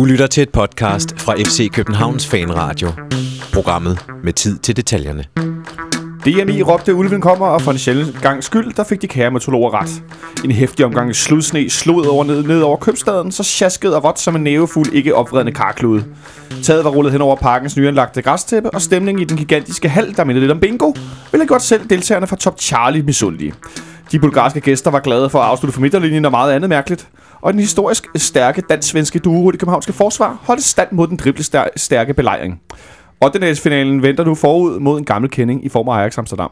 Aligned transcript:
Du 0.00 0.04
lytter 0.04 0.26
til 0.26 0.42
et 0.42 0.50
podcast 0.50 1.20
fra 1.20 1.34
FC 1.34 1.70
Københavns 1.72 2.26
Fanradio. 2.26 2.88
Programmet 3.52 3.98
med 4.24 4.32
tid 4.32 4.58
til 4.58 4.76
detaljerne. 4.76 5.24
DMI 6.24 6.62
råbte, 6.62 6.90
at 6.90 6.94
ulven 6.94 7.20
kommer, 7.20 7.46
og 7.46 7.62
for 7.62 7.70
en 7.70 7.78
sjældent 7.78 8.22
gang 8.22 8.44
skyld, 8.44 8.74
der 8.74 8.84
fik 8.84 9.02
de 9.02 9.06
kære 9.06 9.30
metologer 9.30 9.74
ret. 9.74 10.02
En 10.44 10.50
hæftig 10.50 10.84
omgang 10.84 11.16
sludsne 11.16 11.70
slod 11.70 12.06
over 12.06 12.24
ned, 12.24 12.42
ned 12.42 12.60
over 12.60 12.76
købstaden, 12.76 13.32
så 13.32 13.42
sjaskede 13.42 13.96
og 13.96 14.02
vådt 14.02 14.18
som 14.18 14.36
en 14.36 14.42
nævefuld 14.42 14.92
ikke 14.92 15.14
opvredende 15.14 15.52
karklude. 15.52 16.04
Taget 16.62 16.84
var 16.84 16.90
rullet 16.90 17.12
hen 17.12 17.20
over 17.20 17.36
parkens 17.36 17.76
nyanlagte 17.76 18.22
græstæppe, 18.22 18.70
og 18.70 18.82
stemningen 18.82 19.22
i 19.22 19.24
den 19.24 19.36
gigantiske 19.36 19.88
hal, 19.88 20.16
der 20.16 20.24
mindede 20.24 20.40
lidt 20.42 20.52
om 20.52 20.60
bingo, 20.60 20.92
ville 21.32 21.46
godt 21.46 21.62
selv 21.62 21.90
deltagerne 21.90 22.26
fra 22.26 22.36
Top 22.36 22.60
Charlie 22.60 23.02
misundelige. 23.02 23.54
De 24.12 24.18
bulgarske 24.18 24.60
gæster 24.60 24.90
var 24.90 25.00
glade 25.00 25.30
for 25.30 25.38
at 25.38 25.48
afslutte 25.48 25.72
for 25.72 25.80
midterlinjen 25.80 26.24
og 26.24 26.30
meget 26.30 26.52
andet 26.52 26.70
mærkeligt. 26.70 27.08
Og 27.40 27.52
den 27.52 27.60
historisk 27.60 28.06
stærke 28.16 28.62
dansk-svenske 28.68 29.18
duo 29.18 29.50
i 29.50 29.52
det 29.52 29.60
københavnske 29.60 29.92
forsvar 29.92 30.38
holdt 30.42 30.62
stand 30.62 30.88
mod 30.92 31.06
den 31.06 31.16
driblestærke 31.16 32.14
belejring. 32.14 32.60
Og 33.20 33.34
den 33.34 33.56
finalen 33.56 34.02
venter 34.02 34.24
nu 34.24 34.34
forud 34.34 34.80
mod 34.80 34.98
en 34.98 35.04
gammel 35.04 35.30
kending 35.30 35.64
i 35.64 35.68
form 35.68 35.88
af 35.88 35.92
Ajax 35.92 36.18
Amsterdam. 36.18 36.50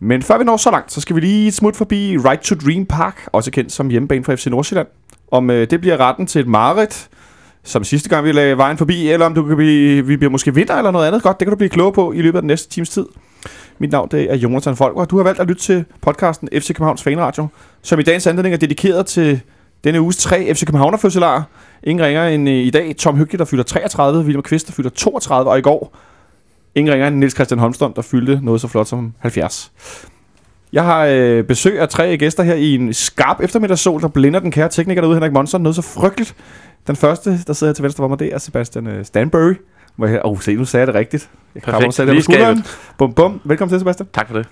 Men 0.00 0.22
før 0.22 0.38
vi 0.38 0.44
når 0.44 0.56
så 0.56 0.70
langt, 0.70 0.92
så 0.92 1.00
skal 1.00 1.16
vi 1.16 1.20
lige 1.20 1.52
smut 1.52 1.76
forbi 1.76 2.18
Right 2.18 2.42
to 2.42 2.54
Dream 2.54 2.86
Park, 2.86 3.28
også 3.32 3.50
kendt 3.50 3.72
som 3.72 3.88
hjemmebane 3.90 4.24
for 4.24 4.36
FC 4.36 4.46
Nordsjælland. 4.46 4.86
Om 5.30 5.50
øh, 5.50 5.70
det 5.70 5.80
bliver 5.80 5.96
retten 6.00 6.26
til 6.26 6.40
et 6.40 6.46
mareridt, 6.46 7.08
som 7.62 7.84
sidste 7.84 8.08
gang 8.08 8.24
vi 8.24 8.32
lagde 8.32 8.56
vejen 8.56 8.78
forbi, 8.78 9.08
eller 9.10 9.26
om 9.26 9.34
du 9.34 9.44
kan 9.44 9.56
blive, 9.56 10.06
vi 10.06 10.16
bliver 10.16 10.30
måske 10.30 10.54
vinder 10.54 10.74
eller 10.74 10.90
noget 10.90 11.06
andet 11.06 11.22
godt. 11.22 11.40
Det 11.40 11.46
kan 11.46 11.50
du 11.50 11.56
blive 11.56 11.68
klog 11.68 11.94
på 11.94 12.12
i 12.12 12.22
løbet 12.22 12.38
af 12.38 12.42
den 12.42 12.46
næste 12.46 12.70
times 12.70 12.88
tid. 12.88 13.06
Mit 13.78 13.92
navn 13.92 14.08
det 14.10 14.32
er 14.32 14.36
Jonathan 14.36 14.76
Folk, 14.76 14.96
og 14.96 15.10
du 15.10 15.16
har 15.16 15.24
valgt 15.24 15.40
at 15.40 15.46
lytte 15.46 15.62
til 15.62 15.84
podcasten 16.00 16.48
FC 16.52 16.68
Københavns 16.68 17.02
Fanradio, 17.02 17.46
som 17.82 18.00
i 18.00 18.02
dagens 18.02 18.26
anledning 18.26 18.52
er 18.52 18.58
dedikeret 18.58 19.06
til 19.06 19.40
denne 19.84 20.00
uges 20.00 20.16
tre 20.16 20.54
FC 20.54 20.66
Københavner 20.66 20.98
fødselarer. 20.98 21.42
Ingen 21.82 22.06
ringer 22.06 22.26
end 22.26 22.48
øh, 22.48 22.54
i 22.54 22.70
dag 22.70 22.96
Tom 22.96 23.16
Hyggelig, 23.16 23.38
der 23.38 23.44
fylder 23.44 23.64
33, 23.64 24.20
William 24.20 24.42
Kvist, 24.42 24.66
der 24.66 24.72
fylder 24.72 24.90
32, 24.90 25.50
og 25.50 25.58
i 25.58 25.62
går 25.62 25.96
ingen 26.74 26.92
ringer 26.92 27.08
end 27.08 27.16
Niels 27.16 27.34
Christian 27.34 27.58
Holmstrøm, 27.58 27.92
der 27.92 28.02
fyldte 28.02 28.40
noget 28.42 28.60
så 28.60 28.68
flot 28.68 28.86
som 28.86 29.12
70. 29.18 29.72
Jeg 30.72 30.84
har 30.84 31.06
øh, 31.10 31.44
besøg 31.44 31.80
af 31.80 31.88
tre 31.88 32.16
gæster 32.16 32.42
her 32.42 32.54
i 32.54 32.74
en 32.74 32.92
skarp 32.94 33.40
eftermiddagssol, 33.40 34.00
der 34.00 34.08
blinder 34.08 34.40
den 34.40 34.50
kære 34.50 34.68
tekniker 34.68 35.02
derude, 35.02 35.16
Henrik 35.16 35.32
Monson. 35.32 35.62
Noget 35.62 35.76
så 35.76 35.82
frygteligt. 35.82 36.34
Den 36.86 36.96
første, 36.96 37.38
der 37.46 37.52
sidder 37.52 37.70
her 37.70 37.74
til 37.74 37.82
venstre 37.82 38.02
for 38.02 38.08
mig, 38.08 38.18
det 38.18 38.34
er 38.34 38.38
Sebastian 38.38 38.86
øh, 38.86 39.04
Stanbury. 39.04 39.54
Hvor 39.96 40.06
jeg, 40.06 40.20
oh, 40.24 40.40
se, 40.40 40.54
nu 40.54 40.64
sagde 40.64 40.80
jeg 40.80 40.86
det 40.86 40.94
rigtigt. 40.94 41.30
Jeg 41.54 41.62
Perfekt. 41.62 41.96
det 41.96 42.16
på 42.16 42.22
skulderen. 42.22 42.64
Bum, 42.98 43.12
bum. 43.12 43.40
Velkommen 43.44 43.70
til, 43.70 43.78
Sebastian. 43.78 44.08
Tak 44.12 44.28
for 44.28 44.36
det. 44.36 44.46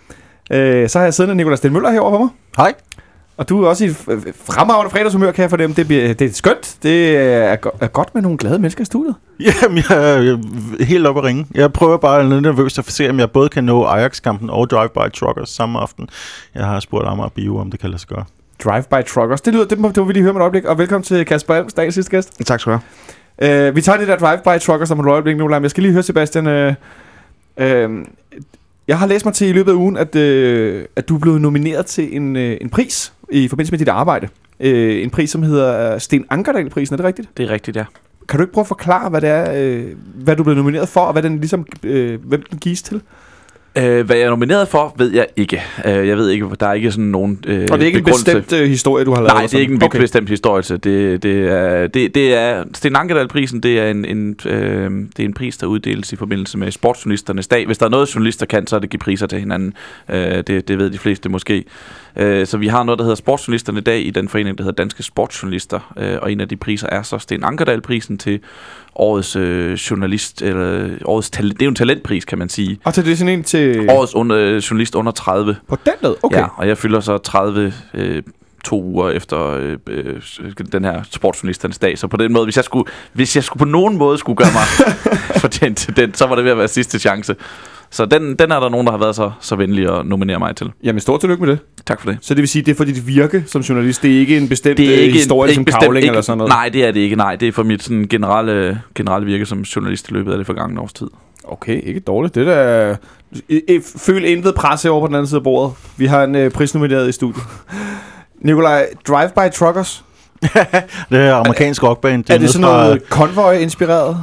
Øh, 0.53 0.89
så 0.89 0.99
har 0.99 1.07
jeg 1.07 1.15
siddende 1.15 1.35
Nikolaj 1.35 1.57
Sten 1.57 1.73
Møller 1.73 1.91
herovre 1.91 2.13
for 2.13 2.19
mig. 2.19 2.29
Hej. 2.57 2.75
Og 3.37 3.49
du 3.49 3.63
er 3.65 3.69
også 3.69 3.85
i 3.85 3.89
fremragende 4.47 4.91
fredagshumør, 4.91 5.33
kan 5.33 5.43
jeg 5.43 5.51
fornemme. 5.51 5.77
Det, 5.77 5.87
bliver, 5.87 6.15
det 6.15 6.31
er 6.31 6.33
skønt. 6.33 6.77
Det 6.83 7.17
er, 7.17 7.57
go- 7.57 7.71
er 7.81 7.87
godt 7.87 8.15
med 8.15 8.23
nogle 8.23 8.39
glade 8.39 8.59
mennesker 8.59 8.83
i 8.83 8.85
studiet. 8.85 9.15
Jamen, 9.63 9.85
jeg 9.89 10.19
er 10.19 10.85
helt 10.85 11.07
oppe 11.07 11.21
at 11.21 11.25
ringe. 11.25 11.47
Jeg 11.55 11.73
prøver 11.73 11.97
bare 11.97 12.29
lidt 12.29 12.43
nervøst 12.43 12.79
at 12.79 12.91
se, 12.91 13.11
om 13.11 13.19
jeg 13.19 13.31
både 13.31 13.49
kan 13.49 13.65
nå 13.65 13.85
Ajax-kampen 13.85 14.51
og 14.51 14.69
Drive-By 14.73 15.11
Truckers 15.15 15.49
samme 15.51 15.79
aften. 15.81 16.09
Jeg 16.55 16.67
har 16.67 16.81
spurgt 16.81 17.09
Amager 17.09 17.29
Bio, 17.29 17.57
om 17.59 17.71
det 17.71 17.81
kan 17.81 17.91
lade 17.91 17.99
sig 18.01 18.09
gøre. 18.09 18.25
Drive-by 18.65 19.07
truckers. 19.09 19.41
Det 19.41 19.55
lyder, 19.55 19.65
det 19.65 19.79
må, 19.79 19.89
det 19.89 19.97
må 19.97 20.05
vi 20.05 20.13
lige 20.13 20.23
høre 20.23 20.33
med 20.33 20.41
et 20.41 20.43
øjeblik. 20.43 20.65
Og 20.65 20.79
velkommen 20.79 21.05
til 21.05 21.25
Kasper 21.27 21.55
Elms, 21.55 21.73
dagens 21.73 21.95
sidste 21.95 22.11
gæst. 22.11 22.47
Tak 22.47 22.61
skal 22.61 22.73
du 22.73 22.79
have. 23.41 23.69
Uh, 23.69 23.77
vi 23.77 23.81
tager 23.83 23.99
det 23.99 24.09
der 24.09 24.17
drive-by 24.17 24.61
truckers 24.61 24.91
om 24.91 25.01
et 25.01 25.07
øjeblik 25.07 25.37
nu, 25.37 25.49
men 25.49 25.63
jeg 25.63 25.71
skal 25.71 25.83
lige 25.83 25.93
høre, 25.93 26.03
Sebastian. 26.03 26.47
Uh, 26.47 26.75
uh, 27.65 28.05
jeg 28.89 28.99
har 28.99 29.07
læst 29.07 29.25
mig 29.25 29.35
til 29.35 29.49
i 29.49 29.53
løbet 29.53 29.71
af 29.73 29.77
ugen, 29.77 29.97
at, 29.97 30.15
uh, 30.17 30.85
at 30.97 31.09
du 31.09 31.15
er 31.15 31.19
blevet 31.21 31.41
nomineret 31.41 31.87
til 31.87 32.17
en, 32.17 32.37
uh, 32.37 32.43
en 32.43 32.71
pris 32.71 33.13
i 33.33 33.49
forbindelse 33.49 33.73
med 33.73 33.79
dit 33.79 33.89
arbejde. 33.89 34.29
Uh, 34.61 34.67
en 34.67 35.11
pris, 35.11 35.31
som 35.31 35.43
hedder 35.43 35.99
Sten 35.99 36.25
Ankerdal-prisen, 36.31 36.95
er 36.95 36.97
det 36.97 37.07
rigtigt? 37.07 37.29
Det 37.37 37.43
er 37.43 37.51
rigtigt, 37.51 37.77
ja. 37.77 37.85
Kan 38.29 38.39
du 38.39 38.43
ikke 38.43 38.53
prøve 38.53 38.63
at 38.63 38.69
forklare, 38.69 39.11
hvad 39.11 39.21
det 39.21 39.29
er, 39.31 39.81
uh, 39.81 39.99
hvad 40.25 40.37
du 40.37 40.43
blevet 40.43 40.57
nomineret 40.57 40.89
for, 40.89 41.01
og 41.01 41.13
hvad 41.13 41.23
den 41.23 41.39
ligesom, 41.39 41.67
uh, 41.85 42.15
hvem 42.15 42.43
den 42.51 42.59
gives 42.59 42.83
til? 42.83 43.03
Øh, 43.77 44.07
hvad 44.07 44.17
jeg 44.17 44.25
er 44.25 44.31
nomineret 44.31 44.69
for, 44.69 44.95
ved 44.99 45.13
jeg 45.13 45.27
ikke. 45.37 45.63
Øh, 45.85 46.09
jeg 46.09 46.17
ved 46.17 46.31
ikke, 46.31 46.47
der 46.61 46.67
er 46.67 46.73
ikke 46.73 46.93
sådan 46.93 47.05
nogen 47.05 47.45
øh, 47.47 47.69
Og 47.73 47.79
det 47.79 47.83
er 47.83 47.87
ikke 47.87 47.99
en 47.99 48.05
bestemt 48.05 48.53
uh, 48.53 48.59
historie, 48.59 49.05
du 49.05 49.11
har 49.11 49.21
lavet? 49.21 49.33
Nej, 49.33 49.43
det 49.43 49.55
er 49.55 49.61
ikke 49.61 49.75
en 49.75 49.83
okay. 49.83 50.01
bestemt 50.01 50.29
historie. 50.29 50.63
Det, 50.63 51.23
det, 51.23 51.49
er, 51.49 51.87
det, 51.87 52.15
det 52.15 52.35
er 52.35 52.65
Sten 52.75 52.97
Ankedal-prisen, 52.97 53.61
det 53.61 53.79
er 53.79 53.91
en, 53.91 54.05
en, 54.05 54.37
øh, 54.47 54.91
det 55.17 55.23
er 55.23 55.25
en 55.25 55.35
pris, 55.35 55.57
der 55.57 55.67
uddeles 55.67 56.13
i 56.13 56.17
forbindelse 56.17 56.59
med 56.59 56.71
sportsjournalisternes 56.71 57.49
dag. 57.49 57.67
Hvis 57.67 57.79
der 57.79 57.87
er 57.87 57.91
noget, 57.91 58.15
journalister 58.15 58.47
kan, 58.47 58.67
så 58.67 58.77
er 58.77 58.81
det 58.81 58.91
give 58.91 58.99
priser 58.99 59.27
til 59.27 59.39
hinanden. 59.39 59.75
Øh, 60.09 60.43
det, 60.47 60.69
det 60.69 60.79
ved 60.79 60.91
de 60.91 60.99
fleste 60.99 61.29
måske. 61.29 61.65
Øh, 62.17 62.47
så 62.47 62.59
vi 62.59 62.69
har 62.69 62.83
noget, 62.83 62.99
der 62.99 63.05
hedder 63.05 63.17
Sportsjournalisterne 63.17 63.81
dag 63.81 64.07
i 64.07 64.11
den 64.11 64.29
forening, 64.29 64.59
der 64.59 64.65
hedder 64.65 64.83
Danske 64.83 65.03
Sportsjournalister. 65.03 65.93
Øh, 65.99 66.19
og 66.23 66.33
en 66.33 66.41
af 66.41 66.49
de 66.49 66.57
priser 66.57 66.89
er 66.93 67.03
så 67.03 67.19
Sten 67.19 67.45
Ankedal-prisen 67.45 68.19
til 68.19 68.41
årets 68.95 69.37
øh, 69.37 69.73
journalist, 69.73 70.43
eller 70.43 70.91
årets 71.05 71.31
talent. 71.31 71.55
Det 71.55 71.63
er 71.63 71.67
jo 71.67 71.71
en 71.71 71.75
talentpris, 71.75 72.25
kan 72.25 72.39
man 72.39 72.49
sige. 72.49 72.79
Og 72.85 72.95
til 72.95 73.05
det 73.05 73.13
er 73.13 73.17
sådan 73.17 73.39
en 73.39 73.45
til... 73.45 73.91
Årets 73.91 74.15
under, 74.15 74.37
øh, 74.39 74.57
journalist 74.57 74.95
under 74.95 75.13
30. 75.13 75.57
På 75.69 75.77
den 75.85 75.95
led? 76.03 76.15
Okay. 76.23 76.39
Ja, 76.39 76.47
og 76.57 76.69
jeg 76.69 76.79
fylder 76.79 77.01
så 77.01 77.19
30 77.19 77.73
øh, 77.95 78.23
to 78.65 78.83
uger 78.83 79.11
efter 79.11 79.51
øh, 79.51 79.79
øh, 79.87 80.21
den 80.73 80.85
her 80.85 81.03
sportsjournalisternes 81.11 81.79
dag. 81.79 81.99
Så 81.99 82.07
på 82.07 82.17
den 82.17 82.33
måde, 82.33 82.45
hvis 82.45 82.57
jeg 82.57 82.65
skulle, 82.65 82.91
hvis 83.13 83.37
jeg 83.37 83.45
skulle 83.45 83.59
på 83.59 83.65
nogen 83.65 83.99
måde 83.99 84.19
skulle 84.19 84.37
gøre 84.37 84.53
mig 84.53 84.95
fortjent 85.43 85.79
til 85.79 85.97
den, 85.97 86.15
så 86.15 86.27
var 86.27 86.35
det 86.35 86.45
ved 86.45 86.51
at 86.51 86.59
være 86.59 86.69
sidste 86.69 86.99
chance. 86.99 87.37
Så 87.93 88.07
den, 88.07 88.37
den 88.37 88.53
er 88.53 88.61
der 88.61 88.69
nogen, 88.69 88.87
der 88.87 88.91
har 88.93 88.99
været 88.99 89.17
så, 89.17 89.31
så 89.41 89.57
venlige 89.57 89.91
at 89.93 90.07
nominere 90.07 90.39
mig 90.39 90.57
til. 90.57 90.73
Jamen, 90.85 91.01
stort 91.01 91.21
tillykke 91.21 91.45
med 91.45 91.53
det. 91.53 91.59
Tak 91.87 92.01
for 92.01 92.11
det. 92.11 92.19
Så 92.21 92.35
det 92.35 92.41
vil 92.41 92.49
sige, 92.49 92.63
det 92.63 92.71
er 92.71 92.77
for 92.77 92.85
dit 92.85 93.07
virke 93.07 93.45
som 93.47 93.63
journalist. 93.63 94.03
Det 94.03 94.15
er 94.15 94.19
ikke 94.19 94.37
en 94.37 94.49
bestemt 94.49 94.77
Det 94.77 94.95
er 94.95 95.03
ikke 95.03 95.13
historie 95.15 95.51
en, 95.51 95.55
som 95.55 95.65
bestemt- 95.65 95.83
kavling 95.83 96.03
ikke, 96.05 96.09
eller 96.11 96.21
sådan 96.23 96.39
noget? 96.39 96.51
Nej, 96.51 96.69
det 96.69 96.85
er 96.85 96.91
det 96.93 97.01
ikke. 97.01 97.17
Nej, 97.17 97.37
det 97.37 97.49
er 97.49 97.53
for 97.53 97.63
mit 97.63 97.83
sådan, 97.83 98.07
generelle, 98.11 98.81
generelle 98.95 99.27
virke 99.27 99.47
som 99.47 99.61
journalist 99.61 100.09
i 100.09 100.13
løbet 100.13 100.33
af 100.33 100.39
det 100.39 100.47
forgangne 100.47 100.81
års 100.81 100.93
tid. 100.93 101.07
Okay, 101.45 101.83
ikke 101.87 102.01
dårligt. 102.01 102.35
Det 102.35 102.47
der... 102.47 102.97
I- 103.49 103.61
I- 103.69 103.81
Føl 103.97 104.25
intet 104.25 104.55
pres 104.55 104.85
over 104.85 105.01
på 105.01 105.07
den 105.07 105.15
anden 105.15 105.27
side 105.27 105.39
af 105.39 105.43
bordet. 105.45 105.73
Vi 105.97 106.07
har 106.07 106.25
en 106.25 106.35
øh, 106.35 106.51
prisnomineret 106.51 107.09
i 107.09 107.13
studiet. 107.13 107.45
Nikolaj, 108.41 108.87
Drive-By 109.09 109.51
Truckers. 109.55 110.05
Det 111.11 111.19
er 111.21 111.35
amerikansk 111.35 111.83
rockband. 111.83 112.25
Er 112.31 112.33
det 112.35 112.41
nede 112.41 112.53
sådan 112.53 112.67
fra- 112.67 112.83
noget 112.85 113.03
Convoy-inspireret? 113.11 114.17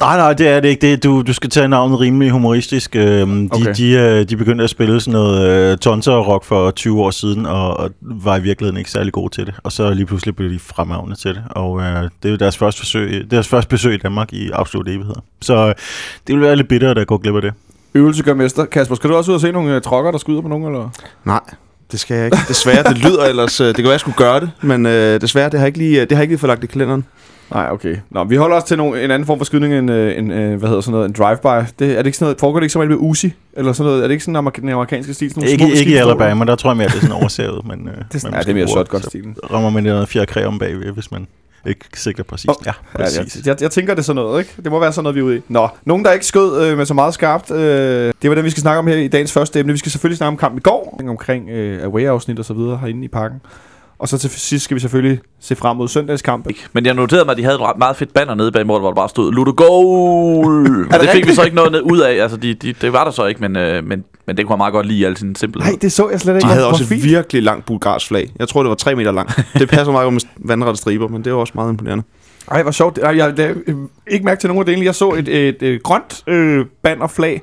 Nej, 0.00 0.16
nej, 0.16 0.32
det 0.32 0.48
er 0.48 0.60
det 0.60 0.68
ikke. 0.68 0.90
Det, 0.90 1.04
du, 1.04 1.22
du 1.22 1.32
skal 1.32 1.50
tage 1.50 1.68
navnet 1.68 2.00
rimelig 2.00 2.30
humoristisk. 2.30 2.96
Øhm, 2.96 3.48
de, 3.48 3.54
Okay. 3.54 3.62
okay. 3.64 3.74
de, 3.76 3.92
øh, 3.92 4.28
de 4.28 4.36
begyndte 4.36 4.64
at 4.64 4.70
spille 4.70 5.00
sådan 5.00 5.12
noget 5.12 5.48
øh, 5.72 5.78
tonser-rock 5.78 6.44
for 6.44 6.70
20 6.70 7.00
år 7.02 7.10
siden, 7.10 7.46
og, 7.46 7.76
og 7.76 7.90
var 8.00 8.36
i 8.36 8.40
virkeligheden 8.42 8.76
ikke 8.78 8.90
særlig 8.90 9.12
gode 9.12 9.34
til 9.34 9.46
det. 9.46 9.54
Og 9.62 9.72
så 9.72 9.90
lige 9.94 10.06
pludselig 10.06 10.36
blev 10.36 10.50
de 10.50 10.58
fremragende 10.58 11.16
til 11.16 11.34
det. 11.34 11.42
Og 11.50 11.80
øh, 11.80 11.86
det 12.02 12.10
er 12.24 12.30
jo 12.30 12.36
deres 12.36 12.56
første, 12.56 12.78
forsøg, 12.80 13.26
deres 13.30 13.48
første 13.48 13.68
besøg 13.68 13.94
i 13.94 13.98
Danmark 13.98 14.32
i 14.32 14.50
absolut 14.52 14.88
evighed. 14.88 15.14
Så 15.40 15.54
øh, 15.68 15.74
det 16.26 16.34
vil 16.34 16.40
være 16.40 16.56
lidt 16.56 16.68
bittert 16.68 16.98
at 16.98 17.06
gå 17.06 17.16
glip 17.18 17.34
af 17.34 17.42
det. 17.42 17.52
Øvelse 17.94 18.22
gør 18.22 18.34
mester. 18.34 18.64
Kasper, 18.64 18.94
skal 18.94 19.10
du 19.10 19.14
også 19.16 19.30
ud 19.30 19.34
og 19.34 19.40
se 19.40 19.52
nogle 19.52 19.76
uh, 19.76 19.82
trokker, 19.82 20.10
der 20.10 20.18
skyder 20.18 20.40
på 20.42 20.48
nogen? 20.48 20.66
Eller? 20.66 20.88
Nej, 21.24 21.40
det 21.92 22.00
skal 22.00 22.16
jeg 22.16 22.24
ikke. 22.24 22.38
Desværre, 22.48 22.82
det 22.82 22.98
lyder 22.98 23.24
ellers... 23.24 23.60
øh, 23.60 23.66
Det 23.66 23.74
kan 23.76 23.84
være, 23.84 23.92
jeg 23.92 24.00
skulle 24.00 24.16
gøre 24.16 24.40
det, 24.40 24.50
men 24.60 24.86
øh, 24.86 25.20
desværre, 25.20 25.50
det 25.50 25.60
har 25.60 25.66
ikke 25.66 25.78
lige, 25.78 26.00
det 26.00 26.12
har 26.12 26.16
jeg 26.16 26.22
ikke 26.22 26.32
lige 26.32 26.38
fået 26.38 26.48
lagt 26.48 26.64
i 26.64 26.66
kalenderen. 26.66 27.04
Nej, 27.54 27.68
okay. 27.72 27.96
Nå, 28.10 28.24
vi 28.24 28.36
holder 28.36 28.56
os 28.56 28.64
til 28.64 28.76
nogle, 28.78 29.04
en 29.04 29.10
anden 29.10 29.26
form 29.26 29.38
for 29.38 29.44
skydning 29.44 29.74
end 29.74 29.90
øh, 29.90 30.18
en, 30.18 30.30
øh, 30.30 30.58
hvad 30.58 30.68
hedder 30.68 30.80
sådan 30.82 30.92
noget, 30.92 31.08
en 31.08 31.14
drive-by. 31.18 31.46
Det, 31.78 31.92
er 31.92 31.96
det 31.96 32.06
ikke 32.06 32.18
sådan 32.18 32.24
noget, 32.24 32.40
foregår 32.40 32.58
det 32.60 32.64
ikke 32.64 32.72
så 32.72 32.78
meget 32.78 32.88
med 32.90 32.96
Uzi? 33.00 33.34
Eller 33.52 33.72
sådan 33.72 33.88
noget? 33.88 34.02
Er 34.02 34.06
det 34.06 34.12
ikke 34.12 34.24
sådan 34.24 34.46
amerik- 34.48 34.60
den 34.60 34.68
amerikanske 34.68 35.14
stil? 35.14 35.30
Sådan 35.30 35.48
Ikke, 35.48 35.72
ikke 35.74 35.90
i? 35.92 35.94
Alabama, 35.94 36.44
der 36.44 36.56
tror 36.56 36.70
jeg 36.70 36.76
mere, 36.76 36.88
det 36.88 36.94
er 36.96 37.00
sådan 37.00 37.16
oversavet. 37.16 37.66
Men, 37.66 37.88
øh, 37.88 37.94
Det 37.96 38.14
er, 38.14 38.18
sådan, 38.18 38.30
man 38.30 38.38
ja, 38.40 38.42
det 38.42 38.50
er 38.50 38.54
mere 38.54 38.68
shotgun-stilen. 38.68 39.34
Så 39.34 39.54
rammer 39.54 39.70
man 39.70 39.82
noget 39.82 40.08
fjerkræ 40.08 40.44
om 40.44 40.58
bagved, 40.58 40.92
hvis 40.92 41.10
man 41.12 41.26
ikke 41.66 41.80
sigter 41.94 42.22
præcis. 42.24 42.48
Oh, 42.48 42.54
ja, 42.66 42.72
Ja, 42.98 43.02
præcis. 43.02 43.36
jeg, 43.36 43.46
jeg, 43.46 43.62
jeg 43.62 43.70
tænker, 43.70 43.94
det 43.94 44.00
er 44.00 44.04
sådan 44.04 44.22
noget, 44.22 44.40
ikke? 44.40 44.52
Det 44.64 44.72
må 44.72 44.80
være 44.80 44.92
sådan 44.92 45.02
noget, 45.02 45.14
vi 45.14 45.20
er 45.20 45.24
ude 45.24 45.36
i. 45.36 45.40
Nå, 45.48 45.68
nogen, 45.84 46.04
der 46.04 46.12
ikke 46.12 46.26
skød 46.26 46.66
øh, 46.66 46.78
med 46.78 46.86
så 46.86 46.94
meget 46.94 47.14
skarpt. 47.14 47.50
Øh, 47.50 48.12
det 48.22 48.30
var 48.30 48.34
det, 48.34 48.44
vi 48.44 48.50
skal 48.50 48.60
snakke 48.60 48.78
om 48.78 48.86
her 48.86 48.96
i 48.96 49.08
dagens 49.08 49.32
første 49.32 49.60
emne. 49.60 49.72
Vi 49.72 49.78
skal 49.78 49.92
selvfølgelig 49.92 50.16
snakke 50.18 50.28
om 50.30 50.36
kampen 50.36 50.58
i 50.58 50.62
går, 50.62 51.00
omkring 51.08 51.48
øh, 51.50 51.84
away-afsnit 51.84 52.38
og 52.38 52.44
så 52.44 52.54
videre 52.54 52.78
herinde 52.78 53.04
i 53.04 53.08
parken. 53.08 53.40
Og 54.00 54.08
så 54.08 54.18
til 54.18 54.30
sidst 54.30 54.64
skal 54.64 54.74
vi 54.74 54.80
selvfølgelig 54.80 55.20
se 55.40 55.56
frem 55.56 55.76
mod 55.76 55.88
søndagskamp. 55.88 56.46
Ikke? 56.48 56.60
Men 56.72 56.86
jeg 56.86 56.94
noterede 56.94 57.24
mig, 57.24 57.32
at 57.32 57.38
de 57.38 57.42
havde 57.44 57.54
et 57.54 57.78
meget 57.78 57.96
fedt 57.96 58.12
banner 58.14 58.34
nede 58.34 58.52
bag 58.52 58.66
målet, 58.66 58.82
hvor 58.82 58.88
der 58.90 58.94
bare 58.94 59.08
stod 59.08 59.32
Ludo 59.32 59.52
Goal! 59.56 60.66
Og 60.86 60.92
det, 60.92 60.92
det 60.92 61.00
det 61.00 61.10
fik 61.10 61.26
vi 61.26 61.34
så 61.34 61.42
ikke 61.42 61.56
noget 61.56 61.72
ned- 61.72 61.82
ud 61.82 61.98
af. 62.00 62.22
Altså, 62.22 62.36
de, 62.36 62.54
de, 62.54 62.72
det 62.72 62.92
var 62.92 63.04
der 63.04 63.10
så 63.10 63.26
ikke, 63.26 63.40
men, 63.40 63.56
øh, 63.56 63.84
men, 63.84 64.04
men 64.26 64.36
det 64.36 64.46
kunne 64.46 64.52
jeg 64.54 64.58
meget 64.58 64.72
godt 64.72 64.86
lide 64.86 64.98
i 64.98 65.04
al 65.04 65.16
sin 65.16 65.34
simpelhed. 65.34 65.70
Nej, 65.72 65.78
det 65.82 65.92
så 65.92 66.08
jeg 66.10 66.20
slet 66.20 66.34
ikke. 66.34 66.46
De 66.48 66.52
havde 66.52 66.68
også 66.68 66.94
et 66.94 67.04
virkelig 67.04 67.42
langt 67.42 67.66
bulgarsk 67.66 68.06
flag. 68.08 68.32
Jeg 68.38 68.48
tror, 68.48 68.62
det 68.62 68.68
var 68.68 68.74
3 68.74 68.94
meter 68.94 69.12
langt. 69.12 69.40
Det 69.54 69.68
passer 69.68 69.92
meget 69.92 70.04
godt 70.04 70.14
med 70.14 70.20
vandrette 70.48 70.80
striber, 70.80 71.08
men 71.08 71.24
det 71.24 71.32
var 71.32 71.38
også 71.38 71.52
meget 71.56 71.70
imponerende. 71.70 72.04
Ej, 72.50 72.62
hvor 72.62 72.72
sjovt. 72.72 72.98
Ej, 72.98 73.16
Jeg 73.16 73.34
jeg 73.38 73.54
øh, 73.66 73.74
ikke 74.10 74.24
mærke 74.24 74.40
til 74.40 74.48
nogen 74.48 74.60
af 74.60 74.66
delene. 74.66 74.84
Jeg 74.86 74.94
så 74.94 75.10
et, 75.10 75.28
et, 75.28 75.62
et 75.62 75.82
grønt 75.82 76.22
øh, 76.26 76.64
bannerflag 76.82 77.42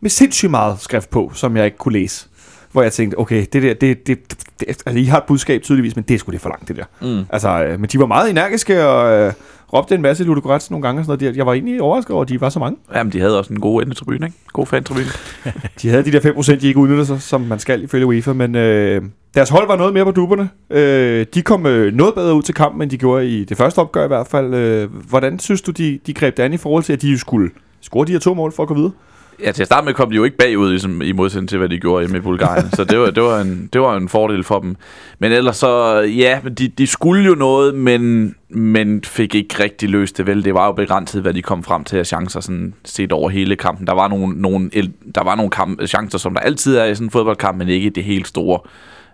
med 0.00 0.10
sindssygt 0.10 0.50
meget 0.50 0.76
skrift 0.80 1.10
på, 1.10 1.30
som 1.34 1.56
jeg 1.56 1.64
ikke 1.64 1.76
kunne 1.78 1.92
læse. 1.92 2.26
Hvor 2.72 2.82
jeg 2.82 2.92
tænkte, 2.92 3.18
okay, 3.18 3.46
det 3.52 3.62
der, 3.62 3.74
det, 3.74 4.06
det, 4.06 4.18
det, 4.60 4.68
altså 4.68 4.98
I 4.98 5.04
har 5.04 5.18
et 5.18 5.24
budskab 5.24 5.62
tydeligvis, 5.62 5.96
men 5.96 6.04
det 6.08 6.14
er 6.14 6.18
sgu 6.18 6.30
lidt 6.30 6.42
for 6.42 6.48
langt, 6.48 6.68
det 6.68 6.76
der. 6.76 6.84
Mm. 7.00 7.24
Altså, 7.30 7.64
øh, 7.64 7.80
men 7.80 7.90
de 7.92 7.98
var 7.98 8.06
meget 8.06 8.30
energiske 8.30 8.86
og 8.86 9.18
øh, 9.18 9.32
råbte 9.72 9.94
en 9.94 10.02
masse 10.02 10.24
Ludogorets 10.24 10.70
nogle 10.70 10.82
gange 10.82 11.00
og 11.00 11.04
sådan 11.04 11.18
noget. 11.24 11.36
Jeg 11.36 11.46
var 11.46 11.52
egentlig 11.52 11.82
overrasket 11.82 12.14
over, 12.14 12.22
at 12.22 12.28
de 12.28 12.40
var 12.40 12.48
så 12.48 12.58
mange. 12.58 12.78
Jamen, 12.94 13.12
de 13.12 13.20
havde 13.20 13.38
også 13.38 13.52
en 13.52 13.60
god 13.60 13.82
endetribune, 13.82 14.26
ikke? 14.26 14.38
God 14.52 14.66
fan-tribune. 14.66 15.06
De 15.82 15.88
havde 15.88 16.04
de 16.04 16.12
der 16.12 16.20
5%, 16.20 16.60
de 16.60 16.66
ikke 16.66 16.80
udnyttede 16.80 17.06
sig, 17.06 17.22
som 17.22 17.40
man 17.40 17.58
skal 17.58 17.82
ifølge 17.82 18.06
UEFA, 18.06 18.32
men 18.32 18.54
øh, 18.54 19.02
deres 19.34 19.48
hold 19.48 19.66
var 19.66 19.76
noget 19.76 19.94
mere 19.94 20.04
på 20.04 20.10
duberne. 20.10 20.48
Øh, 20.70 21.26
de 21.34 21.42
kom 21.42 21.66
øh, 21.66 21.94
noget 21.94 22.14
bedre 22.14 22.34
ud 22.34 22.42
til 22.42 22.54
kampen, 22.54 22.82
end 22.82 22.90
de 22.90 22.98
gjorde 22.98 23.28
i 23.28 23.44
det 23.44 23.56
første 23.56 23.78
opgør 23.78 24.04
i 24.04 24.08
hvert 24.08 24.26
fald. 24.26 24.54
Øh, 24.54 24.94
hvordan 25.08 25.38
synes 25.38 25.62
du, 25.62 25.70
de, 25.70 25.98
de 26.06 26.14
greb 26.14 26.36
det 26.36 26.42
an 26.42 26.52
i 26.52 26.56
forhold 26.56 26.82
til, 26.82 26.92
at 26.92 27.02
de 27.02 27.18
skulle 27.18 27.50
score 27.80 28.06
de 28.06 28.12
her 28.12 28.18
to 28.18 28.34
mål 28.34 28.52
for 28.52 28.62
at 28.62 28.68
gå 28.68 28.74
videre? 28.74 28.92
Ja, 29.42 29.52
til 29.52 29.62
at 29.62 29.66
starte 29.66 29.84
med 29.84 29.94
kom 29.94 30.10
de 30.10 30.16
jo 30.16 30.24
ikke 30.24 30.36
bagud, 30.36 30.70
ligesom, 30.70 31.02
i 31.02 31.12
modsætning 31.12 31.48
til, 31.48 31.58
hvad 31.58 31.68
de 31.68 31.78
gjorde 31.78 32.08
med 32.08 32.20
Bulgarien. 32.20 32.70
så 32.76 32.84
det 32.84 32.98
var, 32.98 33.10
det, 33.10 33.22
var 33.22 33.40
en, 33.40 33.68
det 33.72 33.80
var 33.80 33.96
en 33.96 34.08
fordel 34.08 34.44
for 34.44 34.60
dem. 34.60 34.76
Men 35.18 35.32
ellers 35.32 35.56
så, 35.56 36.00
ja, 36.00 36.40
men 36.42 36.54
de, 36.54 36.68
de 36.68 36.86
skulle 36.86 37.24
jo 37.24 37.34
noget, 37.34 37.74
men, 37.74 38.34
men 38.48 39.04
fik 39.04 39.34
ikke 39.34 39.62
rigtig 39.62 39.88
løst 39.88 40.18
det 40.18 40.26
vel. 40.26 40.44
Det 40.44 40.54
var 40.54 40.66
jo 40.66 40.72
begrænset, 40.72 41.22
hvad 41.22 41.34
de 41.34 41.42
kom 41.42 41.62
frem 41.62 41.84
til 41.84 41.96
af 41.96 42.06
chancer, 42.06 42.40
sådan 42.40 42.74
set 42.84 43.12
over 43.12 43.28
hele 43.30 43.56
kampen. 43.56 43.86
Der 43.86 43.94
var 43.94 44.08
nogle, 44.08 44.40
nogle, 44.40 44.70
der 45.14 45.24
var 45.24 45.34
nogle 45.34 45.50
kamp, 45.50 45.86
chancer, 45.86 46.18
som 46.18 46.34
der 46.34 46.40
altid 46.40 46.76
er 46.76 46.84
i 46.84 46.94
sådan 46.94 47.06
en 47.06 47.10
fodboldkamp, 47.10 47.58
men 47.58 47.68
ikke 47.68 47.90
det 47.90 48.04
helt 48.04 48.28
store. 48.28 48.60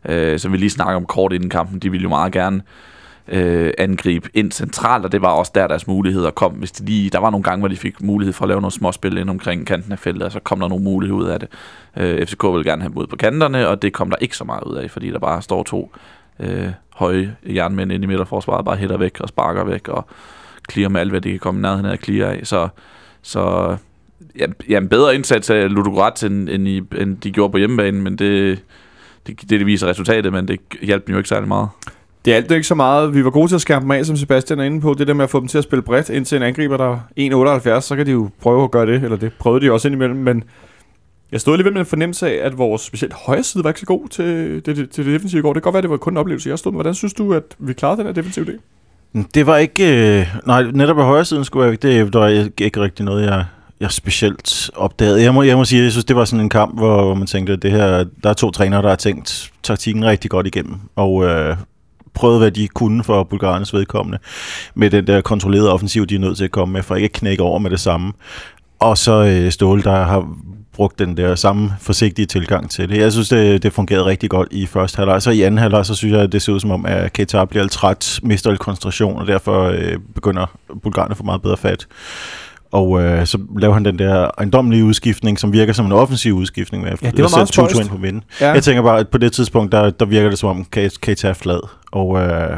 Øh, 0.08 0.38
som 0.38 0.52
vi 0.52 0.56
lige 0.56 0.70
snakker 0.70 0.96
om 0.96 1.06
kort 1.06 1.32
inden 1.32 1.50
kampen. 1.50 1.78
De 1.78 1.90
ville 1.90 2.02
jo 2.02 2.08
meget 2.08 2.32
gerne 2.32 2.56
øh, 2.56 2.91
Øh, 3.28 3.72
angreb 3.78 4.26
ind 4.34 4.52
centralt, 4.52 5.04
og 5.04 5.12
det 5.12 5.22
var 5.22 5.28
også 5.28 5.52
der, 5.54 5.66
deres 5.66 5.86
muligheder 5.86 6.30
kom. 6.30 6.52
Hvis 6.52 6.72
de 6.72 6.84
lige, 6.84 7.10
der 7.10 7.18
var 7.18 7.30
nogle 7.30 7.44
gange, 7.44 7.60
hvor 7.60 7.68
de 7.68 7.76
fik 7.76 8.02
mulighed 8.02 8.32
for 8.32 8.44
at 8.44 8.48
lave 8.48 8.60
noget 8.60 8.72
småspil 8.72 9.18
ind 9.18 9.30
omkring 9.30 9.66
kanten 9.66 9.92
af 9.92 9.98
feltet, 9.98 10.22
og 10.22 10.32
så 10.32 10.40
kom 10.40 10.60
der 10.60 10.68
nogle 10.68 10.84
muligheder 10.84 11.22
ud 11.22 11.28
af 11.28 11.40
det. 11.40 11.48
Øh, 11.96 12.26
FCK 12.26 12.44
ville 12.44 12.64
gerne 12.64 12.82
have 12.82 12.90
dem 12.90 12.98
ud 12.98 13.06
på 13.06 13.16
kanterne, 13.16 13.68
og 13.68 13.82
det 13.82 13.92
kom 13.92 14.10
der 14.10 14.16
ikke 14.20 14.36
så 14.36 14.44
meget 14.44 14.64
ud 14.64 14.76
af, 14.76 14.90
fordi 14.90 15.10
der 15.10 15.18
bare 15.18 15.42
står 15.42 15.62
to 15.62 15.92
øh, 16.40 16.68
høje 16.94 17.36
jernmænd 17.46 17.92
ind 17.92 18.04
i 18.04 18.06
midterforsvaret, 18.06 18.64
bare 18.64 18.76
hætter 18.76 18.96
væk 18.96 19.20
og 19.20 19.28
sparker 19.28 19.64
væk, 19.64 19.88
og 19.88 20.06
clear 20.72 20.88
med 20.88 21.00
alt, 21.00 21.10
hvad 21.10 21.20
de 21.20 21.30
kan 21.30 21.38
komme 21.38 21.60
nærheden 21.60 21.86
af 21.86 21.92
at 21.92 22.04
clear 22.04 22.30
af. 22.30 22.40
Så, 22.44 22.68
så 23.22 23.76
ja, 24.38 24.46
ja, 24.68 24.78
en 24.78 24.88
bedre 24.88 25.14
indsats 25.14 25.50
af 25.50 25.70
Ludogorets, 25.70 26.22
end, 26.24 26.48
end, 26.48 26.68
i, 26.68 26.82
end 26.98 27.16
de 27.16 27.30
gjorde 27.30 27.52
på 27.52 27.58
hjemmebanen, 27.58 28.02
men 28.02 28.16
det, 28.16 28.62
det, 29.26 29.40
det, 29.40 29.50
det 29.50 29.66
viser 29.66 29.86
resultatet, 29.86 30.32
men 30.32 30.48
det 30.48 30.60
hjalp 30.82 31.06
dem 31.06 31.12
jo 31.12 31.18
ikke 31.18 31.28
særlig 31.28 31.48
meget. 31.48 31.68
Det 32.24 32.32
er 32.32 32.36
alt 32.36 32.50
ikke 32.50 32.66
så 32.66 32.74
meget. 32.74 33.14
Vi 33.14 33.24
var 33.24 33.30
gode 33.30 33.48
til 33.48 33.54
at 33.54 33.60
skærme 33.60 33.82
dem 33.82 33.90
af, 33.90 34.06
som 34.06 34.16
Sebastian 34.16 34.60
er 34.60 34.64
inde 34.64 34.80
på. 34.80 34.94
Det 34.94 35.06
der 35.06 35.14
med 35.14 35.24
at 35.24 35.30
få 35.30 35.40
dem 35.40 35.48
til 35.48 35.58
at 35.58 35.64
spille 35.64 35.82
bredt 35.82 36.08
indtil 36.08 36.36
en 36.36 36.42
angriber, 36.42 36.76
der 36.76 36.98
er 37.16 37.78
1,78, 37.78 37.80
så 37.80 37.96
kan 37.96 38.06
de 38.06 38.10
jo 38.10 38.30
prøve 38.40 38.64
at 38.64 38.70
gøre 38.70 38.86
det, 38.86 39.02
eller 39.04 39.16
det 39.16 39.32
prøvede 39.38 39.66
de 39.66 39.72
også 39.72 39.88
indimellem, 39.88 40.18
men 40.18 40.44
jeg 41.32 41.40
stod 41.40 41.54
alligevel 41.54 41.72
med 41.72 41.80
en 41.80 41.86
fornemmelse 41.86 42.28
af, 42.30 42.46
at 42.46 42.58
vores 42.58 42.82
specielt 42.82 43.14
højre 43.14 43.42
side 43.42 43.64
var 43.64 43.70
ikke 43.70 43.80
så 43.80 43.86
god 43.86 44.08
til 44.08 44.26
det, 44.66 44.90
til 44.90 45.04
det 45.06 45.14
defensive 45.14 45.38
i 45.38 45.42
går. 45.42 45.52
Det 45.52 45.62
kan 45.62 45.66
godt 45.66 45.72
være, 45.72 45.78
at 45.78 45.82
det 45.82 45.90
var 45.90 45.96
kun 45.96 46.12
en 46.12 46.16
oplevelse, 46.16 46.50
jeg 46.50 46.58
stod 46.58 46.72
med. 46.72 46.76
Hvordan 46.76 46.94
synes 46.94 47.14
du, 47.14 47.34
at 47.34 47.42
vi 47.58 47.72
klarede 47.72 47.96
den 47.96 48.06
her 48.06 48.12
defensive 48.12 48.44
del? 48.44 48.58
Mm, 49.12 49.24
det 49.34 49.46
var 49.46 49.56
ikke... 49.56 50.18
Øh, 50.20 50.26
nej, 50.46 50.62
netop 50.62 50.96
på 50.96 51.02
højre 51.02 51.24
siden 51.24 51.44
skulle 51.44 51.66
jeg, 51.66 51.82
det, 51.82 52.12
det 52.12 52.20
var 52.20 52.28
ikke, 52.28 52.64
ikke 52.64 52.80
rigtig 52.80 53.04
noget, 53.04 53.26
jeg, 53.26 53.44
jeg 53.80 53.90
specielt 53.90 54.70
opdagede. 54.74 55.22
Jeg 55.22 55.34
må, 55.34 55.42
jeg 55.42 55.56
må 55.56 55.64
sige, 55.64 55.82
jeg 55.82 55.90
synes, 55.90 56.04
det 56.04 56.16
var 56.16 56.24
sådan 56.24 56.44
en 56.44 56.48
kamp, 56.48 56.78
hvor, 56.78 57.04
hvor 57.04 57.14
man 57.14 57.26
tænkte, 57.26 57.52
at 57.52 57.62
det 57.62 57.70
her, 57.70 58.04
der 58.22 58.30
er 58.30 58.34
to 58.34 58.50
trænere, 58.50 58.82
der 58.82 58.88
har 58.88 58.96
tænkt 58.96 59.52
taktikken 59.62 60.04
rigtig 60.04 60.30
godt 60.30 60.46
igennem, 60.46 60.74
og 60.96 61.24
øh, 61.24 61.56
prøvet, 62.14 62.40
hvad 62.40 62.50
de 62.50 62.68
kunne 62.68 63.04
for 63.04 63.22
Bulgarernes 63.24 63.74
vedkommende, 63.74 64.18
med 64.74 64.90
den 64.90 65.06
der 65.06 65.20
kontrollerede 65.20 65.72
offensiv, 65.72 66.06
de 66.06 66.14
er 66.14 66.18
nødt 66.18 66.36
til 66.36 66.44
at 66.44 66.50
komme 66.50 66.72
med, 66.72 66.82
for 66.82 66.94
ikke 66.94 67.04
at 67.04 67.12
knække 67.12 67.42
over 67.42 67.58
med 67.58 67.70
det 67.70 67.80
samme. 67.80 68.12
Og 68.80 68.98
så 68.98 69.24
øh, 69.24 69.52
Ståle, 69.52 69.82
der 69.82 70.04
har 70.04 70.28
brugt 70.72 70.98
den 70.98 71.16
der 71.16 71.34
samme 71.34 71.72
forsigtige 71.80 72.26
tilgang 72.26 72.70
til 72.70 72.88
det. 72.88 72.98
Jeg 72.98 73.12
synes, 73.12 73.28
det, 73.28 73.62
det 73.62 73.72
fungerede 73.72 74.04
rigtig 74.04 74.30
godt 74.30 74.48
i 74.50 74.66
første 74.66 74.96
halvleg. 74.96 75.22
Så 75.22 75.30
i 75.30 75.42
anden 75.42 75.58
halvleg, 75.58 75.86
så 75.86 75.94
synes 75.94 76.12
jeg, 76.12 76.20
at 76.20 76.32
det 76.32 76.42
ser 76.42 76.52
ud 76.52 76.60
som 76.60 76.70
om, 76.70 76.86
at 76.86 77.12
Keita 77.12 77.44
bliver 77.44 77.62
lidt 77.62 77.72
træt, 77.72 78.20
mister 78.22 78.50
lidt 78.50 78.60
koncentration, 78.60 79.18
og 79.18 79.26
derfor 79.26 79.62
øh, 79.62 79.98
begynder 80.14 80.46
Bulgarien 80.82 81.10
at 81.10 81.16
få 81.16 81.22
meget 81.22 81.42
bedre 81.42 81.56
fat. 81.56 81.86
Og 82.72 83.02
øh, 83.02 83.26
så 83.26 83.38
laver 83.58 83.74
han 83.74 83.84
den 83.84 83.98
der 83.98 84.30
ejendomlige 84.38 84.84
udskiftning, 84.84 85.38
som 85.38 85.52
virker 85.52 85.72
som 85.72 85.86
en 85.86 85.92
offensiv 85.92 86.34
udskiftning. 86.34 86.84
Med 86.84 86.92
Ja, 87.02 87.10
det 87.10 87.22
var 87.22 87.36
meget 87.36 87.48
Tutu 87.48 87.80
ind 87.80 87.88
på 87.88 87.96
midten. 87.96 88.24
Ja. 88.40 88.50
Jeg 88.52 88.62
tænker 88.62 88.82
bare, 88.82 88.98
at 88.98 89.08
på 89.08 89.18
det 89.18 89.32
tidspunkt, 89.32 89.72
der, 89.72 89.90
der 89.90 90.04
virker 90.04 90.28
det 90.28 90.38
som 90.38 90.48
om, 90.48 90.64
Keita 91.02 91.28
er 91.28 91.32
flad. 91.32 91.68
Og 91.92 92.20
øh, 92.20 92.56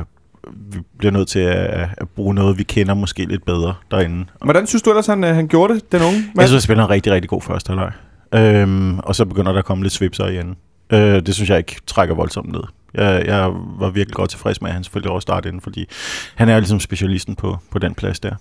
vi 0.72 0.78
bliver 0.99 1.12
nødt 1.12 1.28
til 1.28 1.38
at, 1.38 1.88
at 1.96 2.08
bruge 2.16 2.34
noget, 2.34 2.58
vi 2.58 2.62
kender 2.62 2.94
måske 2.94 3.25
lidt 3.25 3.44
bedre 3.44 3.75
derinde. 3.90 4.25
Hvordan 4.44 4.66
synes 4.66 4.82
du 4.82 4.90
ellers, 4.90 5.06
han, 5.06 5.25
øh, 5.25 5.34
han 5.34 5.49
gjorde 5.49 5.75
det, 5.75 5.93
den 5.93 6.02
unge 6.02 6.19
mand? 6.19 6.31
Jeg 6.37 6.49
synes, 6.49 6.52
han 6.52 6.60
spiller 6.60 6.84
en 6.84 6.90
rigtig, 6.90 7.12
rigtig 7.12 7.31
god 7.31 7.43
første 7.43 7.69
halvleg. 7.69 7.93
Øhm, 8.34 8.99
og 8.99 9.14
så 9.14 9.25
begynder 9.25 9.52
der 9.52 9.58
at 9.58 9.64
komme 9.64 9.84
lidt 9.84 9.93
svipser 9.93 10.26
igen. 10.26 10.56
Øh, 10.93 11.26
det 11.26 11.34
synes 11.34 11.50
jeg 11.50 11.58
ikke 11.58 11.76
trækker 11.87 12.14
voldsomt 12.14 12.52
ned. 12.52 12.62
Jeg, 12.94 13.26
jeg 13.26 13.50
var 13.78 13.90
virkelig 13.90 14.14
godt 14.14 14.31
tilfreds 14.31 14.60
med, 14.60 14.70
at 14.70 14.75
han 14.75 14.84
selvfølgelig 14.84 15.10
også 15.10 15.25
startede 15.25 15.49
inden, 15.49 15.60
fordi 15.60 15.87
han 16.34 16.49
er 16.49 16.58
ligesom 16.58 16.81
specialisten 16.81 17.34
på, 17.34 17.58
på 17.70 17.78
den 17.78 17.94
plads 17.94 18.20
der. 18.20 18.34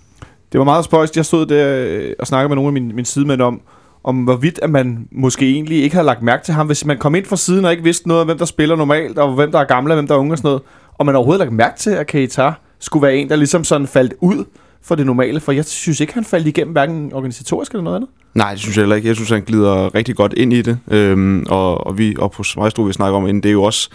Det 0.53 0.59
var 0.59 0.65
meget 0.65 0.85
spøjst. 0.85 1.17
Jeg 1.17 1.25
stod 1.25 1.45
der 1.45 1.85
øh, 1.87 2.13
og 2.19 2.27
snakkede 2.27 2.49
med 2.49 2.55
nogle 2.55 2.67
af 2.67 2.73
mine, 2.73 2.93
mine 2.93 3.05
sidemænd 3.05 3.41
om, 3.41 3.61
om 4.03 4.23
hvorvidt 4.23 4.59
at 4.61 4.69
man 4.69 5.07
måske 5.11 5.51
egentlig 5.51 5.83
ikke 5.83 5.95
havde 5.95 6.05
lagt 6.05 6.21
mærke 6.21 6.43
til 6.43 6.53
ham, 6.53 6.67
hvis 6.67 6.85
man 6.85 6.97
kom 6.97 7.15
ind 7.15 7.25
fra 7.25 7.37
siden 7.37 7.65
og 7.65 7.71
ikke 7.71 7.83
vidste 7.83 8.07
noget 8.07 8.21
om, 8.21 8.27
hvem 8.27 8.37
der 8.37 8.45
spiller 8.45 8.75
normalt, 8.75 9.17
og 9.17 9.33
hvem 9.33 9.51
der 9.51 9.59
er 9.59 9.63
gamle 9.63 9.93
og 9.93 9.95
hvem 9.95 10.07
der 10.07 10.15
er 10.15 10.19
unge 10.19 10.33
og 10.33 10.37
sådan 10.37 10.47
noget, 10.47 10.61
og 10.93 11.05
man 11.05 11.15
overhovedet 11.15 11.39
lagt 11.39 11.51
mærke 11.51 11.79
til, 11.79 11.89
at 11.89 12.07
Keita 12.07 12.53
skulle 12.79 13.03
være 13.07 13.15
en, 13.15 13.29
der 13.29 13.35
ligesom 13.35 13.63
sådan 13.63 13.87
faldt 13.87 14.13
ud 14.21 14.45
for 14.83 14.95
det 14.95 15.05
normale, 15.05 15.39
for 15.39 15.51
jeg 15.51 15.65
synes 15.65 15.99
ikke, 15.99 16.13
han 16.13 16.25
faldt 16.25 16.47
igennem 16.47 16.71
hverken 16.71 17.13
organisatorisk 17.13 17.71
eller 17.71 17.83
noget 17.83 17.95
andet. 17.95 18.09
Nej, 18.33 18.51
det 18.51 18.59
synes 18.59 18.77
jeg 18.77 18.81
heller 18.81 18.95
ikke. 18.95 19.07
Jeg 19.07 19.15
synes, 19.15 19.29
han 19.29 19.41
glider 19.41 19.95
rigtig 19.95 20.15
godt 20.15 20.33
ind 20.33 20.53
i 20.53 20.61
det. 20.61 20.77
Øhm, 20.91 21.45
og, 21.49 21.87
og 21.87 21.97
vi, 21.97 22.15
og 22.19 22.31
på 22.31 22.43
Maestro, 22.57 22.83
vi 22.83 22.93
snakker 22.93 23.17
om 23.17 23.27
inden, 23.27 23.43
det 23.43 23.49
er 23.49 23.53
jo 23.53 23.63
også 23.63 23.89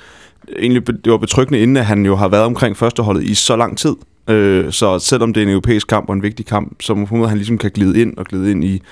egentlig, 0.58 0.86
det 0.86 1.12
var 1.12 1.18
betryggende 1.18 1.60
inden, 1.60 1.76
at 1.76 1.86
han 1.86 2.06
jo 2.06 2.16
har 2.16 2.28
været 2.28 2.44
omkring 2.44 2.76
førsteholdet 2.76 3.22
i 3.24 3.34
så 3.34 3.56
lang 3.56 3.78
tid. 3.78 3.94
Øh, 4.28 4.72
så 4.72 4.98
selvom 4.98 5.32
det 5.32 5.40
er 5.40 5.44
en 5.44 5.50
europæisk 5.52 5.86
kamp 5.86 6.08
og 6.08 6.14
en 6.14 6.22
vigtig 6.22 6.46
kamp, 6.46 6.82
så 6.82 6.94
må 6.94 7.26
han 7.26 7.36
ligesom 7.36 7.58
kan 7.58 7.70
glide 7.70 8.00
ind 8.00 8.16
og 8.16 8.24
glide 8.24 8.50
ind 8.50 8.64
i, 8.64 8.82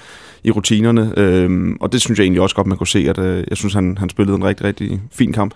i 0.45 0.51
rutinerne. 0.51 1.13
Øh, 1.17 1.77
og 1.81 1.93
det 1.93 2.01
synes 2.01 2.19
jeg 2.19 2.25
egentlig 2.25 2.43
også 2.43 2.57
godt, 2.57 2.67
man 2.67 2.79
kunne 2.79 2.87
se, 2.87 3.07
at 3.09 3.19
øh, 3.19 3.45
jeg 3.49 3.57
synes, 3.57 3.75
han, 3.75 3.99
han 3.99 4.09
spillede 4.09 4.37
en 4.37 4.45
rigtig, 4.45 4.67
rigtig 4.67 5.01
fin 5.13 5.33
kamp. 5.33 5.55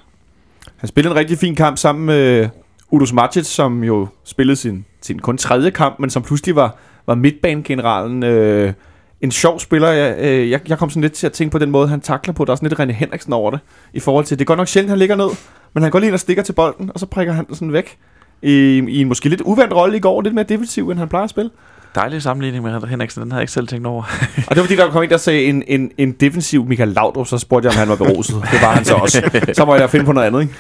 Han 0.77 0.89
spillede 0.89 1.13
en 1.13 1.19
rigtig 1.19 1.39
fin 1.39 1.55
kamp 1.55 1.79
sammen 1.79 2.07
med 2.07 2.49
Udus 2.91 3.13
Macic, 3.13 3.47
som 3.47 3.85
jo 3.85 4.09
spillede 4.25 4.57
sin, 4.57 4.85
sin 5.01 5.19
kun 5.19 5.39
tredje 5.39 5.71
kamp, 5.71 5.99
men 5.99 6.11
som 6.11 6.23
pludselig 6.23 6.57
var, 6.57 6.77
var 7.07 7.15
midtbanegeneralen. 7.15 8.23
Øh, 8.23 8.73
en 9.21 9.31
sjov 9.31 9.61
spiller. 9.61 9.89
Jeg, 9.89 10.17
øh, 10.19 10.51
jeg, 10.51 10.61
jeg 10.69 10.79
kom 10.79 10.91
sådan 10.91 11.03
lidt 11.03 11.13
til 11.13 11.27
at 11.27 11.33
tænke 11.33 11.53
på 11.53 11.59
den 11.59 11.71
måde, 11.71 11.89
han 11.89 12.01
takler 12.01 12.35
på. 12.35 12.45
Der 12.45 12.53
er 12.53 12.57
sådan 12.57 12.69
lidt 12.69 12.81
René 12.81 12.93
Henriksen 12.93 13.33
over 13.33 13.51
det. 13.51 13.61
I 13.93 14.01
forhold 14.01 14.25
til, 14.25 14.39
det 14.39 14.45
er 14.45 14.47
godt 14.47 14.57
nok 14.57 14.69
sjældent, 14.69 14.91
han 14.91 14.99
ligger 14.99 15.17
ned, 15.17 15.29
men 15.75 15.83
han 15.83 15.93
går 15.93 15.99
lige 15.99 16.09
ind 16.09 16.15
og 16.15 16.21
stikker 16.21 16.43
til 16.43 16.53
bolden, 16.53 16.91
og 16.95 17.01
så 17.01 17.07
prikker 17.07 17.33
han 17.33 17.47
den 17.47 17.55
sådan 17.55 17.73
væk. 17.73 17.99
I, 18.43 18.79
I 18.89 19.01
en 19.01 19.09
måske 19.09 19.29
lidt 19.29 19.41
uvandt 19.41 19.75
rolle 19.75 19.97
i 19.97 20.01
går, 20.01 20.21
lidt 20.21 20.35
mere 20.35 20.45
defensiv, 20.45 20.91
end 20.91 20.99
han 20.99 21.09
plejer 21.09 21.25
at 21.25 21.31
spille. 21.31 21.51
Dejlig 21.95 22.23
sammenligning 22.23 22.65
med 22.65 22.89
Henriksen, 22.89 23.23
den 23.23 23.31
havde 23.31 23.39
jeg 23.39 23.43
ikke 23.43 23.53
selv 23.53 23.69
tænkt 23.69 23.87
over. 23.87 24.03
Og 24.49 24.51
det 24.51 24.57
var 24.57 24.63
fordi, 24.63 24.77
der 24.77 24.91
kom 24.91 25.03
en, 25.03 25.11
der 25.11 25.17
sagde 25.17 25.45
en, 25.45 25.63
en, 25.67 25.91
en 25.99 26.13
defensiv 26.13 26.67
Michael 26.67 26.89
Laudrup, 26.89 27.27
så 27.27 27.39
spurgte 27.39 27.69
jeg, 27.69 27.75
om 27.75 27.79
han 27.79 27.89
var 27.89 27.97
beruset. 27.97 28.35
Det 28.53 28.63
var 28.63 28.73
han 28.73 28.85
så 28.85 28.95
også. 28.95 29.31
Så 29.53 29.65
må 29.65 29.75
jeg 29.75 29.91
finde 29.91 30.05
på 30.05 30.13
noget 30.13 30.27
andet, 30.27 30.41
ikke? 30.41 30.55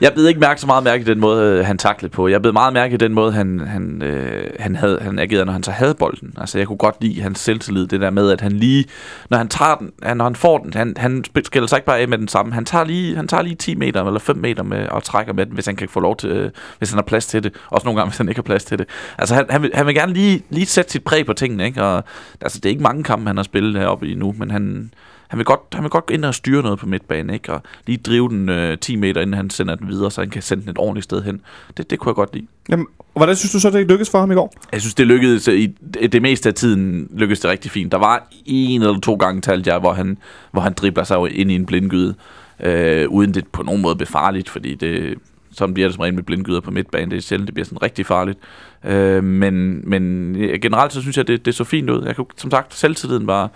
Jeg 0.00 0.12
blev 0.12 0.26
ikke 0.28 0.40
mærke 0.40 0.60
så 0.60 0.66
meget 0.66 0.84
mærke 0.84 1.00
i 1.00 1.04
den 1.04 1.20
måde, 1.20 1.58
øh, 1.58 1.66
han 1.66 1.78
taklede 1.78 2.12
på. 2.12 2.28
Jeg 2.28 2.42
blev 2.42 2.52
meget 2.52 2.72
mærke 2.72 2.94
i 2.94 2.96
den 2.96 3.14
måde, 3.14 3.32
han, 3.32 3.60
han, 3.66 4.02
øh, 4.02 4.50
han, 4.60 4.76
havde, 4.76 4.98
han 5.02 5.18
agerede, 5.18 5.44
når 5.44 5.52
han 5.52 5.62
så 5.62 5.70
havde 5.70 5.94
bolden. 5.94 6.34
Altså, 6.36 6.58
jeg 6.58 6.66
kunne 6.66 6.76
godt 6.78 6.96
lide 7.00 7.22
hans 7.22 7.38
selvtillid, 7.40 7.86
det 7.86 8.00
der 8.00 8.10
med, 8.10 8.30
at 8.30 8.40
han 8.40 8.52
lige, 8.52 8.84
når 9.30 9.38
han 9.38 9.48
tager 9.48 9.74
den, 9.74 9.90
han, 10.02 10.16
når 10.16 10.24
han 10.24 10.36
får 10.36 10.58
den, 10.58 10.74
han, 10.74 10.94
han 10.96 11.24
skiller 11.44 11.66
sig 11.66 11.76
ikke 11.76 11.86
bare 11.86 11.98
af 11.98 12.08
med 12.08 12.18
den 12.18 12.28
samme. 12.28 12.52
Han 12.52 12.64
tager 12.64 12.84
lige, 12.84 13.16
han 13.16 13.28
tager 13.28 13.42
lige 13.42 13.54
10 13.54 13.74
meter 13.74 14.04
eller 14.04 14.20
5 14.20 14.36
meter 14.36 14.62
med, 14.62 14.88
og 14.88 15.02
trækker 15.02 15.32
med 15.32 15.46
den, 15.46 15.54
hvis 15.54 15.66
han 15.66 15.76
kan 15.76 15.88
få 15.88 16.00
lov 16.00 16.16
til, 16.16 16.30
øh, 16.30 16.50
hvis 16.78 16.90
han 16.90 16.96
har 16.96 17.02
plads 17.02 17.26
til 17.26 17.44
det. 17.44 17.52
Også 17.70 17.84
nogle 17.84 18.00
gange, 18.00 18.10
hvis 18.10 18.18
han 18.18 18.28
ikke 18.28 18.38
har 18.38 18.42
plads 18.42 18.64
til 18.64 18.78
det. 18.78 18.86
Altså, 19.18 19.34
han, 19.34 19.44
han, 19.50 19.62
vil, 19.62 19.70
han 19.74 19.86
vil 19.86 19.94
gerne 19.94 20.12
lige, 20.12 20.42
lige 20.50 20.66
sætte 20.76 20.92
sit 20.92 21.04
præg 21.04 21.26
på 21.26 21.32
tingene, 21.32 21.64
ikke? 21.64 21.82
Og, 21.82 22.04
altså, 22.40 22.58
det 22.58 22.66
er 22.66 22.70
ikke 22.70 22.82
mange 22.82 23.04
kampe, 23.04 23.26
han 23.26 23.36
har 23.36 23.44
spillet 23.44 23.80
heroppe 23.80 24.08
i 24.08 24.14
nu, 24.14 24.34
men 24.38 24.50
han, 24.50 24.90
han 25.28 25.38
vil, 25.38 25.46
godt, 25.46 25.60
han 25.72 25.82
vil 25.82 25.90
godt 25.90 26.10
ind 26.10 26.24
og 26.24 26.34
styre 26.34 26.62
noget 26.62 26.78
på 26.78 26.86
midtbanen, 26.86 27.34
ikke? 27.34 27.52
Og 27.52 27.62
lige 27.86 27.98
drive 27.98 28.28
den 28.28 28.48
øh, 28.48 28.78
10 28.78 28.96
meter, 28.96 29.20
inden 29.20 29.34
han 29.34 29.50
sender 29.50 29.74
den 29.74 29.88
videre, 29.88 30.10
så 30.10 30.20
han 30.20 30.30
kan 30.30 30.42
sende 30.42 30.62
den 30.62 30.70
et 30.70 30.78
ordentligt 30.78 31.04
sted 31.04 31.22
hen. 31.22 31.40
Det, 31.76 31.90
det 31.90 31.98
kunne 31.98 32.10
jeg 32.10 32.14
godt 32.14 32.34
lide. 32.34 32.46
Jamen, 32.68 32.86
og 32.98 33.20
hvordan 33.20 33.36
synes 33.36 33.52
du 33.52 33.60
så, 33.60 33.70
det 33.70 33.88
lykkedes 33.88 34.10
for 34.10 34.18
ham 34.18 34.30
i 34.30 34.34
går? 34.34 34.52
Jeg 34.72 34.80
synes, 34.80 34.94
det 34.94 35.06
lykkedes 35.06 35.48
i 35.48 35.66
det, 36.12 36.22
meste 36.22 36.48
af 36.48 36.54
tiden 36.54 37.10
lykkedes 37.14 37.40
det 37.40 37.50
rigtig 37.50 37.70
fint. 37.70 37.92
Der 37.92 37.98
var 37.98 38.28
en 38.46 38.82
eller 38.82 39.00
to 39.00 39.14
gange 39.14 39.40
talt 39.40 39.66
jeg, 39.66 39.78
hvor 39.78 39.92
han, 39.92 40.18
hvor 40.52 40.60
han 40.60 40.72
dribler 40.72 41.04
sig 41.04 41.38
ind 41.38 41.50
i 41.50 41.54
en 41.54 41.66
blindgyde, 41.66 42.14
øh, 42.60 43.08
uden 43.08 43.34
det 43.34 43.46
på 43.52 43.62
nogen 43.62 43.82
måde 43.82 43.96
blev 43.96 44.06
farligt, 44.06 44.48
fordi 44.48 44.74
det, 44.74 45.14
sådan 45.56 45.74
bliver 45.74 45.88
det 45.88 45.94
som 45.94 46.00
regel 46.00 46.14
med 46.14 46.22
blindgyder 46.22 46.60
på 46.60 46.70
midtbanen. 46.70 47.10
Det 47.10 47.16
er 47.16 47.20
sjældent, 47.20 47.46
det 47.46 47.54
bliver 47.54 47.64
sådan 47.64 47.82
rigtig 47.82 48.06
farligt. 48.06 48.38
Øh, 48.84 49.24
men, 49.24 49.82
men 49.90 50.34
generelt 50.62 50.92
så 50.92 51.00
synes 51.02 51.16
jeg, 51.16 51.28
det, 51.28 51.44
det 51.46 51.54
så 51.54 51.64
fint 51.64 51.90
ud. 51.90 52.02
Jeg 52.06 52.16
kunne, 52.16 52.26
som 52.36 52.50
sagt, 52.50 52.74
selvtilliden 52.74 53.26
var, 53.26 53.50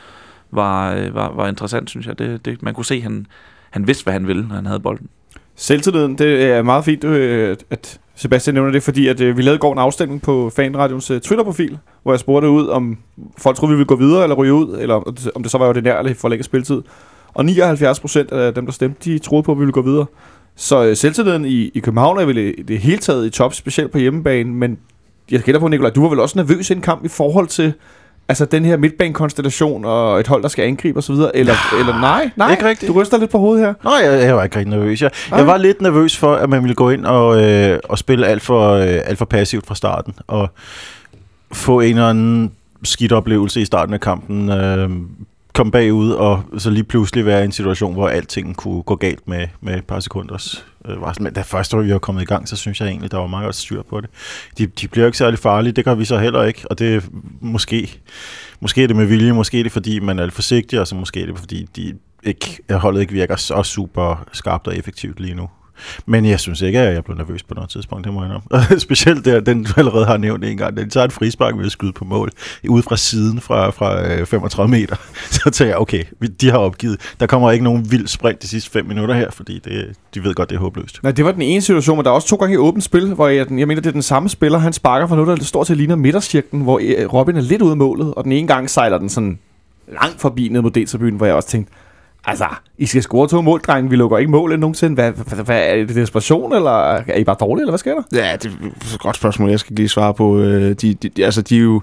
var, 0.51 0.95
øh, 0.95 1.15
var, 1.15 1.33
var 1.35 1.49
interessant, 1.49 1.91
synes 1.91 2.07
jeg. 2.07 2.19
Det, 2.19 2.45
det, 2.45 2.63
man 2.63 2.75
kunne 2.75 2.85
se, 2.85 2.95
at 2.95 3.03
han, 3.03 3.27
han 3.71 3.87
vidste, 3.87 4.05
hvad 4.05 4.13
han 4.13 4.27
ville, 4.27 4.49
når 4.49 4.55
han 4.55 4.67
havde 4.67 4.81
bolden. 4.81 5.09
Selvtilliden, 5.57 6.19
det 6.19 6.43
er 6.45 6.63
meget 6.63 6.85
fint, 6.85 7.05
øh, 7.05 7.57
at 7.71 8.01
Sebastian 8.15 8.55
nævner 8.55 8.73
det, 8.73 8.83
fordi 8.83 9.09
at, 9.09 9.21
øh, 9.21 9.37
vi 9.37 9.43
lavede 9.43 9.57
i 9.57 9.59
går 9.59 9.73
en 9.73 9.79
afstemning 9.79 10.23
på 10.23 10.51
Fanradions 10.57 11.07
Twitter-profil, 11.07 11.79
hvor 12.03 12.13
jeg 12.13 12.21
spurgte 12.21 12.49
ud, 12.49 12.67
om 12.69 12.99
folk 13.39 13.57
troede, 13.57 13.71
vi 13.73 13.77
ville 13.77 13.87
gå 13.87 13.97
videre 13.97 14.23
eller 14.23 14.37
ryge 14.37 14.53
ud, 14.55 14.79
eller 14.81 14.95
om 14.95 15.15
det- 15.15 15.31
om 15.35 15.43
det 15.43 15.51
så 15.53 15.59
var 15.59 15.69
ordinært 15.69 15.99
eller 16.07 16.15
forlænget 16.15 16.45
spilletid. 16.45 16.83
Og 17.35 17.45
79 17.45 18.01
procent 18.01 18.33
af 18.33 18.55
dem, 18.55 18.65
der 18.65 18.73
stemte, 18.73 19.11
de 19.13 19.19
troede 19.19 19.43
på, 19.43 19.53
at 19.53 19.59
vi 19.59 19.61
ville 19.61 19.73
gå 19.73 19.83
videre. 19.83 20.07
Så 20.61 20.85
øh, 20.85 20.97
selvtilliden 20.97 21.45
i, 21.45 21.71
i 21.75 21.81
København 21.81 22.19
er 22.19 22.25
vel 22.25 22.39
i 22.39 22.63
det 22.63 22.79
hele 22.79 22.99
taget 22.99 23.27
i 23.27 23.31
top, 23.31 23.55
specielt 23.55 23.91
på 23.91 23.99
hjemmebane, 23.99 24.51
men 24.55 24.79
jeg 25.31 25.41
gætter 25.41 25.61
på, 25.61 25.69
Nikolaj, 25.69 25.91
du 25.91 26.03
var 26.03 26.09
vel 26.09 26.21
også 26.21 26.39
nervøs 26.39 26.71
i 26.71 26.73
en 26.73 26.81
kamp 26.81 27.05
i 27.05 27.09
forhold 27.09 27.47
til 27.47 27.73
altså 28.29 28.45
den 28.45 28.65
her 28.65 28.77
midtbanekonstellation 28.77 29.85
og 29.85 30.21
et 30.21 30.27
hold, 30.27 30.43
der 30.43 30.49
skal 30.49 30.65
angribe 30.65 30.99
osv., 30.99 31.13
eller, 31.13 31.55
eller 31.79 32.01
nej, 32.01 32.31
nej, 32.37 32.51
Ikke 32.51 32.65
rigtigt. 32.69 32.93
du 32.95 33.01
ryster 33.01 33.19
lidt 33.19 33.31
på 33.31 33.39
hovedet 33.39 33.67
her. 33.67 33.75
Nej, 33.85 33.93
jeg, 34.05 34.27
jeg 34.27 34.37
var 34.37 34.45
ikke 34.45 34.57
rigtig 34.59 34.71
nervøs. 34.79 35.03
Jeg, 35.03 35.11
Nej. 35.31 35.39
jeg 35.39 35.47
var 35.47 35.57
lidt 35.57 35.81
nervøs 35.83 36.17
for, 36.17 36.35
at 36.35 36.51
man 36.51 36.63
ville 36.63 36.75
gå 36.75 36.91
ind 36.91 37.05
og, 37.07 37.43
øh, 37.45 37.79
og 37.85 37.99
spille 37.99 38.27
alt 38.27 38.43
for, 38.43 38.71
øh, 38.73 39.01
alt 39.05 39.19
for 39.19 39.25
passivt 39.25 39.67
fra 39.67 39.75
starten, 39.75 40.15
og 40.27 40.49
få 41.53 41.81
en 41.81 41.89
eller 41.91 42.09
anden 42.11 42.53
skidt 42.85 43.13
oplevelse 43.13 43.61
i 43.61 43.65
starten 43.65 43.95
af 43.95 44.01
kampen, 44.01 44.49
øh, 44.51 44.91
komme 45.61 45.71
bagud, 45.71 46.11
og 46.11 46.45
så 46.59 46.71
lige 46.71 46.85
pludselig 46.85 47.27
være 47.27 47.43
i 47.43 47.45
en 47.45 47.53
situation, 47.53 47.93
hvor 47.93 48.09
alting 48.09 48.57
kunne 48.57 48.83
gå 48.83 48.97
galt 48.97 49.29
med, 49.29 49.49
med 49.61 49.77
et 49.77 49.85
par 49.85 50.01
sekunders 50.01 50.67
øh, 50.85 51.01
varsel. 51.01 51.23
Men 51.23 51.33
da 51.33 51.43
først 51.43 51.77
vi 51.77 51.93
var 51.93 51.99
kommet 51.99 52.23
i 52.23 52.25
gang, 52.25 52.49
så 52.49 52.57
synes 52.57 52.81
jeg 52.81 52.89
egentlig, 52.89 53.11
der 53.11 53.19
var 53.19 53.27
meget 53.27 53.45
godt 53.45 53.57
styr 53.57 53.83
på 53.83 54.01
det. 54.01 54.11
De, 54.59 54.67
de 54.67 54.89
bliver 54.89 55.07
ikke 55.07 55.19
særlig 55.19 55.39
farlige, 55.39 55.73
det 55.73 55.85
gør 55.85 55.95
vi 55.95 56.05
så 56.05 56.19
heller 56.19 56.43
ikke, 56.43 56.71
og 56.71 56.79
det 56.79 56.95
er 56.95 57.01
måske, 57.41 58.01
måske 58.61 58.83
er 58.83 58.87
det 58.87 58.97
med 58.97 59.07
vilje, 59.07 59.33
måske 59.33 59.59
er 59.59 59.63
det 59.63 59.73
fordi, 59.73 60.01
man 60.01 60.19
er 60.19 60.23
lidt 60.23 60.35
forsigtig, 60.35 60.81
og 60.81 60.87
så 60.87 60.95
måske 60.95 61.23
er 61.23 61.27
det 61.27 61.39
fordi, 61.39 61.69
de 61.77 61.95
ikke, 62.23 62.59
holdet 62.71 63.01
ikke 63.01 63.13
virker 63.13 63.37
så 63.37 63.63
super 63.63 64.27
skarpt 64.33 64.67
og 64.67 64.77
effektivt 64.77 65.21
lige 65.21 65.35
nu. 65.35 65.49
Men 66.07 66.25
jeg 66.25 66.41
synes 66.41 66.61
ikke, 66.61 66.79
at 66.81 66.95
jeg 66.95 67.05
blev 67.05 67.17
nervøs 67.17 67.43
på 67.43 67.55
noget 67.55 67.71
tidspunkt, 67.71 68.05
det 68.05 68.13
må 68.15 68.25
jeg 68.25 68.33
nok. 68.33 68.63
Specielt 68.79 69.25
der, 69.25 69.41
den 69.41 69.65
du 69.65 69.73
allerede 69.77 70.05
har 70.07 70.17
nævnt 70.17 70.45
en 70.45 70.57
gang, 70.57 70.77
den 70.77 70.91
tager 70.91 71.05
et 71.05 71.13
frispark 71.13 71.57
ved 71.59 71.67
at 71.67 71.73
skyde 71.73 71.93
på 71.93 72.05
mål, 72.05 72.31
ude 72.69 72.83
fra 72.83 72.97
siden 72.97 73.41
fra, 73.41 73.71
fra 73.71 74.13
øh, 74.13 74.27
35 74.27 74.71
meter. 74.71 74.97
Så 75.31 75.51
tænker 75.51 75.71
jeg, 75.71 75.79
okay, 75.81 76.05
vi- 76.21 76.27
de 76.27 76.51
har 76.51 76.59
opgivet. 76.59 77.01
Der 77.21 77.27
kommer 77.27 77.51
ikke 77.51 77.65
nogen 77.65 77.91
vild 77.91 78.07
sprint 78.07 78.43
de 78.43 78.49
sidste 78.49 78.71
5 78.71 78.87
minutter 78.87 79.15
her, 79.15 79.31
fordi 79.31 79.59
det, 79.65 79.87
de 80.15 80.25
ved 80.25 80.35
godt, 80.35 80.51
det 80.51 80.57
er 80.57 80.61
håbløst. 80.61 81.03
Nej, 81.03 81.13
det 81.13 81.25
var 81.25 81.33
den 81.33 81.43
ene 81.43 81.61
situation, 81.61 81.97
men 81.97 82.05
der 82.05 82.11
er 82.11 82.15
også 82.15 82.29
to 82.29 82.37
gange 82.37 82.55
i 82.55 82.57
åbent 82.59 82.85
spil, 82.85 83.15
hvor 83.15 83.29
jeg, 83.29 83.47
jeg 83.59 83.69
mener, 83.69 83.81
det 83.81 83.87
er 83.89 83.93
den 83.93 84.03
samme 84.03 84.29
spiller, 84.29 84.59
han 84.59 84.73
sparker 84.73 85.07
fra 85.07 85.17
noget, 85.17 85.39
der 85.39 85.45
står 85.45 85.65
til 85.65 85.77
ligner 85.77 85.97
midtercirklen, 85.97 86.63
hvor 86.63 86.81
øh, 86.83 87.13
Robin 87.13 87.37
er 87.37 87.41
lidt 87.41 87.63
ude 87.63 87.71
af 87.71 87.77
målet, 87.77 88.15
og 88.15 88.25
den 88.25 88.33
ene 88.33 88.47
gang 88.49 88.71
sejler 88.71 88.99
den 88.99 89.09
sådan 89.09 89.39
langt 90.01 90.21
forbi 90.21 90.49
ned 90.49 90.61
mod 90.61 90.71
D-tribunen, 90.71 91.17
hvor 91.17 91.27
jeg 91.27 91.35
også 91.35 91.49
tænkte, 91.49 91.73
altså, 92.25 92.45
I 92.79 92.87
skal 92.87 93.03
score 93.03 93.29
to 93.29 93.41
mål, 93.41 93.61
drenge, 93.61 93.91
vi 93.91 93.97
lukker 93.97 94.19
ikke 94.19 94.31
mål 94.31 94.59
nogensinde. 94.59 94.95
Hvad, 94.95 95.13
hvad, 95.13 95.45
hvad, 95.45 95.63
er 95.63 95.77
det 95.77 95.97
desperation, 95.97 96.55
eller 96.55 96.71
er 96.91 97.17
I 97.17 97.25
bare 97.25 97.37
dårlige, 97.41 97.63
eller 97.63 97.73
hvad 97.73 97.79
sker 97.79 97.95
der? 97.95 98.03
Ja, 98.13 98.37
det 98.37 98.51
er 98.63 98.67
et 98.95 99.01
godt 99.01 99.17
spørgsmål, 99.17 99.51
jeg 99.51 99.61
skal 99.61 99.77
lige 99.77 99.89
svare 99.89 100.15
på. 100.15 100.39
Øh, 100.39 100.73
de, 100.73 100.95
de, 100.95 101.09
de, 101.09 101.25
altså, 101.25 101.43
de 101.43 101.57
er 101.57 101.61
jo... 101.61 101.83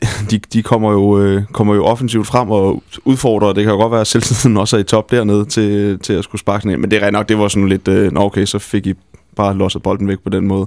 De, 0.30 0.38
de 0.38 0.62
kommer, 0.62 0.92
jo, 0.92 1.20
øh, 1.20 1.42
kommer 1.52 1.74
jo 1.74 1.84
offensivt 1.84 2.26
frem 2.26 2.50
og 2.50 2.82
udfordrer. 3.04 3.52
Det 3.52 3.64
kan 3.64 3.72
jo 3.72 3.78
godt 3.78 3.92
være, 3.92 4.00
at 4.00 4.06
selvtiden 4.06 4.56
også 4.56 4.76
er 4.76 4.80
i 4.80 4.84
top 4.84 5.10
dernede 5.10 5.44
til, 5.44 5.98
til 5.98 6.12
at 6.12 6.24
skulle 6.24 6.40
sparke 6.40 6.62
sådan 6.62 6.72
ind. 6.72 6.80
Men 6.80 6.90
det 6.90 7.02
er 7.02 7.10
nok, 7.10 7.28
det 7.28 7.38
var 7.38 7.48
sådan 7.48 7.68
lidt... 7.68 7.88
Øh, 7.88 8.12
Nå, 8.12 8.20
okay, 8.20 8.44
så 8.44 8.58
fik 8.58 8.86
I 8.86 8.94
bare 9.36 9.56
losset 9.56 9.82
bolden 9.82 10.08
væk 10.08 10.18
på 10.24 10.30
den 10.30 10.46
måde. 10.46 10.66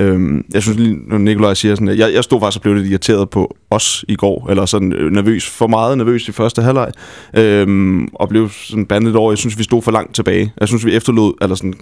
Øhm, 0.00 0.44
jeg 0.54 0.62
synes 0.62 0.78
lige, 0.78 0.98
når 1.08 1.18
Nikolaj 1.18 1.54
siger 1.54 1.74
sådan, 1.74 1.88
at 1.88 1.98
jeg, 1.98 2.12
jeg 2.14 2.24
stod 2.24 2.40
faktisk 2.40 2.58
og 2.58 2.62
blev 2.62 2.74
lidt 2.74 2.86
irriteret 2.86 3.30
på 3.30 3.56
os 3.70 4.04
i 4.08 4.14
går, 4.14 4.46
eller 4.50 4.66
sådan 4.66 4.92
øh, 4.92 5.12
nervøs, 5.12 5.46
for 5.46 5.66
meget 5.66 5.98
nervøs 5.98 6.28
i 6.28 6.32
første 6.32 6.62
halvleg, 6.62 6.92
øhm, 7.36 8.08
og 8.14 8.28
blev 8.28 8.48
sådan 8.50 8.86
bandet 8.86 9.16
over. 9.16 9.32
Jeg 9.32 9.38
synes, 9.38 9.58
vi 9.58 9.62
stod 9.62 9.82
for 9.82 9.90
langt 9.90 10.14
tilbage. 10.14 10.52
Jeg 10.60 10.68
synes, 10.68 10.86
vi 10.86 10.96
efterlod, 10.96 11.34
eller 11.42 11.56
sådan, 11.56 11.74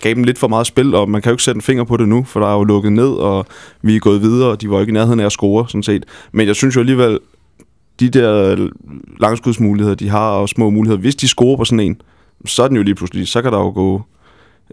gav 0.00 0.14
dem 0.14 0.24
lidt 0.24 0.38
for 0.38 0.48
meget 0.48 0.66
spil, 0.66 0.94
og 0.94 1.10
man 1.10 1.22
kan 1.22 1.30
jo 1.30 1.34
ikke 1.34 1.42
sætte 1.42 1.58
en 1.58 1.62
finger 1.62 1.84
på 1.84 1.96
det 1.96 2.08
nu, 2.08 2.24
for 2.24 2.40
der 2.40 2.46
er 2.46 2.54
jo 2.54 2.64
lukket 2.64 2.92
ned, 2.92 3.08
og 3.08 3.46
vi 3.82 3.96
er 3.96 4.00
gået 4.00 4.22
videre, 4.22 4.50
og 4.50 4.60
de 4.60 4.70
var 4.70 4.76
jo 4.76 4.80
ikke 4.80 4.90
i 4.90 4.94
nærheden 4.94 5.20
af 5.20 5.26
at 5.26 5.32
score, 5.32 5.68
sådan 5.68 5.82
set. 5.82 6.04
Men 6.32 6.46
jeg 6.46 6.56
synes 6.56 6.76
jo 6.76 6.80
alligevel, 6.80 7.18
de 8.00 8.08
der 8.08 8.56
langskudsmuligheder, 9.20 9.94
de 9.94 10.08
har, 10.08 10.30
og 10.30 10.48
små 10.48 10.70
muligheder, 10.70 11.00
hvis 11.00 11.16
de 11.16 11.28
scorer 11.28 11.56
på 11.56 11.64
sådan 11.64 11.80
en, 11.80 11.96
så 12.46 12.62
er 12.62 12.68
den 12.68 12.76
jo 12.76 12.82
lige 12.82 12.94
pludselig, 12.94 13.28
så 13.28 13.42
kan 13.42 13.52
der 13.52 13.58
jo 13.58 13.70
gå, 13.70 14.02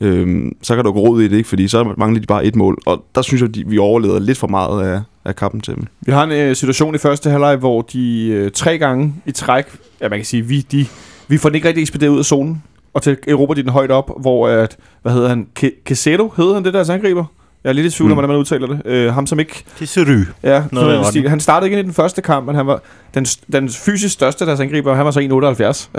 øhm, 0.01 0.56
så 0.62 0.75
kan 0.75 0.86
der 0.86 0.91
gå 0.91 1.00
rod 1.00 1.22
i 1.22 1.27
det, 1.27 1.38
ikke? 1.38 1.50
fordi 1.50 1.68
så 1.68 1.94
mangler 1.98 2.20
de 2.22 2.27
bare 2.27 2.46
et 2.46 2.56
mål, 2.56 2.77
og 2.86 3.03
der 3.15 3.22
synes 3.22 3.41
jeg, 3.41 3.56
de, 3.56 3.63
vi 3.68 3.77
overleder 3.77 4.20
lidt 4.20 4.38
for 4.38 4.48
meget 4.48 4.84
af, 4.94 5.01
af 5.25 5.36
kampen 5.36 5.62
til 5.62 5.75
dem. 5.75 5.84
Vi 6.01 6.12
har 6.12 6.24
en 6.24 6.32
øh, 6.32 6.56
situation 6.56 6.96
i 6.96 6.98
første 6.98 7.29
halvleg, 7.29 7.56
hvor 7.56 7.82
de 7.82 8.27
øh, 8.27 8.51
tre 8.51 8.77
gange 8.77 9.13
i 9.25 9.32
træk, 9.32 9.65
ja 10.01 10.10
man 10.10 10.20
kan 10.20 10.25
sige, 10.25 10.41
vi, 10.46 10.62
de, 10.62 10.86
vi 11.27 11.38
får 11.38 11.50
den 11.50 11.56
ikke 11.56 11.68
rigtig 11.68 11.82
ekspederet 11.82 12.10
ud 12.12 12.20
af 12.20 12.25
zonen, 12.25 12.63
og 12.94 13.01
til 13.01 13.18
Europa 13.27 13.53
de 13.53 13.62
den 13.62 13.70
højt 13.70 13.91
op, 13.91 14.12
hvor 14.22 14.48
at, 14.48 14.77
hvad 15.01 15.12
hedder 15.13 15.29
han, 15.29 15.48
Ke- 15.60 15.84
Quesedo 15.86 16.34
hedder 16.38 16.53
han 16.53 16.63
det 16.65 16.74
deres 16.74 16.89
angriber? 16.89 17.25
Jeg 17.63 17.70
er 17.70 17.74
lidt 17.74 17.86
i 17.88 17.89
tvivl 17.98 18.12
om, 18.12 18.12
Mm. 18.12 18.15
hvordan 18.15 18.29
man 18.29 18.38
udtaler 18.38 18.68
det. 18.68 18.82
Øh, 18.86 19.13
ham 19.13 19.27
som 19.27 19.39
ikke 19.39 19.63
Det 19.79 19.89
ser 19.89 20.01
ry. 20.06 20.24
Ja, 20.44 20.63
Noget 20.72 21.06
stil. 21.06 21.29
han 21.29 21.39
startede 21.39 21.68
ikke 21.68 21.79
ind 21.79 21.86
i 21.86 21.88
den 21.88 21.94
første 21.94 22.22
kamp, 22.22 22.46
men 22.46 22.56
han 22.56 22.68
var 22.68 22.82
den, 23.13 23.25
den 23.25 23.70
fysisk 23.70 24.13
største 24.13 24.41
af 24.44 24.46
deres 24.46 24.60
angriber, 24.60 24.94
han 24.96 25.06
var 25.06 25.12
så 25.12 25.20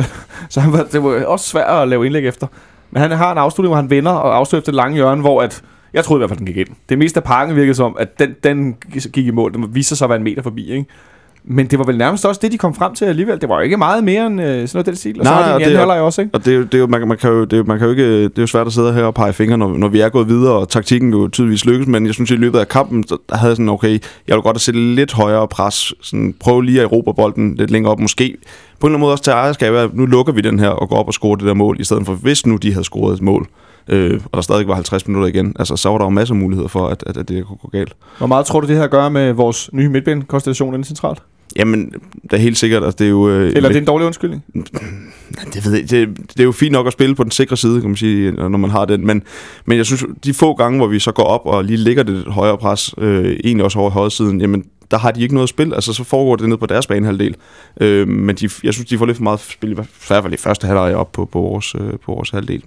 1,78. 0.00 0.04
så 0.52 0.60
han 0.60 0.72
var, 0.72 0.86
det 0.92 1.02
var 1.02 1.24
også 1.24 1.46
svært 1.46 1.82
at 1.82 1.88
lave 1.88 2.06
indlæg 2.06 2.26
efter. 2.26 2.46
Men 2.90 3.02
han 3.02 3.10
har 3.10 3.32
en 3.32 3.38
afslutning, 3.38 3.68
hvor 3.68 3.76
han 3.76 3.90
vender 3.90 4.12
og 4.12 4.36
afslutter 4.36 4.60
efter 4.60 4.72
lange 4.72 4.94
hjørne, 4.94 5.20
hvor 5.20 5.42
at, 5.42 5.62
jeg 5.92 6.04
troede 6.04 6.18
i 6.18 6.20
hvert 6.20 6.30
fald, 6.30 6.38
den 6.38 6.46
gik 6.46 6.56
ind. 6.56 6.68
Det 6.88 6.98
meste 6.98 7.20
af 7.20 7.24
pakken 7.24 7.56
virkede 7.56 7.74
som, 7.74 7.96
at 7.98 8.18
den, 8.18 8.34
den 8.44 8.74
gik 9.12 9.26
i 9.26 9.30
mål. 9.30 9.54
Den 9.54 9.74
viste 9.74 9.88
sig 9.88 9.98
så 9.98 10.04
at 10.04 10.08
være 10.08 10.18
en 10.18 10.24
meter 10.24 10.42
forbi, 10.42 10.70
ikke? 10.70 10.86
Men 11.44 11.66
det 11.66 11.78
var 11.78 11.84
vel 11.84 11.98
nærmest 11.98 12.26
også 12.26 12.40
det, 12.42 12.52
de 12.52 12.58
kom 12.58 12.74
frem 12.74 12.94
til 12.94 13.04
alligevel. 13.04 13.40
Det 13.40 13.48
var 13.48 13.54
jo 13.54 13.60
ikke 13.60 13.76
meget 13.76 14.04
mere 14.04 14.26
end 14.26 14.40
øh, 14.40 14.46
sådan 14.46 14.68
noget 14.74 14.86
den 14.86 14.96
stil. 14.96 15.20
Og 15.20 15.26
så 15.26 15.32
Nej, 15.32 15.42
har 15.42 15.48
de 15.48 15.54
og 15.54 15.62
en 15.62 15.68
det 15.68 15.78
halvleg 15.78 16.00
også, 16.00 16.20
ikke? 16.20 16.34
Og 16.34 16.44
det 16.44 16.52
er 16.52 16.56
jo, 16.56 16.62
det 16.62 16.74
er 16.74 16.78
jo, 16.78 16.86
man, 16.86 17.08
man, 17.08 17.16
kan 17.16 17.30
jo, 17.30 17.44
det 17.44 17.58
er, 17.58 17.64
man 17.64 17.78
kan 17.78 17.84
jo 17.84 17.90
ikke, 17.90 18.22
det 18.22 18.38
er 18.38 18.42
jo 18.42 18.46
svært 18.46 18.66
at 18.66 18.72
sidde 18.72 18.92
her 18.92 19.04
og 19.04 19.14
pege 19.14 19.32
fingre, 19.32 19.58
når, 19.58 19.68
når 19.68 19.88
vi 19.88 20.00
er 20.00 20.08
gået 20.08 20.28
videre, 20.28 20.52
og 20.52 20.68
taktikken 20.68 21.10
jo 21.10 21.28
tydeligvis 21.28 21.64
lykkes, 21.64 21.86
men 21.86 22.06
jeg 22.06 22.14
synes, 22.14 22.30
at 22.30 22.36
i 22.36 22.40
løbet 22.40 22.58
af 22.58 22.68
kampen, 22.68 23.04
der 23.28 23.36
havde 23.36 23.52
sådan, 23.52 23.68
okay, 23.68 23.98
jeg 24.28 24.36
vil 24.36 24.42
godt 24.42 24.54
at 24.54 24.60
sætte 24.60 24.80
lidt 24.94 25.12
højere 25.12 25.48
pres, 25.48 25.94
sådan, 26.00 26.34
prøve 26.40 26.64
lige 26.64 26.80
at 26.80 26.84
erobre 26.84 27.14
bolden 27.14 27.54
lidt 27.54 27.70
længere 27.70 27.92
op, 27.92 28.00
måske 28.00 28.36
på 28.80 28.86
en 28.86 28.90
eller 28.90 28.96
anden 28.96 29.00
måde 29.00 29.12
også 29.12 29.24
til 29.24 29.30
ejerskab, 29.30 29.74
af, 29.74 29.84
at 29.84 29.94
nu 29.94 30.06
lukker 30.06 30.32
vi 30.32 30.40
den 30.40 30.58
her 30.58 30.68
og 30.68 30.88
går 30.88 30.96
op 30.96 31.06
og 31.06 31.14
scorer 31.14 31.36
det 31.36 31.46
der 31.46 31.54
mål, 31.54 31.80
i 31.80 31.84
stedet 31.84 32.06
for, 32.06 32.14
hvis 32.14 32.46
nu 32.46 32.56
de 32.56 32.72
havde 32.72 32.84
scoret 32.84 33.14
et 33.14 33.22
mål, 33.22 33.46
øh, 33.88 34.20
og 34.24 34.30
der 34.36 34.40
stadig 34.40 34.68
var 34.68 34.74
50 34.74 35.06
minutter 35.06 35.28
igen, 35.28 35.56
altså, 35.58 35.76
så 35.76 35.88
var 35.88 35.98
der 35.98 36.04
jo 36.04 36.10
masser 36.10 36.34
af 36.34 36.40
muligheder 36.40 36.68
for, 36.68 36.88
at, 36.88 37.04
at, 37.06 37.16
at 37.16 37.28
det 37.28 37.46
kunne 37.46 37.56
gå 37.56 37.68
galt. 37.68 37.92
Hvor 38.18 38.26
meget 38.26 38.46
tror 38.46 38.60
du, 38.60 38.66
det 38.66 38.76
her 38.76 38.86
gør 38.86 39.08
med 39.08 39.32
vores 39.32 39.70
nye 39.72 39.88
midtbanekonstellation 39.88 40.74
inden 40.74 40.84
centralt? 40.84 41.22
Jamen, 41.56 41.92
det 42.22 42.32
er 42.32 42.36
helt 42.36 42.58
sikkert, 42.58 42.84
at 42.84 42.98
det 42.98 43.04
er 43.04 43.10
jo... 43.10 43.28
Øh, 43.28 43.52
Eller 43.54 43.68
er 43.68 43.72
det 43.72 43.80
en 43.80 43.86
dårlig 43.86 44.06
undskyldning? 44.06 44.44
Det, 45.54 45.64
ved 45.64 45.72
jeg, 45.72 45.90
det, 45.90 46.08
det 46.18 46.40
er 46.40 46.44
jo 46.44 46.52
fint 46.52 46.72
nok 46.72 46.86
at 46.86 46.92
spille 46.92 47.14
på 47.14 47.22
den 47.22 47.30
sikre 47.30 47.56
side, 47.56 47.80
kan 47.80 47.90
man 47.90 47.96
sige, 47.96 48.32
når 48.32 48.48
man 48.48 48.70
har 48.70 48.84
den. 48.84 49.06
Men, 49.06 49.22
men 49.64 49.78
jeg 49.78 49.86
synes, 49.86 50.04
de 50.24 50.34
få 50.34 50.54
gange, 50.54 50.78
hvor 50.78 50.86
vi 50.86 50.98
så 50.98 51.12
går 51.12 51.22
op 51.22 51.40
og 51.44 51.64
lige 51.64 51.76
ligger 51.76 52.02
det 52.02 52.24
højere 52.26 52.58
pres, 52.58 52.94
øh, 52.98 53.36
egentlig 53.44 53.64
også 53.64 53.78
over 53.78 53.90
højre 53.90 54.10
siden, 54.10 54.40
jamen 54.40 54.64
der 54.90 54.98
har 54.98 55.10
de 55.10 55.22
ikke 55.22 55.34
noget 55.34 55.48
spil. 55.48 55.74
Altså, 55.74 55.92
så 55.92 56.04
foregår 56.04 56.36
det 56.36 56.48
ned 56.48 56.56
på 56.56 56.66
deres 56.66 56.86
banehalvdel. 56.86 57.36
Øh, 57.80 58.08
men 58.08 58.36
de, 58.36 58.50
jeg 58.64 58.74
synes, 58.74 58.88
de 58.88 58.98
får 58.98 59.06
lidt 59.06 59.16
for 59.16 59.24
meget 59.24 59.40
spil, 59.40 59.70
i 59.70 59.74
hvert 59.74 59.86
fald 59.90 60.32
i 60.32 60.36
første 60.36 60.66
halvleg 60.66 60.94
op 60.94 61.12
på, 61.12 61.24
på, 61.24 61.40
vores, 61.40 61.74
øh, 61.74 61.92
på 62.04 62.14
vores 62.14 62.30
halvdel. 62.30 62.62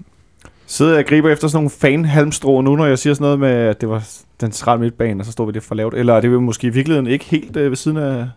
Sidder 0.66 0.92
jeg 0.92 1.00
og 1.00 1.06
griber 1.06 1.30
efter 1.30 1.48
sådan 1.48 1.58
nogle 1.58 1.70
fan-halmstrå 1.70 2.62
nu, 2.62 2.76
når 2.76 2.86
jeg 2.86 3.00
siger 3.00 3.14
sådan 3.14 3.24
noget 3.24 3.40
med, 3.40 3.50
at 3.50 3.82
det 3.82 3.90
var 3.90 4.08
den 4.42 4.52
centrale 4.52 4.82
midtbane, 4.82 5.22
og 5.22 5.26
så 5.26 5.32
står 5.32 5.46
vi 5.46 5.52
det 5.52 5.64
for 5.64 5.76
lavt? 5.76 5.94
Eller 5.94 6.14
er 6.14 6.22
det 6.22 6.44
måske 6.44 6.68
i 6.68 6.70
virkeligheden 6.70 7.08
ikke 7.08 7.26
helt 7.26 7.58
øh, 7.58 7.70
ved 7.70 7.78
siden 7.78 7.98
af, 7.98 8.28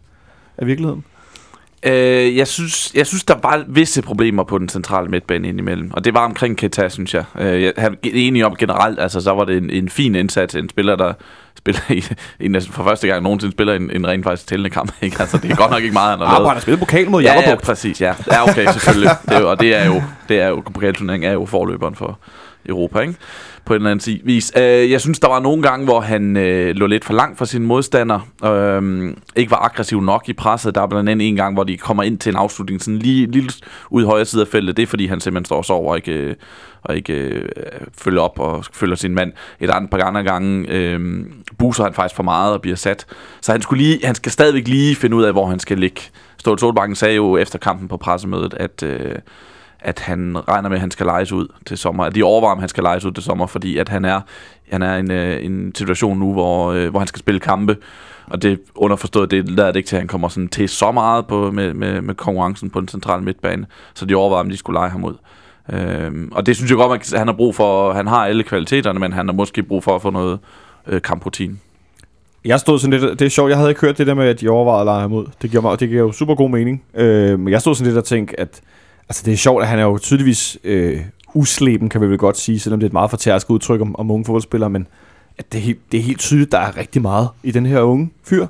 af 0.58 0.66
virkeligheden? 0.66 1.04
Øh, 1.82 2.36
jeg, 2.36 2.46
synes, 2.46 2.94
jeg 2.94 3.06
synes, 3.06 3.24
der 3.24 3.34
var 3.42 3.64
visse 3.68 4.02
problemer 4.02 4.44
på 4.44 4.58
den 4.58 4.68
centrale 4.68 5.08
midtbane 5.08 5.48
indimellem. 5.48 5.90
Og 5.92 6.04
det 6.04 6.14
var 6.14 6.24
omkring 6.24 6.56
Keita, 6.56 6.88
synes 6.88 7.14
jeg. 7.14 7.24
Øh, 7.38 7.62
jeg 7.62 7.72
er 7.76 7.90
enig 8.02 8.46
om 8.46 8.56
generelt, 8.56 9.00
altså 9.00 9.20
så 9.20 9.30
var 9.30 9.44
det 9.44 9.56
en, 9.56 9.70
en 9.70 9.88
fin 9.88 10.14
indsats. 10.14 10.54
En 10.54 10.68
spiller, 10.68 10.96
der 10.96 11.12
spiller 11.74 11.80
i, 12.40 12.44
en, 12.44 12.62
for 12.70 12.84
første 12.84 13.06
gang 13.08 13.22
nogensinde 13.22 13.52
spiller 13.52 13.74
en, 13.74 13.90
en 13.90 14.06
rent 14.08 14.24
faktisk 14.24 14.46
tællende 14.48 14.70
kamp. 14.70 14.92
Ikke? 15.02 15.16
Altså, 15.20 15.38
det 15.38 15.50
er 15.50 15.56
godt 15.56 15.70
nok 15.70 15.82
ikke 15.82 15.92
meget, 15.92 16.10
han 16.10 16.18
har 16.18 16.26
Ah, 16.26 16.32
lavet. 16.32 16.48
han 16.48 16.56
har 16.56 16.60
spillet 16.60 16.78
pokal 16.80 17.10
mod 17.10 17.22
Ja, 17.22 17.28
ja, 17.32 17.40
Jammerbugt. 17.40 17.66
præcis, 17.66 18.00
ja. 18.00 18.14
Ja, 18.32 18.42
okay, 18.42 18.66
selvfølgelig. 18.72 19.10
Det 19.28 19.32
er, 19.36 19.40
jo- 19.40 19.50
og 19.50 19.60
det 19.60 19.74
er 19.76 19.86
jo, 19.86 20.02
det 20.28 20.40
er 20.40 20.48
jo, 20.48 20.62
pokalturneringen 20.74 21.28
er 21.30 21.32
jo 21.34 21.46
forløberen 21.46 21.94
for 21.94 22.18
Europa, 22.68 23.00
ikke? 23.00 23.14
På 23.64 23.74
en 23.74 23.76
eller 23.76 23.90
anden 23.90 24.20
vis. 24.24 24.52
Øh, 24.56 24.90
jeg 24.90 25.00
synes, 25.00 25.18
der 25.18 25.28
var 25.28 25.40
nogle 25.40 25.62
gange, 25.62 25.84
hvor 25.84 26.00
han 26.00 26.36
øh, 26.36 26.74
lå 26.74 26.86
lidt 26.86 27.04
for 27.04 27.12
langt 27.12 27.38
fra 27.38 27.46
sin 27.46 27.66
modstander. 27.66 28.28
Øh, 28.44 29.14
ikke 29.36 29.50
var 29.50 29.64
aggressiv 29.64 30.00
nok 30.00 30.28
i 30.28 30.32
presset. 30.32 30.74
Der 30.74 30.82
er 30.82 30.86
blandt 30.86 31.10
andet 31.10 31.28
en 31.28 31.36
gang, 31.36 31.54
hvor 31.54 31.64
de 31.64 31.76
kommer 31.76 32.02
ind 32.02 32.18
til 32.18 32.30
en 32.30 32.36
afslutning, 32.36 32.82
sådan 32.82 32.98
lige 32.98 33.26
lige 33.26 33.50
ud 33.90 34.02
i 34.02 34.06
højre 34.06 34.24
side 34.24 34.42
af 34.42 34.48
feltet. 34.48 34.76
Det 34.76 34.82
er, 34.82 34.86
fordi 34.86 35.06
han 35.06 35.20
simpelthen 35.20 35.44
står 35.44 35.56
og 35.56 35.64
sover 35.64 35.90
og 35.90 35.96
ikke, 35.96 36.12
øh, 36.12 36.34
og 36.82 36.96
ikke 36.96 37.12
øh, 37.12 37.48
følger 37.98 38.20
op 38.20 38.38
og 38.38 38.64
følger 38.72 38.96
sin 38.96 39.14
mand. 39.14 39.32
Et 39.60 39.70
andet 39.70 39.90
par 39.90 40.04
andre 40.04 40.22
gange 40.22 40.68
øh, 40.68 41.24
buser 41.58 41.84
han 41.84 41.94
faktisk 41.94 42.16
for 42.16 42.22
meget 42.22 42.52
og 42.52 42.62
bliver 42.62 42.76
sat. 42.76 43.06
Så 43.40 43.52
han, 43.52 43.62
skulle 43.62 43.82
lige, 43.82 44.06
han 44.06 44.14
skal 44.14 44.32
stadigvæk 44.32 44.68
lige 44.68 44.96
finde 44.96 45.16
ud 45.16 45.24
af, 45.24 45.32
hvor 45.32 45.46
han 45.46 45.58
skal 45.58 45.78
ligge. 45.78 46.00
Ståle 46.38 46.58
Solbakken 46.58 46.96
sagde 46.96 47.14
jo 47.14 47.36
efter 47.36 47.58
kampen 47.58 47.88
på 47.88 47.96
pressemødet, 47.96 48.54
at, 48.54 48.82
øh, 48.82 49.14
at 49.80 49.98
han 49.98 50.36
regner 50.48 50.68
med, 50.68 50.76
at 50.76 50.80
han 50.80 50.90
skal 50.90 51.06
lejes 51.06 51.32
ud 51.32 51.48
til 51.66 51.78
sommer. 51.78 52.04
At 52.04 52.14
de 52.14 52.22
overvejer, 52.22 52.52
om 52.52 52.60
han 52.60 52.68
skal 52.68 52.82
lejes 52.82 53.04
ud 53.04 53.12
til 53.12 53.24
sommer, 53.24 53.46
fordi 53.46 53.78
at 53.78 53.88
han 53.88 54.04
er, 54.04 54.20
han 54.72 54.82
er 54.82 54.96
i 54.96 55.00
en, 55.00 55.10
øh, 55.10 55.44
en 55.44 55.74
situation 55.74 56.18
nu, 56.18 56.32
hvor, 56.32 56.72
øh, 56.72 56.90
hvor 56.90 56.98
han 56.98 57.06
skal 57.06 57.18
spille 57.18 57.40
kampe. 57.40 57.76
Og 58.26 58.42
det 58.42 58.60
underforstået, 58.74 59.30
det 59.30 59.48
lader 59.48 59.72
det 59.72 59.76
ikke 59.76 59.88
til, 59.88 59.96
at 59.96 60.00
han 60.00 60.08
kommer 60.08 60.28
sådan 60.28 60.48
til 60.48 60.68
så 60.68 60.92
meget 60.92 61.26
på, 61.26 61.50
med, 61.50 61.74
med, 61.74 62.00
med 62.00 62.14
konkurrencen 62.14 62.70
på 62.70 62.80
den 62.80 62.88
centrale 62.88 63.24
midtbane. 63.24 63.66
Så 63.94 64.06
de 64.06 64.14
overvejer, 64.14 64.44
om 64.44 64.50
de 64.50 64.56
skulle 64.56 64.78
lege 64.78 64.90
ham 64.90 65.04
ud. 65.04 65.14
Øhm, 65.72 66.32
og 66.32 66.46
det 66.46 66.56
synes 66.56 66.70
jeg 66.70 66.76
godt, 66.76 67.12
at 67.12 67.18
han 67.18 67.28
har 67.28 67.34
brug 67.34 67.54
for. 67.54 67.92
Han 67.92 68.06
har 68.06 68.26
alle 68.26 68.42
kvaliteterne, 68.42 69.00
men 69.00 69.12
han 69.12 69.28
har 69.28 69.32
måske 69.32 69.62
brug 69.62 69.84
for 69.84 69.94
at 69.94 70.02
få 70.02 70.10
noget 70.10 70.38
øh, 70.86 71.02
kamprutine. 71.02 71.56
Jeg 72.44 72.60
stod 72.60 72.78
sådan 72.78 73.00
lidt, 73.00 73.18
det 73.18 73.26
er 73.26 73.30
sjovt, 73.30 73.50
jeg 73.50 73.58
havde 73.58 73.70
ikke 73.70 73.80
hørt 73.80 73.98
det 73.98 74.06
der 74.06 74.14
med, 74.14 74.28
at 74.28 74.40
de 74.40 74.48
overvejede 74.48 74.80
at 74.80 74.86
lege 74.86 75.00
ham 75.00 75.12
ud. 75.12 75.26
Det 75.42 75.50
giver, 75.50 75.62
mig, 75.62 75.80
det 75.80 75.88
giver 75.88 76.00
jo 76.02 76.12
super 76.12 76.34
god 76.34 76.50
mening. 76.50 76.82
Øh, 76.94 77.38
men 77.38 77.52
jeg 77.52 77.60
stod 77.60 77.74
sådan 77.74 77.86
lidt 77.86 77.98
og 77.98 78.04
tænkte, 78.04 78.40
at 78.40 78.60
Altså, 79.08 79.22
det 79.24 79.32
er 79.32 79.36
sjovt, 79.36 79.62
at 79.62 79.68
han 79.68 79.78
er 79.78 79.82
jo 79.82 79.98
tydeligvis 79.98 80.58
øh, 80.64 81.00
usleben, 81.34 81.88
kan 81.88 82.00
vi 82.00 82.06
vel 82.06 82.18
godt 82.18 82.38
sige, 82.38 82.60
selvom 82.60 82.80
det 82.80 82.84
er 82.84 82.88
et 82.88 82.92
meget 82.92 83.10
fortærsket 83.10 83.50
udtryk 83.50 83.80
om, 83.80 83.96
om 83.96 84.10
unge 84.10 84.24
fodboldspillere, 84.24 84.70
men 84.70 84.86
at 85.38 85.52
det, 85.52 85.58
er 85.58 85.62
helt, 85.62 85.78
det 85.92 86.00
er 86.00 86.04
helt 86.04 86.18
tydeligt, 86.18 86.52
der 86.52 86.58
er 86.58 86.76
rigtig 86.76 87.02
meget 87.02 87.28
i 87.42 87.50
den 87.50 87.66
her 87.66 87.80
unge 87.80 88.10
fyr. 88.24 88.46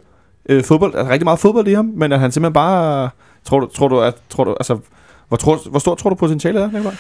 Øh, 0.49 0.65
fodbold, 0.65 0.93
der 0.93 1.05
er 1.05 1.09
rigtig 1.09 1.25
meget 1.25 1.39
fodbold 1.39 1.69
i 1.69 1.73
ham, 1.73 1.93
men 1.95 2.13
at 2.13 2.21
han 2.21 2.33
simpelthen 2.33 2.53
bare... 2.53 3.11
Tror 3.45 3.61
du, 3.61 3.67
tror 3.67 3.89
du, 3.89 4.01
at, 4.01 4.15
tror 4.29 4.45
du 4.45 4.51
altså, 4.61 4.79
hvor, 5.29 5.37
tror, 5.37 5.61
hvor 5.71 5.79
stort 5.79 5.99
tror 5.99 6.11
du 6.11 6.17
potentialet 6.17 6.63
er, 6.63 6.71
Nikolaj? 6.71 6.95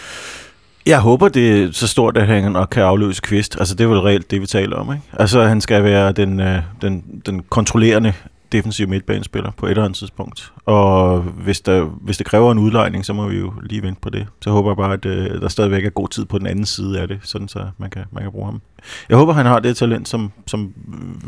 Jeg 0.86 1.00
håber, 1.00 1.28
det 1.28 1.62
er 1.62 1.72
så 1.72 1.86
stort, 1.86 2.16
at 2.16 2.26
han 2.26 2.52
nok 2.52 2.68
kan 2.70 2.82
afløse 2.82 3.22
Kvist. 3.22 3.56
Altså, 3.58 3.74
det 3.74 3.84
er 3.84 3.88
vel 3.88 4.00
reelt 4.00 4.30
det, 4.30 4.40
vi 4.40 4.46
taler 4.46 4.76
om, 4.76 4.92
ikke? 4.92 5.02
Altså, 5.12 5.42
han 5.42 5.60
skal 5.60 5.84
være 5.84 6.12
den, 6.12 6.40
øh, 6.40 6.58
den, 6.82 7.04
den 7.26 7.42
kontrollerende 7.50 8.12
defensiv 8.56 8.88
midtbanespiller 8.88 9.50
på 9.50 9.66
et 9.66 9.70
eller 9.70 9.84
andet 9.84 9.96
tidspunkt. 9.98 10.52
Og 10.64 11.20
hvis, 11.20 11.60
der, 11.60 11.84
hvis 11.84 12.16
det 12.16 12.26
kræver 12.26 12.52
en 12.52 12.58
udlejning, 12.58 13.04
så 13.04 13.12
må 13.12 13.28
vi 13.28 13.38
jo 13.38 13.52
lige 13.62 13.82
vente 13.82 14.00
på 14.00 14.10
det. 14.10 14.26
Så 14.40 14.50
håber 14.50 14.70
jeg 14.70 14.76
bare, 14.76 14.92
at 14.92 15.06
øh, 15.06 15.40
der 15.40 15.48
stadigvæk 15.48 15.84
er 15.84 15.90
god 15.90 16.08
tid 16.08 16.24
på 16.24 16.38
den 16.38 16.46
anden 16.46 16.66
side 16.66 17.00
af 17.00 17.08
det, 17.08 17.18
sådan 17.22 17.48
så 17.48 17.66
man 17.78 17.90
kan, 17.90 18.04
man 18.12 18.22
kan 18.22 18.32
bruge 18.32 18.46
ham. 18.46 18.60
Jeg 19.08 19.16
håber, 19.16 19.32
han 19.32 19.46
har 19.46 19.58
det 19.58 19.76
talent, 19.76 20.08
som, 20.08 20.32
som 20.46 20.72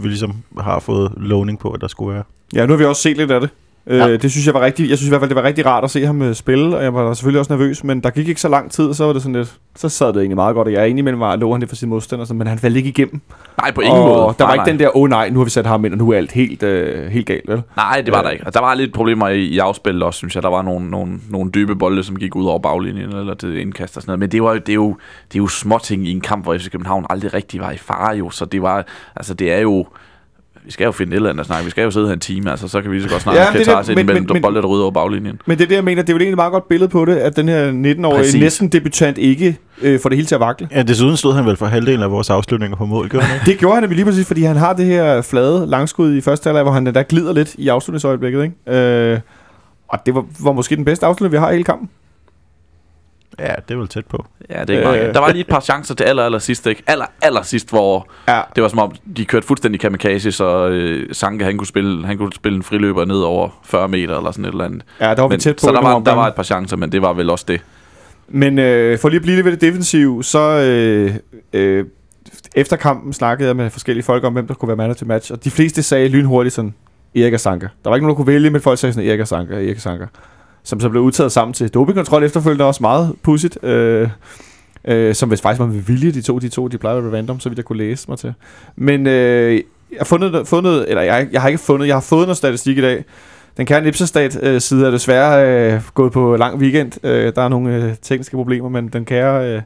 vi 0.03 0.09
ligesom 0.09 0.35
har 0.61 0.81
fået 0.81 1.13
lovning 1.17 1.59
på, 1.59 1.71
at 1.71 1.81
der 1.81 1.89
skulle 1.89 2.15
være. 2.15 2.25
Ja, 2.55 2.67
nu 2.67 2.73
har 2.73 2.79
vi 2.79 2.85
også 2.85 3.03
set 3.03 3.17
lidt 3.17 3.31
af 3.31 3.41
det. 3.41 3.51
Ja. 3.89 4.09
Øh, 4.09 4.23
det 4.23 4.31
synes 4.31 4.47
jeg 4.47 4.55
var 4.55 4.61
rigtig, 4.61 4.91
jeg 4.91 4.99
synes 4.99 5.09
i 5.09 5.11
hvert 5.11 5.21
fald, 5.21 5.29
det 5.29 5.37
var 5.37 5.43
rigtig 5.43 5.67
rart 5.67 5.85
at 5.85 5.91
se 5.91 6.07
ham 6.07 6.23
øh, 6.23 6.35
spille, 6.35 6.77
og 6.77 6.83
jeg 6.83 6.95
var 6.95 7.15
selvfølgelig 7.15 7.39
også 7.39 7.53
nervøs, 7.53 7.85
men 7.85 8.01
der 8.01 8.11
gik 8.11 8.29
ikke 8.29 8.41
så 8.41 8.49
lang 8.49 8.71
tid, 8.71 8.95
så 8.95 9.05
var 9.05 9.13
det 9.13 9.23
sådan 9.23 9.37
lidt, 9.37 9.55
så 9.77 9.89
sad 9.89 10.07
det 10.07 10.17
egentlig 10.17 10.37
meget 10.37 10.55
godt, 10.55 10.69
og 10.69 10.73
jeg 10.73 10.81
er 10.81 10.85
enig 10.85 11.21
var, 11.21 11.37
lå 11.37 11.53
han 11.53 11.61
det 11.61 11.69
for 11.69 11.77
sin 11.77 11.89
modstander, 11.89 12.25
sådan, 12.25 12.39
men 12.39 12.47
han 12.47 12.59
faldt 12.59 12.77
ikke 12.77 12.89
igennem. 12.89 13.21
Nej, 13.61 13.71
på 13.73 13.81
ingen 13.81 13.99
og 14.01 14.09
måde. 14.09 14.15
Der 14.17 14.23
var 14.23 14.35
nej, 14.39 14.53
ikke 14.53 14.59
nej. 14.59 14.65
den 14.65 14.79
der, 14.79 14.97
åh 14.97 15.03
oh, 15.03 15.09
nej, 15.09 15.31
nu 15.31 15.39
har 15.39 15.45
vi 15.45 15.51
sat 15.51 15.67
ham 15.67 15.85
ind, 15.85 15.93
og 15.93 15.99
nu 15.99 16.11
er 16.11 16.17
alt 16.17 16.33
helt, 16.33 16.63
øh, 16.63 17.11
helt 17.11 17.27
galt, 17.27 17.49
vel? 17.49 17.63
Nej, 17.77 18.01
det 18.01 18.13
var 18.13 18.19
Øh. 18.19 18.25
der 18.25 18.31
ikke. 18.31 18.47
Og 18.47 18.55
der 18.55 18.61
var 18.61 18.75
lidt 18.75 18.95
problemer 18.95 19.29
i, 19.29 19.45
i 19.45 19.59
afspillet 19.59 20.03
også, 20.03 20.19
synes 20.19 20.35
jeg. 20.35 20.43
Der 20.43 20.49
var 20.49 20.63
nogle, 20.63 20.91
nogle, 20.91 21.21
nogle 21.31 21.51
dybe 21.51 21.77
bolde, 21.77 22.03
som 22.03 22.17
gik 22.17 22.37
ud 22.37 22.47
over 22.47 22.59
baglinjen 22.59 23.17
eller 23.17 23.35
til 23.35 23.59
indkast 23.59 23.97
og 23.97 24.03
sådan 24.03 24.11
noget. 24.11 24.19
Men 24.19 24.31
det, 24.31 24.43
var, 24.43 24.55
det, 24.55 24.69
er 24.69 24.75
jo, 24.75 24.97
det 25.33 25.39
er 25.39 25.43
jo 25.43 25.49
småting 25.49 26.07
i 26.07 26.11
en 26.11 26.21
kamp, 26.21 26.45
hvor 26.45 26.59
FC 26.59 26.71
København 26.71 27.07
aldrig 27.11 27.35
rigtig 27.35 27.61
var 27.61 27.71
i 27.71 27.77
fare 27.77 28.17
jo. 28.17 28.31
Så 28.31 28.45
det 28.45 28.63
var, 28.63 28.87
altså 29.17 29.35
det 29.35 29.53
er 29.53 29.61
jo, 29.61 29.87
vi 30.69 30.73
skal 30.73 30.85
jo 30.85 30.93
finde 30.93 31.13
et 31.13 31.17
eller 31.17 31.31
andet 31.31 31.41
at 31.41 31.47
snakke. 31.47 31.65
Vi 31.65 31.71
skal 31.71 31.85
jo 31.85 31.91
sidde 31.91 32.07
her 32.07 32.13
en 32.13 32.21
time, 32.21 32.51
altså 32.51 32.69
så 32.69 32.81
kan 32.83 32.91
vi 32.91 32.97
lige 32.97 33.03
så 33.03 33.09
godt 33.11 33.23
snakke 33.23 33.41
Ja, 33.41 33.47
men 33.53 33.61
er 33.69 33.77
det, 33.83 33.89
ind 33.89 33.97
men- 33.97 34.07
mellem 34.07 34.23
men- 34.25 34.33
men- 34.33 34.43
bolde, 34.43 34.63
der 34.63 34.67
over 34.69 34.91
baglinjen. 34.91 35.41
Men 35.47 35.59
det 35.59 35.65
er 35.65 35.69
det, 35.69 35.75
jeg 35.75 35.85
mener, 35.85 36.03
det 36.03 36.09
er 36.11 36.15
jo 36.15 36.17
egentlig 36.19 36.33
et 36.33 36.37
meget 36.37 36.53
godt 36.53 36.69
billede 36.69 36.89
på 36.89 37.05
det, 37.05 37.17
at 37.17 37.37
den 37.37 37.49
her 37.49 37.71
19-årige 37.73 38.19
Præcis. 38.19 38.41
næsten 38.41 38.69
debutant 38.69 39.19
ikke 39.19 39.57
øh, 39.83 40.01
får 40.01 40.09
det 40.09 40.17
hele 40.19 40.27
til 40.27 40.35
at 40.35 40.41
vakle. 40.41 40.69
Ja, 40.75 40.83
desuden 40.83 41.17
stod 41.17 41.35
han 41.35 41.47
vel 41.47 41.57
for 41.57 41.67
halvdelen 41.67 42.03
af 42.03 42.11
vores 42.11 42.31
afslutninger 42.31 42.77
på 42.77 42.87
mål, 42.87 43.09
gjorde 43.09 43.27
han 43.27 43.37
ikke? 43.37 43.47
Det 43.51 43.59
gjorde 43.59 43.75
han 43.75 43.83
nemlig 43.83 43.97
lige 43.97 44.07
præcis, 44.07 44.27
fordi 44.27 44.43
han 44.43 44.57
har 44.57 44.73
det 44.73 44.87
her 44.87 45.23
flade 45.23 45.67
langskud 45.67 46.15
i 46.15 46.21
første 46.21 46.47
halvleg, 46.49 46.63
hvor 46.63 46.73
han 46.73 46.87
der 46.87 47.03
glider 47.03 47.33
lidt 47.33 47.55
i 47.59 47.69
afslutningsøjeblikket, 47.69 48.43
ikke? 48.43 48.79
Øh, 48.79 49.19
og 49.89 49.99
det 50.07 50.15
var, 50.15 50.25
var 50.41 50.53
måske 50.53 50.77
den 50.77 50.85
bedste 50.85 51.07
afslutning, 51.07 51.33
vi 51.33 51.39
har 51.39 51.49
i 51.51 51.53
hele 51.53 51.65
kampen. 51.65 51.89
Ja, 53.39 53.55
det 53.69 53.75
er 53.75 53.79
vel 53.79 53.89
tæt 53.89 54.07
på. 54.07 54.25
Ja, 54.51 54.61
det 54.61 54.71
er 54.71 54.75
ikke 54.75 54.89
Øh. 54.89 54.95
mange. 54.99 55.13
Der 55.15 55.21
var 55.21 55.31
lige 55.33 55.41
et 55.41 55.47
par 55.49 55.61
chancer 55.61 55.95
til 55.95 56.05
aller, 56.05 56.23
aller 56.23 56.39
sidst, 56.39 56.67
ikke? 56.67 56.83
Aller, 56.87 57.05
aller 57.23 57.43
sidst, 57.43 57.71
hvor 57.71 58.09
Ja, 58.29 58.41
det 58.57 58.63
var 58.63 58.69
som 58.69 58.79
om, 58.79 58.93
de 59.17 59.25
kørte 59.25 59.47
fuldstændig 59.47 59.81
kamikaze, 59.81 60.33
så 60.33 60.69
øh, 60.69 61.09
Sanke, 61.13 61.45
han 61.45 61.59
kunne, 61.59 61.67
spille, 61.67 62.07
han 62.07 62.19
kunne 62.19 62.33
spille 62.33 62.57
en 62.57 62.63
friløber 62.63 63.05
ned 63.05 63.21
over 63.21 63.49
40 63.65 63.89
meter 63.89 64.17
eller 64.19 64.31
sådan 64.31 64.45
et 64.45 64.51
eller 64.53 64.65
andet. 64.65 64.83
ja 65.01 65.15
der 65.15 65.21
var 65.23 65.29
vi 65.29 65.33
Men, 65.33 65.41
tæt 65.41 65.57
på. 65.57 65.61
så 65.61 65.73
der 65.73 65.81
var, 65.83 65.99
der 65.99 66.13
var 66.15 66.27
et 66.27 66.35
par 66.35 66.43
chancer, 66.43 66.77
men 66.77 66.93
det 66.93 67.03
var 67.03 67.13
vel 67.13 67.31
også 67.31 67.45
det. 67.49 67.61
Men 68.29 68.59
øh, 68.59 68.99
for 68.99 69.09
lige 69.09 69.17
at 69.17 69.23
blive 69.23 69.35
lidt 69.35 69.45
ved 69.45 69.53
det 69.53 69.61
defensive, 69.61 70.25
så 70.25 70.41
øh, 70.41 71.15
øh, 71.53 71.85
efter 72.55 72.77
kampen 72.77 73.13
snakkede 73.13 73.47
jeg 73.49 73.57
med 73.57 73.71
forskellige 73.71 74.05
folk 74.05 74.25
om, 74.25 74.33
hvem 74.33 74.47
der 74.47 74.55
kunne 74.55 74.67
være 74.69 74.77
man 74.77 74.95
til 74.95 75.07
match, 75.07 75.33
og 75.33 75.45
de 75.45 75.51
fleste 75.51 75.83
sagde 75.83 76.09
lynhurtigt 76.09 76.55
sådan, 76.55 76.75
Erik 77.17 77.33
og 77.35 77.41
Sanka. 77.41 77.67
Der 77.85 77.91
var 77.91 77.97
ikke 77.97 78.07
nogen, 78.07 78.17
der 78.17 78.25
kunne 78.25 78.33
vælge, 78.33 78.51
men 78.51 78.61
folk 78.61 78.79
sagde 78.79 78.93
sådan, 78.93 79.09
Erik 79.09 79.21
og 79.21 79.29
Sanka, 79.29 79.55
Erik 79.55 79.77
og 79.77 79.83
Sanka. 79.83 80.05
Som 80.69 80.81
så 80.81 80.89
blev 80.89 81.03
udtaget 81.03 81.33
sammen 81.33 81.53
til 81.53 81.69
dopingkontrol 81.69 82.25
efterfølgende 82.25 82.65
også 82.65 82.83
meget 82.83 83.15
pudsigt. 83.23 83.65
Øh, 83.65 84.09
øh, 84.85 85.15
som 85.15 85.29
hvis 85.29 85.41
faktisk 85.41 85.61
var 85.61 85.67
med 85.67 85.81
vilje, 85.81 86.11
de 86.11 86.23
to, 86.23 86.39
de 86.39 86.49
to, 86.49 86.69
de 86.69 86.79
plejer 86.79 86.97
at 86.97 87.05
være 87.05 87.17
random, 87.17 87.41
så 87.41 87.49
vidt 87.49 87.57
jeg 87.57 87.65
kunne 87.65 87.79
læse 87.79 88.05
mig 88.09 88.19
til. 88.19 88.35
Men 88.77 89.07
øh, 89.07 89.55
jeg 89.55 89.63
har 89.99 90.05
fundet, 90.05 90.49
fundet 90.49 90.85
eller 90.89 91.03
jeg, 91.03 91.29
jeg 91.33 91.41
har 91.41 91.49
ikke 91.49 91.61
fundet, 91.61 91.87
jeg 91.87 91.97
har 91.97 92.01
fået 92.01 92.27
noget 92.27 92.37
statistik 92.37 92.79
i 92.79 92.81
dag. 92.81 93.05
Den 93.57 93.67
kære 93.67 93.83
Nipsestat 93.83 94.43
øh, 94.43 94.61
side 94.61 94.87
er 94.87 94.91
desværre 94.91 95.73
øh, 95.75 95.81
gået 95.95 96.13
på 96.13 96.37
lang 96.37 96.59
weekend. 96.59 97.05
Øh, 97.05 97.33
der 97.37 97.43
er 97.43 97.49
nogle 97.49 97.77
øh, 97.77 97.95
tekniske 98.03 98.37
problemer, 98.37 98.69
men 98.69 98.89
den 98.89 99.05
kære 99.05 99.55
øh, 99.55 99.63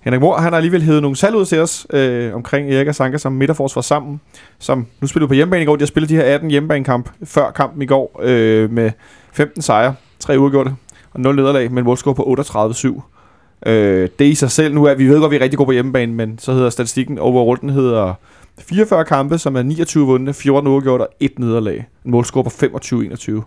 Henrik 0.00 0.20
Mor, 0.20 0.36
han 0.36 0.52
har 0.52 0.56
alligevel 0.56 0.82
hævet 0.82 1.02
nogle 1.02 1.16
salg 1.16 1.36
ud 1.36 1.44
til 1.44 1.60
os 1.60 1.86
øh, 1.92 2.34
omkring 2.34 2.72
Erik 2.72 2.88
og 2.88 2.94
Sanka 2.94 3.18
som 3.18 3.32
midterforsvar 3.32 3.82
sammen, 3.82 4.20
som 4.58 4.86
nu 5.00 5.06
spillede 5.06 5.28
på 5.28 5.34
hjemmebane 5.34 5.62
i 5.62 5.66
går. 5.66 5.76
De 5.76 5.82
har 5.82 5.86
spillet 5.86 6.08
de 6.08 6.16
her 6.16 6.34
18 6.34 6.50
hjemmebanekamp 6.50 7.10
før 7.24 7.50
kampen 7.50 7.82
i 7.82 7.86
går 7.86 8.20
øh, 8.22 8.70
med 8.70 8.90
15 9.32 9.62
sejre, 9.62 9.94
3 10.22 10.38
uafgjorte 10.38 10.74
og 11.12 11.20
0 11.20 11.36
nederlag, 11.36 11.72
men 11.72 11.84
målscore 11.84 12.14
på 12.14 12.36
38-7. 12.40 13.70
Øh, 13.70 14.08
det 14.18 14.24
i 14.24 14.34
sig 14.34 14.50
selv, 14.50 14.74
nu 14.74 14.84
er 14.84 14.94
vi 14.94 15.06
ved 15.08 15.14
godt, 15.14 15.24
at 15.24 15.30
vi 15.30 15.36
er 15.36 15.40
rigtig 15.40 15.56
gode 15.58 15.66
på 15.66 15.72
hjemmebane, 15.72 16.12
men 16.12 16.38
så 16.38 16.52
hedder 16.52 16.70
statistikken 16.70 17.18
overall, 17.18 17.60
den 17.60 17.70
hedder 17.70 18.14
44 18.58 19.04
kampe, 19.04 19.38
som 19.38 19.56
er 19.56 19.62
29 19.62 20.06
vundne, 20.06 20.34
14 20.34 20.68
uafgjort 20.68 21.00
og 21.00 21.08
1 21.20 21.38
nederlag. 21.38 21.86
En 22.04 22.10
målscore 22.10 22.44
på 22.44 22.50
25-21. 22.50 23.42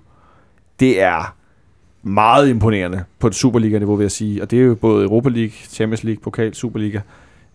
Det 0.80 1.02
er 1.02 1.36
meget 2.04 2.50
imponerende 2.50 3.04
på 3.20 3.28
et 3.28 3.36
Superliga-niveau, 3.36 3.96
vil 3.96 4.04
jeg 4.04 4.12
sige. 4.12 4.42
Og 4.42 4.52
det 4.52 4.60
er 4.60 4.64
jo 4.64 4.76
både 4.76 5.04
Europa 5.04 5.30
League, 5.30 5.52
Champions 5.52 6.04
League, 6.04 6.22
Pokal, 6.22 6.54
Superliga. 6.54 7.00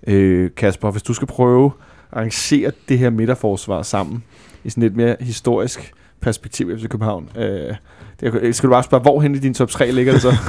Øh, 0.07 0.51
Kasper, 0.57 0.91
hvis 0.91 1.03
du 1.03 1.15
skal 1.15 1.29
prøve 1.29 1.71
at 2.11 2.19
arrangere 2.19 2.73
det 2.89 2.99
her 2.99 3.11
midterforsvar 3.11 3.83
sammen 3.83 4.25
i 4.65 4.71
sådan 4.71 4.83
lidt 4.83 4.97
mere 4.97 5.17
historisk 5.21 5.93
perspektiv 6.21 6.79
FC 6.79 6.89
København. 6.89 7.29
Øh, 7.37 7.75
det, 8.21 8.35
øh, 8.43 8.55
skal 8.55 8.67
du 8.67 8.73
bare 8.73 8.83
spørge, 8.83 9.03
hvor 9.03 9.21
hen 9.21 9.35
i 9.35 9.39
din 9.39 9.55
top 9.55 9.69
3 9.69 9.91
ligger 9.91 10.13
det 10.13 10.23
så? 10.23 10.37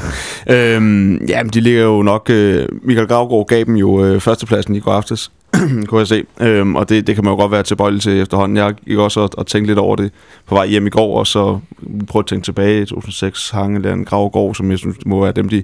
Øhm, 0.49 1.25
ja, 1.25 1.43
men 1.43 1.49
de 1.49 1.61
ligger 1.61 1.83
jo 1.83 2.01
nok... 2.01 2.29
Øh, 2.29 2.67
Michael 2.83 3.07
Gravgaard 3.07 3.47
gav 3.47 3.63
dem 3.63 3.75
jo 3.75 4.05
øh, 4.05 4.19
førstepladsen 4.19 4.75
i 4.75 4.79
går 4.79 4.91
aftes, 4.91 5.31
kunne 5.87 5.99
jeg 5.99 6.07
se. 6.07 6.23
Øhm, 6.41 6.75
og 6.75 6.89
det, 6.89 7.07
det 7.07 7.15
kan 7.15 7.23
man 7.23 7.33
jo 7.33 7.37
godt 7.37 7.51
være 7.51 7.63
tilbøjelig 7.63 8.01
til 8.01 8.21
efterhånden. 8.21 8.57
Jeg 8.57 8.73
gik 8.87 8.97
også 8.97 9.19
og, 9.19 9.29
og 9.37 9.47
tænkte 9.47 9.67
lidt 9.67 9.79
over 9.79 9.95
det 9.95 10.11
på 10.47 10.55
vej 10.55 10.67
hjem 10.67 10.87
i 10.87 10.89
går, 10.89 11.19
og 11.19 11.27
så 11.27 11.59
prøvede 12.07 12.23
at 12.23 12.27
tænke 12.27 12.45
tilbage 12.45 12.81
i 12.81 12.85
2006, 12.85 13.49
Hangeland, 13.49 14.05
Gravgaard, 14.05 14.55
som 14.55 14.71
jeg 14.71 14.79
synes 14.79 14.97
må 15.05 15.23
være 15.23 15.31
dem, 15.31 15.49
de, 15.49 15.63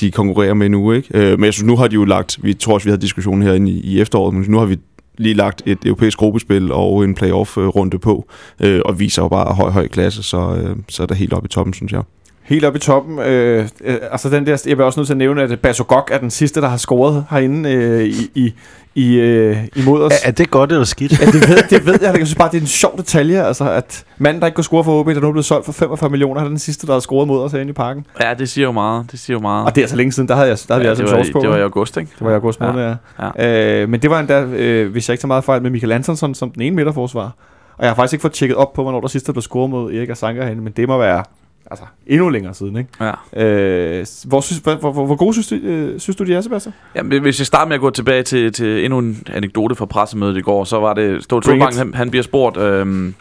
de 0.00 0.10
konkurrerer 0.10 0.54
med 0.54 0.68
nu. 0.68 0.92
Ikke? 0.92 1.08
Øh, 1.14 1.38
men 1.38 1.44
jeg 1.44 1.54
synes, 1.54 1.66
nu 1.66 1.76
har 1.76 1.88
de 1.88 1.94
jo 1.94 2.04
lagt... 2.04 2.38
Vi 2.42 2.54
tror 2.54 2.74
også, 2.74 2.84
vi 2.84 2.90
havde 2.90 3.02
diskussionen 3.02 3.42
herinde 3.42 3.70
i, 3.70 3.80
i 3.80 4.00
efteråret, 4.00 4.34
men 4.34 4.44
nu 4.48 4.58
har 4.58 4.66
vi 4.66 4.76
lige 5.18 5.34
lagt 5.34 5.62
et 5.66 5.78
europæisk 5.84 6.18
gruppespil 6.18 6.72
og 6.72 7.04
en 7.04 7.14
playoff-runde 7.14 7.98
på, 7.98 8.28
øh, 8.60 8.80
og 8.84 8.98
viser 8.98 9.22
jo 9.22 9.28
bare 9.28 9.54
høj, 9.54 9.70
høj 9.70 9.88
klasse, 9.88 10.22
så, 10.22 10.56
øh, 10.56 10.76
så 10.88 11.02
er 11.02 11.06
der 11.06 11.14
helt 11.14 11.32
oppe 11.32 11.46
i 11.46 11.48
toppen, 11.48 11.74
synes 11.74 11.92
jeg. 11.92 12.02
Helt 12.46 12.64
oppe 12.64 12.76
i 12.76 12.80
toppen. 12.80 13.18
Øh, 13.18 13.68
øh, 13.84 13.96
altså 14.10 14.30
den 14.30 14.46
der, 14.46 14.62
jeg 14.66 14.76
vil 14.78 14.84
også 14.84 15.00
nødt 15.00 15.06
til 15.06 15.14
at 15.14 15.18
nævne, 15.18 15.42
at 15.42 15.60
Basogok 15.60 16.10
er 16.12 16.18
den 16.18 16.30
sidste, 16.30 16.60
der 16.60 16.68
har 16.68 16.76
scoret 16.76 17.24
herinde 17.30 17.72
øh, 17.72 18.04
i, 18.04 18.30
i, 18.34 18.54
i, 18.94 19.14
øh, 19.14 19.56
imod 19.76 20.02
os. 20.02 20.12
Er, 20.12 20.28
er 20.28 20.30
det 20.30 20.50
godt 20.50 20.72
eller 20.72 20.84
skidt? 20.84 21.20
Ja, 21.20 21.26
det 21.26 21.48
ved, 21.48 21.56
det 21.70 21.86
ved 21.86 21.98
jeg. 22.02 22.18
Jeg 22.18 22.26
synes 22.26 22.34
bare, 22.34 22.48
det 22.50 22.56
er 22.56 22.60
en 22.60 22.66
sjov 22.66 22.96
detalje, 22.96 23.46
altså, 23.46 23.70
at 23.70 24.04
manden, 24.18 24.40
der 24.40 24.46
ikke 24.46 24.54
kunne 24.54 24.64
score 24.64 24.84
for 24.84 25.00
OB, 25.00 25.06
der 25.06 25.20
nu 25.20 25.28
er 25.28 25.32
blevet 25.32 25.44
solgt 25.44 25.64
for 25.64 25.72
45 25.72 26.10
millioner, 26.10 26.40
han 26.40 26.46
er 26.46 26.48
den 26.48 26.58
sidste, 26.58 26.86
der 26.86 26.92
har 26.92 27.00
scoret 27.00 27.28
mod 27.28 27.42
os 27.42 27.52
herinde 27.52 27.70
i 27.70 27.72
parken. 27.72 28.06
Ja, 28.20 28.34
det 28.34 28.48
siger 28.48 28.64
jo 28.64 28.72
meget. 28.72 29.10
Det 29.10 29.18
siger 29.18 29.34
jo 29.34 29.40
meget. 29.40 29.66
Og 29.66 29.74
det 29.74 29.84
er 29.84 29.88
så 29.88 29.96
længe 29.96 30.12
siden, 30.12 30.28
der 30.28 30.34
havde, 30.34 30.48
jeg, 30.48 30.58
der 30.68 30.74
havde 30.74 30.88
ja, 30.88 30.94
vi 30.94 31.00
altså 31.00 31.16
en 31.16 31.32
på. 31.32 31.40
det 31.40 31.50
var 31.50 31.56
i 31.56 31.62
august, 31.62 31.96
ikke? 31.96 32.10
det 32.18 32.24
var 32.24 32.30
i 32.30 32.34
august 32.34 32.60
måned, 32.60 32.96
ja. 33.18 33.28
Ja. 33.38 33.82
Øh, 33.82 33.88
men 33.88 34.02
det 34.02 34.10
var 34.10 34.20
endda, 34.20 34.42
øh, 34.42 34.92
hvis 34.92 35.08
jeg 35.08 35.12
ikke 35.14 35.22
tager 35.22 35.28
meget 35.28 35.44
fejl, 35.44 35.62
med 35.62 35.70
Michael 35.70 35.92
Antonsson 35.92 36.34
som 36.34 36.50
den 36.50 36.62
ene 36.62 36.76
midterforsvar. 36.76 37.32
Og 37.78 37.84
jeg 37.84 37.90
har 37.90 37.94
faktisk 37.94 38.12
ikke 38.12 38.22
fået 38.22 38.32
tjekket 38.32 38.56
op 38.56 38.72
på, 38.72 38.82
hvornår 38.82 39.00
der 39.00 39.08
sidste 39.08 39.32
blev 39.32 39.42
scoret 39.42 39.70
mod 39.70 39.94
Erik 39.94 40.10
og 40.10 40.16
Sanka 40.16 40.42
herinde, 40.42 40.62
men 40.62 40.72
det 40.72 40.88
må 40.88 40.98
være 40.98 41.24
altså, 41.70 41.84
endnu 42.06 42.28
længere 42.28 42.54
siden, 42.54 42.76
ikke? 42.76 42.90
Ja. 43.00 43.42
Øh, 43.44 44.06
hvor, 44.24 44.40
synes, 44.40 44.62
hvor, 44.62 44.74
hvor, 44.74 44.92
hvor, 44.92 45.16
gode 45.16 45.32
synes 45.32 45.48
du, 45.48 45.54
øh, 45.54 46.00
synes 46.00 46.16
du, 46.16 46.24
de 46.24 46.34
er, 46.34 46.40
Sebastian? 46.40 46.74
Jamen, 46.94 47.22
hvis 47.22 47.40
jeg 47.40 47.46
starter 47.46 47.66
med 47.66 47.74
at 47.74 47.80
gå 47.80 47.90
tilbage 47.90 48.22
til, 48.22 48.52
til 48.52 48.84
endnu 48.84 48.98
en 48.98 49.26
anekdote 49.32 49.74
fra 49.74 49.86
pressemødet 49.86 50.36
i 50.36 50.40
går, 50.40 50.64
så 50.64 50.80
var 50.80 50.94
det 50.94 51.24
Ståle 51.24 51.56
it. 51.56 51.76
han, 51.76 51.94
han 51.94 52.10
bliver 52.10 52.22
spurgt, 52.22 52.56
øhm, 52.56 53.14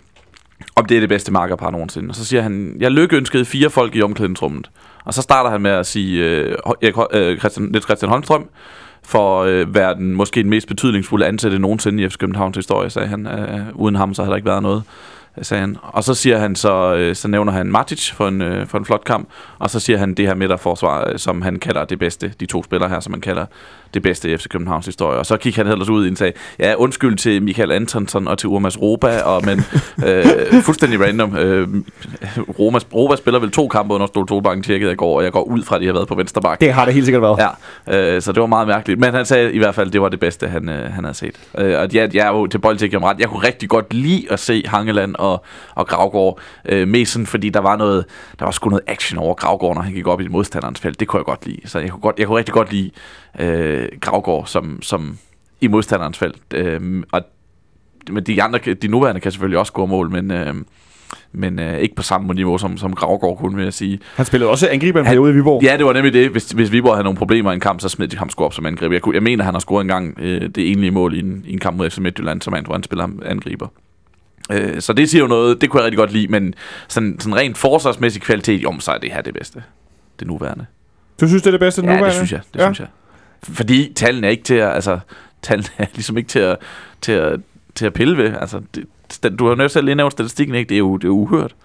om 0.75 0.86
det 0.86 0.97
er 0.97 0.99
det 0.99 1.10
bedste 1.10 1.31
markerpar 1.31 1.71
nogensinde. 1.71 2.10
Og 2.10 2.15
så 2.15 2.25
siger 2.25 2.41
han, 2.41 2.75
jeg 2.79 2.91
lykkeønskede 2.91 3.45
fire 3.45 3.69
folk 3.69 3.95
i 3.95 4.01
omklædningsrummet. 4.01 4.71
Og 5.05 5.13
så 5.13 5.21
starter 5.21 5.49
han 5.49 5.62
med 5.62 5.71
at 5.71 5.86
sige, 5.86 6.23
øh, 6.23 6.55
Erik, 6.81 6.95
øh, 7.13 7.39
Christian, 7.39 7.67
Niels 7.67 7.86
Christian 7.86 8.10
Holmstrøm, 8.10 8.49
for 9.03 9.43
øh, 9.43 9.75
være 9.75 9.95
den 9.95 10.15
måske 10.15 10.41
den 10.41 10.49
mest 10.49 10.67
betydningsfulde 10.67 11.25
ansatte 11.25 11.60
nogensinde 11.60 12.03
i 12.03 12.10
FC 12.10 12.17
Københavns 12.17 12.58
historie, 12.58 12.89
sagde 12.89 13.08
han. 13.08 13.27
Øh, 13.27 13.60
uden 13.73 13.95
ham, 13.95 14.13
så 14.13 14.21
havde 14.21 14.29
der 14.29 14.36
ikke 14.36 14.49
været 14.49 14.63
noget 14.63 14.84
sagde 15.41 15.62
han. 15.62 15.78
Og 15.82 16.04
så 16.04 16.13
siger 16.13 16.38
han 16.38 16.56
så, 16.56 16.95
øh, 16.95 17.15
så 17.15 17.28
nævner 17.28 17.52
han 17.52 17.67
Matic 17.67 18.12
for 18.12 18.28
en, 18.28 18.41
øh, 18.41 18.67
for 18.67 18.78
en 18.78 18.86
flot 18.86 19.04
kamp, 19.04 19.30
og 19.60 19.69
så 19.69 19.80
siger 19.80 19.98
han 19.98 20.13
det 20.13 20.28
her 20.28 20.36
midterforsvar, 20.36 21.10
øh, 21.10 21.19
som 21.19 21.41
han 21.41 21.60
kalder 21.60 21.86
det 21.86 22.00
bedste, 22.00 22.34
de 22.39 22.45
to 22.45 22.63
spillere 22.63 22.89
her, 22.89 23.00
som 23.00 23.13
han 23.13 23.21
kalder 23.21 23.45
det 23.95 24.03
bedste 24.03 24.34
i 24.34 24.38
FC 24.38 24.47
Københavns 24.47 24.86
historie. 24.86 25.19
Og 25.19 25.25
så 25.25 25.38
gik 25.38 25.55
han 25.55 25.67
ellers 25.67 25.89
ud 25.89 26.12
og 26.12 26.17
sagde, 26.17 26.34
ja, 26.60 26.73
undskyld 26.77 27.17
til 27.17 27.43
Michael 27.43 27.71
Antonsson 27.71 28.27
og 28.27 28.38
til 28.38 28.49
Urmas 28.49 28.81
Roba, 28.81 29.21
og, 29.21 29.45
men 29.45 29.60
øh, 30.08 30.25
fuldstændig 30.63 31.01
random. 31.01 31.38
Øh, 31.38 31.67
Romas, 32.60 32.88
Roba 32.93 33.15
spiller 33.15 33.39
vel 33.39 33.51
to 33.51 33.67
kampe 33.67 33.93
under 33.93 34.08
Stol 34.08 34.27
Solbakken 34.27 34.63
tjekket 34.63 34.91
i 34.91 34.95
går, 34.95 35.17
og 35.17 35.23
jeg 35.23 35.31
går 35.31 35.43
ud 35.43 35.63
fra, 35.63 35.75
at 35.75 35.81
de 35.81 35.86
har 35.86 35.93
været 35.93 36.08
på 36.08 36.15
venstre 36.15 36.41
bak. 36.41 36.62
Det 36.62 36.73
har 36.73 36.86
det 36.86 36.93
helt 36.93 37.05
sikkert 37.05 37.21
været. 37.21 37.39
Ja, 37.88 38.15
øh, 38.15 38.21
så 38.21 38.31
det 38.31 38.41
var 38.41 38.47
meget 38.47 38.67
mærkeligt. 38.67 38.99
Men 38.99 39.13
han 39.13 39.25
sagde 39.25 39.53
i 39.53 39.58
hvert 39.58 39.75
fald, 39.75 39.88
at 39.88 39.93
det 39.93 40.01
var 40.01 40.10
det 40.10 40.19
bedste, 40.19 40.47
han, 40.47 40.69
øh, 40.69 40.93
han 40.93 41.03
havde 41.03 41.17
set. 41.17 41.36
Øh, 41.58 41.79
og 41.79 41.93
ja, 41.93 42.08
jeg 42.13 42.27
er 42.27 42.31
jo 42.31 42.47
til 42.47 42.58
boldtik 42.58 42.95
om 42.95 43.03
ret. 43.03 43.19
Jeg 43.19 43.29
kunne 43.29 43.47
rigtig 43.47 43.69
godt 43.69 43.93
lide 43.93 44.25
at 44.31 44.39
se 44.39 44.63
Hangeland 44.67 45.15
og 45.15 45.25
og, 45.25 45.45
og 45.75 45.88
Gravgaard. 45.88 46.39
Øh, 46.65 46.88
mest 46.88 47.12
sådan, 47.12 47.25
fordi 47.25 47.49
der 47.49 47.60
var 47.60 47.75
noget, 47.75 48.05
der 48.39 48.45
var 48.45 48.51
sgu 48.51 48.69
noget 48.69 48.84
action 48.88 49.19
over 49.19 49.34
Gravgaard, 49.34 49.75
når 49.75 49.81
han 49.81 49.93
gik 49.93 50.08
op 50.08 50.21
i 50.21 50.27
modstanderens 50.27 50.79
felt. 50.79 50.99
Det 50.99 51.08
kunne 51.08 51.17
jeg 51.17 51.25
godt 51.25 51.45
lide. 51.45 51.62
Så 51.65 51.79
jeg 51.79 51.89
kunne, 51.89 52.01
godt, 52.01 52.19
jeg 52.19 52.27
kunne 52.27 52.38
rigtig 52.38 52.53
godt 52.53 52.71
lide 52.71 52.91
øh, 53.39 53.88
Gravgaard 54.02 54.45
som, 54.48 54.82
som 54.82 55.17
i 55.62 55.67
modstanderens 55.67 56.17
felt. 56.17 56.41
Øh, 56.54 57.04
og 57.12 57.21
men 58.10 58.24
de 58.24 58.43
andre, 58.43 58.60
de 58.74 58.88
nuværende 58.88 59.21
kan 59.21 59.32
selvfølgelig 59.32 59.60
også 59.60 59.74
gå 59.74 59.86
mål, 59.86 60.10
men, 60.12 60.32
øh, 60.32 60.54
men 61.32 61.60
øh, 61.60 61.78
ikke 61.80 61.95
på 61.95 62.04
samme 62.04 62.34
niveau 62.34 62.58
som, 62.58 62.78
som 62.78 62.93
Gravgaard 62.93 63.38
kunne, 63.38 63.56
vil 63.56 63.63
jeg 63.63 63.74
sige. 63.74 64.00
Han 64.15 64.26
spillede 64.26 64.52
også 64.52 64.69
angriber 64.69 65.00
en 65.00 65.06
periode 65.06 65.32
i 65.32 65.36
Viborg. 65.36 65.63
Ja, 65.63 65.78
det 65.78 65.86
var 65.86 65.93
nemlig 65.93 66.13
det. 66.13 66.30
Hvis, 66.30 66.52
hvis 66.52 66.71
Viborg 66.71 66.93
havde 66.95 67.04
nogle 67.04 67.17
problemer 67.17 67.52
i 67.52 67.54
en 67.54 67.60
kamp, 67.60 67.80
så 67.82 67.89
smed 67.89 68.08
de 68.08 68.17
ham 68.17 68.30
sgu 68.30 68.43
op 68.43 68.54
som 68.54 68.65
angriber. 68.65 68.93
Jeg, 68.95 69.02
kunne, 69.02 69.15
jeg 69.15 69.24
mener, 69.24 69.43
han 69.43 69.54
har 69.54 69.60
scoret 69.60 69.82
engang 69.82 70.17
øh, 70.21 70.41
det 70.41 70.71
enlige 70.71 70.91
mål 70.91 71.13
i 71.15 71.19
en, 71.19 71.43
i 71.48 71.54
en 71.54 71.60
kamp 71.60 71.78
mod 71.78 71.89
FC 71.89 71.98
Midtjylland, 71.98 72.41
som 72.41 72.54
han, 72.54 72.65
hvor 72.65 72.74
han 72.74 72.84
spiller 72.84 73.08
angriber. 73.26 73.67
Øh, 74.52 74.82
så 74.82 74.93
det 74.93 75.10
siger 75.10 75.21
jo 75.21 75.28
noget, 75.28 75.62
det 75.62 75.69
kunne 75.69 75.80
jeg 75.80 75.86
rigtig 75.86 75.98
godt 75.98 76.12
lide, 76.12 76.28
men 76.28 76.54
sådan, 76.88 77.19
sådan 77.19 77.36
rent 77.36 77.58
forsvarsmæssig 77.58 78.21
kvalitet, 78.21 78.63
jo, 78.63 78.80
så 78.80 78.91
er 78.91 78.98
det 78.98 79.12
her 79.12 79.21
det 79.21 79.34
bedste. 79.34 79.63
Det 80.19 80.28
nuværende. 80.28 80.65
Du 81.21 81.28
synes, 81.28 81.41
det 81.43 81.48
er 81.48 81.52
det 81.52 81.60
bedste 81.60 81.82
Ja, 81.82 81.86
nuværende? 81.88 82.06
det 82.08 82.15
synes 82.15 82.32
jeg. 82.32 82.41
Det 82.54 82.60
Ja. 82.60 82.63
ja. 82.65 82.74
synes 82.74 82.80
jeg. 82.80 82.88
Fordi 83.43 83.93
tallene 83.95 84.28
er 84.28 84.32
ikke 84.32 84.43
til 84.43 84.54
at, 84.54 84.74
altså, 84.74 85.00
tallene 85.41 85.69
er 85.78 85.86
ligesom 85.95 86.17
ikke 86.17 86.28
til 86.28 86.39
at, 86.39 86.58
til 87.02 87.12
at, 87.12 87.39
til 87.76 87.86
at 87.86 87.93
pille 87.93 88.17
ved. 88.17 88.34
Altså, 88.41 88.62
det, 88.76 89.39
du 89.39 89.48
har 89.48 89.56
jo 89.56 89.67
selv 89.67 89.84
indnævnt 89.84 89.98
nævnt 89.98 90.13
statistikken, 90.13 90.56
ikke? 90.56 90.69
Det 90.69 90.76
er 90.76 90.80
jo, 90.80 90.98
det 90.98 91.08
er 91.08 91.12
uhørt. 91.12 91.56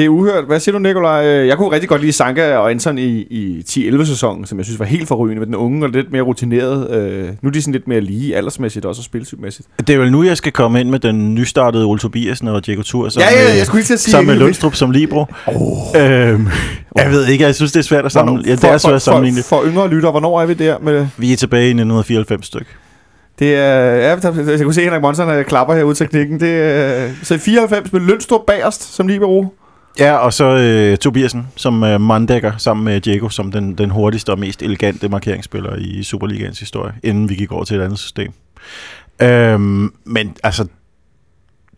Det 0.00 0.06
er 0.06 0.10
uhørt. 0.10 0.44
Hvad 0.44 0.60
siger 0.60 0.72
du, 0.72 0.78
Nikolaj? 0.78 1.26
Øh, 1.26 1.48
Jeg 1.48 1.56
kunne 1.56 1.70
rigtig 1.72 1.88
godt 1.88 2.00
lide 2.00 2.12
Sanka 2.12 2.56
og 2.56 2.70
Anton 2.70 2.98
i, 2.98 3.08
i 3.30 3.64
10-11-sæsonen, 3.68 4.46
som 4.46 4.58
jeg 4.58 4.64
synes 4.64 4.78
var 4.78 4.84
helt 4.84 5.08
forrygende 5.08 5.38
med 5.38 5.46
den 5.46 5.54
unge 5.54 5.84
og 5.86 5.90
lidt 5.90 6.12
mere 6.12 6.22
rutineret. 6.22 6.90
Øh, 6.90 7.28
nu 7.42 7.48
er 7.48 7.52
de 7.52 7.62
sådan 7.62 7.72
lidt 7.72 7.88
mere 7.88 8.00
lige 8.00 8.36
aldersmæssigt 8.36 8.84
også 8.86 9.00
og 9.00 9.04
spilsygmæssigt. 9.04 9.68
Det 9.86 9.94
er 9.94 9.98
vel 9.98 10.12
nu, 10.12 10.22
jeg 10.22 10.36
skal 10.36 10.52
komme 10.52 10.80
ind 10.80 10.88
med 10.90 10.98
den 10.98 11.34
nystartede 11.34 11.84
Ole 11.84 11.98
Tobiasen 11.98 12.48
og 12.48 12.66
Diego 12.66 12.82
Tur 12.82 13.08
sammen, 13.08 13.28
Ja, 13.32 13.40
ja, 13.42 13.48
med- 13.48 13.56
jeg 13.56 13.66
skulle 13.66 13.78
lige 13.78 13.86
til 13.86 13.94
at 13.94 14.00
sige... 14.00 14.12
sammen 14.12 14.26
med 14.34 14.44
Lundstrup 14.44 14.74
som 14.74 14.90
libro. 14.90 15.24
Oh. 15.46 15.54
Øhm, 15.96 16.48
jeg 16.96 17.10
ved 17.10 17.26
ikke, 17.28 17.44
jeg 17.44 17.54
synes, 17.54 17.72
det 17.72 17.78
er 17.78 17.84
svært 17.84 18.04
at 18.04 18.12
sammenligne. 18.12 18.48
Ja, 18.50 18.56
det 18.56 18.64
er 18.64 18.78
svært 18.78 18.94
at 18.94 19.02
sammenligne 19.02 19.36
det. 19.36 19.44
for, 19.44 19.56
for, 19.62 19.66
yngre 19.70 19.88
lytter, 19.88 20.10
hvornår 20.10 20.40
er 20.40 20.46
vi 20.46 20.54
der 20.54 20.78
med... 20.82 21.06
Vi 21.16 21.32
er 21.32 21.36
tilbage 21.36 21.62
i 21.64 21.66
1994 21.70 22.46
styk. 22.46 22.66
Det 23.38 23.54
er... 23.54 23.74
Ja, 23.76 24.16
jeg 24.46 24.60
kunne 24.62 24.74
se 24.74 24.82
Henrik 24.82 25.02
Monsen, 25.02 25.28
der 25.28 25.42
klapper 25.42 25.74
herude 25.74 25.94
til 25.94 26.06
teknikken. 26.06 26.40
Det 26.40 26.50
er, 26.62 27.08
så 27.22 27.34
i 27.34 27.38
94 27.38 27.92
med 27.92 28.00
Lønstrup 28.00 28.40
bagerst 28.46 28.94
som 28.94 29.08
libero. 29.08 29.54
Ja, 29.98 30.16
og 30.16 30.32
så 30.32 30.44
øh, 30.56 30.96
Tobiasen 30.96 31.46
som 31.56 31.84
øh, 31.84 32.00
manddækker 32.00 32.52
sammen 32.58 32.84
med 32.84 33.00
Diego 33.00 33.28
som 33.28 33.52
den, 33.52 33.74
den 33.78 33.90
hurtigste 33.90 34.30
og 34.30 34.38
mest 34.38 34.62
elegante 34.62 35.08
markeringsspiller 35.08 35.76
i 35.76 36.02
Superligaens 36.02 36.60
historie, 36.60 36.92
inden 37.02 37.28
vi 37.28 37.34
gik 37.34 37.52
over 37.52 37.64
til 37.64 37.76
et 37.76 37.82
andet 37.82 37.98
system. 37.98 38.32
Øhm, 39.22 39.92
men 40.04 40.36
altså, 40.42 40.66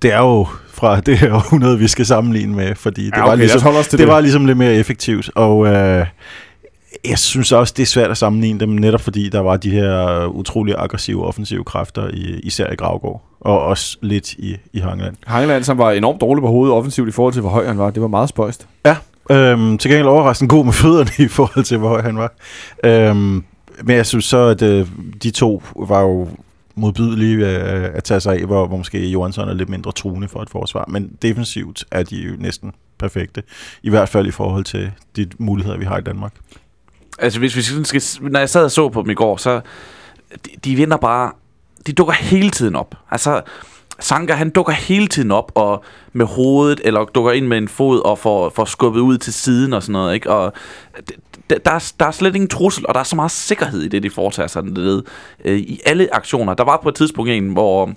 det 0.03 0.13
er 0.13 0.19
jo 0.19 0.47
fra 0.69 1.01
det 1.07 1.19
her 1.19 1.33
århundrede, 1.35 1.79
vi 1.79 1.89
skal 1.89 2.07
sammenligne 2.07 2.55
med, 2.57 2.75
fordi 2.75 3.05
det, 3.07 3.13
Ja, 3.17 3.21
var, 3.21 3.27
okay, 3.33 3.45
os 3.45 3.53
ligesom, 3.53 3.75
det 3.91 3.99
det. 3.99 4.09
var 4.09 4.21
ligesom 4.21 4.47
lidt 4.47 4.59
mere 4.59 4.75
effektivt, 4.75 5.31
og 5.35 5.67
øh, 5.67 6.07
jeg 7.05 7.19
synes 7.19 7.53
også, 7.53 7.75
det 7.77 7.83
er 7.83 7.87
svært 7.87 8.11
at 8.11 8.17
sammenligne 8.17 8.61
dem, 8.61 8.69
netop 8.69 9.01
fordi 9.01 9.29
der 9.29 9.41
var 9.41 9.57
de 9.57 9.71
her 9.71 10.27
utrolig 10.27 10.75
aggressive 10.79 11.27
offensive 11.27 11.65
kræfter, 11.65 12.09
i, 12.09 12.41
især 12.43 12.71
i 12.71 12.75
Gravgård, 12.75 13.23
og 13.41 13.61
også 13.61 13.99
lidt 14.03 14.33
i, 14.33 14.57
i 14.73 14.79
Hangland. 14.79 15.17
Hangeland, 15.27 15.65
som 15.65 15.79
var 15.79 15.91
enormt 15.91 16.21
dårlig 16.21 16.43
på 16.43 16.49
hovedet 16.49 16.75
offensivt 16.75 17.09
i 17.09 17.13
forhold 17.13 17.33
til, 17.33 17.41
hvor 17.41 17.51
høj 17.51 17.67
han 17.67 17.79
var. 17.79 17.91
Det 17.91 18.03
var 18.03 18.09
meget 18.09 18.29
spøjst. 18.29 18.67
Øhm, 19.31 19.79
til 19.79 19.91
gengæld 19.91 20.07
overraskende 20.07 20.49
god 20.49 20.65
med 20.65 20.73
fødderne 20.83 21.25
i 21.25 21.29
forhold 21.29 21.65
til, 21.65 21.79
hvor 21.79 21.89
høj 21.89 22.03
han 22.03 22.19
var. 22.19 22.33
Øhm, 22.85 23.45
men 23.83 23.97
jeg 23.97 24.07
synes 24.07 24.25
så, 24.25 24.39
at 24.39 24.63
øh, 24.63 24.89
de 25.23 25.31
to 25.31 25.63
var 25.77 26.01
jo 26.01 26.29
modbydelige 26.75 27.37
øh, 27.37 27.91
at 27.95 28.05
tage 28.05 28.21
sig 28.21 28.41
af, 28.41 28.47
hvor, 28.47 28.67
hvor 28.67 28.77
måske 28.77 29.09
Johansson 29.09 29.49
er 29.49 29.55
lidt 29.55 29.69
mindre 29.69 29.93
truende 29.93 30.29
for 30.29 30.43
et 30.43 30.51
forsvar. 30.51 30.85
Men 30.89 31.17
defensivt 31.23 31.85
er 31.91 32.03
de 32.03 32.17
jo 32.17 32.33
næsten 32.39 32.73
perfekte. 32.99 33.43
I 33.83 33.91
hvert 33.91 34.09
fald 34.09 34.27
i 34.27 34.31
forhold 34.31 34.65
til 34.65 34.91
de 35.17 35.27
muligheder, 35.39 35.79
vi 35.79 35.85
har 35.85 35.99
i 35.99 36.03
Danmark. 36.03 36.33
Altså, 37.19 37.39
hvis 37.39 37.57
vi 37.57 37.63
sådan 37.63 37.85
skal, 37.85 38.03
når 38.31 38.39
jeg 38.39 38.51
sad 38.51 38.65
og 38.65 38.71
så 38.71 38.89
på 38.89 39.03
dem 39.03 39.11
i 39.11 39.15
går, 39.15 39.37
så 39.37 39.61
de, 40.45 40.51
de 40.65 40.77
vinder 40.77 40.97
bare, 40.97 41.33
de 41.87 41.93
dukker 41.93 42.15
hele 42.15 42.51
tiden 42.51 42.77
op. 42.77 42.95
Altså, 43.11 43.43
Sanka, 44.01 44.33
han 44.33 44.51
dukker 44.51 44.73
hele 44.73 45.09
tiden 45.09 45.31
op 45.31 45.53
og 45.55 45.85
med 46.13 46.27
hovedet, 46.27 46.81
eller 46.85 47.05
dukker 47.05 47.33
ind 47.33 47.47
med 47.47 47.59
en 47.59 47.69
fod 47.69 48.01
og 48.05 48.19
får, 48.19 48.51
får 48.51 48.65
skubbet 48.65 49.01
ud 49.01 49.19
til 49.19 49.33
siden 49.33 49.73
og 49.73 49.83
sådan 49.83 49.93
noget, 49.93 50.15
ikke? 50.15 50.31
Og 50.31 50.53
det, 51.51 51.65
der, 51.65 51.71
er, 51.71 51.93
der 52.01 52.07
er 52.07 52.11
slet 52.11 52.35
ingen 52.35 52.49
trussel, 52.49 52.87
og 52.87 52.95
der 52.95 53.01
er 53.01 53.05
så 53.05 53.17
meget 53.17 53.31
sikkerhed 53.31 53.83
i 53.83 53.89
det, 53.89 54.03
de 54.03 54.11
foretager 54.11 54.47
sig 54.47 54.63
dernede. 54.63 55.05
Øh, 55.45 55.59
I 55.59 55.81
alle 55.87 56.15
aktioner. 56.15 56.55
Der 56.55 56.65
var 56.65 56.81
på 56.83 56.89
et 56.89 56.95
tidspunkt 56.95 57.31
en, 57.31 57.49
hvor 57.49 57.91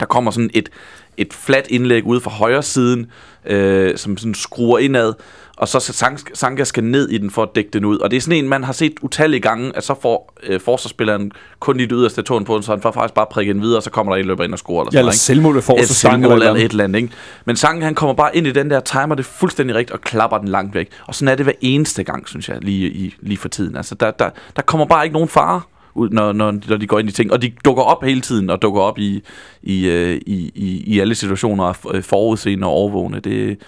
der 0.00 0.06
kommer 0.06 0.30
sådan 0.30 0.50
et, 0.54 0.68
et 1.16 1.34
fladt 1.34 1.66
indlæg 1.70 2.06
ude 2.06 2.20
fra 2.20 2.30
højre 2.30 2.62
siden, 2.62 3.10
øh, 3.46 3.96
som 3.98 4.16
sådan 4.16 4.34
skruer 4.34 4.78
indad, 4.78 5.12
og 5.56 5.68
så 5.68 5.80
skal 5.80 5.92
Sank- 5.94 6.30
Sanka 6.34 6.64
skal 6.64 6.84
ned 6.84 7.08
i 7.08 7.18
den 7.18 7.30
for 7.30 7.42
at 7.42 7.48
dække 7.54 7.70
den 7.72 7.84
ud. 7.84 7.98
Og 7.98 8.10
det 8.10 8.16
er 8.16 8.20
sådan 8.20 8.38
en, 8.44 8.48
man 8.48 8.64
har 8.64 8.72
set 8.72 8.92
utallige 9.02 9.40
gange, 9.40 9.72
at 9.76 9.84
så 9.84 9.94
får 10.02 10.34
øh, 10.42 10.60
forsvarsspilleren 10.60 11.32
kun 11.60 11.76
lige 11.76 11.86
det 11.86 11.96
yderste 11.98 12.18
af 12.20 12.24
tåen 12.24 12.44
på 12.44 12.54
den, 12.54 12.62
så 12.62 12.72
han 12.72 12.82
får 12.82 12.92
faktisk 12.92 13.14
bare 13.14 13.26
prikke 13.30 13.52
den 13.52 13.62
videre, 13.62 13.76
og 13.76 13.82
så 13.82 13.90
kommer 13.90 14.12
der 14.12 14.20
en 14.20 14.26
løber 14.26 14.44
ind 14.44 14.52
og 14.52 14.58
scorer. 14.58 14.84
Eller 14.86 14.88
Ja, 14.88 14.90
sådan 14.90 14.98
eller 14.98 15.02
noget, 15.06 15.14
ikke? 15.14 15.18
selvmål 15.20 15.62
forreste 15.62 15.94
stang 15.94 16.12
selvmål 16.12 16.32
eller, 16.32 16.34
eller 16.34 16.50
eller 16.54 16.64
et 16.66 16.70
eller 16.70 16.84
andet, 16.84 16.98
ikke? 17.02 17.12
Men 17.44 17.56
Sanka, 17.56 17.84
han 17.84 17.94
kommer 17.94 18.14
bare 18.14 18.36
ind 18.36 18.46
i 18.46 18.52
den 18.52 18.70
der, 18.70 18.80
timer 18.80 19.14
det 19.14 19.24
fuldstændig 19.26 19.76
rigtigt 19.76 19.94
og 19.94 20.00
klapper 20.00 20.38
den 20.38 20.48
langt 20.48 20.74
væk. 20.74 20.88
Og 21.06 21.14
sådan 21.14 21.28
er 21.28 21.34
det 21.34 21.46
hver 21.46 21.52
eneste 21.60 22.04
gang, 22.04 22.28
synes 22.28 22.48
jeg, 22.48 22.58
lige, 22.62 22.88
i, 22.90 23.14
lige 23.20 23.38
for 23.38 23.48
tiden. 23.48 23.76
Altså, 23.76 23.94
der, 23.94 24.10
der, 24.10 24.30
der 24.56 24.62
kommer 24.62 24.86
bare 24.86 25.04
ikke 25.04 25.12
nogen 25.14 25.28
fare 25.28 25.60
ud, 25.94 26.08
når, 26.10 26.32
når, 26.32 26.54
når 26.68 26.76
de 26.76 26.86
går 26.86 26.98
ind 26.98 27.08
i 27.08 27.12
ting. 27.12 27.32
Og 27.32 27.42
de 27.42 27.52
dukker 27.64 27.82
op 27.82 28.04
hele 28.04 28.20
tiden, 28.20 28.50
og 28.50 28.62
dukker 28.62 28.80
op 28.80 28.98
i, 28.98 29.22
i, 29.62 29.86
øh, 29.86 30.20
i, 30.26 30.52
i, 30.54 30.82
i 30.86 31.00
alle 31.00 31.14
situationer, 31.14 31.64
og 31.64 31.76
forudseende 32.04 32.66
og 32.66 32.72
overvågende. 32.72 33.20
Det, 33.20 33.58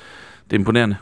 det 0.50 0.56
er 0.56 0.58
imponerende. 0.58 0.96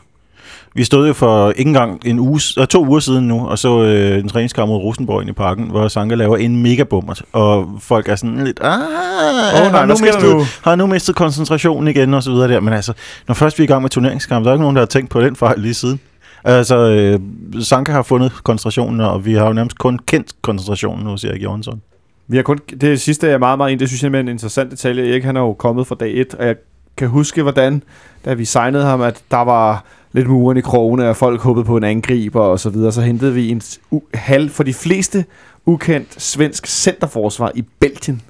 Vi 0.75 0.83
stod 0.83 1.07
jo 1.07 1.13
for 1.13 1.51
ikke 1.51 1.67
engang 1.67 2.01
en 2.05 2.19
uge, 2.19 2.41
øh, 2.59 2.67
to 2.67 2.85
uger 2.85 2.99
siden 2.99 3.27
nu, 3.27 3.47
og 3.47 3.59
så 3.59 3.83
øh, 3.83 4.19
en 4.19 4.29
træningskamp 4.29 4.67
mod 4.69 4.77
Rosenborg 4.77 5.21
ind 5.21 5.29
i 5.29 5.33
parken, 5.33 5.69
hvor 5.69 5.87
Sanka 5.87 6.15
laver 6.15 6.37
en 6.37 6.63
mega 6.63 6.83
bummer, 6.83 7.21
og 7.31 7.69
folk 7.79 8.09
er 8.09 8.15
sådan 8.15 8.43
lidt, 8.43 8.59
ah, 8.61 8.79
Åh, 8.79 8.79
har, 8.79 9.71
nej, 9.71 9.85
nu 9.85 9.95
mistet, 10.01 10.23
nu? 10.23 10.43
har 10.63 10.75
nu 10.75 10.87
mistet 10.87 11.15
koncentrationen 11.15 11.87
igen, 11.87 12.13
og 12.13 12.23
så 12.23 12.31
videre 12.31 12.47
der. 12.47 12.59
Men 12.59 12.73
altså, 12.73 12.93
når 13.27 13.35
først 13.35 13.59
vi 13.59 13.63
er 13.63 13.65
i 13.65 13.67
gang 13.67 13.81
med 13.81 13.89
turneringskamp, 13.89 14.43
der 14.43 14.51
er 14.51 14.55
ikke 14.55 14.61
nogen, 14.61 14.75
der 14.75 14.81
har 14.81 14.87
tænkt 14.87 15.09
på 15.09 15.21
den 15.21 15.35
fejl 15.35 15.59
lige 15.59 15.73
siden. 15.73 15.99
Altså, 16.43 16.77
øh, 16.77 17.19
Sanka 17.63 17.91
har 17.91 18.01
fundet 18.01 18.31
koncentrationen, 18.43 18.99
og 19.01 19.25
vi 19.25 19.33
har 19.33 19.47
jo 19.47 19.53
nærmest 19.53 19.77
kun 19.77 19.99
kendt 20.05 20.41
koncentrationen 20.41 21.05
hos 21.05 21.23
Erik 21.23 21.43
Jørgensen. 21.43 21.81
Vi 22.27 22.35
har 22.35 22.43
kun, 22.43 22.59
det 22.81 23.01
sidste 23.01 23.29
er 23.29 23.37
meget, 23.37 23.57
meget 23.57 23.71
ind. 23.71 23.79
Det 23.79 23.87
synes 23.89 24.03
jeg 24.03 24.13
er 24.15 24.19
en 24.19 24.27
interessant 24.27 24.71
detalje. 24.71 25.11
Erik, 25.11 25.23
han 25.23 25.37
er 25.37 25.41
jo 25.41 25.53
kommet 25.53 25.87
fra 25.87 25.95
dag 25.99 26.11
1, 26.13 26.33
og 26.33 26.45
jeg 26.47 26.55
kan 26.97 27.07
huske, 27.07 27.41
hvordan, 27.41 27.83
da 28.25 28.33
vi 28.33 28.45
signede 28.45 28.83
ham, 28.83 29.01
at 29.01 29.21
der 29.31 29.37
var 29.43 29.83
lidt 30.11 30.27
muren 30.27 30.57
i 30.57 30.61
krogene, 30.61 31.09
og 31.09 31.15
folk 31.15 31.41
håbede 31.41 31.65
på 31.65 31.77
en 31.77 31.83
angriber 31.83 32.41
og 32.41 32.59
så 32.59 32.69
videre. 32.69 32.91
Så 32.91 33.01
hentede 33.01 33.33
vi 33.33 33.49
en 33.49 33.61
u- 33.93 34.09
halv 34.13 34.49
for 34.49 34.63
de 34.63 34.73
fleste 34.73 35.25
ukendt 35.65 36.21
svensk 36.21 36.67
centerforsvar 36.67 37.51
i 37.55 37.63
Belgien. 37.79 38.21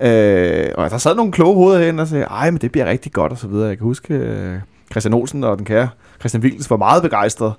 Øh, 0.00 0.66
og 0.74 0.90
der 0.90 0.98
sad 0.98 1.14
nogle 1.16 1.32
kloge 1.32 1.54
hoveder 1.54 1.78
herinde 1.80 2.00
og 2.00 2.08
sagde, 2.08 2.24
ej, 2.24 2.50
men 2.50 2.60
det 2.60 2.72
bliver 2.72 2.86
rigtig 2.86 3.12
godt 3.12 3.32
og 3.32 3.38
så 3.38 3.46
videre. 3.48 3.68
Jeg 3.68 3.78
kan 3.78 3.84
huske, 3.84 4.14
øh, 4.14 4.54
Christian 4.90 5.14
Olsen 5.14 5.44
og 5.44 5.58
den 5.58 5.66
kære 5.66 5.88
Christian 6.22 6.42
Wilkens 6.42 6.70
var 6.70 6.76
meget 6.76 7.02
begejstret. 7.02 7.52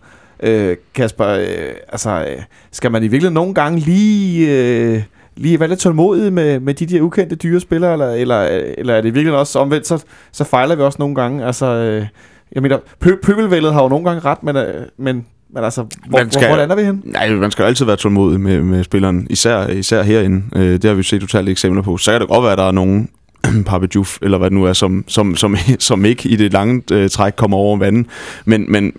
Øh, 0.44 0.76
Kasper, 0.96 1.28
øh, 1.28 1.46
altså, 1.92 2.10
øh, 2.10 2.42
skal 2.72 2.92
man 2.92 3.04
i 3.04 3.08
virkeligheden 3.08 3.34
nogle 3.34 3.54
gange 3.54 3.80
lige, 3.80 4.52
øh, 4.96 5.02
lige 5.36 5.60
være 5.60 5.70
lidt 5.70 5.80
tålmodig 5.80 6.34
med, 6.34 6.60
med 6.60 6.74
de 6.74 6.86
der 6.86 7.02
ukendte 7.02 7.36
dyre 7.36 7.60
spillere, 7.60 7.94
eller, 7.94 8.10
eller, 8.12 8.42
eller 8.78 8.94
er 8.94 9.02
det 9.02 9.16
virkelig 9.16 9.38
også 9.38 9.60
omvendt, 9.60 9.88
så, 9.88 10.04
så 10.32 10.44
fejler 10.44 10.76
vi 10.76 10.82
også 10.82 10.96
nogle 11.00 11.16
gange. 11.16 11.46
Altså, 11.46 11.66
øh, 11.66 12.06
jeg 12.52 12.62
mener, 12.62 12.78
pø- 13.06 13.20
pøbelvældet 13.24 13.74
har 13.74 13.84
jo 13.84 13.90
nogle 13.90 14.06
gange 14.10 14.20
ret, 14.26 14.44
men, 14.44 14.56
øh, 14.56 14.86
men, 14.98 15.26
men 15.54 15.64
altså, 15.64 15.82
hvor, 16.10 16.18
Man 16.20 16.32
skal- 16.32 16.48
hvor, 16.48 16.56
hvordan 16.56 16.72
er 16.72 16.76
vi 16.76 16.84
hen? 16.84 17.02
Nej, 17.06 17.30
man 17.30 17.52
skal 17.52 17.66
altid 17.66 17.86
være 17.86 17.96
tålmodig 17.96 18.40
med, 18.42 18.62
med 18.62 18.84
spilleren, 18.84 19.28
især, 19.30 19.68
især 19.68 20.04
herinde. 20.04 20.44
Øh, 20.56 20.72
det 20.74 20.84
har 20.86 20.94
vi 20.94 21.04
set 21.04 21.24
utallige 21.24 21.52
eksempler 21.52 21.82
på. 21.82 21.98
Så 21.98 22.12
kan 22.12 22.22
det 22.22 22.30
godt 22.30 22.44
være, 22.44 22.52
at 22.52 22.58
der 22.58 22.68
er 22.68 22.72
nogen, 22.72 23.10
Pape 23.66 23.88
Diouf, 23.88 24.18
eller 24.22 24.38
hvad 24.38 24.50
det 24.50 24.58
nu 24.58 24.64
er, 24.64 24.74
som, 24.74 25.04
som, 25.08 25.36
som, 25.36 25.56
som 25.80 26.06
ikke 26.06 26.30
i 26.30 26.36
det 26.36 26.54
lange 26.54 26.82
øh, 26.92 27.10
træk 27.10 27.34
kommer 27.36 27.58
over 27.58 27.78
vandet. 27.78 28.06
Men, 28.46 28.66
men 28.72 28.94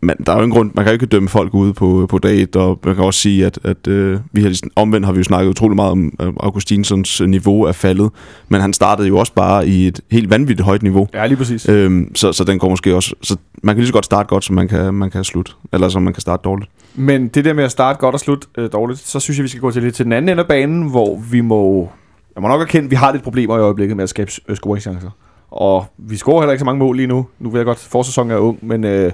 man, 0.00 0.16
der 0.26 0.32
er 0.32 0.36
jo 0.36 0.42
ingen 0.42 0.56
grund, 0.56 0.70
man 0.74 0.84
kan 0.84 0.90
jo 0.90 0.92
ikke 0.92 1.06
dømme 1.06 1.28
folk 1.28 1.54
ude 1.54 1.72
på, 1.72 2.06
på 2.10 2.18
dag 2.18 2.42
et, 2.42 2.56
og 2.56 2.80
man 2.84 2.94
kan 2.94 3.04
også 3.04 3.20
sige, 3.20 3.46
at, 3.46 3.58
at 3.64 3.86
øh, 3.88 4.20
vi 4.32 4.40
har, 4.40 4.48
ligesom- 4.48 4.70
omvendt 4.76 5.06
har 5.06 5.12
vi 5.12 5.18
jo 5.18 5.24
snakket 5.24 5.50
utrolig 5.50 5.76
meget 5.76 5.90
om, 5.90 6.12
at 6.18 6.28
Augustinsons 6.40 7.20
niveau 7.20 7.62
er 7.62 7.72
faldet, 7.72 8.10
men 8.48 8.60
han 8.60 8.72
startede 8.72 9.08
jo 9.08 9.18
også 9.18 9.32
bare 9.34 9.68
i 9.68 9.86
et 9.86 10.00
helt 10.10 10.30
vanvittigt 10.30 10.64
højt 10.64 10.82
niveau. 10.82 11.08
Ja, 11.14 11.26
lige 11.26 11.36
præcis. 11.36 11.68
Øhm, 11.68 12.14
så, 12.14 12.32
så 12.32 12.44
den 12.44 12.58
går 12.58 12.68
måske 12.68 12.94
også... 12.94 13.14
Så 13.22 13.36
man 13.62 13.74
kan 13.74 13.80
lige 13.80 13.86
så 13.86 13.92
godt 13.92 14.04
starte 14.04 14.26
godt, 14.28 14.44
som 14.44 14.54
man 14.54 14.68
kan, 14.68 14.94
man 14.94 15.10
kan 15.10 15.24
slutte. 15.24 15.52
Eller 15.72 15.88
som 15.88 16.02
man 16.02 16.12
kan 16.12 16.20
starte 16.20 16.40
dårligt. 16.44 16.70
Men 16.94 17.28
det 17.28 17.44
der 17.44 17.52
med 17.52 17.64
at 17.64 17.70
starte 17.70 17.98
godt 17.98 18.14
og 18.14 18.20
slutte 18.20 18.46
øh, 18.58 18.68
dårligt, 18.72 18.98
så 19.00 19.20
synes 19.20 19.38
jeg, 19.38 19.42
vi 19.44 19.48
skal 19.48 19.60
gå 19.60 19.70
til 19.70 19.82
lidt 19.82 19.94
til 19.94 20.04
den 20.04 20.12
anden 20.12 20.28
ende 20.28 20.42
af 20.42 20.48
banen, 20.48 20.90
hvor 20.90 21.20
vi 21.30 21.40
må... 21.40 21.90
Jeg 22.38 22.42
må 22.42 22.48
nok 22.48 22.60
erkende, 22.60 22.84
at 22.84 22.90
vi 22.90 22.96
har 22.96 23.12
lidt 23.12 23.22
problemer 23.22 23.56
i 23.56 23.60
øjeblikket 23.60 23.96
med 23.96 24.02
at 24.02 24.08
skabe 24.08 24.30
øh, 24.48 24.56
scoringschancer. 24.56 25.10
Og 25.50 25.86
vi 25.96 26.16
scorer 26.16 26.40
heller 26.40 26.52
ikke 26.52 26.60
så 26.60 26.64
mange 26.64 26.78
mål 26.78 26.96
lige 26.96 27.06
nu. 27.06 27.26
Nu 27.38 27.50
ved 27.50 27.60
jeg 27.60 27.64
godt, 27.64 27.78
forsæsonen 27.78 28.30
er 28.30 28.36
ung, 28.36 28.58
men 28.62 28.84
øh, 28.84 29.12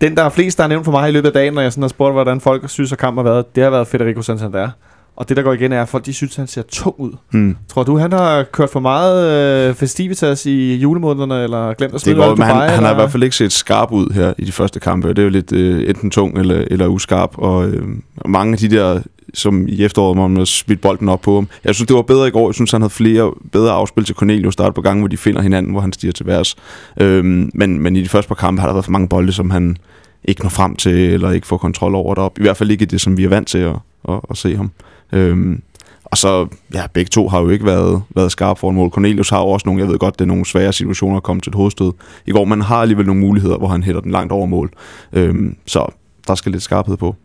den, 0.00 0.16
der 0.16 0.22
er 0.22 0.28
flest, 0.28 0.58
der 0.58 0.64
er 0.64 0.68
nævnt 0.68 0.84
for 0.84 0.92
mig 0.92 1.08
i 1.08 1.12
løbet 1.12 1.26
af 1.26 1.32
dagen, 1.32 1.54
når 1.54 1.62
jeg 1.62 1.72
sådan 1.72 1.82
har 1.82 1.88
spurgt, 1.88 2.14
hvordan 2.14 2.40
folk 2.40 2.68
synes, 2.68 2.92
at 2.92 2.98
kampen 2.98 3.26
har 3.26 3.32
været, 3.32 3.56
det 3.56 3.62
har 3.62 3.70
været 3.70 3.86
Federico 3.86 4.22
Santander. 4.22 4.70
Og 5.16 5.28
det, 5.28 5.36
der 5.36 5.42
går 5.42 5.52
igen, 5.52 5.72
er, 5.72 5.82
at 5.82 5.88
folk 5.88 6.06
de 6.06 6.12
synes, 6.12 6.32
at 6.32 6.36
han 6.36 6.46
ser 6.46 6.62
tung 6.62 6.94
ud. 6.98 7.12
Hmm. 7.30 7.56
Tror 7.68 7.82
du, 7.82 7.96
han 7.98 8.12
har 8.12 8.42
kørt 8.42 8.70
for 8.70 8.80
meget 8.80 9.68
øh, 9.68 9.74
festivitas 9.74 10.46
i 10.46 10.74
julemånederne, 10.74 11.42
eller 11.42 11.74
glemt 11.74 11.90
at 11.90 11.92
Det 11.92 12.00
smide 12.00 12.16
går, 12.16 12.22
noget 12.22 12.38
men 12.38 12.46
han, 12.46 12.54
Dubai, 12.56 12.68
han 12.68 12.78
har 12.78 12.84
i 12.84 12.90
eller? 12.90 12.94
hvert 12.94 13.12
fald 13.12 13.22
ikke 13.22 13.36
set 13.36 13.52
skarp 13.52 13.92
ud 13.92 14.10
her 14.14 14.32
i 14.38 14.44
de 14.44 14.52
første 14.52 14.80
kampe. 14.80 15.08
Det 15.08 15.18
er 15.18 15.22
jo 15.22 15.28
lidt 15.28 15.52
øh, 15.52 15.88
enten 15.88 16.10
tung 16.10 16.38
eller, 16.38 16.64
eller 16.70 16.86
uskarp, 16.86 17.30
og 17.38 17.68
øh, 17.68 17.86
mange 18.26 18.52
af 18.52 18.58
de 18.58 18.68
der, 18.68 19.00
som 19.34 19.68
i 19.68 19.84
efteråret, 19.84 20.16
hvor 20.16 20.28
man 20.28 20.36
har 20.36 20.44
smidt 20.44 20.80
bolden 20.80 21.08
op 21.08 21.20
på 21.20 21.34
ham. 21.34 21.48
Jeg 21.64 21.74
synes, 21.74 21.86
det 21.86 21.96
var 21.96 22.02
bedre 22.02 22.28
i 22.28 22.30
går. 22.30 22.48
Jeg 22.48 22.54
synes, 22.54 22.70
han 22.70 22.80
havde 22.80 22.90
flere 22.90 23.32
bedre 23.52 23.72
afspil 23.72 24.04
til 24.04 24.14
Cornelius 24.14 24.52
start 24.52 24.74
på 24.74 24.80
gange, 24.80 25.00
hvor 25.00 25.08
de 25.08 25.16
finder 25.16 25.42
hinanden, 25.42 25.72
hvor 25.72 25.80
han 25.80 25.92
stiger 25.92 26.12
til 26.12 26.26
værs. 26.26 26.56
Øhm, 27.00 27.50
men, 27.54 27.80
men 27.80 27.96
i 27.96 28.02
de 28.02 28.08
første 28.08 28.28
par 28.28 28.34
kampe 28.34 28.60
har 28.60 28.68
der 28.68 28.74
været 28.74 28.84
for 28.84 28.92
mange 28.92 29.08
bolde, 29.08 29.32
som 29.32 29.50
han 29.50 29.76
ikke 30.24 30.42
når 30.42 30.50
frem 30.50 30.76
til, 30.76 30.96
eller 31.12 31.30
ikke 31.30 31.46
får 31.46 31.56
kontrol 31.56 31.94
over 31.94 32.14
derop. 32.14 32.38
I 32.38 32.42
hvert 32.42 32.56
fald 32.56 32.70
ikke 32.70 32.86
det, 32.86 33.00
som 33.00 33.16
vi 33.16 33.24
er 33.24 33.28
vant 33.28 33.48
til 33.48 33.58
at, 33.58 33.74
at, 34.08 34.20
at 34.30 34.36
se 34.36 34.56
ham. 34.56 34.70
Øhm, 35.12 35.62
og 36.04 36.18
så, 36.18 36.46
ja, 36.74 36.86
begge 36.92 37.08
to 37.08 37.28
har 37.28 37.40
jo 37.40 37.48
ikke 37.48 37.64
været, 37.64 38.02
været 38.14 38.32
skarpe 38.32 38.60
foran 38.60 38.74
mål. 38.74 38.90
Cornelius 38.90 39.30
har 39.30 39.38
jo 39.40 39.46
også 39.46 39.68
nogle, 39.68 39.82
jeg 39.82 39.88
ved 39.88 39.98
godt, 39.98 40.18
det 40.18 40.24
er 40.24 40.28
nogle 40.28 40.46
svære 40.46 40.72
situationer 40.72 41.16
at 41.16 41.22
komme 41.22 41.40
til 41.42 41.50
et 41.50 41.54
hovedstød. 41.54 41.92
I 42.26 42.32
går, 42.32 42.44
man 42.44 42.60
har 42.60 42.76
alligevel 42.76 43.06
nogle 43.06 43.20
muligheder, 43.20 43.58
hvor 43.58 43.68
han 43.68 43.82
hætter 43.82 44.00
den 44.00 44.10
langt 44.10 44.32
over 44.32 44.46
mål. 44.46 44.70
Øhm, 45.12 45.56
så 45.66 45.86
der 46.26 46.34
skal 46.34 46.52
lidt 46.52 46.62
skarphed 46.62 46.96
på. 46.96 47.16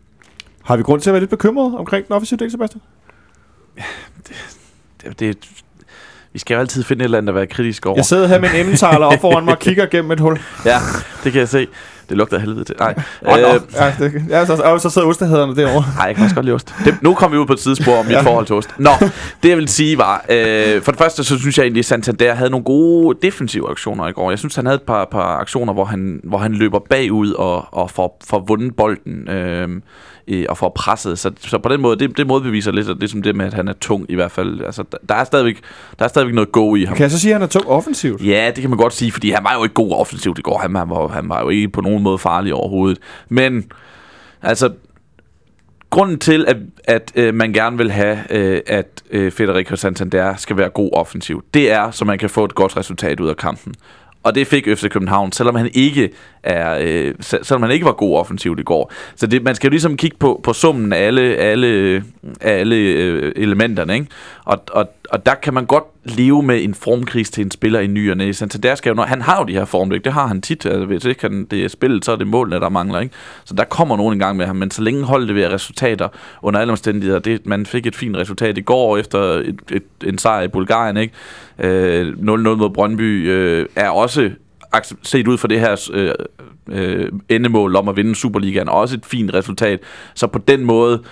Har 0.62 0.76
vi 0.76 0.82
grund 0.82 1.00
til 1.00 1.10
at 1.10 1.14
være 1.14 1.20
lidt 1.20 1.30
bekymret 1.30 1.78
omkring 1.78 2.06
den 2.06 2.14
offensive 2.14 2.38
del, 2.38 2.50
Sebastian? 2.50 2.82
Det, 5.02 5.20
det, 5.20 5.38
vi 6.32 6.38
skal 6.38 6.54
jo 6.54 6.60
altid 6.60 6.84
finde 6.84 7.02
et 7.02 7.04
eller 7.04 7.18
andet 7.18 7.28
at 7.28 7.34
være 7.34 7.46
kritisk 7.46 7.86
over. 7.86 7.96
Jeg 7.96 8.04
sidder 8.04 8.26
her 8.26 8.40
med 8.40 8.48
en 8.48 8.60
emmentaler 8.60 9.06
op 9.06 9.20
foran 9.20 9.44
mig 9.44 9.54
og 9.54 9.58
kigger 9.60 9.86
gennem 9.86 10.10
et 10.10 10.20
hul. 10.20 10.40
Ja, 10.64 10.78
det 11.24 11.32
kan 11.32 11.40
jeg 11.40 11.48
se. 11.48 11.66
Det 12.08 12.16
lugter 12.16 12.36
af 12.36 12.42
helvede 12.42 12.64
til. 12.64 12.74
Nej, 12.78 12.94
oh, 13.26 13.38
øh, 13.38 13.42
no. 13.44 13.48
ja, 13.76 13.94
det, 13.98 14.22
ja, 14.28 14.46
så, 14.46 14.54
og 14.64 14.80
så 14.80 14.90
sidder 14.90 15.08
ostehederne 15.08 15.56
derovre. 15.56 15.84
Nej, 15.96 16.06
jeg 16.06 16.14
kan 16.14 16.24
også 16.24 16.34
godt 16.34 16.44
lide 16.46 16.54
ost. 16.54 16.74
Det, 16.84 16.94
nu 17.02 17.14
kommer 17.14 17.36
vi 17.36 17.40
ud 17.40 17.46
på 17.46 17.52
et 17.52 17.60
sidespor 17.60 17.92
om 17.98 18.04
mit 18.04 18.12
Ja. 18.14 18.20
forhold 18.20 18.46
til 18.46 18.54
ost. 18.54 18.68
Nå, 18.78 18.90
det 19.42 19.48
jeg 19.48 19.56
vil 19.56 19.68
sige 19.68 19.98
var, 19.98 20.24
øh, 20.28 20.82
for 20.82 20.92
det 20.92 20.98
første 20.98 21.24
så 21.24 21.38
synes 21.38 21.58
jeg 21.58 21.64
egentlig, 21.64 21.80
at 21.80 21.84
Santander 21.84 22.34
havde 22.34 22.50
nogle 22.50 22.64
gode 22.64 23.18
defensive 23.22 23.70
aktioner 23.70 24.08
i 24.08 24.12
går. 24.12 24.30
Jeg 24.30 24.38
synes, 24.38 24.54
han 24.56 24.66
havde 24.66 24.76
et 24.76 24.82
par, 24.82 25.08
par 25.10 25.36
aktioner, 25.40 25.72
hvor 25.72 25.84
han, 25.84 26.20
hvor 26.24 26.38
han 26.38 26.52
løber 26.52 26.78
bagud 26.90 27.32
og, 27.32 27.66
og 27.74 27.90
får, 27.90 28.20
får 28.28 28.44
vundet 28.48 28.76
bolden. 28.76 29.28
Øh, 29.28 29.68
øh, 30.28 30.46
og 30.48 30.58
får 30.58 30.68
presset. 30.68 31.18
Så, 31.18 31.30
så 31.38 31.58
på 31.58 31.68
den 31.68 31.80
måde, 31.80 31.98
det, 31.98 32.16
det 32.16 32.26
modbeviser 32.26 32.72
lidt, 32.72 32.88
at 32.88 32.96
det 33.00 33.10
som 33.10 33.22
det 33.22 33.36
med, 33.36 33.46
at 33.46 33.54
han 33.54 33.68
er 33.68 33.72
tung 33.72 34.06
i 34.08 34.14
hvert 34.14 34.30
fald. 34.30 34.60
Altså, 34.60 34.84
der, 34.92 34.98
der, 35.08 35.14
er 35.14 35.24
stadigvæk, 35.24 35.60
der 35.98 36.04
er 36.04 36.08
stadigvæk 36.08 36.34
noget 36.34 36.52
go 36.52 36.74
i 36.74 36.84
ham. 36.84 36.96
Kan 36.96 37.02
jeg 37.02 37.10
så 37.10 37.18
sige, 37.18 37.30
at 37.30 37.34
han 37.34 37.42
er 37.42 37.46
tung 37.46 37.66
offensivt? 37.66 38.22
Ja, 38.22 38.50
det 38.54 38.60
kan 38.60 38.70
man 38.70 38.78
godt 38.78 38.94
sige, 38.94 39.12
fordi 39.12 39.30
han 39.30 39.44
var 39.44 39.54
jo 39.56 39.62
ikke 39.62 39.74
god 39.74 39.92
offensivt 39.92 40.38
i 40.38 40.42
går. 40.42 40.58
Han, 40.58 40.74
han, 40.74 40.90
var, 40.90 41.08
han 41.08 41.28
var 41.28 41.40
jo 41.40 41.48
ikke 41.48 41.68
på 41.68 41.80
nogen 41.80 42.02
måde 42.02 42.18
farlig 42.18 42.54
overhovedet. 42.54 42.98
Men, 43.28 43.64
altså, 44.42 44.70
grunden 45.90 46.18
til, 46.18 46.44
at, 46.48 46.56
at 46.84 47.12
øh, 47.14 47.34
man 47.34 47.52
gerne 47.52 47.76
vil 47.76 47.90
have, 47.90 48.18
øh, 48.30 48.60
at 48.66 49.02
øh, 49.10 49.32
Federico 49.32 49.76
Santander 49.76 50.36
skal 50.36 50.56
være 50.56 50.68
god 50.68 50.90
offensiv, 50.92 51.44
det 51.54 51.72
er, 51.72 51.90
så 51.90 52.04
man 52.04 52.18
kan 52.18 52.30
få 52.30 52.44
et 52.44 52.54
godt 52.54 52.76
resultat 52.76 53.20
ud 53.20 53.28
af 53.28 53.36
kampen. 53.36 53.74
Og 54.28 54.34
det 54.34 54.46
fik 54.46 54.64
FC 54.66 54.88
København, 54.88 55.32
selvom 55.32 55.54
han 55.54 55.70
ikke 55.74 56.10
er, 56.42 56.78
øh, 56.80 57.14
selvom 57.20 57.62
han 57.62 57.70
ikke 57.70 57.84
var 57.86 57.92
god 57.92 58.16
offensivt 58.16 58.60
i 58.60 58.62
går. 58.62 58.92
Så 59.16 59.26
det, 59.26 59.42
man 59.42 59.54
skal 59.54 59.68
jo 59.68 59.70
ligesom 59.70 59.96
kigge 59.96 60.16
på, 60.16 60.40
på 60.42 60.52
summen 60.52 60.92
af 60.92 61.06
alle, 61.06 61.22
alle, 61.22 61.66
øh, 61.66 62.02
alle 62.40 62.76
øh, 62.76 63.32
elementerne, 63.36 63.94
ikke? 63.94 64.06
Og, 64.44 64.62
og, 64.72 64.90
og 65.10 65.26
der 65.26 65.34
kan 65.34 65.54
man 65.54 65.66
godt 65.66 65.84
leve 66.04 66.42
med 66.42 66.64
en 66.64 66.74
formkris 66.74 67.30
til 67.30 67.44
en 67.44 67.50
spiller 67.50 67.80
i 67.80 67.86
ny 67.86 68.10
og 68.10 68.16
næ. 68.16 68.32
Santander 68.32 68.74
skal 68.74 68.96
jo, 68.96 69.02
han 69.02 69.22
har 69.22 69.38
jo 69.38 69.44
de 69.44 69.52
her 69.52 69.64
formdæk, 69.64 70.04
det 70.04 70.12
har 70.12 70.26
han 70.26 70.42
tit. 70.42 70.66
Altså, 70.66 70.84
hvis 70.84 71.04
ikke 71.04 71.22
han, 71.22 71.44
det 71.44 71.64
er 71.64 71.68
spillet, 71.68 72.04
så 72.04 72.12
er 72.12 72.16
det 72.16 72.26
målene, 72.26 72.60
der 72.60 72.68
mangler. 72.68 73.00
Ikke? 73.00 73.14
Så 73.44 73.54
der 73.54 73.64
kommer 73.64 73.96
nogen 73.96 74.12
en 74.12 74.18
gang 74.18 74.36
med 74.36 74.46
ham, 74.46 74.56
men 74.56 74.70
så 74.70 74.82
længe 74.82 75.04
holdet 75.04 75.28
leverer 75.28 75.54
resultater 75.54 76.08
under 76.42 76.60
alle 76.60 76.70
omstændigheder, 76.70 77.18
det, 77.18 77.46
man 77.46 77.66
fik 77.66 77.86
et 77.86 77.96
fint 77.96 78.16
resultat 78.16 78.58
i 78.58 78.60
går 78.60 78.98
efter 78.98 79.18
et, 79.20 79.60
et, 79.72 79.82
en 80.04 80.18
sejr 80.18 80.42
i 80.42 80.48
Bulgarien, 80.48 80.96
ikke? 80.96 81.14
Øh, 81.58 82.08
0-0 82.08 82.22
mod 82.22 82.70
Brøndby 82.70 83.30
øh, 83.30 83.66
er 83.76 83.90
også 83.90 84.30
set 85.02 85.28
ud 85.28 85.38
fra 85.38 85.48
det 85.48 85.60
her 85.60 85.90
øh, 85.92 86.14
øh, 86.68 87.12
endemål 87.28 87.76
om 87.76 87.88
at 87.88 87.96
vinde 87.96 88.14
Superligaen, 88.14 88.68
også 88.68 88.96
et 88.96 89.06
fint 89.06 89.34
resultat. 89.34 89.80
Så 90.14 90.26
på 90.26 90.38
den 90.38 90.64
måde, 90.64 91.02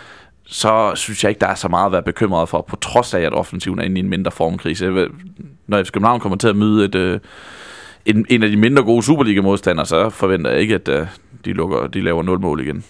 så 0.47 0.93
synes 0.95 1.25
jeg 1.25 1.31
ikke, 1.31 1.41
der 1.41 1.47
er 1.47 1.55
så 1.55 1.69
meget 1.69 1.87
at 1.87 1.93
være 1.93 2.03
bekymret 2.03 2.49
for, 2.49 2.65
på 2.69 2.77
trods 2.77 3.15
af, 3.15 3.21
at 3.21 3.33
offensiven 3.33 3.79
er 3.79 3.83
inde 3.85 3.97
i 3.97 4.03
en 4.05 4.09
mindre 4.09 4.31
formkrise. 4.31 5.09
Når 5.67 5.83
FC 5.83 5.91
København 5.91 6.21
kommer 6.21 6.39
til 6.39 6.49
at 6.49 6.57
møde 6.57 6.85
et, 6.85 6.95
øh, 6.95 7.21
en, 8.07 8.27
en 8.29 8.43
af 8.43 8.51
de 8.51 8.57
mindre 8.57 8.83
gode 8.83 9.03
Superliga-modstandere, 9.03 9.87
så 9.87 10.11
forventer 10.11 10.51
jeg 10.51 10.61
ikke, 10.61 10.75
at 10.75 10.89
øh, 10.89 11.07
de, 11.45 11.53
lukker, 11.53 11.87
de 11.87 12.01
laver 12.01 12.23
0 12.23 12.41
mål 12.41 12.61
igen. 12.61 12.85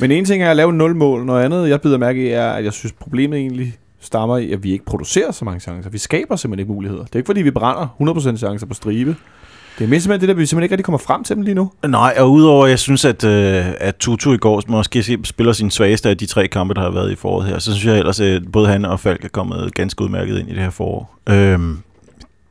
Men 0.00 0.10
en 0.10 0.24
ting 0.24 0.42
er 0.42 0.50
at 0.50 0.56
lave 0.56 0.72
0 0.72 0.96
mål, 0.96 1.24
noget 1.24 1.44
andet, 1.44 1.68
jeg 1.68 1.80
bider 1.80 1.98
mærke 1.98 2.26
i, 2.26 2.28
er, 2.28 2.50
at 2.50 2.64
jeg 2.64 2.72
synes, 2.72 2.92
problemet 2.92 3.38
egentlig 3.38 3.74
stammer 4.00 4.36
i, 4.36 4.52
at 4.52 4.62
vi 4.62 4.72
ikke 4.72 4.84
producerer 4.84 5.30
så 5.30 5.44
mange 5.44 5.60
chancer. 5.60 5.90
Vi 5.90 5.98
skaber 5.98 6.36
simpelthen 6.36 6.62
ikke 6.62 6.72
muligheder. 6.72 7.04
Det 7.04 7.14
er 7.14 7.18
ikke, 7.18 7.26
fordi 7.26 7.42
vi 7.42 7.50
brænder 7.50 7.86
100% 8.34 8.36
chancer 8.36 8.66
på 8.66 8.74
stribe. 8.74 9.16
Det 9.78 9.84
er 9.84 9.88
mest 9.88 10.04
simpelthen 10.04 10.28
det, 10.28 10.28
der 10.28 10.40
vi 10.40 10.46
simpelthen 10.46 10.62
ikke 10.62 10.72
rigtig 10.72 10.84
kommer 10.84 10.98
frem 10.98 11.24
til 11.24 11.36
dem 11.36 11.42
lige 11.42 11.54
nu. 11.54 11.70
Nej, 11.86 12.14
og 12.18 12.32
udover, 12.32 12.66
jeg 12.66 12.78
synes, 12.78 13.04
at, 13.04 13.24
øh, 13.24 13.64
at 13.80 13.96
Tutu 13.96 14.32
i 14.32 14.36
går 14.36 14.62
måske 14.68 15.18
spiller 15.24 15.52
sin 15.52 15.70
svageste 15.70 16.08
af 16.08 16.16
de 16.16 16.26
tre 16.26 16.48
kampe, 16.48 16.74
der 16.74 16.80
har 16.80 16.90
været 16.90 17.12
i 17.12 17.14
foråret 17.14 17.48
her, 17.48 17.58
så 17.58 17.72
synes 17.72 17.86
jeg 17.86 17.98
ellers, 17.98 18.20
at 18.20 18.52
både 18.52 18.68
han 18.68 18.84
og 18.84 19.00
Falk 19.00 19.24
er 19.24 19.28
kommet 19.28 19.74
ganske 19.74 20.02
udmærket 20.02 20.38
ind 20.38 20.50
i 20.50 20.54
det 20.54 20.62
her 20.62 20.70
forår. 20.70 21.18
Øhm, 21.28 21.78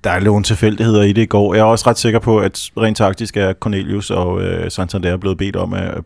der 0.03 0.09
er 0.09 0.19
nogle 0.19 0.43
tilfældigheder 0.43 1.03
i 1.03 1.13
det 1.13 1.21
i 1.21 1.25
går. 1.25 1.53
Jeg 1.53 1.61
er 1.61 1.65
også 1.65 1.89
ret 1.89 1.97
sikker 1.97 2.19
på, 2.19 2.39
at 2.39 2.69
rent 2.77 2.97
taktisk 2.97 3.37
er 3.37 3.53
Cornelius 3.53 4.11
og 4.11 4.41
øh, 4.41 4.71
Santander 4.71 5.17
blevet 5.17 5.37
bedt 5.37 5.55
om 5.55 5.73
at 5.73 6.01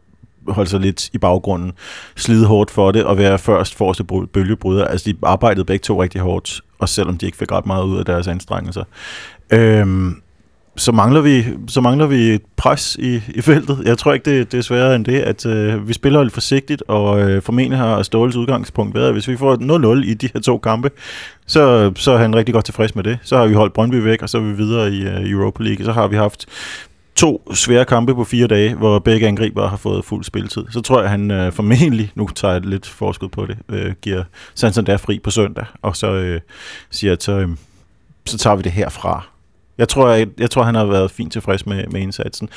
holde 0.48 0.70
sig 0.70 0.80
lidt 0.80 1.10
i 1.14 1.18
baggrunden, 1.18 1.72
slide 2.16 2.46
hårdt 2.46 2.72
for 2.72 2.92
det 2.92 3.04
og 3.04 3.18
være 3.18 3.40
først 3.40 3.76
forreste 3.76 4.04
bølgebryder. 4.34 4.86
Altså, 4.86 5.12
de 5.12 5.18
arbejdede 5.24 5.66
begge 5.66 5.84
to 5.84 6.02
rigtig 6.02 6.22
hårdt, 6.22 6.62
og 6.80 6.90
selvom 6.90 7.18
de 7.18 7.26
ikke 7.26 7.38
fik 7.38 7.52
ret 7.52 7.66
meget 7.66 7.84
ud 7.84 7.98
af 7.98 8.06
deres 8.06 8.28
anstrengelser. 8.28 8.84
Øhm, 9.52 10.22
så 10.82 10.92
mangler 10.92 11.22
vi 11.22 11.46
så 11.68 11.82
mangler 11.82 12.06
vi 12.06 12.16
et 12.16 12.42
pres 12.58 12.96
i, 13.00 13.22
i 13.28 13.42
feltet. 13.42 13.82
Jeg 13.86 13.98
tror 13.98 14.14
ikke, 14.14 14.32
det, 14.32 14.52
det 14.52 14.58
er 14.58 14.62
sværere 14.62 14.96
end 14.96 15.06
det, 15.06 15.20
at 15.20 15.46
øh, 15.46 15.88
vi 15.88 15.94
spiller 15.94 16.24
lidt 16.24 16.34
forsigtigt, 16.34 16.84
og 16.88 17.22
øh, 17.22 17.42
formentlig 17.42 17.80
har 17.80 18.04
Ståles 18.04 18.36
udgangspunkt 18.36 18.96
været, 18.96 19.08
at 19.08 19.14
hvis 19.14 19.28
vi 19.28 19.38
får 19.38 20.02
0-0 20.02 20.10
i 20.10 20.14
de 20.14 20.30
her 20.34 20.42
to 20.42 20.58
kampe, 20.58 20.92
så, 21.46 21.92
så 21.96 22.12
er 22.12 22.18
han 22.18 22.36
rigtig 22.36 22.54
godt 22.54 22.66
tilfreds 22.66 22.96
med 22.96 23.04
det. 23.04 23.20
Så 23.24 23.38
har 23.38 23.46
vi 23.46 23.54
holdt 23.54 23.74
Brøndby 23.74 23.96
væk, 23.96 24.22
og 24.22 24.30
så 24.30 24.38
er 24.38 24.42
vi 24.42 24.54
videre 24.54 24.92
i 24.92 25.02
øh, 25.02 25.32
Europa 25.32 25.64
League. 25.64 25.86
Så 25.86 25.92
har 25.92 26.08
vi 26.08 26.16
haft 26.16 26.46
to 27.16 27.52
svære 27.54 27.86
kampe 27.86 28.16
på 28.16 28.24
fire 28.24 28.48
dage, 28.48 28.76
hvor 28.76 29.00
begge 29.00 29.28
angriber 29.28 29.68
har 29.68 29.78
fået 29.78 30.06
fuld 30.06 30.24
spilletid. 30.24 30.64
Så 30.72 30.82
tror 30.82 30.96
jeg, 30.96 31.04
at 31.04 31.12
han 31.12 31.32
øh, 31.32 31.52
formentlig, 31.52 32.12
nu 32.16 32.28
tager 32.36 32.54
jeg 32.54 32.66
lidt 32.66 32.88
forskud 32.88 33.30
på 33.30 33.46
det, 33.46 33.58
øh, 33.70 33.94
giver 34.02 34.24
Santander 34.56 34.98
fri 34.98 35.20
på 35.20 35.32
søndag, 35.32 35.66
og 35.82 35.96
så 35.96 36.08
øh, 36.08 36.42
siger, 36.90 37.14
at 37.14 37.24
så, 37.24 37.32
øh, 37.32 37.50
så 38.26 38.38
tager 38.38 38.56
vi 38.56 38.62
det 38.62 38.72
herfra. 38.72 39.32
Jeg 39.78 39.90
tror, 39.90 40.10
jeg, 40.10 40.28
jeg 40.40 40.50
tror, 40.52 40.64
han 40.64 40.76
har 40.76 40.86
været 40.86 41.12
fint 41.12 41.32
tilfreds 41.32 41.66
med, 41.66 41.84
med 41.92 42.02
indsatsen. 42.02 42.50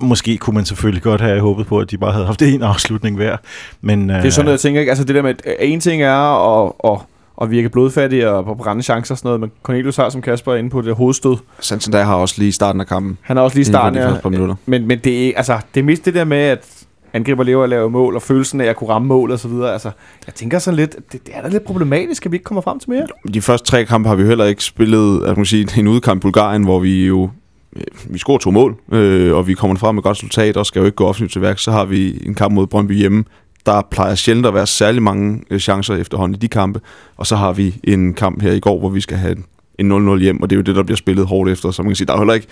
Måske 0.00 0.36
kunne 0.38 0.54
man 0.54 0.64
selvfølgelig 0.64 1.02
godt 1.02 1.20
have 1.20 1.40
håbet 1.40 1.66
på, 1.66 1.78
at 1.78 1.90
de 1.90 1.98
bare 1.98 2.12
havde 2.12 2.26
haft 2.26 2.42
en 2.42 2.62
afslutning 2.62 3.16
hver. 3.16 3.36
Men, 3.80 4.08
Det 4.08 4.16
er 4.16 4.30
sådan 4.30 4.44
noget, 4.44 4.52
jeg 4.52 4.60
tænker, 4.60 4.80
ikke? 4.80 4.90
Altså 4.90 5.04
det 5.04 5.14
der 5.14 5.22
med, 5.22 5.30
at 5.30 5.42
øh, 5.46 5.54
en 5.60 5.80
ting 5.80 6.02
er 6.02 6.64
at, 6.64 6.72
at, 6.84 6.98
at 7.42 7.50
virke 7.50 7.68
blodfattig 7.68 8.28
og 8.28 8.44
på 8.44 8.54
brænde 8.54 8.82
chancer 8.82 9.14
og 9.14 9.18
sådan 9.18 9.28
noget, 9.28 9.40
men 9.40 9.50
Cornelius 9.62 9.96
har, 9.96 10.08
som 10.08 10.22
Kasper 10.22 10.52
er 10.52 10.56
inde 10.56 10.70
på, 10.70 10.80
det 10.80 10.94
hovedstød. 10.94 11.36
Santander 11.60 12.02
har 12.02 12.14
også 12.14 12.34
lige 12.38 12.52
starten 12.52 12.80
af 12.80 12.86
kampen. 12.86 13.18
Han 13.20 13.36
er 13.38 13.42
også 13.42 13.56
lige 13.56 13.64
starten, 13.64 14.00
de 14.00 14.08
ja. 14.08 14.54
Men, 14.66 14.86
men 14.86 14.98
det, 14.98 15.28
er, 15.28 15.32
altså, 15.36 15.58
det 15.74 15.80
er 15.80 15.84
mest 15.84 16.04
det 16.04 16.14
der 16.14 16.24
med, 16.24 16.38
at 16.38 16.81
angriber 17.12 17.44
lever 17.44 17.62
at 17.62 17.68
lave 17.68 17.90
mål, 17.90 18.14
og 18.14 18.22
følelsen 18.22 18.60
af 18.60 18.66
at 18.66 18.76
kunne 18.76 18.90
ramme 18.90 19.08
mål 19.08 19.30
og 19.30 19.38
så 19.38 19.48
videre. 19.48 19.72
Altså, 19.72 19.90
jeg 20.26 20.34
tænker 20.34 20.58
sådan 20.58 20.76
lidt, 20.76 20.96
det, 21.12 21.26
det 21.26 21.36
er 21.36 21.42
da 21.42 21.48
lidt 21.48 21.64
problematisk, 21.64 22.26
at 22.26 22.32
vi 22.32 22.36
ikke 22.36 22.44
kommer 22.44 22.62
frem 22.62 22.78
til 22.78 22.90
mere. 22.90 23.06
De 23.34 23.42
første 23.42 23.70
tre 23.70 23.84
kampe 23.84 24.08
har 24.08 24.16
vi 24.16 24.24
heller 24.24 24.44
ikke 24.44 24.64
spillet 24.64 25.24
at 25.24 25.36
man 25.36 25.46
sige, 25.46 25.80
en 25.80 25.88
udkamp 25.88 26.20
i 26.20 26.22
Bulgarien, 26.22 26.64
hvor 26.64 26.78
vi 26.78 27.06
jo 27.06 27.30
øh, 27.76 27.82
vi 28.08 28.18
scorer 28.18 28.38
to 28.38 28.50
mål, 28.50 28.76
øh, 28.92 29.36
og 29.36 29.46
vi 29.46 29.54
kommer 29.54 29.76
frem 29.76 29.94
med 29.94 30.00
et 30.00 30.04
godt 30.04 30.16
resultat, 30.16 30.56
og 30.56 30.66
skal 30.66 30.80
jo 30.80 30.86
ikke 30.86 30.96
gå 30.96 31.06
offensivt 31.06 31.32
til 31.32 31.40
værk. 31.40 31.58
Så 31.58 31.70
har 31.70 31.84
vi 31.84 32.22
en 32.26 32.34
kamp 32.34 32.54
mod 32.54 32.66
Brøndby 32.66 32.92
hjemme. 32.92 33.24
Der 33.66 33.82
plejer 33.90 34.14
sjældent 34.14 34.46
at 34.46 34.54
være 34.54 34.66
særlig 34.66 35.02
mange 35.02 35.42
øh, 35.50 35.58
chancer 35.58 35.94
efterhånden 35.94 36.34
i 36.34 36.38
de 36.38 36.48
kampe. 36.48 36.80
Og 37.16 37.26
så 37.26 37.36
har 37.36 37.52
vi 37.52 37.74
en 37.84 38.14
kamp 38.14 38.42
her 38.42 38.52
i 38.52 38.60
går, 38.60 38.78
hvor 38.78 38.88
vi 38.88 39.00
skal 39.00 39.16
have 39.16 39.36
en 39.78 39.92
0-0 39.92 40.18
hjem, 40.18 40.42
og 40.42 40.50
det 40.50 40.56
er 40.56 40.58
jo 40.58 40.62
det, 40.62 40.76
der 40.76 40.82
bliver 40.82 40.96
spillet 40.96 41.26
hårdt 41.26 41.50
efter. 41.50 41.70
Så 41.70 41.82
man 41.82 41.90
kan 41.90 41.96
sige, 41.96 42.06
der 42.06 42.12
er 42.12 42.18
heller 42.18 42.34
ikke, 42.34 42.46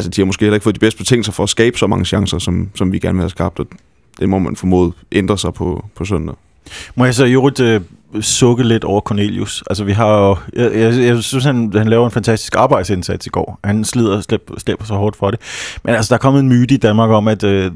altså 0.00 0.10
de 0.10 0.20
har 0.20 0.26
måske 0.26 0.44
heller 0.44 0.54
ikke 0.54 0.64
fået 0.64 0.74
de 0.74 0.80
bedste 0.80 0.98
betingelser 0.98 1.32
for 1.32 1.42
at 1.42 1.48
skabe 1.48 1.78
så 1.78 1.86
mange 1.86 2.04
chancer, 2.04 2.38
som, 2.38 2.68
som 2.74 2.92
vi 2.92 2.98
gerne 2.98 3.14
vil 3.14 3.22
have 3.22 3.30
skabt, 3.30 3.58
og 3.58 3.66
det 4.20 4.28
må 4.28 4.38
man 4.38 4.56
formode 4.56 4.92
ændre 5.12 5.38
sig 5.38 5.54
på, 5.54 5.84
på 5.94 6.04
søndag. 6.04 6.34
Må 6.94 7.04
jeg 7.04 7.14
så 7.14 7.24
i 7.24 7.32
øvrigt 7.32 7.60
øh, 7.60 7.80
sukke 8.20 8.62
lidt 8.62 8.84
over 8.84 9.00
Cornelius? 9.00 9.64
Altså 9.70 9.84
vi 9.84 9.92
har 9.92 10.18
jo, 10.18 10.36
jeg, 10.52 10.74
jeg, 10.74 10.98
jeg 10.98 11.22
synes, 11.22 11.44
han, 11.44 11.72
han 11.74 11.88
laver 11.88 12.04
en 12.04 12.10
fantastisk 12.10 12.54
arbejdsindsats 12.56 13.26
i 13.26 13.30
går. 13.30 13.60
Han 13.64 13.84
slider 13.84 14.16
og 14.16 14.22
slæber, 14.22 14.58
slæber 14.58 14.84
så 14.84 14.94
hårdt 14.94 15.16
for 15.16 15.30
det. 15.30 15.40
Men 15.84 15.94
altså, 15.94 16.08
der 16.08 16.14
er 16.14 16.20
kommet 16.20 16.40
en 16.40 16.48
myte 16.48 16.74
i 16.74 16.78
Danmark 16.78 17.10
om, 17.10 17.28
at 17.28 17.44
øh, 17.44 17.72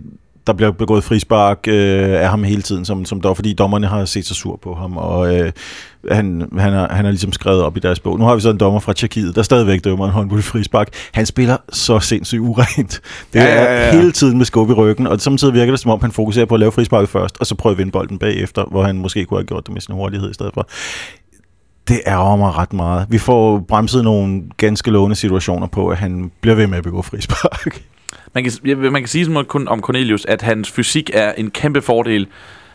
der 0.47 0.53
bliver 0.53 0.71
begået 0.71 1.05
frispark 1.05 1.59
øh, 1.69 2.23
af 2.23 2.29
ham 2.29 2.45
hele 2.45 2.63
tiden, 2.63 2.85
som, 2.85 3.05
som 3.05 3.21
der, 3.21 3.35
fordi 3.35 3.53
dommerne 3.53 3.87
har 3.87 4.05
set 4.05 4.27
sig 4.27 4.37
sur 4.37 4.59
på 4.63 4.75
ham, 4.75 4.97
og 4.97 5.37
øh, 5.37 5.53
han, 6.11 6.49
han, 6.59 6.73
er, 6.73 6.95
han 6.95 7.07
er 7.07 7.11
ligesom 7.11 7.33
skrevet 7.33 7.63
op 7.63 7.77
i 7.77 7.81
deres 7.81 8.01
bog. 8.01 8.19
Nu 8.19 8.25
har 8.25 8.35
vi 8.35 8.41
så 8.41 8.51
en 8.51 8.59
dommer 8.59 8.81
fra 8.81 8.93
Tjekkiet, 8.93 9.37
der 9.37 9.43
stadigvæk 9.43 9.85
dømmer 9.85 10.05
en 10.05 10.13
håndbold 10.13 10.43
frispark. 10.43 10.89
Han 11.13 11.27
spiller 11.27 11.57
så 11.73 12.01
sindssygt 12.01 12.41
urent. 12.41 13.01
Det 13.33 13.41
Ja, 13.41 13.45
ja, 13.45 13.65
ja, 13.65 13.87
ja. 13.87 13.97
hele 13.97 14.13
tiden 14.13 14.39
med 14.39 14.47
skub 14.47 14.71
i 14.71 14.73
ryggen, 14.73 15.07
og 15.07 15.21
samtidig 15.21 15.55
virker 15.55 15.73
det 15.73 15.81
som 15.81 15.91
om, 15.91 16.01
han 16.01 16.13
fokuserer 16.13 16.47
på 16.47 16.55
at 16.55 16.61
lave 16.61 16.73
frisparket 16.73 17.09
først, 17.09 17.37
og 17.41 17.47
så 17.47 17.55
prøve 17.55 17.71
at 17.71 17.79
vinde 17.79 17.93
bolden 17.93 18.19
bagefter, 18.19 18.65
hvor 18.71 18.83
han 18.83 18.99
måske 18.99 19.25
kunne 19.25 19.39
have 19.39 19.47
gjort 19.47 19.67
det 19.67 19.73
med 19.73 19.81
sin 19.81 19.95
hurtighed 19.95 20.31
i 20.31 20.35
stedet 20.35 20.55
for. 20.55 20.69
Det 21.89 22.01
ærger 22.07 22.37
mig 22.37 22.57
ret 22.57 22.73
meget. 22.73 23.07
Vi 23.09 23.19
får 23.19 23.65
bremset 23.69 24.05
nogle 24.05 24.43
ganske 24.57 24.91
lovende 24.91 25.17
situationer 25.17 25.67
på, 25.67 25.89
at 25.89 25.99
han 25.99 26.31
bliver 26.41 26.55
ved 26.55 26.67
med 26.67 26.79
at 26.79 26.85
begå 26.85 27.03
frispark. 27.03 27.83
Man 28.35 28.45
kan, 28.45 28.79
man 28.79 29.03
kan 29.03 29.09
sige 29.09 29.25
som 29.25 29.45
kun 29.45 29.69
om 29.69 29.81
Cornelius, 29.81 30.25
at 30.25 30.43
hans 30.43 30.71
fysik 30.71 31.11
er 31.13 31.33
en 31.33 31.51
kæmpe 31.51 31.83
fordel, 31.83 32.27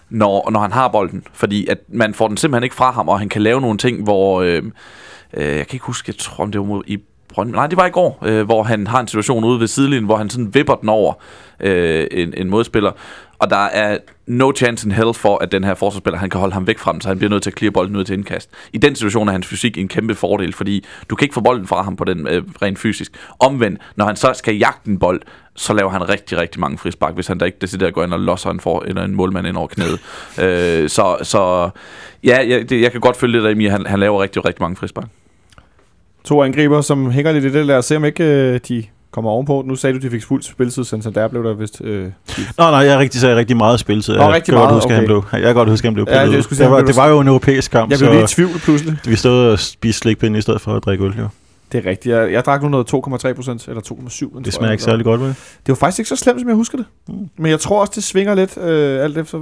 når, 0.09 0.49
når 0.51 0.59
han 0.59 0.71
har 0.71 0.87
bolden. 0.87 1.23
Fordi 1.33 1.67
at 1.67 1.77
man 1.87 2.13
får 2.13 2.27
den 2.27 2.37
simpelthen 2.37 2.63
ikke 2.63 2.75
fra 2.75 2.91
ham, 2.91 3.09
og 3.09 3.19
han 3.19 3.29
kan 3.29 3.41
lave 3.41 3.61
nogle 3.61 3.77
ting, 3.77 4.03
hvor... 4.03 4.41
Øh, 4.41 4.63
øh, 5.33 5.45
jeg 5.45 5.67
kan 5.67 5.75
ikke 5.75 5.85
huske, 5.85 6.09
jeg 6.09 6.17
tror, 6.17 6.43
om 6.43 6.51
det 6.51 6.61
var 6.61 6.67
mod, 6.67 6.83
i 6.87 6.97
Brøndby. 7.29 7.55
Nej, 7.55 7.67
det 7.67 7.77
var 7.77 7.85
i 7.85 7.89
går, 7.89 8.23
øh, 8.25 8.45
hvor 8.45 8.63
han 8.63 8.87
har 8.87 8.99
en 8.99 9.07
situation 9.07 9.43
ude 9.43 9.59
ved 9.59 9.67
sidelinjen, 9.67 10.05
hvor 10.05 10.17
han 10.17 10.29
sådan 10.29 10.53
vipper 10.55 10.75
den 10.75 10.89
over 10.89 11.13
øh, 11.59 12.07
en, 12.11 12.33
en 12.37 12.49
modspiller. 12.49 12.91
Og 13.39 13.49
der 13.49 13.65
er 13.65 13.97
no 14.27 14.51
chance 14.55 14.87
in 14.87 14.91
hell 14.91 15.13
for, 15.13 15.37
at 15.37 15.51
den 15.51 15.63
her 15.63 15.73
forsvarsspiller, 15.73 16.17
han 16.17 16.29
kan 16.29 16.39
holde 16.39 16.53
ham 16.53 16.67
væk 16.67 16.79
fra 16.79 16.93
den, 16.93 17.01
så 17.01 17.07
han 17.07 17.17
bliver 17.17 17.29
nødt 17.29 17.43
til 17.43 17.49
at 17.49 17.57
clear 17.57 17.71
bolden 17.71 17.95
ud 17.95 18.03
til 18.03 18.13
indkast. 18.13 18.49
I 18.73 18.77
den 18.77 18.95
situation 18.95 19.27
er 19.27 19.31
hans 19.31 19.47
fysik 19.47 19.77
en 19.77 19.87
kæmpe 19.87 20.15
fordel, 20.15 20.53
fordi 20.53 20.85
du 21.09 21.15
kan 21.15 21.25
ikke 21.25 21.33
få 21.33 21.41
bolden 21.41 21.67
fra 21.67 21.81
ham 21.81 21.95
på 21.95 22.03
den 22.03 22.27
øh, 22.27 22.43
rent 22.61 22.79
fysisk. 22.79 23.11
Omvendt, 23.39 23.81
når 23.95 24.05
han 24.05 24.15
så 24.15 24.33
skal 24.33 24.55
jagte 24.55 24.89
en 24.89 24.99
bold, 24.99 25.21
så 25.55 25.73
laver 25.73 25.89
han 25.89 26.09
rigtig, 26.09 26.37
rigtig 26.37 26.61
mange 26.61 26.77
frispark, 26.77 27.13
hvis 27.13 27.27
han 27.27 27.37
da 27.37 27.45
ikke 27.45 27.57
decideret 27.61 27.93
går 27.93 28.03
ind 28.03 28.13
og 28.13 28.19
losser 28.19 28.49
en, 28.49 28.59
for, 28.59 28.83
eller 28.87 29.03
en 29.03 29.15
målmand 29.15 29.47
ind 29.47 29.57
over 29.57 29.67
knæet. 29.67 29.99
øh, 30.43 30.89
så, 30.89 31.17
så 31.23 31.69
ja, 32.23 32.37
jeg, 32.47 32.69
det, 32.69 32.81
jeg 32.81 32.91
kan 32.91 33.01
godt 33.01 33.17
følge 33.17 33.37
det 33.37 33.43
der 33.43 33.61
i, 33.61 33.65
at 33.65 33.71
han, 33.71 33.85
han 33.85 33.99
laver 33.99 34.21
rigtig, 34.21 34.45
rigtig 34.45 34.61
mange 34.61 34.75
frispark. 34.75 35.07
To 36.23 36.43
angriber, 36.43 36.81
som 36.81 37.11
hænger 37.11 37.31
lidt 37.31 37.45
i 37.45 37.49
det. 37.49 37.65
Lad 37.65 37.77
os 37.77 37.85
se, 37.85 37.95
om 37.95 38.05
ikke 38.05 38.23
øh, 38.23 38.59
de 38.67 38.83
kommer 39.11 39.31
ovenpå. 39.31 39.63
Nu 39.65 39.75
sagde 39.75 39.99
du, 39.99 40.05
de 40.05 40.11
fik 40.11 40.23
fuld 40.23 40.41
spilletid, 40.43 40.83
Santander 40.83 41.27
blev 41.27 41.43
der 41.43 41.53
vist... 41.53 41.81
Øh, 41.83 42.03
Nå, 42.03 42.09
nej, 42.57 42.69
jeg 42.69 42.99
rigtig 42.99 43.21
sagde 43.21 43.35
rigtig 43.35 43.57
meget 43.57 43.79
spilletid. 43.79 44.13
Nå, 44.15 44.23
Jeg 44.23 44.33
rigtig 44.33 44.53
kan 44.53 44.59
godt 44.61 44.69
meget, 44.69 44.75
huske, 44.75 44.89
at 44.89 44.95
han 44.95 45.03
okay. 45.03 45.27
blev, 45.29 45.39
jeg 45.39 45.41
kan 45.47 45.55
godt 45.55 45.69
huske, 45.69 45.85
at 45.85 45.89
han 45.89 45.93
blev 45.93 46.05
Ja, 46.09 46.21
det 46.21 46.29
pillet. 46.29 46.45
sige, 46.45 46.63
det, 46.63 46.71
var, 46.71 46.81
det 46.81 46.95
var 46.95 47.07
jo 47.07 47.19
en 47.19 47.27
europæisk 47.27 47.71
kamp, 47.71 47.91
jeg 47.91 47.99
så 47.99 48.05
blev 48.05 48.19
lidt 48.19 48.31
i 48.31 48.35
tvivl 48.35 48.49
pludselig. 48.59 48.97
vi 49.05 49.15
stod 49.15 49.51
og 49.51 49.59
spiste 49.59 49.99
slikpinde 49.99 50.39
i 50.39 50.41
stedet 50.41 50.61
for 50.61 50.73
at 50.75 50.85
drikke 50.85 51.03
øl. 51.03 51.13
Jo. 51.19 51.27
Det 51.71 51.85
er 51.85 51.89
rigtigt. 51.89 52.15
Jeg, 52.15 52.31
jeg 52.31 52.45
drak 52.45 52.61
nu 52.63 52.69
noget 52.69 52.93
2,3 52.93 53.33
procent, 53.33 53.67
eller 53.67 53.81
2,7. 53.81 54.41
Det 54.43 54.53
smager 54.53 54.71
ikke 54.71 54.83
særlig 54.83 55.05
godt, 55.05 55.21
vel? 55.21 55.27
Det 55.29 55.35
var 55.67 55.75
faktisk 55.75 55.99
ikke 55.99 56.09
så 56.09 56.15
slemt, 56.15 56.39
som 56.39 56.47
jeg 56.49 56.55
husker 56.55 56.77
det. 56.77 56.85
Mm. 57.07 57.29
Men 57.37 57.51
jeg 57.51 57.59
tror 57.59 57.79
også, 57.81 57.91
det 57.95 58.03
svinger 58.03 58.35
lidt, 58.35 58.57
øh, 58.57 59.03
alt 59.03 59.17
efter, 59.17 59.37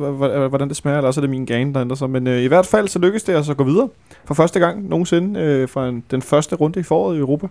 hvordan 0.47 0.67
det 0.67 0.77
smager, 0.77 0.97
eller 0.97 1.07
også 1.07 1.19
er 1.19 1.21
det 1.21 1.29
min 1.29 1.45
gane, 1.45 1.73
der 1.73 1.81
ændrer 1.81 1.95
sig. 1.95 2.09
Men 2.09 2.27
øh, 2.27 2.41
i 2.41 2.47
hvert 2.47 2.65
fald, 2.65 2.87
så 2.87 2.99
lykkedes 2.99 3.23
det 3.23 3.33
altså 3.33 3.51
at 3.51 3.57
gå 3.57 3.63
videre 3.63 3.87
for 4.25 4.33
første 4.33 4.59
gang 4.59 4.89
nogensinde 4.89 5.39
øh, 5.39 5.69
fra 5.69 5.87
en, 5.87 6.03
den 6.11 6.21
første 6.21 6.55
runde 6.55 6.79
i 6.79 6.83
foråret 6.83 7.15
i 7.15 7.19
Europa. 7.19 7.47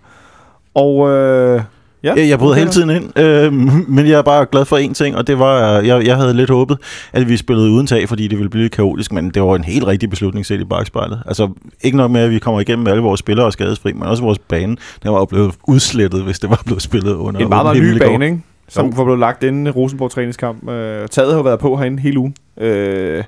Og 0.74 1.08
øh, 1.10 1.62
ja, 2.02 2.14
Ja, 2.16 2.28
jeg 2.28 2.38
bryder 2.38 2.52
okay. 2.52 2.60
hele 2.60 2.70
tiden 2.70 2.90
ind, 2.90 3.18
øh, 3.18 3.52
men 3.96 4.06
jeg 4.06 4.18
er 4.18 4.22
bare 4.22 4.46
glad 4.52 4.64
for 4.64 4.78
én 4.78 4.92
ting, 4.92 5.16
og 5.16 5.26
det 5.26 5.38
var, 5.38 5.78
øh, 5.78 5.86
jeg, 5.86 6.06
jeg 6.06 6.16
havde 6.16 6.34
lidt 6.34 6.50
håbet, 6.50 6.78
at 7.12 7.28
vi 7.28 7.36
spillede 7.36 7.70
uden 7.70 7.86
tag, 7.86 8.08
fordi 8.08 8.28
det 8.28 8.38
ville 8.38 8.50
blive 8.50 8.62
lidt 8.62 8.72
kaotisk, 8.72 9.12
men 9.12 9.30
det 9.30 9.42
var 9.42 9.56
en 9.56 9.64
helt 9.64 9.86
rigtig 9.86 10.10
beslutning 10.10 10.46
set 10.46 10.60
i 10.60 10.64
bagspejlet. 10.64 11.22
Altså, 11.26 11.48
ikke 11.82 11.96
nok 11.96 12.10
med, 12.10 12.20
at 12.20 12.30
vi 12.30 12.38
kommer 12.38 12.60
igennem 12.60 12.82
med 12.84 12.92
alle 12.92 13.02
vores 13.02 13.20
spillere 13.20 13.46
og 13.46 13.52
skadesfri, 13.52 13.92
men 13.92 14.02
også 14.02 14.22
vores 14.22 14.38
bane, 14.38 14.76
den 15.02 15.12
var 15.12 15.18
jo 15.18 15.24
blevet 15.24 15.54
udslettet, 15.68 16.22
hvis 16.22 16.38
det 16.38 16.50
var 16.50 16.62
blevet 16.64 16.82
spillet 16.82 17.14
under. 17.14 17.40
En 17.40 17.48
meget, 17.48 17.64
meget 17.64 17.82
ny 17.82 17.98
bane, 17.98 18.24
ikke? 18.24 18.40
Som 18.68 18.86
Jo. 18.86 18.92
var 18.96 19.04
blevet 19.04 19.20
lagt 19.20 19.42
inden 19.42 19.70
Rosenborg 19.70 20.10
træningskamp. 20.10 20.68
Øh, 20.68 21.08
taget 21.08 21.30
har 21.30 21.36
jo 21.36 21.42
været 21.42 21.58
på 21.58 21.76
herinde 21.76 22.02
hele 22.02 22.18
ugen. 22.18 22.34
Øh, 22.60 23.24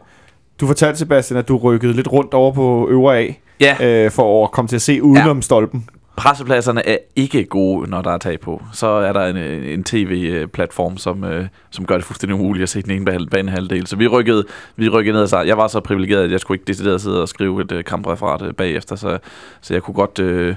du 0.61 0.67
fortalte, 0.67 0.99
Sebastian, 0.99 1.39
at 1.39 1.49
du 1.49 1.57
rykkede 1.57 1.93
lidt 1.93 2.13
rundt 2.13 2.35
over 2.35 2.53
på 2.53 2.89
øvre 2.91 3.19
A, 3.19 3.27
Ja, 3.61 4.05
øh, 4.05 4.11
for 4.11 4.45
at 4.45 4.51
komme 4.51 4.69
til 4.69 4.77
at 4.77 4.83
se 4.83 5.03
udenom 5.03 5.37
ja. 5.37 5.41
stolpen 5.41 5.85
pressepladserne 6.19 6.89
er 6.89 6.97
ikke 7.17 7.45
gode, 7.45 7.91
når 7.91 8.03
der 8.03 8.11
er 8.11 8.19
tag 8.19 8.41
på. 8.41 8.63
Så 8.73 8.87
er 8.87 9.13
der 9.13 9.27
en, 9.27 9.37
en 9.37 9.85
tv-platform, 9.85 10.99
som, 10.99 11.25
øh, 11.25 11.47
som 11.71 11.87
gør 11.87 11.95
det 11.95 12.05
fuldstændig 12.05 12.35
umuligt 12.35 12.63
at 12.63 12.69
se 12.69 12.83
den 12.83 12.91
ene 12.91 13.27
banehalvdel. 13.31 13.87
Så 13.87 13.97
vi 13.97 14.07
rykkede, 14.07 14.45
vi 14.77 14.89
rykkede 14.89 15.13
ned 15.13 15.23
og 15.23 15.29
så 15.29 15.41
Jeg 15.41 15.57
var 15.57 15.69
så 15.69 15.81
privilegeret, 15.81 16.25
at 16.25 16.31
jeg 16.31 16.41
skulle 16.41 16.57
ikke 16.57 16.69
decideret 16.69 17.01
sidde 17.01 17.23
og 17.23 17.29
skrive 17.29 17.63
et 17.63 17.73
øh, 17.73 17.85
kampreferat 17.85 18.43
øh, 18.43 18.55
bagefter, 18.55 18.97
så, 18.97 19.19
så 19.61 19.75
jeg 19.75 19.83
kunne 19.83 19.95
godt 19.95 20.19
øh, 20.19 20.55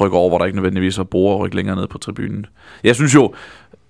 rykke 0.00 0.16
over, 0.16 0.28
hvor 0.28 0.38
der 0.38 0.44
ikke 0.44 0.56
nødvendigvis 0.56 0.98
var 0.98 1.04
bruger 1.04 1.34
og 1.34 1.40
rykke 1.40 1.56
længere 1.56 1.76
ned 1.76 1.86
på 1.86 1.98
tribunen. 1.98 2.46
Jeg 2.84 2.94
synes 2.94 3.14
jo, 3.14 3.34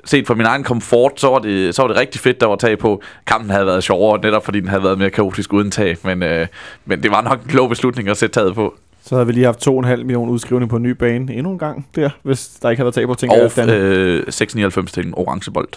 set 0.05 0.27
fra 0.27 0.35
min 0.35 0.47
egen 0.47 0.63
komfort, 0.65 1.21
så 1.21 1.29
var, 1.29 1.39
det, 1.39 1.75
så 1.75 1.83
var 1.83 1.89
det 1.89 1.97
rigtig 1.97 2.21
fedt, 2.21 2.41
der 2.41 2.47
var 2.47 2.57
tag 2.57 2.79
på. 2.79 3.03
Kampen 3.27 3.51
havde 3.51 3.67
været 3.67 3.85
sjovere, 3.85 4.21
netop 4.21 4.45
fordi 4.45 4.61
den 4.61 4.69
havde 4.69 4.83
været 4.83 4.99
mere 4.99 5.11
kaotisk 5.11 5.53
uden 5.53 5.71
tag, 5.71 5.97
men, 6.05 6.23
øh, 6.23 6.47
men 6.85 7.03
det 7.03 7.11
var 7.11 7.23
nok 7.23 7.43
en 7.43 7.49
klog 7.49 7.69
beslutning 7.69 8.09
at 8.09 8.17
sætte 8.17 8.41
taget 8.41 8.55
på. 8.55 8.75
Så 9.07 9.15
havde 9.15 9.27
vi 9.27 9.33
lige 9.33 9.45
haft 9.45 9.67
2,5 9.69 9.97
millioner 9.97 10.33
udskrivning 10.33 10.71
på 10.71 10.77
en 10.77 10.83
ny 10.83 10.91
bane 10.91 11.35
endnu 11.35 11.53
en 11.53 11.59
gang 11.59 11.87
der, 11.95 12.11
hvis 12.23 12.49
der 12.49 12.71
ikke 12.71 12.81
havde 12.81 12.85
været 12.87 12.95
tag 12.95 13.07
på 13.07 13.15
ting. 13.15 13.33
Og 13.33 13.75
øh, 13.75 14.23
6,99 14.29 14.87
til 14.87 15.07
en 15.07 15.15
orange 15.17 15.51
bold. 15.51 15.69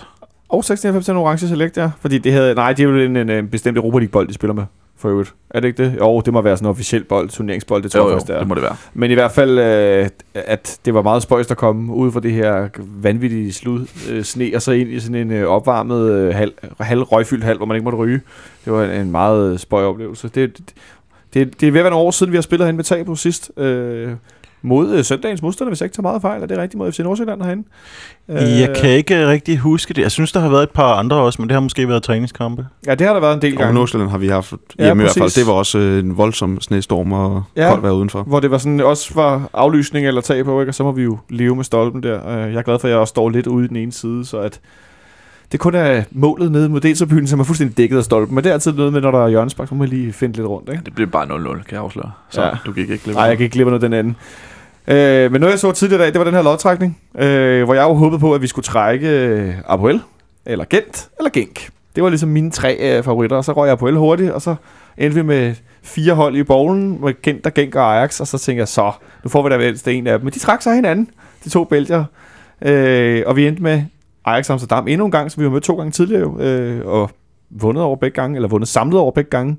og 0.49 0.63
96 0.65 1.05
til 1.05 1.11
en 1.11 1.17
orange 1.17 1.47
select, 1.47 1.77
ja. 1.77 1.91
Fordi 2.01 2.17
det 2.17 2.33
havde, 2.33 2.55
nej, 2.55 2.73
det 2.73 2.83
er 2.85 2.89
jo 2.89 2.95
en, 2.97 3.15
en, 3.15 3.29
en 3.29 3.47
bestemt 3.47 3.77
Europa 3.77 3.97
League-bold, 3.97 4.27
de 4.27 4.33
spiller 4.33 4.53
med, 4.53 4.63
for 4.97 5.09
øvrigt. 5.09 5.33
Er 5.49 5.59
det 5.59 5.67
ikke 5.67 5.83
det? 5.83 5.95
Jo, 5.99 6.19
det 6.21 6.33
må 6.33 6.41
være 6.41 6.57
sådan 6.57 6.65
en 6.65 6.69
officiel 6.69 7.03
bold, 7.03 7.29
turneringsbold, 7.29 7.83
det 7.83 7.91
tror 7.91 7.99
Jo, 7.99 8.05
jeg 8.05 8.11
jo, 8.11 8.15
først, 8.15 8.27
det 8.27 8.35
er. 8.35 8.39
det 8.39 8.47
må 8.47 8.55
det 8.55 8.63
være. 8.63 8.75
Men 8.93 9.11
i 9.11 9.13
hvert 9.13 9.31
fald, 9.31 9.59
øh, 9.59 10.09
at 10.35 10.79
det 10.85 10.93
var 10.93 11.01
meget 11.01 11.21
spøjst 11.23 11.51
at 11.51 11.57
komme 11.57 11.93
ud 11.93 12.11
fra 12.11 12.19
det 12.19 12.31
her 12.31 12.69
vanvittige 13.01 13.53
slud 13.53 13.85
øh, 14.11 14.23
sne, 14.23 14.51
og 14.55 14.61
så 14.61 14.71
ind 14.71 14.89
i 14.89 14.99
sådan 14.99 15.15
en 15.15 15.31
øh, 15.31 15.47
opvarmet 15.47 16.11
øh, 16.11 16.35
halv, 16.35 16.51
halv 16.79 17.01
røgfyldt 17.01 17.43
hal, 17.43 17.57
hvor 17.57 17.65
man 17.65 17.75
ikke 17.75 17.83
måtte 17.83 17.97
ryge. 17.97 18.21
Det 18.65 18.73
var 18.73 18.83
en, 18.83 19.01
en 19.01 19.11
meget 19.11 19.53
øh, 19.53 19.59
spøj 19.59 19.83
oplevelse. 19.83 20.27
Det, 20.35 20.57
det, 20.57 20.73
det, 21.33 21.61
det 21.61 21.67
er 21.67 21.71
ved 21.71 21.79
at 21.79 21.83
være 21.83 21.91
nogle 21.91 22.05
år 22.07 22.11
siden, 22.11 22.31
vi 22.31 22.37
har 22.37 22.41
spillet 22.41 22.65
herinde 22.65 22.75
med 22.77 22.83
tag 22.83 23.05
på 23.05 23.15
sidst. 23.15 23.51
Øh, 23.57 24.11
mod 24.61 24.93
øh, 24.95 25.03
søndagens 25.03 25.41
modstander, 25.41 25.69
hvis 25.71 25.81
jeg 25.81 25.85
ikke 25.85 25.95
tager 25.95 26.01
meget 26.01 26.21
fejl. 26.21 26.41
Er 26.41 26.45
det 26.45 26.57
rigtigt 26.57 26.77
mod 26.77 26.91
FC 26.91 26.99
Nordsjælland 26.99 27.41
herinde? 27.41 27.63
Øh, 28.29 28.35
Jeg 28.37 28.75
kan 28.81 28.89
ikke 28.89 29.27
rigtig 29.27 29.57
huske 29.57 29.93
det. 29.93 30.01
Jeg 30.01 30.11
synes, 30.11 30.31
der 30.31 30.39
har 30.39 30.49
været 30.49 30.63
et 30.63 30.69
par 30.69 30.93
andre 30.93 31.15
også, 31.17 31.41
men 31.41 31.49
det 31.49 31.53
har 31.55 31.59
måske 31.61 31.87
været 31.87 32.03
træningskampe. 32.03 32.67
Ja, 32.87 32.95
det 32.95 33.07
har 33.07 33.13
der 33.13 33.19
været 33.21 33.35
en 33.35 33.41
del 33.41 33.53
Og 33.53 33.57
gange. 33.59 33.73
Nordsjælland 33.73 34.11
har 34.11 34.17
vi 34.17 34.27
haft 34.27 34.53
Ja, 34.79 34.83
hjemme 34.83 35.03
i 35.03 35.05
hvert 35.05 35.13
fald. 35.17 35.35
Det 35.35 35.47
var 35.47 35.53
også 35.53 35.77
øh, 35.77 35.99
en 35.99 36.17
voldsom 36.17 36.61
snestorm 36.61 37.11
og 37.13 37.43
Ja. 37.55 37.63
ja. 37.63 37.69
koldt 37.69 37.83
vejr 37.83 37.91
udenfor. 37.91 38.23
Hvor 38.23 38.39
det 38.39 38.51
var 38.51 38.57
sådan, 38.57 38.79
også 38.79 39.13
var 39.15 39.49
aflysning 39.53 40.07
eller 40.07 40.21
tag 40.21 40.45
på, 40.45 40.59
ikke? 40.61 40.69
og 40.69 40.75
så 40.75 40.83
må 40.83 40.91
vi 40.91 41.03
jo 41.03 41.17
leve 41.29 41.55
med 41.55 41.63
stolpen 41.63 42.03
der. 42.03 42.27
Øh, 42.29 42.53
Jeg 42.53 42.59
er 42.59 42.61
glad 42.61 42.79
for, 42.79 42.87
at 42.87 42.91
jeg 42.91 42.99
også 42.99 43.11
står 43.11 43.29
lidt 43.29 43.47
ude 43.47 43.65
i 43.65 43.67
den 43.67 43.75
ene 43.75 43.91
side, 43.91 44.25
så 44.25 44.37
at 44.37 44.59
det 45.51 45.59
kun 45.59 45.75
er 45.75 46.03
målet 46.11 46.51
nede 46.51 46.69
mod 46.69 46.79
Deltabyen, 46.79 47.27
som 47.27 47.39
er 47.39 47.43
fuldstændig 47.43 47.77
dækket 47.77 47.97
af 47.97 48.03
stolpen. 48.03 48.35
Men 48.35 48.43
det 48.43 48.49
er 48.49 48.53
altid 48.53 48.73
noget 48.73 48.93
med, 48.93 49.01
når 49.01 49.11
der 49.11 49.25
er 49.25 49.29
hjørnespark, 49.29 49.67
så 49.67 49.75
må 49.75 49.79
man 49.79 49.89
lige 49.89 50.13
finde 50.13 50.35
lidt 50.35 50.47
rundt. 50.47 50.69
Ikke? 50.69 50.81
Det 50.85 50.95
blev 50.95 51.07
bare 51.07 51.25
0-0, 51.25 51.63
kan 51.63 51.63
jeg 51.71 51.79
afsløre. 51.81 52.11
Så 52.29 52.41
Ja. 52.41 52.49
du 52.65 52.71
gik 52.71 52.89
ikke 52.89 53.03
glip 53.03 53.15
Nej, 53.15 53.23
jeg 53.25 53.37
kan 53.37 53.43
ikke 53.43 53.53
glemme 53.53 53.69
noget 53.69 53.81
den 53.81 53.93
anden. 53.93 54.15
Øh, 54.87 55.31
men 55.31 55.41
noget, 55.41 55.51
jeg 55.51 55.59
så 55.59 55.71
tidligere 55.71 56.01
i 56.01 56.03
dag, 56.03 56.13
det 56.13 56.19
var 56.19 56.25
den 56.25 56.33
her 56.33 56.41
lodtrækning, 56.41 56.97
øh, 57.19 57.63
hvor 57.63 57.73
jeg 57.73 57.83
jo 57.83 57.93
håbede 57.93 58.19
på, 58.19 58.33
at 58.33 58.41
vi 58.41 58.47
skulle 58.47 58.63
trække 58.63 59.07
øh, 59.09 59.53
Apoel, 59.65 60.01
eller 60.45 60.65
Gent, 60.69 61.09
eller 61.19 61.29
Genk. 61.29 61.69
Det 61.95 62.03
var 62.03 62.09
ligesom 62.09 62.29
mine 62.29 62.51
tre 62.51 62.77
øh, 62.97 63.03
favoritter, 63.03 63.37
og 63.37 63.45
så 63.45 63.51
røg 63.51 63.65
jeg 63.67 63.73
Apoel 63.73 63.95
hurtigt, 63.95 64.31
og 64.31 64.41
så 64.41 64.55
endte 64.97 65.15
vi 65.15 65.21
med 65.21 65.55
fire 65.83 66.13
hold 66.13 66.35
i 66.35 66.43
bowlen, 66.43 67.01
med 67.01 67.21
Gent, 67.21 67.45
og 67.45 67.53
Genk 67.53 67.75
og 67.75 67.95
Ajax, 67.97 68.19
og 68.19 68.27
så 68.27 68.37
tænkte 68.37 68.59
jeg, 68.59 68.67
så, 68.67 68.91
nu 69.23 69.29
får 69.29 69.43
vi 69.43 69.49
da 69.49 69.57
mindst 69.57 69.87
en 69.87 70.07
af 70.07 70.19
dem. 70.19 70.25
Men 70.25 70.33
de 70.33 70.39
trak 70.39 70.61
sig 70.61 70.75
hinanden, 70.75 71.09
de 71.43 71.49
to 71.49 71.63
bælger, 71.63 72.03
øh, 72.61 73.23
og 73.25 73.35
vi 73.35 73.47
endte 73.47 73.63
med 73.63 73.83
Ajax 74.25 74.49
Amsterdam 74.49 74.87
endnu 74.87 75.05
en 75.05 75.11
gang, 75.11 75.31
som 75.31 75.41
vi 75.41 75.45
har 75.45 75.51
mødt 75.51 75.63
to 75.63 75.75
gange 75.75 75.91
tidligere, 75.91 76.21
jo, 76.21 76.39
øh, 76.39 76.85
og 76.85 77.09
vundet 77.49 77.83
over 77.83 77.95
begge 77.95 78.15
gange, 78.21 78.35
eller 78.35 78.49
vundet 78.49 78.67
samlet 78.69 78.99
over 78.99 79.11
begge 79.11 79.29
gange. 79.29 79.57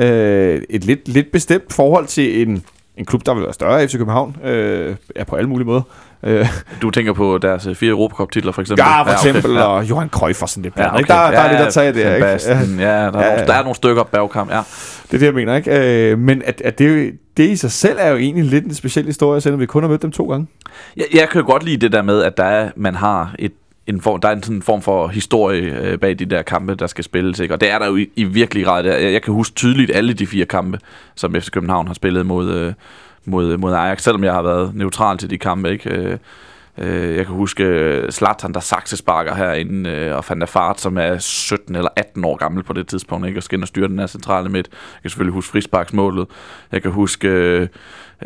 Øh, 0.00 0.62
et 0.70 0.84
lidt, 0.84 1.08
lidt 1.08 1.32
bestemt 1.32 1.72
forhold 1.72 2.06
til 2.06 2.48
en, 2.48 2.62
en 2.96 3.04
klub, 3.04 3.26
der 3.26 3.34
vil 3.34 3.42
være 3.42 3.52
større, 3.52 3.88
FC 3.88 3.92
København, 3.92 4.36
øh, 4.44 4.96
ja, 5.16 5.24
på 5.24 5.36
alle 5.36 5.48
mulige 5.48 5.66
måder. 5.66 5.82
Øh, 6.22 6.46
Du 6.82 6.90
tænker 6.90 7.12
på 7.12 7.38
deres 7.38 7.66
øh, 7.66 7.74
fire 7.74 7.90
Europacup-titler, 7.90 8.52
for 8.52 8.60
eksempel? 8.60 8.84
ja, 8.86 9.02
for 9.02 9.12
eksempel, 9.12 9.52
ja. 9.54 9.62
og 9.64 9.90
Johan 9.90 10.08
Cruyff 10.08 10.42
og 10.42 10.48
sådan 10.48 10.62
lidt. 10.62 10.74
Ja, 10.76 10.82
Ja, 10.82 10.88
okay. 10.94 11.02
okay. 11.02 11.14
der, 11.14 11.30
der 11.30 11.38
er 11.38 11.50
lidt 11.52 11.60
at 11.66 11.72
tage 11.72 11.92
der, 11.92 12.14
ikke? 12.14 12.26
Ja, 12.26 12.32
Basten, 12.32 12.78
ja, 12.80 12.84
der, 12.84 12.88
er 12.88 13.04
Ja, 13.04 13.10
nogle, 13.10 13.26
ja. 13.26 13.46
der 13.46 13.52
er 13.54 13.62
nogle 13.62 13.74
stykker 13.74 14.02
bagkamp, 14.02 14.50
ja. 14.50 14.56
det 15.06 15.14
er 15.14 15.18
det, 15.18 15.26
jeg 15.26 15.34
mener, 15.34 15.54
ikke? 15.56 16.10
Øh, 16.12 16.18
men 16.18 16.42
at, 16.46 16.60
at 16.64 16.78
det, 16.78 17.12
det 17.36 17.50
i 17.50 17.56
sig 17.56 17.70
selv 17.70 17.96
er 18.00 18.08
jo 18.10 18.16
egentlig 18.16 18.44
lidt 18.44 18.64
en 18.64 18.74
speciel 18.74 19.06
historie, 19.06 19.40
selvom 19.40 19.60
vi 19.60 19.66
kun 19.66 19.82
har 19.82 19.90
mødt 19.90 20.02
dem 20.02 20.12
to 20.12 20.24
gange. 20.30 20.46
Jeg, 20.96 21.04
jeg 21.14 21.28
kan 21.28 21.40
jo 21.40 21.46
godt 21.46 21.62
lide 21.64 21.76
det 21.76 21.92
der 21.92 22.02
med, 22.02 22.22
at 22.22 22.36
der 22.36 22.44
er, 22.44 22.70
man 22.76 22.94
har 22.94 23.34
et 23.38 23.52
en 23.94 24.00
form, 24.00 24.20
der 24.20 24.28
er 24.28 24.32
en 24.32 24.42
sådan 24.42 24.62
form 24.62 24.82
for 24.82 25.08
historie 25.08 25.62
øh, 25.62 25.98
bag 25.98 26.18
de 26.18 26.24
der 26.24 26.42
kampe, 26.42 26.74
der 26.74 26.86
skal 26.86 27.04
spilles. 27.04 27.40
Ikke? 27.40 27.54
Og 27.54 27.60
det 27.60 27.70
er 27.70 27.78
der 27.78 27.86
jo 27.86 27.96
i, 27.96 28.08
i 28.16 28.24
virkelig 28.24 28.64
grad. 28.64 28.84
Jeg, 28.84 29.12
jeg 29.12 29.22
kan 29.22 29.34
huske 29.34 29.54
tydeligt 29.54 29.90
alle 29.94 30.12
de 30.12 30.26
fire 30.26 30.44
kampe, 30.44 30.78
som 31.14 31.34
FC 31.34 31.50
København 31.50 31.86
har 31.86 31.94
spillet 31.94 32.26
mod, 32.26 32.50
øh, 32.50 32.72
mod, 33.24 33.52
øh, 33.52 33.60
mod 33.60 33.74
Ajax, 33.74 34.02
selvom 34.02 34.24
jeg 34.24 34.32
har 34.32 34.42
været 34.42 34.74
neutral 34.74 35.18
til 35.18 35.30
de 35.30 35.38
kampe. 35.38 35.70
Ikke? 35.70 35.90
Øh, 35.90 36.18
øh, 36.78 37.16
jeg 37.16 37.26
kan 37.26 37.34
huske 37.34 37.62
Slatan, 37.62 38.12
Zlatan, 38.12 38.52
der 38.52 38.60
saksesparker 38.60 39.34
herinde, 39.34 39.90
øh, 39.90 40.16
og 40.16 40.24
Van 40.28 40.40
der 40.40 40.46
Fart, 40.46 40.80
som 40.80 40.98
er 40.98 41.18
17 41.18 41.76
eller 41.76 41.90
18 41.96 42.24
år 42.24 42.36
gammel 42.36 42.62
på 42.62 42.72
det 42.72 42.86
tidspunkt, 42.86 43.26
ikke? 43.26 43.38
og 43.38 43.42
skal 43.42 43.56
ind 43.56 43.64
og 43.64 43.68
styre 43.68 43.88
den 43.88 43.98
her 43.98 44.06
centrale 44.06 44.48
midt. 44.48 44.68
Jeg 44.70 45.02
kan 45.02 45.10
selvfølgelig 45.10 45.34
huske 45.34 45.52
frisparksmålet. 45.52 46.26
Jeg 46.72 46.82
kan 46.82 46.90
huske... 46.90 47.28
Øh, 47.28 47.68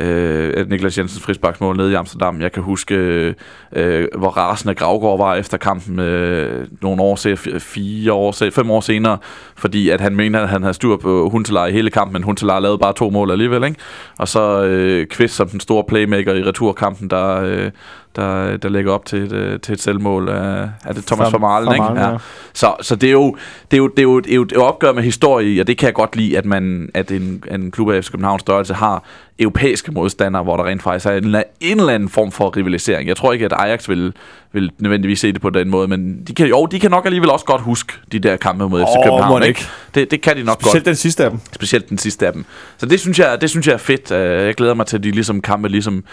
øh, 0.00 0.70
Niklas 0.70 0.98
Jensens 0.98 1.24
frisbaksmål 1.24 1.76
nede 1.76 1.92
i 1.92 1.94
Amsterdam. 1.94 2.40
Jeg 2.40 2.52
kan 2.52 2.62
huske, 2.62 2.94
øh, 2.94 3.34
øh, 3.72 4.08
hvor 4.18 4.28
rasende 4.28 4.74
Gravgaard 4.74 5.18
var 5.18 5.34
efter 5.34 5.56
kampen 5.56 5.98
øh, 5.98 6.66
nogle 6.82 7.02
år, 7.02 7.16
senere, 7.16 7.60
fire 7.60 8.12
år, 8.12 8.32
se, 8.32 8.50
fem 8.50 8.70
år 8.70 8.80
senere, 8.80 9.18
fordi 9.56 9.90
at 9.90 10.00
han 10.00 10.16
mener, 10.16 10.40
at 10.40 10.48
han 10.48 10.62
havde 10.62 10.74
styr 10.74 10.96
på 10.96 11.28
Huntelaar 11.28 11.66
i 11.66 11.72
hele 11.72 11.90
kampen, 11.90 12.12
men 12.12 12.22
Huntelaar 12.22 12.60
lavede 12.60 12.78
bare 12.78 12.92
to 12.92 13.10
mål 13.10 13.30
alligevel. 13.30 13.64
Ikke? 13.64 13.76
Og 14.18 14.28
så 14.28 14.64
øh, 14.64 15.06
Kvist 15.06 15.34
som 15.34 15.48
den 15.48 15.60
store 15.60 15.84
playmaker 15.88 16.34
i 16.34 16.44
returkampen, 16.44 17.10
der, 17.10 17.42
øh, 17.44 17.70
der, 18.16 18.56
der 18.56 18.68
lægger 18.68 18.92
op 18.92 19.06
til 19.06 19.18
et, 19.22 19.32
øh, 19.32 19.60
til 19.60 19.72
et 19.72 19.80
selvmål 19.80 20.28
af, 20.28 20.68
af 20.84 20.94
det 20.94 21.06
Thomas 21.06 21.32
Vermaelen. 21.32 21.74
Ikke? 21.74 21.84
Ja. 21.84 22.10
ja. 22.10 22.16
Så, 22.52 22.74
så 22.80 22.96
det, 22.96 23.08
er 23.08 23.12
jo, 23.12 23.36
det, 23.70 23.76
er 23.76 23.78
jo, 23.78 23.88
det, 23.88 23.98
er 23.98 24.02
jo, 24.02 24.20
det 24.20 24.30
er 24.30 24.34
jo 24.34 24.42
et 24.42 24.56
opgør 24.56 24.92
med 24.92 25.02
historie, 25.02 25.60
og 25.60 25.66
det 25.66 25.78
kan 25.78 25.86
jeg 25.86 25.94
godt 25.94 26.16
lide, 26.16 26.38
at, 26.38 26.44
man, 26.44 26.90
at 26.94 27.10
en, 27.10 27.44
en 27.50 27.70
klub 27.70 27.90
af 27.90 28.04
FC 28.04 28.10
Københavns 28.10 28.40
størrelse 28.40 28.74
har 28.74 29.02
europæiske 29.38 29.92
modstandere, 29.92 30.42
hvor 30.42 30.56
der 30.56 30.64
rent 30.64 30.82
faktisk 30.82 31.06
er 31.06 31.10
en, 31.10 31.36
en 31.60 31.80
eller 31.80 31.92
anden 31.92 32.08
form 32.08 32.32
for 32.32 32.56
rivalisering. 32.56 33.08
Jeg 33.08 33.16
tror 33.16 33.32
ikke, 33.32 33.44
at 33.44 33.52
Ajax 33.52 33.88
vil, 33.88 34.12
vil 34.54 34.70
nødvendigvis 34.78 35.20
se 35.20 35.32
det 35.32 35.40
på 35.40 35.50
den 35.50 35.70
måde, 35.70 35.88
men 35.88 36.22
de 36.26 36.34
kan, 36.34 36.46
jo, 36.46 36.66
de 36.66 36.80
kan 36.80 36.90
nok 36.90 37.04
alligevel 37.06 37.30
også 37.30 37.44
godt 37.44 37.60
huske 37.62 37.92
de 38.12 38.18
der 38.18 38.36
kampe 38.36 38.68
mod 38.68 38.80
FC 38.80 38.96
Åh, 38.98 39.04
København. 39.04 39.32
mon 39.40 39.42
Ikke? 39.48 39.66
Det, 39.94 40.10
det 40.10 40.20
kan 40.20 40.36
de 40.36 40.42
nok 40.42 40.56
godt 40.58 40.62
Specielt 40.66 40.86
den 40.86 40.94
sidste 40.96 41.24
af 41.24 41.30
dem. 41.30 41.40
specielt 41.52 41.88
den 41.88 41.98
sidste 41.98 42.26
af 42.26 42.32
dem. 42.32 42.44
Så 42.78 42.86
det 42.86 43.00
synes 43.00 43.18
jeg, 43.18 43.38
det 43.40 43.50
synes 43.50 43.66
jeg 43.66 43.72
er 43.72 43.78
fedt. 43.78 44.10
Øh, 44.12 44.46
Jeg 44.46 44.54
glæder 44.54 44.74
mig 44.74 44.86
til, 44.86 44.96
at 44.96 45.02
de 45.04 45.10
ligesom 45.10 45.40
kampe, 45.40 45.68
ligesom 45.68 46.04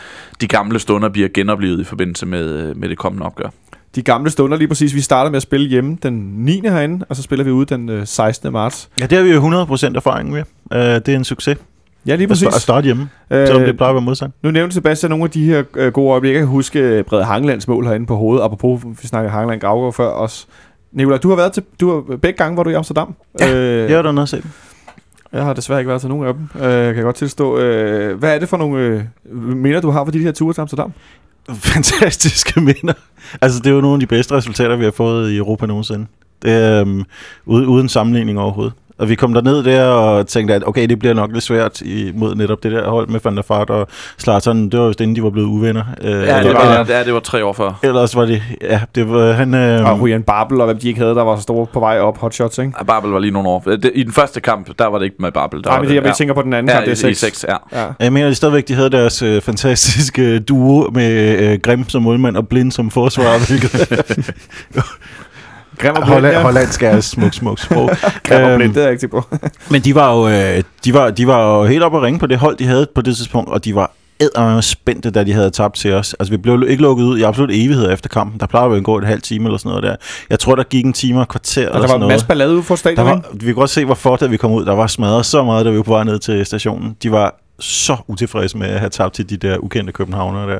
de 0.41 0.47
gamle 0.47 0.79
stunder 0.79 1.09
bliver 1.09 1.27
genoplevet 1.33 1.79
i 1.81 1.83
forbindelse 1.83 2.25
med, 2.25 2.75
med 2.75 2.89
det 2.89 2.97
kommende 2.97 3.25
opgør. 3.25 3.49
De 3.95 4.01
gamle 4.01 4.29
stunder 4.29 4.57
lige 4.57 4.67
præcis. 4.67 4.95
Vi 4.95 5.01
starter 5.01 5.31
med 5.31 5.37
at 5.37 5.43
spille 5.43 5.67
hjemme 5.69 5.97
den 6.03 6.13
9. 6.37 6.61
herinde, 6.63 7.05
og 7.09 7.15
så 7.15 7.21
spiller 7.21 7.45
vi 7.45 7.51
ude 7.51 7.65
den 7.65 7.89
øh, 7.89 8.07
16. 8.07 8.51
marts. 8.53 8.89
Ja, 8.99 9.05
det 9.05 9.17
har 9.17 9.25
vi 9.25 9.31
jo 9.31 9.65
100% 9.65 9.95
erfaring 9.95 10.31
med. 10.31 10.43
Det 11.01 11.09
er 11.09 11.15
en 11.15 11.23
succes. 11.23 11.57
Ja, 12.05 12.15
lige 12.15 12.27
sta- 12.27 12.31
At 12.45 12.49
præcis. 12.51 12.61
starte 12.63 12.85
hjemme, 12.85 13.09
Øh, 13.31 13.47
selvom 13.47 13.63
det 13.63 13.77
plejer 13.77 13.89
at 13.89 13.95
være 13.95 14.01
modsat. 14.01 14.31
Nu 14.43 14.51
nævnte 14.51 14.73
Sebastian 14.73 15.09
nogle 15.09 15.23
af 15.23 15.29
de 15.29 15.45
her 15.45 15.63
øh, 15.75 15.93
gode 15.93 16.11
øjeblikke. 16.11 16.35
Jeg 16.37 16.41
kan 16.41 16.47
huske 16.51 16.79
øh, 16.79 17.03
Brede 17.03 17.23
Hangelands 17.23 17.67
mål 17.67 17.85
herinde 17.85 18.05
på 18.05 18.15
hovedet. 18.15 18.43
Apropos, 18.43 18.81
vi 19.01 19.07
snakkede 19.07 19.31
Hangeland 19.31 19.61
Gravgaard 19.61 19.93
før 19.93 20.07
også. 20.07 20.45
Nicolaj, 20.91 21.17
du 21.17 21.29
har 21.29 21.35
været 21.35 21.53
til, 21.53 21.63
du 21.81 21.93
har, 21.93 22.17
begge 22.17 22.37
gange 22.37 22.57
var 22.57 22.63
du 22.63 22.69
i 22.69 22.73
Amsterdam. 22.73 23.15
Ja. 23.39 23.53
Øh, 23.55 23.91
Jeg 23.91 23.97
er 23.97 24.01
der 24.01 24.11
noget 24.11 24.25
at 24.25 24.29
se. 24.29 24.43
Jeg 25.33 25.43
har 25.43 25.53
desværre 25.53 25.79
ikke 25.79 25.89
været 25.89 26.01
til 26.01 26.09
nogen 26.09 26.27
af 26.27 26.33
dem, 26.33 26.43
øh, 26.55 26.61
kan 26.61 26.95
jeg 26.95 27.03
godt 27.03 27.15
tilstå. 27.15 27.57
Øh, 27.57 28.17
hvad 28.19 28.35
er 28.35 28.39
det 28.39 28.49
for 28.49 28.57
nogle 28.57 28.79
øh, 28.79 29.03
minder, 29.55 29.81
du 29.81 29.89
har 29.89 30.03
for 30.05 30.11
de 30.11 30.19
her 30.19 30.31
ture 30.31 30.53
til 30.53 30.61
Amsterdam? 30.61 30.93
fantastiske 31.53 32.61
minder. 32.71 32.93
Altså, 33.41 33.59
det 33.59 33.67
er 33.67 33.71
jo 33.71 33.81
nogle 33.81 33.93
af 33.95 33.99
de 33.99 34.05
bedste 34.07 34.35
resultater, 34.35 34.75
vi 34.75 34.83
har 34.83 34.91
fået 34.91 35.31
i 35.31 35.37
Europa 35.37 35.65
nogensinde. 35.65 36.05
Det 36.43 37.05
uden, 37.45 37.65
uden 37.65 37.89
sammenligning 37.89 38.39
overhovedet. 38.39 38.73
Og 39.01 39.09
vi 39.09 39.15
kom 39.15 39.33
derned 39.33 39.63
der 39.63 39.83
og 39.85 40.27
tænkte, 40.27 40.53
at 40.53 40.67
okay, 40.67 40.87
det 40.89 40.99
bliver 40.99 41.13
nok 41.13 41.31
lidt 41.33 41.43
svært 41.43 41.81
imod 41.81 42.35
netop 42.35 42.63
det 42.63 42.71
der 42.71 42.89
hold 42.89 43.07
med 43.07 43.19
Van 43.23 43.35
der 43.35 43.41
Fart 43.41 43.69
og 43.69 43.87
Zlatan. 44.19 44.69
Det 44.69 44.79
var 44.79 44.85
jo 44.85 44.93
inden 44.99 45.15
de 45.15 45.23
var 45.23 45.29
blevet 45.29 45.47
uvenner. 45.47 45.83
Uh, 46.03 46.09
Ja, 46.09 46.43
det 46.43 46.53
var, 46.53 46.85
ja, 46.89 47.03
det 47.03 47.13
var 47.13 47.19
tre 47.19 47.45
år 47.45 47.53
før. 47.53 47.79
Ellers 47.83 48.15
var 48.15 48.25
det, 48.25 48.41
ja, 48.61 48.81
det 48.95 49.09
var, 49.11 49.31
han... 49.31 49.53
Øh, 49.53 49.85
Og 49.85 49.99
Julian 49.99 50.23
Babel 50.23 50.61
og 50.61 50.65
hvem 50.65 50.79
de 50.79 50.87
ikke 50.87 50.99
havde, 50.99 51.15
der 51.15 51.23
var 51.23 51.35
så 51.35 51.41
store 51.41 51.67
på 51.73 51.79
vej 51.79 51.99
op, 51.99 52.17
hotshots, 52.17 52.57
ikke? 52.57 52.71
Ja, 52.79 52.83
Babel 52.83 53.11
var 53.11 53.19
lige 53.19 53.31
nogle 53.31 53.49
år. 53.49 53.59
Det, 53.59 53.91
I 53.95 54.03
den 54.03 54.13
første 54.13 54.41
kamp, 54.41 54.69
der 54.79 54.87
var 54.87 54.97
det 54.97 55.05
ikke 55.05 55.15
med 55.19 55.31
Babel. 55.31 55.63
Der 55.63 55.69
Nej, 55.69 55.75
var 55.77 55.81
men 55.81 55.89
det, 55.89 55.95
jeg 55.95 56.05
ja. 56.05 56.11
tænker 56.11 56.33
på 56.33 56.41
den 56.41 56.53
anden 56.53 56.69
ja, 56.69 56.75
kamp, 56.75 56.85
det 56.85 57.03
er 57.03 57.07
i, 57.07 57.11
i 57.11 57.13
6. 57.13 57.39
6, 57.39 57.45
ja. 57.73 57.81
Ja. 57.81 57.87
Jeg 57.99 58.13
mener 58.13 58.27
de 58.27 58.35
stadigvæk, 58.35 58.67
de 58.67 58.73
havde 58.73 58.89
deres 58.89 59.21
øh, 59.21 59.41
fantastiske 59.41 60.39
duo 60.39 60.89
med 60.93 61.39
øh, 61.39 61.59
Grim 61.59 61.89
som 61.89 62.03
målmand 62.03 62.37
og 62.37 62.47
Blind 62.47 62.71
som 62.71 62.91
forsvarer, 62.91 63.47
hvilket 63.47 64.05
Grim 65.81 65.95
og 65.95 66.01
Blind, 66.03 66.13
Holland, 66.13 66.35
ja. 66.35 66.41
hollandsk 66.41 66.83
er 66.83 66.99
smuk, 66.99 67.33
smuk 67.33 67.59
sprog. 67.59 67.89
Grim 68.27 68.43
og 68.43 68.49
Øhm, 68.49 68.57
Blind, 68.57 68.73
det 68.73 68.81
er 68.81 68.85
jeg 68.85 68.91
ikke 68.91 69.07
på. 69.07 69.23
Men 69.69 69.81
de 69.81 69.95
var 69.95 70.15
jo 70.15 70.27
øh, 70.27 70.63
de 70.85 70.93
var, 70.93 71.09
de 71.09 71.27
var 71.27 71.57
jo 71.57 71.65
helt 71.65 71.83
oppe 71.83 71.97
at 71.97 72.03
ringe 72.03 72.19
på 72.19 72.27
det 72.27 72.37
hold, 72.37 72.57
de 72.57 72.65
havde 72.65 72.87
på 72.95 73.01
det 73.01 73.17
tidspunkt, 73.17 73.49
og 73.49 73.65
de 73.65 73.75
var 73.75 73.91
eddermame 74.19 74.61
spændte, 74.61 75.11
da 75.11 75.23
de 75.23 75.33
havde 75.33 75.49
tabt 75.49 75.75
til 75.75 75.93
os. 75.93 76.15
Altså, 76.19 76.33
vi 76.33 76.37
blev 76.37 76.63
ikke 76.67 76.81
lukket 76.83 77.03
ud 77.03 77.17
i 77.17 77.21
absolut 77.21 77.49
evighed 77.53 77.91
efter 77.93 78.09
kampen. 78.09 78.39
Der 78.39 78.45
plejer 78.45 78.67
jo 78.67 78.73
at 78.73 78.83
gå 78.83 78.97
et 78.97 79.05
halvt 79.07 79.23
time 79.23 79.45
eller 79.45 79.57
sådan 79.57 79.69
noget 79.69 79.83
der. 79.83 79.95
Jeg 80.29 80.39
tror, 80.39 80.55
der 80.55 80.63
gik 80.63 80.85
en 80.85 80.93
time 80.93 81.17
og 81.19 81.21
et 81.21 81.27
kvarter 81.27 81.69
Og 81.69 81.75
eller 81.75 81.87
der 81.87 81.97
var 81.97 82.03
en 82.03 82.07
masse 82.07 82.27
ballade 82.27 82.53
ude 82.53 82.63
for 82.63 82.75
stadion, 82.75 83.05
var, 83.07 83.23
vi 83.33 83.45
kunne 83.45 83.53
godt 83.53 83.69
se, 83.69 83.85
hvorfor, 83.85 84.15
da 84.15 84.27
vi 84.27 84.37
kom 84.37 84.51
ud. 84.51 84.65
Der 84.65 84.73
var 84.75 84.87
smadret 84.87 85.25
så 85.25 85.43
meget, 85.43 85.65
da 85.65 85.71
vi 85.71 85.77
var 85.77 85.83
på 85.83 85.91
vej 85.91 86.03
ned 86.03 86.19
til 86.19 86.45
stationen. 86.45 86.95
De 87.03 87.11
var 87.11 87.35
så 87.59 87.97
utilfredse 88.07 88.57
med 88.57 88.67
at 88.67 88.79
have 88.79 88.89
tabt 88.89 89.13
til 89.13 89.29
de 89.29 89.37
der 89.37 89.57
ukendte 89.57 89.93
københavnere 89.93 90.49
der. 90.53 90.59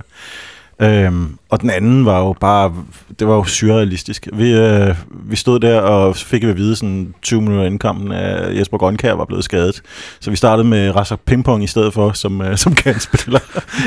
Øhm, 0.82 1.38
og 1.50 1.62
den 1.62 1.70
anden 1.70 2.06
var 2.06 2.20
jo 2.20 2.36
bare, 2.40 2.74
det 3.20 3.28
var 3.28 3.36
jo 3.36 3.44
surrealistisk. 3.44 4.28
Vi, 4.34 4.52
øh, 4.52 4.96
vi 5.10 5.36
stod 5.36 5.60
der 5.60 5.80
og 5.82 6.18
så 6.18 6.26
fik 6.26 6.44
vi 6.44 6.50
at 6.50 6.58
vide 6.58 6.76
sådan 6.76 7.14
20 7.22 7.42
minutter 7.42 7.66
inden 7.66 7.80
kampen, 7.80 8.12
at 8.12 8.58
Jesper 8.58 8.78
Grønkær 8.78 9.14
var 9.14 9.26
blevet 9.26 9.44
skadet. 9.44 9.82
Så 10.20 10.30
vi 10.30 10.36
startede 10.36 10.68
med 10.68 10.96
Razak 10.96 11.20
Pingpong 11.26 11.64
i 11.64 11.68
stedet 11.68 11.94
for, 11.94 12.12
som, 12.12 12.42
øh, 12.42 12.58
som 12.58 12.76
kantspiller. 12.76 13.40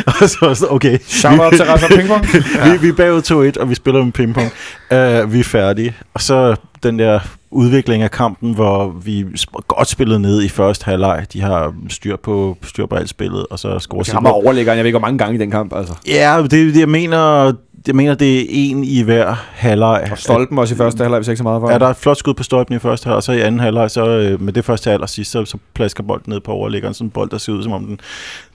og 0.20 0.28
så 0.28 0.66
okay, 0.70 0.98
Shout 1.06 1.40
out 1.40 1.52
til 1.52 1.64
Rasmus 1.64 1.90
Pingpong. 1.96 2.26
vi, 2.64 2.78
vi 2.80 2.88
er 2.88 2.92
bagud 2.96 3.52
2-1, 3.56 3.60
og 3.60 3.70
vi 3.70 3.74
spiller 3.74 4.04
med 4.04 4.12
pingpong. 4.12 4.46
Uh, 4.90 5.32
vi 5.32 5.40
er 5.40 5.44
færdige. 5.44 5.96
Og 6.14 6.20
så 6.20 6.56
den 6.84 6.98
der 6.98 7.20
udvikling 7.50 8.02
af 8.02 8.10
kampen, 8.10 8.54
hvor 8.54 8.88
vi 9.04 9.26
godt 9.68 9.88
spillede 9.88 10.20
ned 10.20 10.42
i 10.42 10.48
første 10.48 10.84
halvleg. 10.84 11.26
De 11.32 11.40
har 11.40 11.74
styr 11.88 12.16
på, 12.16 12.56
styr 12.62 12.86
på 12.86 12.94
alt 12.94 13.08
spillet, 13.08 13.46
og 13.50 13.58
så 13.58 13.78
scorer 13.78 14.12
har 14.12 14.20
mig 14.20 14.32
overlæggeren. 14.32 14.76
Jeg 14.76 14.84
ved 14.84 14.88
ikke, 14.88 14.98
hvor 14.98 15.06
mange 15.06 15.18
gange 15.18 15.34
i 15.34 15.38
den 15.38 15.50
kamp, 15.50 15.76
altså. 15.76 15.94
Ja, 16.06 16.42
det, 16.42 16.50
det, 16.50 16.80
jeg 16.80 16.88
mener, 16.88 17.52
jeg 17.86 17.96
mener, 17.96 18.14
det 18.14 18.40
er 18.40 18.46
en 18.48 18.84
i 18.84 19.02
hver 19.02 19.34
halvleg. 19.52 20.08
Og 20.12 20.18
Stolpen 20.18 20.58
også 20.58 20.74
i 20.74 20.78
første 20.78 21.02
halvleg, 21.02 21.18
hvis 21.18 21.28
ikke 21.28 21.38
så 21.38 21.42
meget 21.42 21.60
for. 21.60 21.70
Ja, 21.70 21.78
der 21.78 21.86
er 21.86 21.90
et 21.90 21.96
flot 21.96 22.16
skud 22.16 22.34
på 22.34 22.42
stolpen 22.42 22.76
i 22.76 22.78
første 22.78 23.04
halvleg, 23.04 23.16
og 23.16 23.22
så 23.22 23.32
i 23.32 23.40
anden 23.40 23.60
halvleg, 23.60 23.90
så 23.90 24.08
øh, 24.08 24.42
med 24.42 24.52
det 24.52 24.64
første 24.64 24.90
halvleg 24.90 25.08
sidst, 25.08 25.30
så, 25.30 25.44
så 25.44 25.58
plasker 25.74 26.02
bolden 26.02 26.32
ned 26.32 26.40
på 26.40 26.52
overlæggeren. 26.52 26.94
Sådan 26.94 27.06
en 27.06 27.10
bold, 27.10 27.30
der 27.30 27.38
ser 27.38 27.52
ud, 27.52 27.62
som 27.62 27.72
om 27.72 27.84
den 27.84 28.00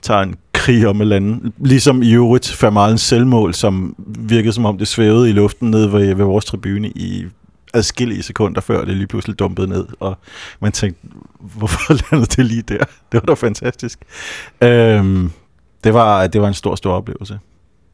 tager 0.02 0.20
en 0.20 0.34
krig 0.52 0.86
om 0.86 0.96
et 0.96 1.00
eller 1.00 1.16
andet. 1.16 1.52
Ligesom 1.58 2.02
i 2.02 2.12
øvrigt 2.12 2.48
Fermalens 2.48 3.00
selvmål, 3.00 3.54
som 3.54 3.94
virkede 4.18 4.52
som 4.52 4.64
om 4.64 4.78
det 4.78 4.88
svævede 4.88 5.30
i 5.30 5.32
luften 5.32 5.70
ned 5.70 5.86
ved, 5.86 6.14
ved 6.14 6.24
vores 6.24 6.44
tribune 6.44 6.88
i 6.88 7.24
adskillige 7.74 8.22
sekunder 8.22 8.60
før 8.60 8.84
det 8.84 8.96
lige 8.96 9.06
pludselig 9.06 9.38
dumpede 9.38 9.68
ned, 9.68 9.86
og 10.00 10.18
man 10.60 10.72
tænkte, 10.72 11.08
hvorfor 11.40 11.92
landede 12.10 12.30
det 12.36 12.46
lige 12.46 12.62
der? 12.62 12.84
Det 13.12 13.14
var 13.14 13.20
da 13.20 13.32
fantastisk. 13.32 13.98
Øhm, 14.60 15.32
det, 15.84 15.94
var, 15.94 16.26
det 16.26 16.40
var 16.40 16.48
en 16.48 16.54
stor, 16.54 16.74
stor 16.74 16.92
oplevelse. 16.92 17.38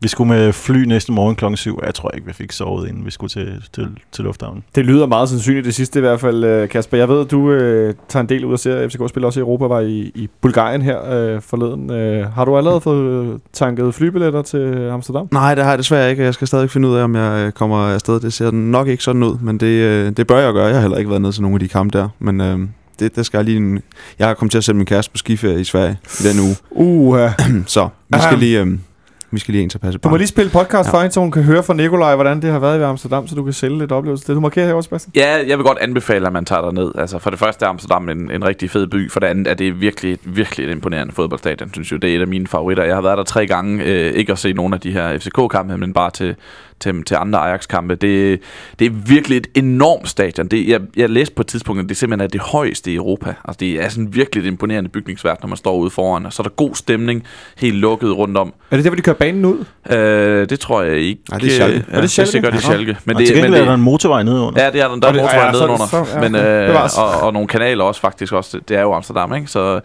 Vi 0.00 0.08
skulle 0.08 0.28
med 0.28 0.52
fly 0.52 0.84
næste 0.84 1.12
morgen 1.12 1.36
klokken 1.36 1.56
7, 1.56 1.76
og 1.76 1.86
jeg 1.86 1.94
tror 1.94 2.10
ikke, 2.10 2.26
vi 2.26 2.32
fik 2.32 2.52
sovet, 2.52 2.88
inden 2.88 3.06
vi 3.06 3.10
skulle 3.10 3.30
til, 3.30 3.62
til, 3.72 3.88
til 4.12 4.24
lufthavnen. 4.24 4.64
Det 4.74 4.86
lyder 4.86 5.06
meget 5.06 5.28
sandsynligt 5.28 5.64
det 5.64 5.74
sidste 5.74 5.98
i 5.98 6.00
hvert 6.00 6.20
fald, 6.20 6.44
øh, 6.44 6.68
Kasper. 6.68 6.96
Jeg 6.96 7.08
ved, 7.08 7.20
at 7.20 7.30
du 7.30 7.50
øh, 7.52 7.94
tager 8.08 8.20
en 8.20 8.28
del 8.28 8.44
ud 8.44 8.52
og 8.52 8.58
ser 8.58 8.88
FCK 8.88 9.08
spille 9.08 9.26
også 9.26 9.40
i 9.40 9.42
Europa, 9.42 9.64
var 9.64 9.80
i, 9.80 10.12
i 10.14 10.28
Bulgarien 10.40 10.82
her 10.82 11.10
øh, 11.12 11.42
forleden. 11.42 11.90
Øh, 11.90 12.32
har 12.32 12.44
du 12.44 12.56
allerede 12.56 12.80
fået 12.80 13.32
øh, 13.32 13.38
tanket 13.52 13.94
flybilletter 13.94 14.42
til 14.42 14.88
Amsterdam? 14.88 15.28
Nej, 15.32 15.54
det 15.54 15.64
har 15.64 15.70
jeg 15.70 15.78
desværre 15.78 16.10
ikke. 16.10 16.22
Jeg 16.22 16.34
skal 16.34 16.46
stadig 16.46 16.70
finde 16.70 16.88
ud 16.88 16.96
af, 16.96 17.04
om 17.04 17.16
jeg 17.16 17.46
øh, 17.46 17.52
kommer 17.52 17.76
afsted. 17.76 18.20
Det 18.20 18.32
ser 18.32 18.50
nok 18.50 18.88
ikke 18.88 19.02
sådan 19.02 19.22
ud, 19.22 19.38
men 19.38 19.60
det, 19.60 19.66
øh, 19.66 20.12
det 20.16 20.26
bør 20.26 20.38
jeg 20.38 20.52
gøre. 20.52 20.66
Jeg 20.66 20.74
har 20.74 20.80
heller 20.80 20.98
ikke 20.98 21.10
været 21.10 21.22
nede 21.22 21.32
til 21.32 21.42
nogle 21.42 21.54
af 21.54 21.60
de 21.60 21.68
kampe 21.68 21.98
der, 21.98 22.08
men 22.18 22.40
øh, 22.40 22.58
det, 22.98 23.16
det 23.16 23.26
skal 23.26 23.38
jeg 23.38 23.44
lige... 23.44 23.56
En, 23.56 23.82
jeg 24.18 24.26
har 24.26 24.34
kommet 24.34 24.50
til 24.50 24.58
at 24.58 24.64
sætte 24.64 24.76
min 24.76 24.86
kæreste 24.86 25.12
på 25.12 25.16
skiferie 25.16 25.60
i 25.60 25.64
Sverige 25.64 25.98
i 26.20 26.22
den 26.22 26.40
uge, 26.40 26.56
Uh, 26.70 27.18
så 27.66 27.88
vi 28.08 28.18
skal 28.20 28.38
lige... 28.38 28.60
Øh, 28.60 28.78
vi 29.30 29.38
skal 29.38 29.52
lige 29.52 29.62
ind 29.62 29.70
til 29.70 29.78
passe 29.78 29.98
du 29.98 30.08
må 30.08 30.16
lige 30.16 30.26
spille 30.28 30.50
podcast 30.50 30.88
Ja. 30.88 30.92
for 30.92 30.98
hende, 31.00 31.12
så 31.12 31.20
hun 31.20 31.30
kan 31.30 31.42
høre 31.42 31.62
fra 31.62 31.74
Nikolaj, 31.74 32.14
hvordan 32.14 32.42
det 32.42 32.50
har 32.50 32.58
været 32.58 32.80
i 32.80 32.82
Amsterdam, 32.82 33.26
så 33.28 33.34
du 33.34 33.44
kan 33.44 33.52
sælge 33.52 33.78
lidt 33.78 33.92
oplevelse. 33.92 34.26
Det 34.26 34.34
du 34.34 34.40
markerer 34.40 34.66
her 34.66 34.74
også, 34.74 34.86
Sebastian. 34.88 35.12
Ja, 35.16 35.36
jeg 35.48 35.58
vil 35.58 35.64
godt 35.66 35.78
anbefale, 35.78 36.26
at 36.26 36.32
man 36.32 36.44
tager 36.44 36.70
ned. 36.70 36.92
Altså, 36.98 37.18
for 37.18 37.30
det 37.30 37.38
første 37.38 37.64
er 37.64 37.68
Amsterdam 37.68 38.08
en, 38.08 38.30
en 38.30 38.44
rigtig 38.44 38.70
fed 38.70 38.86
by. 38.86 39.10
For 39.10 39.20
det 39.20 39.26
andet 39.26 39.46
er 39.46 39.54
det 39.54 39.80
virkelig, 39.80 40.18
virkelig 40.24 40.66
et 40.66 40.70
imponerende 40.72 41.12
fodboldstadion, 41.14 41.70
synes 41.72 41.92
jeg. 41.92 42.02
Det 42.02 42.12
er 42.12 42.16
et 42.16 42.20
af 42.20 42.26
mine 42.28 42.46
favoritter. 42.46 42.84
Jeg 42.84 42.94
har 42.94 43.02
været 43.02 43.18
der 43.18 43.24
tre 43.24 43.46
gange. 43.46 43.84
Øh, 43.84 44.12
ikke 44.12 44.32
at 44.32 44.38
se 44.38 44.52
nogle 44.52 44.74
af 44.74 44.80
de 44.80 44.92
her 44.92 45.18
FCK-kampe, 45.18 45.76
men 45.78 45.92
bare 45.92 46.10
til, 46.10 46.34
til, 46.80 47.02
til 47.04 47.14
andre 47.14 47.38
Ajax-kampe. 47.38 47.94
Det, 47.94 48.40
det 48.78 48.86
er 48.86 48.90
virkelig 48.90 49.36
et 49.36 49.46
enormt 49.54 50.08
stadion. 50.08 50.48
Det, 50.48 50.68
jeg, 50.68 50.80
jeg 50.96 51.10
læste 51.10 51.34
på 51.34 51.40
et 51.42 51.46
tidspunkt, 51.46 51.82
at 51.82 51.88
det 51.88 51.96
simpelthen 51.96 52.24
er 52.24 52.28
det 52.28 52.40
højeste 52.40 52.92
i 52.92 52.94
Europa. 52.94 53.34
Altså, 53.44 53.56
det 53.60 53.84
er 53.84 53.88
sådan 53.88 54.14
virkelig 54.14 54.42
et 54.44 54.46
imponerende 54.48 54.90
bygningsværk, 54.90 55.38
når 55.42 55.48
man 55.48 55.56
står 55.56 55.76
ude 55.76 55.90
foran. 55.90 56.26
Og 56.26 56.32
så 56.32 56.42
er 56.42 56.44
der 56.44 56.54
god 56.54 56.74
stemning, 56.74 57.24
helt 57.58 57.76
lukket 57.76 58.16
rundt 58.16 58.36
om. 58.38 58.54
Er 58.70 58.76
det 58.76 58.84
der, 58.84 58.90
hvor 58.90 58.96
de 58.96 59.02
kører 59.02 59.16
banen 59.16 59.44
ud? 59.44 59.64
Øh, 59.90 60.48
det 60.48 60.60
tror 60.60 60.82
jeg 60.82 60.96
ikke. 60.98 61.20
Nej, 61.30 61.38
det 61.38 61.46
er 61.46 61.50
Schalke. 61.50 61.84
Ja, 61.90 61.96
Er 61.96 62.00
det 62.00 62.10
Schalke? 62.10 62.36
Det 62.36 62.44
er 62.46 62.52
Ja. 62.52 62.58
Schalke. 62.58 62.96
Men 63.04 63.16
det, 63.16 63.26
til 63.26 63.36
men 63.36 63.42
gengæld 63.44 63.52
det, 63.54 63.60
er 63.60 63.64
der 63.64 63.74
en 63.74 63.80
motorvej 63.82 64.22
nedenunder. 64.22 64.64
Ja, 64.64 64.70
det 64.70 64.80
er 64.80 64.88
der. 64.88 64.94
Der 64.96 65.06
Og 65.06 65.08
er 65.08 65.12
det- 65.12 65.22
motorvej 65.22 65.44
ja, 65.46 65.52
nedenunder. 65.52 65.86
så- 65.86 66.06
ja, 66.14 66.20
men, 66.20 66.34
øh, 66.34 66.82
og, 66.98 67.22
og 67.26 67.32
nogle 67.32 67.48
kanaler 67.48 67.84
også 67.84 68.00
faktisk 68.00 68.32
også. 68.32 68.60
Det 68.68 68.76
er 68.76 68.80
jo 68.82 68.92
Amsterdam, 68.94 69.34
ikke? 69.34 69.46
Så, 69.46 69.80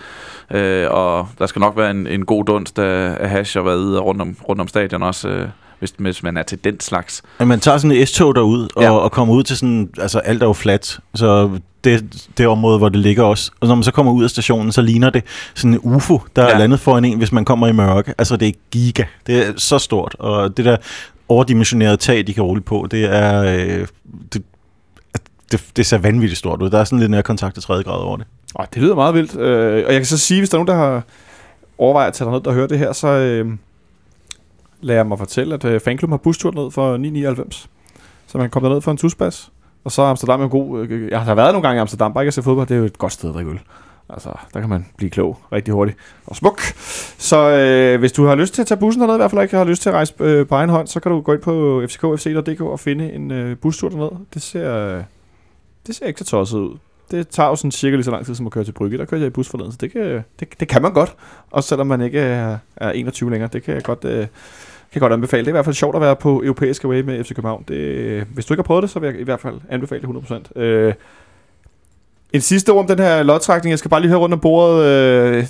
øh, 0.51 0.87
og 0.91 1.27
der 1.39 1.45
skal 1.45 1.59
nok 1.59 1.77
være 1.77 1.91
en, 1.91 2.07
en 2.07 2.25
god 2.25 2.45
dunst 2.45 2.79
af, 2.79 3.17
af 3.19 3.29
hash 3.29 3.57
og 3.57 3.63
hvad 3.63 3.99
rundt 3.99 4.21
om, 4.21 4.35
rundt 4.49 4.61
om 4.61 4.67
stadion 4.67 5.03
også, 5.03 5.29
øh, 5.29 5.47
hvis, 5.81 5.93
hvis 5.97 6.23
man 6.23 6.37
er 6.37 6.43
til 6.43 6.63
den 6.63 6.79
slags. 6.79 7.21
At 7.39 7.47
man 7.47 7.59
tager 7.59 7.77
sådan 7.77 7.97
et 7.97 8.07
S-tog 8.07 8.35
derud, 8.35 8.67
og, 8.75 8.83
Ja. 8.83 8.91
og 8.91 9.11
kommer 9.11 9.33
ud 9.33 9.43
til 9.43 9.57
sådan, 9.57 9.89
altså 9.97 10.19
alt 10.19 10.43
er 10.43 10.47
jo 10.47 10.53
fladt, 10.53 10.99
så 11.15 11.49
det, 11.83 12.27
det 12.37 12.47
område, 12.47 12.77
hvor 12.77 12.89
det 12.89 12.99
ligger 12.99 13.23
også. 13.23 13.51
Og 13.59 13.67
når 13.67 13.75
man 13.75 13.83
så 13.83 13.91
kommer 13.91 14.11
ud 14.11 14.23
af 14.23 14.29
stationen, 14.29 14.71
så 14.71 14.81
ligner 14.81 15.09
det 15.09 15.23
sådan 15.55 15.73
en 15.73 15.79
UFO, 15.83 16.19
der 16.35 16.43
ja. 16.43 16.49
Er 16.53 16.57
landet 16.57 16.79
foran 16.79 17.05
en, 17.05 17.17
hvis 17.17 17.31
man 17.31 17.45
kommer 17.45 17.67
i 17.67 17.71
mørke. 17.71 18.13
Altså 18.17 18.37
det 18.37 18.47
er 18.47 18.51
giga, 18.71 19.03
det 19.27 19.47
er 19.47 19.53
så 19.57 19.77
stort, 19.79 20.15
og 20.19 20.57
det 20.57 20.65
der 20.65 20.77
overdimensionerede 21.29 21.97
tag, 21.97 22.27
de 22.27 22.33
kan 22.33 22.43
rulle 22.43 22.61
på, 22.61 22.87
det 22.91 23.05
er, 23.15 23.43
øh, 23.43 23.87
det, 24.33 24.43
det, 25.51 25.63
det 25.75 25.85
ser 25.85 25.97
vanvittigt 25.97 26.39
stort 26.39 26.61
ud. 26.61 26.69
Der 26.69 26.79
er 26.79 26.83
sådan 26.83 26.99
lidt 26.99 27.11
nærkontakt 27.11 27.53
til 27.53 27.63
tredje 27.63 27.83
grad 27.83 27.99
over 27.99 28.17
det. 28.17 28.25
Oh, 28.55 28.65
det 28.73 28.81
lyder 28.81 28.95
meget 28.95 29.13
vildt. 29.15 29.35
Øh, 29.39 29.73
og 29.87 29.93
jeg 29.93 29.99
kan 29.99 30.05
så 30.05 30.17
sige, 30.17 30.39
hvis 30.39 30.49
der 30.49 30.57
er 30.57 30.63
nogen, 30.63 30.67
der 30.79 30.85
har 30.85 31.03
overvejer 31.77 32.07
at 32.07 32.13
tage 32.13 32.31
ned 32.31 32.47
og 32.47 32.53
høre 32.53 32.67
det 32.67 32.77
her, 32.79 32.93
så 32.93 33.07
øh, 33.07 33.45
lader 34.81 35.03
mig 35.03 35.17
fortælle, 35.17 35.53
at 35.53 35.65
øh, 35.65 35.79
fanklubben 35.79 36.13
har 36.13 36.17
bustur 36.17 36.51
ned 36.51 36.71
for 36.71 36.97
9,99. 37.47 37.67
Så 38.27 38.37
man 38.37 38.49
kommer 38.49 38.69
ned 38.69 38.81
for 38.81 38.91
en 38.91 38.97
tusbas. 38.97 39.51
Og 39.83 39.91
så 39.91 40.01
er 40.01 40.05
Amsterdam 40.05 40.41
en 40.41 40.49
god. 40.49 40.79
øh, 40.87 41.11
Jeg 41.11 41.21
har 41.21 41.35
været 41.35 41.53
nogle 41.53 41.67
gange 41.67 41.79
i 41.79 41.81
Amsterdam, 41.81 42.13
bare 42.13 42.23
ikke 42.23 42.27
at 42.27 42.33
se 42.33 42.43
fodbold. 42.43 42.67
Det 42.67 42.75
er 42.75 42.79
jo 42.79 42.85
et 42.85 42.97
godt 42.97 43.13
sted 43.13 43.29
at 43.29 43.35
drikke 43.35 43.51
øl. 43.51 43.59
Altså, 44.09 44.29
der 44.53 44.59
kan 44.59 44.69
man 44.69 44.85
blive 44.97 45.09
klog 45.09 45.37
rigtig 45.51 45.73
hurtigt. 45.73 45.97
Og 46.27 46.35
smuk. 46.35 46.61
Så 47.17 47.49
øh, 47.49 47.99
hvis 47.99 48.11
du 48.11 48.25
har 48.25 48.35
lyst 48.35 48.53
til 48.53 48.61
at 48.61 48.67
tage 48.67 48.79
bussen 48.79 49.01
derned, 49.01 49.15
i 49.15 49.17
hvert 49.17 49.31
fald 49.31 49.41
ikke 49.41 49.57
har 49.57 49.63
lyst 49.63 49.81
til 49.81 49.89
at 49.89 49.95
rejse 49.95 50.13
øh, 50.19 50.47
på 50.47 50.55
egen 50.55 50.69
hånd, 50.69 50.87
så 50.87 50.99
kan 50.99 51.11
du 51.11 51.21
gå 51.21 51.33
ind 51.33 51.41
på 51.41 51.83
fckfc.dk 51.89 52.61
og 52.61 52.79
finde 52.79 53.13
en 53.13 53.31
øh, 53.31 53.57
bustur 53.57 53.89
derned. 53.89 54.09
Det 54.33 54.41
ser, 54.41 54.75
øh, 54.97 55.03
det 55.87 55.95
ser 55.95 56.05
ikke 56.05 56.19
så 56.19 56.25
tosset 56.25 56.59
ud. 56.59 56.77
Det 57.11 57.27
tager 57.27 57.49
jo 57.49 57.55
sådan 57.55 57.71
cirka 57.71 57.95
lige 57.95 58.03
så 58.03 58.11
lang 58.11 58.25
tid 58.25 58.35
som 58.35 58.45
at 58.45 58.51
køre 58.51 58.63
til 58.63 58.71
Brygge. 58.71 58.97
Der 58.97 59.05
kører 59.05 59.21
jeg 59.21 59.27
i 59.27 59.29
bus 59.31 59.49
forleden, 59.49 59.71
så 59.71 59.77
det 59.81 59.91
kan, 59.91 60.23
det, 60.39 60.59
det 60.59 60.67
kan 60.67 60.81
man 60.81 60.93
godt. 60.93 61.15
Også 61.51 61.69
selvom 61.69 61.87
man 61.87 62.01
ikke 62.01 62.19
er, 62.19 62.57
er 62.75 62.91
21 62.91 63.31
længere. 63.31 63.49
Det 63.53 63.63
kan 63.63 63.73
jeg 63.75 63.83
godt... 63.83 64.05
Øh, 64.05 64.27
kan 64.91 64.99
godt 64.99 65.13
anbefale. 65.13 65.39
Det 65.41 65.47
er 65.47 65.51
i 65.51 65.59
hvert 65.59 65.65
fald 65.65 65.75
sjovt 65.75 65.95
at 65.95 66.01
være 66.01 66.15
på 66.15 66.41
europæisk 66.43 66.83
away 66.83 67.01
med 67.01 67.23
FC 67.23 67.29
København. 67.29 67.63
Det, 67.67 68.23
hvis 68.33 68.45
du 68.45 68.53
ikke 68.53 68.61
har 68.61 68.65
prøvet 68.65 68.81
det, 68.81 68.89
så 68.89 68.99
vil 68.99 69.07
jeg 69.07 69.19
i 69.19 69.23
hvert 69.23 69.39
fald 69.39 69.55
anbefale 69.69 70.01
det 70.01 70.41
100%. 70.55 70.61
Øh, 70.61 70.93
en 72.33 72.41
sidste 72.41 72.69
ord 72.69 72.79
om 72.79 72.87
den 72.87 72.99
her 72.99 73.23
lodtrækning. 73.23 73.71
Jeg 73.71 73.79
skal 73.79 73.89
bare 73.89 74.01
lige 74.01 74.09
høre 74.09 74.19
rundt 74.19 74.33
om 74.33 74.39
bordet. 74.39 74.85
Øh, 74.85 75.47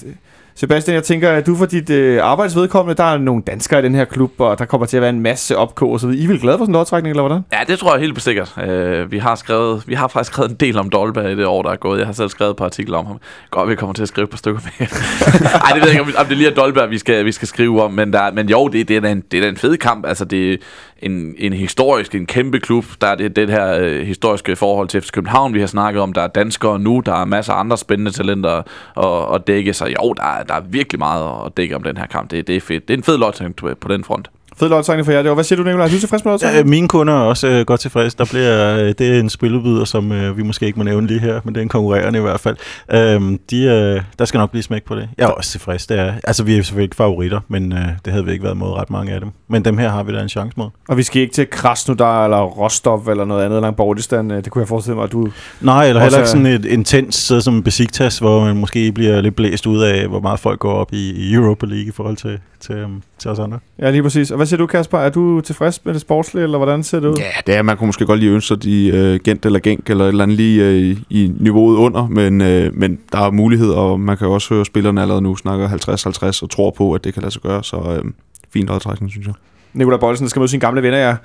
Sebastian, 0.62 0.95
jeg 0.95 1.03
tænker, 1.03 1.32
at 1.32 1.45
du 1.47 1.55
for 1.55 1.66
dit 1.66 1.89
øh, 1.89 2.24
arbejdsvedkommende, 2.24 2.97
der 2.97 3.03
er 3.03 3.18
nogle 3.18 3.43
danskere 3.47 3.80
i 3.80 3.84
den 3.84 3.95
her 3.95 4.05
klub, 4.05 4.32
og 4.38 4.59
der 4.59 4.66
kommer 4.66 4.88
til 4.88 4.97
at 4.97 5.01
være 5.01 5.09
en 5.09 5.20
masse 5.20 5.57
opkog 5.57 5.91
og 5.91 5.99
så 5.99 6.07
videre. 6.07 6.24
I 6.24 6.28
vel 6.28 6.39
glade 6.39 6.57
for 6.57 6.66
sådan 6.66 6.72
en 6.72 6.74
lodtrækning, 6.74 7.12
eller 7.12 7.22
hvordan? 7.22 7.45
Ja, 7.53 7.57
det 7.68 7.80
tror 7.80 7.93
jeg 7.93 8.01
helt 8.01 8.16
besikkert. 8.16 8.57
Øh, 8.64 9.12
vi, 9.12 9.18
har 9.18 9.36
skrevet, 9.36 9.84
vi 9.88 9.93
har 9.93 10.07
faktisk 10.07 10.34
skrevet 10.34 10.51
en 10.51 10.55
del 10.55 10.78
om 10.78 10.89
Dolberg 10.89 11.32
i 11.32 11.36
det 11.36 11.45
år, 11.45 11.62
der 11.62 11.70
er 11.70 11.76
gået. 11.76 11.99
Jeg 11.99 12.05
har 12.05 12.14
selv 12.14 12.30
skrevet 12.30 12.51
et 12.51 12.57
par 12.57 12.66
artikler 12.66 12.97
om 12.97 13.05
ham. 13.05 13.20
Godt, 13.51 13.70
vi 13.70 13.76
kommer 13.76 13.93
til 13.93 14.01
at 14.01 14.07
skrive 14.07 14.24
et 14.24 14.30
par 14.30 14.38
stykker 14.38 14.59
mere. 14.80 14.89
Ej, 15.66 15.72
det 15.74 15.82
ved 15.82 15.89
jeg 15.89 15.99
ikke, 15.99 16.01
om, 16.01 16.14
om 16.18 16.26
det 16.26 16.38
lige 16.38 16.49
er 16.49 16.53
Dolberg, 16.53 16.89
vi 16.89 16.97
skal, 16.97 17.26
vi 17.26 17.32
skal 17.32 17.47
skrive 17.47 17.84
om. 17.84 17.91
Men, 17.91 18.14
der, 18.14 18.32
men 18.32 18.49
jo, 18.49 18.68
det, 18.68 18.88
det, 18.88 19.05
er 19.05 19.09
en, 19.09 19.24
det 19.32 19.38
er 19.38 19.41
da 19.41 19.49
en 19.49 19.57
fed 19.57 19.78
kamp. 19.78 20.05
Altså, 20.05 20.26
det 20.26 20.62
en, 21.02 21.36
en 21.38 21.54
historisk, 21.54 22.16
en 22.16 22.26
kæmpe 22.26 22.60
klub. 22.60 22.86
Der 23.02 23.08
er 23.08 23.16
det, 23.16 23.36
det 23.36 23.49
her 23.49 23.80
øh, 23.80 24.02
historiske 24.02 24.56
forhold 24.56 24.88
til 24.88 25.02
FC 25.02 25.12
København, 25.12 25.54
vi 25.54 25.60
har 25.60 25.68
snakket 25.68 26.02
om. 26.02 26.14
Der 26.14 26.22
er 26.22 26.28
danskere 26.28 26.80
nu, 26.80 27.02
der 27.06 27.14
er 27.14 27.26
masser 27.26 27.54
af 27.54 27.60
andre 27.60 27.78
spændende 27.78 28.12
talenter 28.12 28.62
at, 28.97 29.36
at 29.36 29.47
dække. 29.47 29.74
Så 29.74 29.86
jo, 29.86 30.14
der 30.14 30.24
er, 30.24 30.43
der 30.43 30.54
er 30.54 30.62
virkelig 30.62 30.99
meget 30.99 31.45
at 31.45 31.58
dække 31.58 31.76
om 31.76 31.84
den 31.84 31.97
her 31.97 32.06
kamp. 32.06 32.32
Det, 32.32 32.47
det 32.47 32.56
er 32.56 32.62
fedt. 32.62 32.88
Det 32.88 32.93
er 32.93 32.97
en 32.97 33.04
fed 33.04 33.18
lodtrækning 33.18 33.56
på 33.56 33.88
den 33.88 34.04
front. 34.04 34.30
Fed 34.62 34.70
lodtrækning 34.70 35.05
for 35.05 35.12
jer. 35.12 35.22
Det 35.22 35.30
var, 35.30 35.36
hvad 35.36 35.43
siger 35.43 35.57
du, 35.57 35.64
Nicolaj? 35.64 35.86
Er 35.86 35.89
du 35.89 35.99
tilfreds 35.99 36.26
med 36.26 36.32
Ja, 36.32 36.34
lodtrækningen? 36.34 36.70
mine 36.70 36.88
kunder 36.88 37.14
er 37.14 37.18
også 37.18 37.47
øh, 37.47 37.66
godt 37.66 37.80
tilfredse. 37.80 38.18
Der 38.18 38.26
bliver, 38.26 38.78
øh, 38.78 38.93
det 38.97 39.01
er 39.01 39.20
en 39.20 39.30
spiludbyder, 39.30 39.86
som 39.86 40.12
øh, 40.12 40.38
vi 40.38 40.43
måske 40.43 40.66
ikke 40.66 40.80
må 40.80 40.84
nævne 40.84 41.07
lige 41.07 41.20
her, 41.20 41.39
men 41.43 41.55
det 41.55 41.59
er 41.59 41.64
en 41.64 41.70
konkurrerende 41.70 42.20
i 42.20 42.22
hvert 42.22 42.39
fald. 42.39 42.55
Øhm, 42.93 43.39
de, 43.49 43.64
øh, 43.64 44.01
der 44.20 44.26
skal 44.26 44.38
nok 44.38 44.51
blive 44.51 44.64
smæk 44.64 44.84
på 44.84 44.95
det. 44.95 45.09
Jeg 45.18 45.24
er 45.24 45.28
også 45.28 45.51
tilfreds. 45.51 45.88
Det 45.88 45.99
er, 45.99 46.14
altså, 46.24 46.43
vi 46.43 46.57
er 46.57 46.62
selvfølgelig 46.64 46.84
ikke 46.84 46.95
favoritter, 46.95 47.39
men 47.47 47.74
øh, 47.74 47.80
det 48.05 48.14
havde 48.14 48.26
vi 48.26 48.32
ikke 48.32 48.43
været 48.43 48.57
mod 48.57 48.70
ret 48.72 48.89
mange 48.89 49.12
af 49.14 49.20
dem. 49.20 49.30
Men 49.47 49.66
dem 49.66 49.78
her 49.78 49.89
har 49.89 50.03
vi 50.03 50.14
da 50.14 50.22
en 50.22 50.30
chance 50.30 50.53
mod. 50.57 50.68
Og 50.89 50.97
vi 50.97 51.03
skal 51.03 51.22
ikke 51.22 51.34
til 51.34 51.49
Krasnodar 51.49 52.24
eller 52.24 52.41
Rostov 52.41 53.07
eller 53.09 53.26
noget 53.26 53.45
andet 53.45 53.62
langt 53.62 53.78
Bordistan. 53.78 54.30
Det 54.30 54.51
kunne 54.51 54.59
jeg 54.59 54.68
forestille 54.68 54.95
mig, 54.95 55.03
at 55.03 55.12
du... 55.12 55.28
Nej, 55.62 55.88
eller 55.88 56.01
heller 56.01 56.18
ikke 56.18 56.30
sådan 56.30 56.45
et 56.45 56.66
intens 56.66 57.16
sted 57.16 57.41
som 57.41 57.64
Besiktas, 57.64 58.20
hvor 58.20 58.45
man 58.45 58.57
måske 58.57 58.91
bliver 58.91 59.22
lidt 59.22 59.36
blæst 59.36 59.68
ud 59.68 59.82
af, 59.82 60.07
hvor 60.07 60.20
meget 60.20 60.39
folk 60.39 60.59
går 60.59 60.74
op 60.74 60.93
i, 60.93 61.12
i 61.12 61.34
Europa 61.34 61.66
League 61.66 61.88
i 61.88 61.91
forhold 61.91 62.16
til, 62.18 62.39
til, 62.59 62.84
um, 62.84 63.01
til 63.22 63.32
os 63.32 63.40
andre. 63.40 63.60
Ja, 63.80 63.92
lige 63.92 64.04
præcis. 64.04 64.32
Og 64.32 64.38
hvad 64.38 64.46
siger 64.46 64.58
du, 64.58 64.68
Kasper? 64.68 64.98
Er 64.98 65.10
du 65.10 65.42
tilfreds 65.42 65.86
med 65.86 65.94
det 65.94 66.02
sportslige, 66.02 66.44
eller 66.44 66.58
hvordan 66.58 66.84
ser 66.84 67.00
det 67.00 67.08
ud? 67.08 67.16
Ja, 67.18 67.26
det 67.48 67.56
er, 67.56 67.62
man 67.62 67.78
kunne 67.78 67.86
måske 67.88 68.06
godt 68.06 68.20
lige 68.20 68.32
ønske 68.32 68.48
sig 68.48 68.64
de 68.64 68.88
øh, 68.88 69.20
Gent 69.24 69.46
eller 69.46 69.60
Genk 69.60 69.90
eller 69.90 70.04
et 70.06 70.10
eller 70.10 70.24
andet 70.24 70.38
lige 70.38 70.64
øh, 70.66 70.76
i- 70.78 70.98
i 71.10 71.32
niveauet 71.40 71.78
under, 71.78 72.08
men, 72.08 72.42
øh, 72.42 72.76
men 72.76 73.00
der 73.12 73.20
er 73.20 73.32
mulighed, 73.32 73.70
og 73.70 74.00
man 74.00 74.18
kan 74.18 74.28
jo 74.28 74.34
også 74.34 74.54
høre 74.54 74.66
spillerne 74.66 75.02
allerede 75.02 75.22
nu 75.22 75.36
snakker 75.36 75.68
50-50 75.68 76.44
og 76.44 76.50
tror 76.50 76.72
på, 76.78 76.94
at 76.94 77.04
det 77.04 77.14
kan 77.14 77.22
lade 77.22 77.34
sig 77.34 77.42
gøre, 77.42 77.64
så 77.64 77.78
øh, 77.78 78.12
fint 78.54 78.68
lodtrækning, 78.68 79.12
synes 79.12 79.28
jeg. 79.28 79.34
Nikolaj 79.74 80.00
Bollesen 80.00 80.30
skal 80.30 80.40
møde 80.40 80.50
sine 80.50 80.60
gamle 80.60 80.82
venner, 80.84 80.98
ja. 80.98 81.16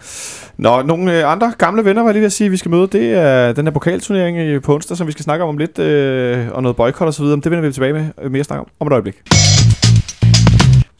Nå, 0.57 0.83
nogle 0.83 1.19
øh, 1.19 1.33
andre 1.33 1.53
gamle 1.59 1.85
venner, 1.85 2.03
var 2.03 2.09
jeg 2.09 2.15
lige 2.15 2.21
ved 2.21 2.27
at 2.27 2.33
sige, 2.33 2.51
vi 2.51 2.57
skal 2.57 2.71
møde. 2.71 2.87
Det 2.87 3.13
er 3.13 3.53
den 3.53 3.67
her 3.67 3.73
pokalturnering 3.73 4.39
øh, 4.39 4.63
på 4.63 4.75
onsdag, 4.75 4.97
som 4.97 5.07
vi 5.07 5.13
skal 5.13 5.23
snakke 5.23 5.43
om 5.45 5.49
om 5.49 5.59
lidt, 5.59 5.79
øh, 5.79 6.47
og 6.53 6.63
noget 6.63 6.77
boykot 6.77 7.07
og 7.09 7.15
så 7.15 7.23
videre. 7.23 7.37
Men 7.37 7.43
det 7.43 7.51
vender 7.51 7.67
vi 7.69 7.73
tilbage 7.73 7.93
med 7.93 8.05
øh, 8.23 8.33
mere 8.33 8.45
snak 8.45 8.59
om 8.59 8.67
om 8.81 8.87
et 8.87 8.93
øjeblik. 8.93 9.15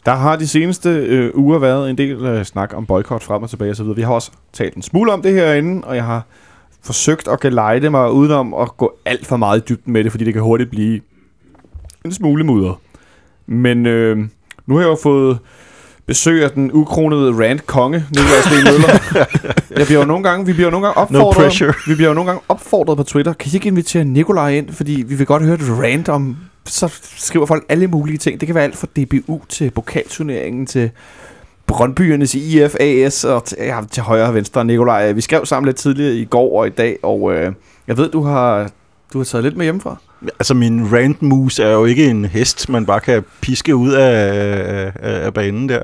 Der 0.07 0.15
har 0.15 0.35
de 0.35 0.47
seneste 0.47 0.89
øh, 0.89 1.31
uger 1.33 1.59
været 1.59 1.89
en 1.89 1.97
del 1.97 2.25
øh, 2.25 2.45
snak 2.45 2.73
om 2.75 2.85
boykot 2.85 3.23
frem 3.23 3.43
og 3.43 3.49
tilbage 3.49 3.71
og 3.71 3.75
så 3.75 3.83
videre. 3.83 3.95
Vi 3.95 4.01
har 4.01 4.13
også 4.13 4.31
talt 4.53 4.75
en 4.75 4.81
smule 4.81 5.13
om 5.13 5.21
det 5.21 5.33
herinde, 5.33 5.87
og 5.87 5.95
jeg 5.95 6.03
har 6.03 6.25
forsøgt 6.83 7.27
at 7.27 7.39
gelejde 7.39 7.89
mig 7.89 8.11
udenom 8.11 8.53
at 8.53 8.77
gå 8.77 8.97
alt 9.05 9.25
for 9.25 9.37
meget 9.37 9.59
i 9.59 9.63
dybden 9.69 9.93
med 9.93 10.03
det, 10.03 10.11
fordi 10.11 10.25
det 10.25 10.33
kan 10.33 10.43
hurtigt 10.43 10.69
blive 10.69 10.99
en 12.05 12.13
smule 12.13 12.43
mudder. 12.43 12.79
Men 13.47 13.85
øh, 13.85 14.17
nu 14.65 14.75
har 14.75 14.81
jeg 14.81 14.89
jo 14.89 14.97
fået 15.03 15.39
besøg 16.05 16.43
af 16.43 16.51
den 16.51 16.71
ukronede 16.73 17.45
rant 17.45 17.65
konge, 17.65 18.05
Nikolaj 18.09 18.41
Sten 18.41 18.63
Møller. 18.63 18.99
jeg 19.77 19.85
bliver 19.85 19.99
jo 19.99 20.05
nogle 20.05 20.23
gange, 20.23 20.45
vi 20.45 20.53
bliver 20.53 20.67
jo 20.67 20.71
nogle 20.71 20.87
gange 20.87 21.13
No 21.13 21.19
opfordret, 21.19 21.43
pressure. 21.43 21.73
vi 21.87 21.95
bliver 21.95 22.07
jo 22.09 22.13
nogle 22.13 22.29
gange 22.29 22.43
opfordret 22.49 22.97
på 22.97 23.03
Twitter. 23.03 23.33
Kan 23.33 23.51
I 23.51 23.55
ikke 23.55 23.67
invitere 23.67 24.05
Nikolaj 24.05 24.49
ind, 24.49 24.69
fordi 24.69 25.03
vi 25.07 25.15
vil 25.15 25.25
godt 25.25 25.43
høre 25.43 25.55
et 25.55 25.69
rant 25.69 26.09
om, 26.09 26.37
så 26.67 26.93
skriver 27.17 27.45
folk 27.45 27.65
alle 27.69 27.87
mulige 27.87 28.17
ting. 28.17 28.39
Det 28.39 28.45
kan 28.47 28.55
være 28.55 28.63
alt 28.63 28.77
fra 28.77 28.87
DBU 28.95 29.41
til 29.49 29.71
pokalturneringen 29.71 30.65
til 30.65 30.89
Brøndbyernes 31.67 32.35
IF, 32.35 32.75
AS 32.79 33.23
og 33.23 33.45
til, 33.45 33.57
ja, 33.59 33.79
til 33.91 34.03
højre 34.03 34.27
og 34.27 34.33
venstre. 34.33 34.65
Nikolaj, 34.65 35.11
vi 35.11 35.21
skrev 35.21 35.45
sammen 35.45 35.65
lidt 35.65 35.77
tidligere 35.77 36.13
i 36.15 36.25
går 36.25 36.59
og 36.59 36.67
i 36.67 36.69
dag, 36.69 36.97
og 37.03 37.33
øh, 37.33 37.51
jeg 37.87 37.97
ved, 37.97 38.09
du 38.09 38.23
har, 38.23 38.69
du 39.13 39.17
har 39.17 39.25
taget 39.25 39.43
lidt 39.43 39.57
med 39.57 39.65
hjemmefra. 39.65 39.95
Altså 40.39 40.53
min 40.53 40.93
rant 40.93 41.21
moose 41.21 41.63
er 41.63 41.71
jo 41.71 41.85
ikke 41.85 42.05
en 42.05 42.25
hest, 42.25 42.69
man 42.69 42.85
bare 42.85 42.99
kan 42.99 43.23
piske 43.41 43.75
ud 43.75 43.91
af, 43.91 44.91
af, 44.99 45.25
af 45.25 45.33
banen 45.33 45.69
der. 45.69 45.79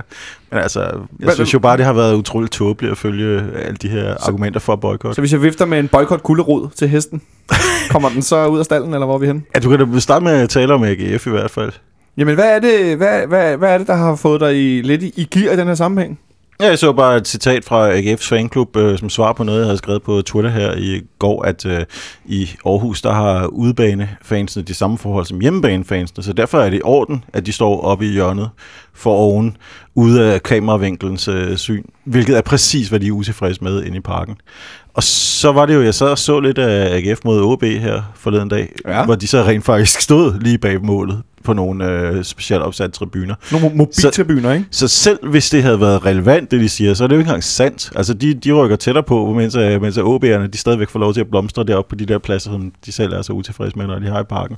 Men 0.51 0.59
altså, 0.59 0.79
jeg 0.81 0.91
Hvad- 1.19 1.33
synes 1.35 1.53
jo 1.53 1.59
bare, 1.59 1.77
det 1.77 1.85
har 1.85 1.93
været 1.93 2.15
utroligt 2.15 2.51
tåbeligt 2.53 2.91
at 2.91 2.97
følge 2.97 3.41
alle 3.65 3.77
de 3.81 3.87
her 3.89 4.15
argumenter 4.27 4.59
for 4.59 4.75
boykot. 4.75 5.15
Så 5.15 5.21
hvis 5.21 5.31
jeg 5.33 5.41
vifter 5.41 5.65
med 5.65 5.79
en 5.79 5.87
boykot 5.87 6.23
kulderod 6.23 6.69
til 6.75 6.89
hesten, 6.89 7.21
kommer 7.93 8.09
den 8.09 8.21
så 8.21 8.47
ud 8.47 8.59
af 8.59 8.65
stallen, 8.65 8.93
eller 8.93 9.05
hvor 9.05 9.15
er 9.15 9.19
vi 9.19 9.27
hen? 9.27 9.45
Ja, 9.55 9.59
du 9.59 9.69
kan 9.69 9.93
da 9.93 9.99
starte 9.99 10.25
med 10.25 10.31
at 10.31 10.49
tale 10.49 10.73
om 10.73 10.83
AGF 10.83 11.27
i 11.27 11.29
hvert 11.29 11.51
fald. 11.51 11.71
Jamen, 12.17 12.35
hvad 12.35 12.55
er 12.55 12.59
det, 12.59 12.97
hvad, 12.97 13.27
hvad, 13.27 13.57
hvad 13.57 13.73
er 13.73 13.77
det 13.77 13.87
der 13.87 13.95
har 13.95 14.15
fået 14.15 14.41
dig 14.41 14.55
i, 14.55 14.81
lidt 14.81 15.03
i, 15.03 15.13
i 15.15 15.27
gear 15.31 15.53
i 15.53 15.57
den 15.57 15.67
her 15.67 15.75
sammenhæng? 15.75 16.19
Ja, 16.59 16.67
jeg 16.67 16.79
så 16.79 16.93
bare 16.93 17.17
et 17.17 17.27
citat 17.27 17.65
fra 17.65 17.91
AGF's 17.91 18.29
fanklub, 18.29 18.77
øh, 18.77 18.99
som 18.99 19.09
svar 19.09 19.33
på 19.33 19.43
noget, 19.43 19.59
jeg 19.59 19.65
havde 19.65 19.77
skrevet 19.77 20.03
på 20.03 20.21
Twitter 20.21 20.49
her 20.51 20.75
i 20.77 21.01
går, 21.19 21.43
at 21.43 21.65
øh, 21.65 21.85
i 22.25 22.49
Aarhus, 22.65 23.01
der 23.01 23.13
har 23.13 23.45
udebanefansene 23.45 24.63
de 24.63 24.73
samme 24.73 24.97
forhold 24.97 25.25
som 25.25 25.39
hjemmebanefansene, 25.39 26.23
så 26.23 26.33
derfor 26.33 26.59
er 26.59 26.69
det 26.69 26.77
i 26.77 26.81
orden, 26.83 27.23
at 27.33 27.45
de 27.45 27.51
står 27.51 27.81
oppe 27.81 28.05
i 28.05 28.09
hjørnet 28.09 28.49
for 28.93 29.11
oven, 29.11 29.57
ude 29.95 30.33
af 30.33 30.43
kameravinkelens 30.43 31.27
øh, 31.27 31.57
syn, 31.57 31.83
hvilket 32.03 32.37
er 32.37 32.41
præcis, 32.41 32.89
hvad 32.89 32.99
de 32.99 33.07
er 33.07 33.11
utilfredse 33.11 33.63
med 33.63 33.83
inde 33.83 33.97
i 33.97 34.01
parken. 34.01 34.35
Og 34.95 35.03
så 35.03 35.51
var 35.51 35.65
det 35.65 35.75
jo, 35.75 35.81
jeg 35.81 35.93
sad 35.93 36.07
og 36.07 36.17
så 36.17 36.39
lidt 36.39 36.57
af 36.57 36.95
AGF 36.97 37.19
mod 37.25 37.41
OB 37.41 37.63
her 37.63 38.01
forleden 38.15 38.49
dag, 38.49 38.69
Ja. 38.87 39.05
hvor 39.05 39.15
de 39.15 39.27
så 39.27 39.43
rent 39.43 39.65
faktisk 39.65 40.01
stod 40.01 40.39
lige 40.39 40.57
bag 40.57 40.85
målet 40.85 41.21
på 41.43 41.53
nogle 41.53 41.89
øh, 41.89 42.23
specielt 42.23 42.63
opsatte 42.63 42.97
tribuner. 42.97 43.35
Nogle 43.51 43.67
mo- 43.67 43.75
mobiltribuner, 43.75 44.53
ikke? 44.53 44.65
Så 44.71 44.87
selv 44.87 45.29
hvis 45.29 45.49
det 45.49 45.63
havde 45.63 45.79
været 45.81 46.05
relevant, 46.05 46.51
det 46.51 46.59
de 46.59 46.69
siger, 46.69 46.93
så 46.93 47.03
er 47.03 47.07
det 47.07 47.15
jo 47.15 47.19
ikke 47.19 47.29
engang 47.29 47.43
sandt. 47.43 47.91
Altså, 47.95 48.13
de, 48.13 48.33
de 48.33 48.51
rykker 48.51 48.75
tættere 48.75 49.03
på, 49.03 49.33
mens, 49.33 49.55
øh, 49.55 49.81
mens 49.81 49.97
OB'erne, 49.97 50.47
de 50.47 50.57
stadigvæk 50.57 50.89
får 50.89 50.99
lov 50.99 51.13
til 51.13 51.21
at 51.21 51.27
blomstre 51.29 51.63
deroppe 51.63 51.89
på 51.89 51.95
de 51.95 52.05
der 52.05 52.17
pladser, 52.17 52.51
som 52.51 52.71
de 52.85 52.91
selv 52.91 53.13
er 53.13 53.21
så 53.21 53.33
utilfredse 53.33 53.77
med, 53.77 53.87
når 53.87 53.99
de 53.99 54.07
har 54.07 54.21
i 54.21 54.23
parken. 54.23 54.57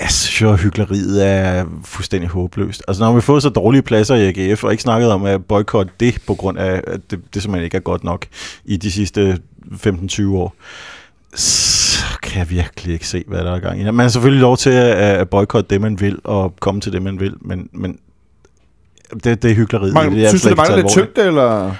Jeg 0.00 0.10
synes 0.10 0.42
jo, 0.42 0.56
hyggeleriet 0.56 1.26
er 1.26 1.64
fuldstændig 1.84 2.30
håbløst. 2.30 2.82
Altså, 2.88 3.02
når 3.02 3.14
vi 3.14 3.20
får 3.20 3.38
så 3.38 3.48
dårlige 3.48 3.82
pladser 3.82 4.14
i 4.14 4.28
AGF, 4.28 4.64
og 4.64 4.70
ikke 4.70 4.82
snakket 4.82 5.10
om 5.10 5.24
at 5.24 5.44
boykotte 5.44 5.92
det, 6.00 6.18
på 6.26 6.34
grund 6.34 6.58
af, 6.58 6.82
at 6.86 7.00
det, 7.10 7.20
det 7.34 7.42
simpelthen 7.42 7.64
ikke 7.64 7.76
er 7.76 7.80
godt 7.80 8.04
nok 8.04 8.26
i 8.64 8.76
de 8.76 8.90
sidste 8.90 9.38
15-20 9.86 10.28
år, 10.28 10.54
så 11.34 11.81
kan 12.22 12.38
jeg 12.38 12.50
virkelig 12.50 12.92
ikke 12.92 13.08
se, 13.08 13.24
hvad 13.26 13.38
der 13.38 13.54
er 13.54 13.60
gang 13.60 13.80
i. 13.80 13.84
Man 13.84 13.98
har 13.98 14.08
selvfølgelig 14.08 14.40
lov 14.40 14.56
til 14.56 14.70
at, 14.70 14.96
at 14.96 15.28
boykotte 15.28 15.70
det, 15.70 15.80
man 15.80 16.00
vil, 16.00 16.18
og 16.24 16.54
komme 16.60 16.80
til 16.80 16.92
det, 16.92 17.02
man 17.02 17.20
vil, 17.20 17.34
men, 17.40 17.68
men 17.72 17.98
det, 19.24 19.42
det 19.42 19.50
er 19.50 19.54
hyggeleriet. 19.54 19.94
Mangler, 19.94 20.16
det 20.18 20.24
er 20.24 20.28
synes 20.28 20.42
du, 20.42 20.48
det 20.48 20.56
mangler 20.56 20.76
lidt 20.76 20.90
tyngde, 20.90 21.22
eller? 21.26 21.74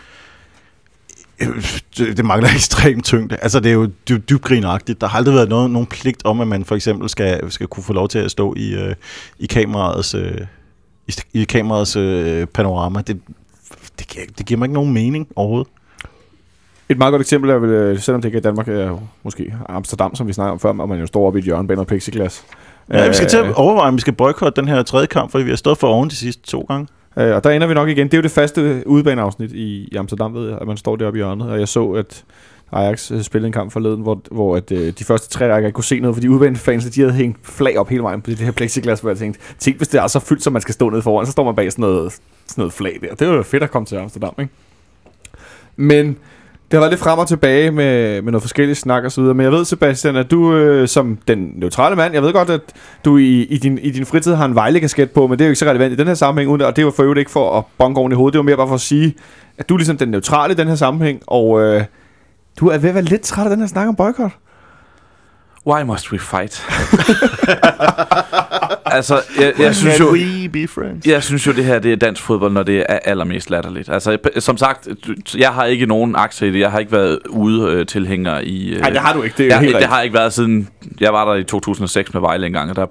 alvorligt. 1.40 1.84
det, 1.98 2.16
det 2.16 2.24
mangler 2.24 2.48
ekstremt 2.54 3.04
tyngde. 3.04 3.36
Altså, 3.36 3.60
det 3.60 3.68
er 3.68 3.74
jo 3.74 3.90
dy- 4.10 4.22
dybgrinagtigt. 4.30 5.00
Der 5.00 5.06
har 5.06 5.18
aldrig 5.18 5.34
været 5.34 5.48
noget, 5.48 5.70
nogen 5.70 5.86
pligt 5.86 6.24
om, 6.24 6.40
at 6.40 6.48
man 6.48 6.64
for 6.64 6.74
eksempel 6.74 7.08
skal, 7.08 7.50
skal 7.52 7.66
kunne 7.66 7.84
få 7.84 7.92
lov 7.92 8.08
til 8.08 8.18
at 8.18 8.30
stå 8.30 8.54
i, 8.56 8.74
øh, 8.74 8.94
i 9.38 9.46
kameraets, 9.46 10.14
øh, 10.14 10.40
i, 11.08 11.14
i 11.32 11.44
kameraets 11.44 11.96
øh, 11.96 12.46
panorama. 12.46 13.02
Det, 13.06 13.20
det, 13.98 14.08
giver, 14.08 14.24
det 14.38 14.46
giver 14.46 14.58
mig 14.58 14.66
ikke 14.66 14.74
nogen 14.74 14.92
mening 14.92 15.28
overhovedet. 15.36 15.68
Et 16.88 16.98
meget 16.98 17.12
godt 17.12 17.20
eksempel 17.20 17.50
er 17.50 17.58
vel, 17.58 17.70
øh, 17.70 17.98
selvom 17.98 18.22
det 18.22 18.28
ikke 18.28 18.38
er 18.38 18.42
Danmark, 18.42 18.68
er 18.68 18.98
måske 19.22 19.54
Amsterdam, 19.68 20.14
som 20.14 20.28
vi 20.28 20.32
snakker 20.32 20.52
om 20.52 20.60
før, 20.60 20.72
hvor 20.72 20.86
man 20.86 21.00
jo 21.00 21.06
står 21.06 21.26
oppe 21.26 21.38
i 21.38 21.40
et 21.40 21.44
hjørne 21.44 21.68
bag 21.68 21.76
noget 21.76 21.88
plexiglas. 21.88 22.44
Ja, 22.92 23.08
vi 23.08 23.14
skal 23.14 23.28
til 23.28 23.38
Øh, 23.38 23.48
at 23.48 23.54
overveje, 23.54 23.88
om 23.88 23.94
vi 23.94 24.00
skal 24.00 24.12
boykotte 24.12 24.60
den 24.60 24.68
her 24.68 24.82
tredje 24.82 25.06
kamp, 25.06 25.30
fordi 25.30 25.44
vi 25.44 25.50
har 25.50 25.56
stået 25.56 25.78
for 25.78 25.88
oven 25.88 26.10
de 26.10 26.16
sidste 26.16 26.42
to 26.42 26.60
gange. 26.68 26.86
Øh, 27.18 27.36
og 27.36 27.44
der 27.44 27.50
ender 27.50 27.66
vi 27.66 27.74
nok 27.74 27.88
igen. 27.88 28.06
Det 28.06 28.14
er 28.14 28.18
jo 28.18 28.22
det 28.22 28.30
faste 28.30 28.82
udebaneafsnit 28.86 29.52
i, 29.52 29.88
i 29.92 29.96
Amsterdam, 29.96 30.34
ved 30.34 30.48
jeg, 30.48 30.58
at 30.60 30.66
man 30.66 30.76
står 30.76 30.96
deroppe 30.96 31.18
i 31.18 31.20
hjørnet. 31.20 31.50
Og 31.50 31.60
jeg 31.60 31.68
så, 31.68 31.90
at 31.90 32.24
Ajax 32.72 33.10
øh, 33.12 33.22
spillede 33.22 33.46
en 33.46 33.52
kamp 33.52 33.72
forleden, 33.72 34.02
hvor, 34.02 34.20
hvor 34.30 34.56
at, 34.56 34.72
øh, 34.72 34.92
de 34.98 35.04
første 35.04 35.30
tre 35.30 35.52
rækker 35.52 35.66
ikke 35.66 35.74
kunne 35.74 35.84
se 35.84 36.00
noget, 36.00 36.16
fordi 36.16 36.54
fans, 36.54 36.84
de 36.84 37.00
havde 37.00 37.14
hængt 37.14 37.46
flag 37.46 37.78
op 37.78 37.88
hele 37.88 38.02
vejen 38.02 38.22
på 38.22 38.30
det 38.30 38.38
her 38.38 38.52
plexiglas, 38.52 39.00
hvor 39.00 39.10
jeg 39.10 39.18
tænkte, 39.18 39.40
tænk 39.58 39.76
hvis 39.76 39.88
det 39.88 40.00
er 40.00 40.06
så 40.06 40.20
fyldt, 40.20 40.42
så 40.42 40.50
man 40.50 40.62
skal 40.62 40.74
stå 40.74 40.90
nede 40.90 41.02
foran, 41.02 41.26
så 41.26 41.32
står 41.32 41.44
man 41.44 41.54
bag 41.54 41.72
sådan 41.72 41.82
noget, 41.82 42.12
sådan 42.12 42.22
noget 42.56 42.72
flag 42.72 42.98
der. 43.02 43.14
Det 43.14 43.28
var 43.28 43.34
jo 43.34 43.42
fedt 43.42 43.62
at 43.62 43.70
komme 43.70 43.86
til 43.86 43.96
Amsterdam, 43.96 44.34
ikke? 44.38 44.52
Men 45.76 46.16
det 46.72 46.78
har 46.78 46.80
været 46.80 46.92
lidt 46.92 47.00
frem 47.00 47.18
og 47.18 47.28
tilbage 47.28 47.70
med, 47.70 48.22
med 48.22 48.32
noget 48.32 48.42
forskellige 48.42 48.74
snak 48.74 49.04
og 49.04 49.12
så 49.12 49.20
videre. 49.20 49.34
Men 49.34 49.44
jeg 49.44 49.52
ved, 49.52 49.64
Sebastian, 49.64 50.16
at 50.16 50.30
du 50.30 50.54
øh, 50.54 50.88
som 50.88 51.18
den 51.28 51.52
neutrale 51.56 51.96
mand, 51.96 52.14
jeg 52.14 52.22
ved 52.22 52.32
godt, 52.32 52.50
at 52.50 52.60
du 53.04 53.16
i, 53.16 53.42
i, 53.42 53.58
din, 53.58 53.78
i 53.78 53.90
din 53.90 54.06
fritid 54.06 54.34
har 54.34 54.44
en 54.44 54.54
vejle 54.54 55.08
på, 55.14 55.26
men 55.26 55.38
det 55.38 55.44
er 55.44 55.48
jo 55.48 55.50
ikke 55.50 55.58
så 55.58 55.64
relevant 55.64 55.92
i 55.92 55.96
den 55.96 56.06
her 56.06 56.14
sammenhæng, 56.14 56.50
uden, 56.50 56.62
og 56.62 56.76
det 56.76 56.84
var 56.84 56.90
for 56.90 57.02
øvrigt 57.02 57.18
ikke 57.18 57.30
for 57.30 57.58
at 57.58 57.64
bonke 57.78 58.00
oven 58.00 58.12
i 58.12 58.14
hovedet, 58.14 58.32
det 58.32 58.38
var 58.38 58.42
mere 58.42 58.56
bare 58.56 58.68
for 58.68 58.74
at 58.74 58.80
sige, 58.80 59.14
at 59.58 59.68
du 59.68 59.74
er 59.74 59.78
ligesom 59.78 59.96
den 59.96 60.08
neutrale 60.08 60.52
i 60.52 60.56
den 60.56 60.68
her 60.68 60.74
sammenhæng, 60.74 61.22
og 61.26 61.60
øh, 61.60 61.84
du 62.60 62.68
er 62.68 62.78
ved 62.78 62.88
at 62.88 62.94
være 62.94 63.04
lidt 63.04 63.22
træt 63.22 63.44
af 63.44 63.50
den 63.50 63.60
her 63.60 63.66
snak 63.66 63.88
om 63.88 63.96
boykot. 63.96 64.30
Why 65.66 65.82
must 65.82 66.12
we 66.12 66.18
fight? 66.18 66.66
altså, 68.92 69.20
jeg, 69.40 69.52
jeg 69.58 69.74
synes 69.74 70.00
jo... 70.00 70.12
we 70.12 70.48
be 70.48 70.68
friends? 70.68 71.06
Jeg 71.06 71.22
synes 71.22 71.46
jo, 71.46 71.52
det 71.52 71.64
her 71.64 71.78
det 71.78 71.92
er 71.92 71.96
dansk 71.96 72.22
fodbold, 72.22 72.52
når 72.52 72.62
det 72.62 72.86
er 72.88 72.98
allermest 73.04 73.50
latterligt. 73.50 73.88
Altså, 73.88 74.18
som 74.38 74.56
sagt, 74.56 74.88
jeg 75.36 75.50
har 75.50 75.64
ikke 75.64 75.86
nogen 75.86 76.16
aktie 76.16 76.48
i 76.48 76.52
det. 76.52 76.60
Jeg 76.60 76.70
har 76.70 76.78
ikke 76.78 76.92
været 76.92 77.18
ude 77.28 77.72
øh, 77.72 77.86
tilhænger 77.86 78.40
i... 78.40 78.76
Nej, 78.80 78.90
det 78.90 79.00
har 79.00 79.12
du 79.12 79.22
ikke. 79.22 79.34
Det, 79.38 79.46
er 79.46 79.48
jeg, 79.48 79.58
helt 79.58 79.76
det 79.76 79.84
har 79.84 79.96
jeg 79.96 80.04
ikke 80.04 80.14
været 80.14 80.32
siden... 80.32 80.68
Jeg 81.00 81.12
var 81.12 81.24
der 81.24 81.34
i 81.34 81.44
2006 81.44 82.14
med 82.14 82.20
Vejle 82.20 82.46
engang, 82.46 82.70
og 82.70 82.76
der 82.76 82.86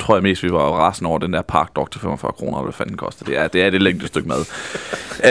tror 0.00 0.14
jeg 0.16 0.22
mest, 0.22 0.42
vi 0.42 0.52
var 0.52 0.58
rasende 0.58 1.08
over 1.08 1.18
den 1.18 1.32
der 1.32 1.42
park 1.42 1.76
dog 1.76 1.90
til 1.90 2.00
45 2.00 2.32
kroner, 2.32 2.62
hvad 2.62 2.72
fanden 2.72 2.96
koster. 2.96 3.24
Det 3.24 3.38
er 3.38 3.48
det, 3.48 3.62
er 3.62 3.70
det 3.70 3.82
længde 3.82 4.06
stykke 4.06 4.28
mad. 4.28 4.44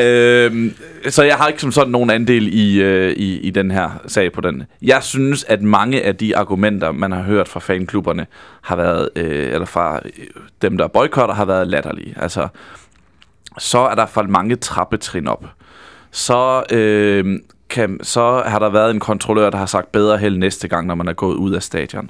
øhm, 0.04 0.74
så 1.10 1.24
jeg 1.24 1.36
har 1.36 1.48
ikke 1.48 1.62
som 1.62 1.72
sådan 1.72 1.92
nogen 1.92 2.10
andel 2.10 2.48
i, 2.54 2.82
øh, 2.82 3.12
i, 3.12 3.40
i 3.40 3.50
den 3.50 3.72
her 3.72 3.90
sag 4.08 4.32
på 4.32 4.42
den. 4.42 4.64
Jeg 4.82 5.04
synes, 5.04 5.44
at 5.44 5.62
mange 5.62 6.04
af 6.04 6.16
de 6.16 6.38
argumenter, 6.38 6.92
man 6.92 7.12
har 7.12 7.22
hørt 7.22 7.48
fra 7.48 7.60
fanklubberne, 7.60 8.28
har 8.62 8.76
været, 8.76 9.10
øh, 9.16 9.54
eller 9.54 9.66
fra 9.66 10.02
øh, 10.06 10.12
dem, 10.62 10.78
der 10.78 10.88
boykotter, 10.88 11.36
har 11.36 11.46
været 11.46 11.68
latterlige. 11.68 12.14
Altså, 12.18 12.48
så 13.58 13.80
er 13.80 13.96
der 13.96 14.06
faldt 14.06 14.30
mange 14.30 14.56
trappetrin 14.56 15.28
op. 15.28 15.46
Så, 16.12 16.64
øh, 16.72 17.40
kan, 17.70 18.00
så 18.04 18.44
har 18.46 18.60
der 18.60 18.70
været 18.70 18.92
en 18.92 19.00
kontrollør, 19.00 19.50
der 19.50 19.58
har 19.58 19.66
sagt 19.66 19.92
bedre 19.92 20.18
held 20.18 20.38
næste 20.38 20.68
gang, 20.68 20.88
når 20.88 20.96
man 20.96 21.08
er 21.08 21.14
gået 21.14 21.36
ud 21.36 21.54
af 21.54 21.64
stadion. 21.64 22.10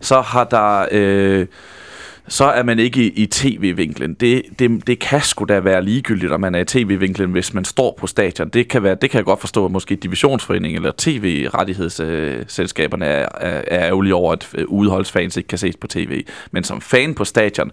Så 0.00 0.20
har 0.20 0.44
der... 0.44 0.86
Øh, 0.92 1.46
så 2.28 2.44
er 2.44 2.62
man 2.62 2.78
ikke 2.78 3.06
i, 3.06 3.22
i 3.22 3.26
tv-vinklen. 3.26 4.14
Det, 4.14 4.42
det, 4.58 4.86
det 4.86 4.98
kan 4.98 5.20
sgu 5.20 5.44
da 5.44 5.60
være 5.60 5.84
ligegyldigt, 5.84 6.32
om 6.32 6.40
man 6.40 6.54
er 6.54 6.58
i 6.58 6.64
tv-vinklen, 6.64 7.30
hvis 7.30 7.54
man 7.54 7.64
står 7.64 7.96
på 8.00 8.06
stadion. 8.06 8.48
Det 8.48 8.68
kan, 8.68 8.82
være, 8.82 8.94
det 8.94 9.10
kan 9.10 9.18
jeg 9.18 9.24
godt 9.24 9.40
forstå, 9.40 9.64
at 9.64 9.70
måske 9.70 9.96
divisionsforeningen 9.96 10.76
eller 10.76 10.92
tv-rettighedsselskaberne 10.98 13.06
er, 13.06 13.28
er, 13.40 13.62
er 13.66 13.86
ærgerlige 13.86 14.14
over, 14.14 14.32
at 14.32 14.48
øh, 14.54 14.64
udholdsfans 14.68 15.36
ikke 15.36 15.46
kan 15.46 15.58
ses 15.58 15.76
på 15.76 15.86
tv. 15.86 16.24
Men 16.50 16.64
som 16.64 16.80
fan 16.80 17.14
på 17.14 17.24
stadion, 17.24 17.70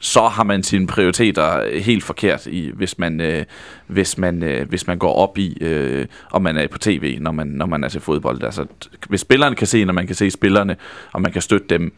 så 0.00 0.20
har 0.20 0.44
man 0.44 0.62
sine 0.62 0.86
prioriteter 0.86 1.78
helt 1.78 2.04
forkert, 2.04 2.46
i, 2.46 2.70
hvis, 2.74 2.98
man, 2.98 3.20
øh, 3.20 3.44
hvis, 3.86 4.18
man, 4.18 4.42
øh, 4.42 4.68
hvis 4.68 4.86
man 4.86 4.98
går 4.98 5.12
op 5.12 5.38
i, 5.38 5.58
øh, 5.60 6.06
om 6.30 6.42
man 6.42 6.56
er 6.56 6.68
på 6.68 6.78
tv, 6.78 7.18
når 7.20 7.32
man, 7.32 7.46
når 7.46 7.66
man 7.66 7.84
er 7.84 7.88
til 7.88 8.00
fodbold. 8.00 8.42
Altså, 8.42 8.66
hvis 9.08 9.20
spillerne 9.20 9.56
kan 9.56 9.66
se, 9.66 9.84
når 9.84 9.92
man 9.92 10.06
kan 10.06 10.16
se 10.16 10.30
spillerne, 10.30 10.76
og 11.12 11.22
man 11.22 11.32
kan 11.32 11.42
støtte 11.42 11.66
dem, 11.70 11.92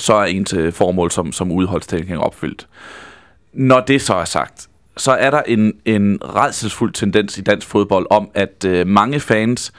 så 0.00 0.14
er 0.14 0.24
ens 0.24 0.54
formål 0.70 1.10
som, 1.10 1.32
som 1.32 1.52
udholdstænkning 1.52 2.20
opfyldt. 2.20 2.66
Når 3.52 3.80
det 3.80 4.02
så 4.02 4.14
er 4.14 4.24
sagt, 4.24 4.68
så 4.96 5.12
er 5.12 5.30
der 5.30 5.42
en, 5.42 5.72
en 5.84 6.18
redselsfuld 6.22 6.92
tendens 6.92 7.38
i 7.38 7.40
dansk 7.40 7.66
fodbold 7.66 8.06
om, 8.10 8.28
at 8.34 8.64
øh, 8.66 8.86
mange 8.86 9.20
fans 9.20 9.72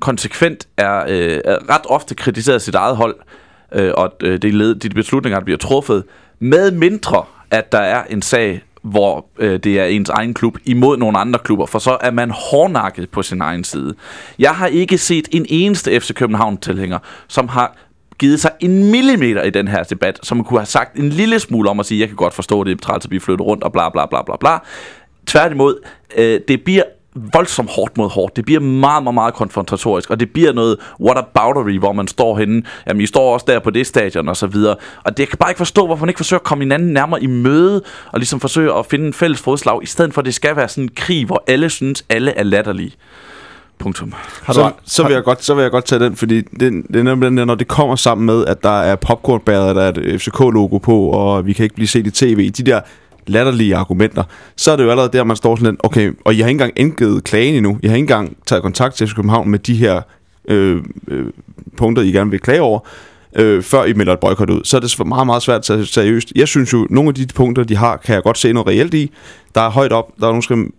konsekvent 0.00 0.68
er, 0.76 1.04
øh, 1.08 1.40
er 1.44 1.74
ret 1.74 1.86
ofte 1.86 2.14
kritiseret 2.14 2.62
sit 2.62 2.74
eget 2.74 2.96
hold, 2.96 3.16
øh, 3.72 3.92
og 3.96 4.12
øh, 4.22 4.42
det 4.42 4.54
led, 4.54 4.74
de 4.74 4.88
beslutninger, 4.88 5.38
der 5.38 5.44
bliver 5.44 5.58
truffet, 5.58 6.04
med 6.38 6.70
mindre 6.70 7.24
at 7.50 7.72
der 7.72 7.78
er 7.78 8.04
en 8.04 8.22
sag, 8.22 8.62
hvor 8.82 9.26
øh, 9.38 9.58
det 9.58 9.80
er 9.80 9.84
ens 9.84 10.08
egen 10.08 10.34
klub 10.34 10.58
imod 10.64 10.96
nogle 10.96 11.18
andre 11.18 11.38
klubber, 11.38 11.66
for 11.66 11.78
så 11.78 11.98
er 12.00 12.10
man 12.10 12.30
hårdnakket 12.30 13.10
på 13.10 13.22
sin 13.22 13.40
egen 13.40 13.64
side. 13.64 13.94
Jeg 14.38 14.54
har 14.54 14.66
ikke 14.66 14.98
set 14.98 15.28
en 15.32 15.46
eneste 15.48 16.00
FC 16.00 16.14
København-tilhænger, 16.14 16.98
som 17.28 17.48
har 17.48 17.76
givet 18.18 18.40
sig 18.40 18.50
en 18.60 18.90
millimeter 18.90 19.42
i 19.42 19.50
den 19.50 19.68
her 19.68 19.82
debat, 19.82 20.18
som 20.22 20.44
kunne 20.44 20.60
have 20.60 20.66
sagt 20.66 20.96
en 20.96 21.08
lille 21.08 21.40
smule 21.40 21.70
om 21.70 21.80
at 21.80 21.86
sige, 21.86 22.00
jeg 22.00 22.08
kan 22.08 22.16
godt 22.16 22.34
forstå 22.34 22.64
det, 22.64 22.80
træls 22.80 23.04
at 23.04 23.08
blive 23.08 23.20
flyttet 23.20 23.46
rundt 23.46 23.64
og 23.64 23.72
bla 23.72 23.88
bla 23.88 24.06
bla 24.06 24.22
bla 24.22 24.36
bla. 24.36 24.58
Tværtimod, 25.26 25.76
øh, 26.16 26.40
det 26.48 26.64
bliver 26.64 26.82
voldsomt 27.32 27.70
hårdt 27.70 27.96
mod 27.96 28.10
hårdt. 28.10 28.36
Det 28.36 28.44
bliver 28.44 28.60
meget, 28.60 29.02
meget, 29.02 29.14
meget 29.14 29.34
konfrontatorisk, 29.34 30.10
og 30.10 30.20
det 30.20 30.30
bliver 30.30 30.52
noget 30.52 30.76
what 31.00 31.18
about 31.18 31.78
hvor 31.78 31.92
man 31.92 32.08
står 32.08 32.38
henne. 32.38 32.62
Jamen, 32.86 33.00
I 33.00 33.06
står 33.06 33.34
også 33.34 33.44
der 33.48 33.58
på 33.58 33.70
det 33.70 33.86
stadion, 33.86 34.28
og 34.28 34.36
så 34.36 34.46
videre. 34.46 34.76
Og 35.04 35.16
det 35.16 35.28
kan 35.28 35.38
bare 35.38 35.50
ikke 35.50 35.58
forstå, 35.58 35.86
hvorfor 35.86 36.04
man 36.04 36.10
ikke 36.10 36.18
forsøger 36.18 36.38
at 36.40 36.44
komme 36.44 36.64
hinanden 36.64 36.92
nærmere 36.92 37.22
i 37.22 37.26
møde, 37.26 37.82
og 38.12 38.18
ligesom 38.18 38.40
forsøge 38.40 38.74
at 38.74 38.86
finde 38.86 39.06
en 39.06 39.12
fælles 39.12 39.40
fodslag, 39.40 39.82
i 39.82 39.86
stedet 39.86 40.14
for, 40.14 40.20
at 40.20 40.26
det 40.26 40.34
skal 40.34 40.56
være 40.56 40.68
sådan 40.68 40.84
en 40.84 40.90
krig, 40.96 41.26
hvor 41.26 41.44
alle 41.46 41.70
synes, 41.70 42.04
alle 42.08 42.32
er 42.32 42.42
latterlige. 42.42 42.92
Punktum. 43.78 44.12
Har 44.42 44.52
du, 44.52 44.58
så, 44.58 44.72
så, 44.84 45.02
vil 45.02 45.12
jeg 45.12 45.24
godt, 45.24 45.44
så 45.44 45.54
vil 45.54 45.62
jeg 45.62 45.70
godt 45.70 45.84
tage 45.84 46.04
den, 46.04 46.16
fordi 46.16 46.40
det, 46.40 46.60
det 46.60 46.96
er 46.96 47.02
nemlig 47.02 47.26
den 47.26 47.38
der, 47.38 47.44
når 47.44 47.54
det 47.54 47.68
kommer 47.68 47.96
sammen 47.96 48.26
med, 48.26 48.46
at 48.46 48.62
der 48.62 48.82
er 48.82 48.96
popcornbæret, 48.96 49.76
der 49.76 49.82
er 49.82 49.88
et 49.88 50.20
FCK-logo 50.20 50.78
på, 50.78 51.08
og 51.08 51.46
vi 51.46 51.52
kan 51.52 51.62
ikke 51.62 51.74
blive 51.74 51.88
set 51.88 52.06
i 52.06 52.10
tv, 52.10 52.50
de 52.50 52.62
der 52.62 52.80
latterlige 53.26 53.76
argumenter, 53.76 54.22
så 54.56 54.72
er 54.72 54.76
det 54.76 54.84
jo 54.84 54.90
allerede 54.90 55.12
der, 55.12 55.24
man 55.24 55.36
står 55.36 55.56
sådan 55.56 55.70
lidt, 55.70 55.80
okay, 55.84 56.12
og 56.24 56.38
jeg 56.38 56.44
har 56.44 56.48
ikke 56.48 56.54
engang 56.54 56.72
indgivet 56.76 57.24
klagen 57.24 57.54
endnu, 57.54 57.78
jeg 57.82 57.90
har 57.90 57.96
ikke 57.96 58.04
engang 58.04 58.36
taget 58.46 58.62
kontakt 58.62 58.94
til 58.94 59.08
FC 59.08 59.14
København 59.14 59.48
med 59.48 59.58
de 59.58 59.74
her 59.74 60.00
øh, 60.48 60.82
øh, 61.08 61.26
punkter, 61.76 62.02
I 62.02 62.10
gerne 62.10 62.30
vil 62.30 62.40
klage 62.40 62.62
over, 62.62 62.80
øh, 63.36 63.62
før 63.62 63.84
I 63.84 63.92
melder 63.92 64.12
et 64.12 64.20
boykot 64.20 64.50
ud. 64.50 64.60
Så 64.64 64.76
er 64.76 64.80
det 64.80 65.06
meget, 65.06 65.26
meget 65.26 65.42
svært 65.42 65.58
at 65.58 65.64
tage 65.64 65.86
seriøst. 65.86 66.32
Jeg 66.36 66.48
synes 66.48 66.72
jo, 66.72 66.86
nogle 66.90 67.08
af 67.08 67.14
de 67.14 67.26
punkter, 67.34 67.64
de 67.64 67.76
har, 67.76 67.96
kan 67.96 68.14
jeg 68.14 68.22
godt 68.22 68.38
se 68.38 68.52
noget 68.52 68.66
reelt 68.68 68.94
i. 68.94 69.12
Der 69.56 69.62
er 69.62 69.70
højt 69.70 69.92
op, 69.92 70.12
der 70.20 70.26
er 70.28 70.30
nogle 70.30 70.70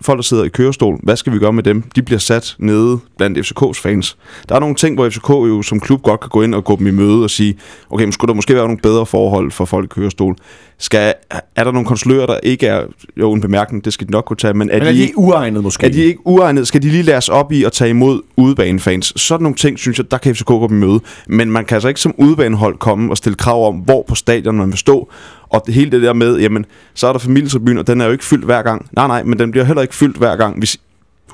folk, 0.00 0.16
der 0.16 0.22
sidder 0.22 0.44
i 0.44 0.48
kørestol. 0.48 1.00
Hvad 1.02 1.16
skal 1.16 1.32
vi 1.32 1.38
gøre 1.38 1.52
med 1.52 1.62
dem? 1.62 1.82
De 1.82 2.02
bliver 2.02 2.18
sat 2.18 2.56
nede 2.58 2.98
blandt 3.16 3.38
FCK's 3.38 3.82
fans. 3.82 4.16
Der 4.48 4.54
er 4.54 4.60
nogle 4.60 4.74
ting, 4.74 4.94
hvor 4.94 5.08
FCK 5.10 5.28
jo 5.28 5.62
som 5.62 5.80
klub 5.80 6.02
godt 6.02 6.20
kan 6.20 6.28
gå 6.28 6.42
ind 6.42 6.54
og 6.54 6.64
gå 6.64 6.76
dem 6.76 6.86
i 6.86 6.90
møde 6.90 7.24
og 7.24 7.30
sige, 7.30 7.58
okay, 7.90 8.04
men 8.04 8.12
skulle 8.12 8.28
der 8.28 8.34
måske 8.34 8.54
være 8.54 8.64
nogle 8.64 8.78
bedre 8.82 9.06
forhold 9.06 9.50
for 9.50 9.64
folk 9.64 9.84
i 9.84 10.00
kørestol? 10.00 10.36
Skal, 10.78 11.14
er 11.56 11.64
der 11.64 11.72
nogle 11.72 11.86
konsulører, 11.86 12.26
der 12.26 12.38
ikke 12.42 12.66
er, 12.66 12.84
jo 13.16 13.32
en 13.32 13.40
bemærkning, 13.40 13.84
det 13.84 13.92
skal 13.92 14.06
de 14.06 14.12
nok 14.12 14.24
kunne 14.24 14.36
tage, 14.36 14.54
men 14.54 14.70
er, 14.70 14.78
men 14.78 14.86
er 14.86 14.90
de, 14.90 14.96
de 14.96 15.02
ikke 15.02 15.18
uegnet 15.18 15.62
måske? 15.62 15.86
Er 15.86 15.90
de 15.90 16.04
ikke 16.04 16.26
uegnet? 16.26 16.68
Skal 16.68 16.82
de 16.82 16.88
lige 16.88 17.02
læres 17.02 17.28
op 17.28 17.52
i 17.52 17.64
at 17.64 17.72
tage 17.72 17.90
imod 17.90 18.20
udebanefans? 18.36 19.12
Sådan 19.16 19.42
nogle 19.42 19.56
ting, 19.56 19.78
synes 19.78 19.98
jeg, 19.98 20.10
der 20.10 20.18
kan 20.18 20.34
FCK 20.34 20.46
gå 20.46 20.68
dem 20.68 20.82
i 20.82 20.86
møde. 20.86 21.00
Men 21.28 21.50
man 21.50 21.64
kan 21.64 21.74
altså 21.74 21.88
ikke 21.88 22.00
som 22.00 22.14
udebanehold 22.18 22.78
komme 22.78 23.12
og 23.12 23.16
stille 23.16 23.36
krav 23.36 23.68
om, 23.68 23.74
hvor 23.74 24.04
på 24.08 24.14
stadion 24.14 24.56
man 24.56 24.68
vil 24.68 24.78
stå, 24.78 25.10
og 25.48 25.62
det, 25.66 25.74
hele 25.74 25.90
det 25.90 26.02
der 26.02 26.12
med, 26.12 26.38
jamen, 26.38 26.66
så 26.94 27.06
er 27.06 27.12
der 27.12 27.18
familietribune, 27.18 27.80
og 27.80 27.86
den 27.86 28.00
er 28.00 28.04
jo 28.04 28.12
ikke 28.12 28.24
fyldt 28.24 28.44
hver 28.44 28.62
gang. 28.62 28.88
Nej, 28.92 29.06
nej, 29.06 29.22
men 29.22 29.38
den 29.38 29.50
bliver 29.50 29.64
heller 29.64 29.82
ikke 29.82 29.94
fyldt 29.94 30.16
hver 30.16 30.36
gang, 30.36 30.58
hvis 30.58 30.78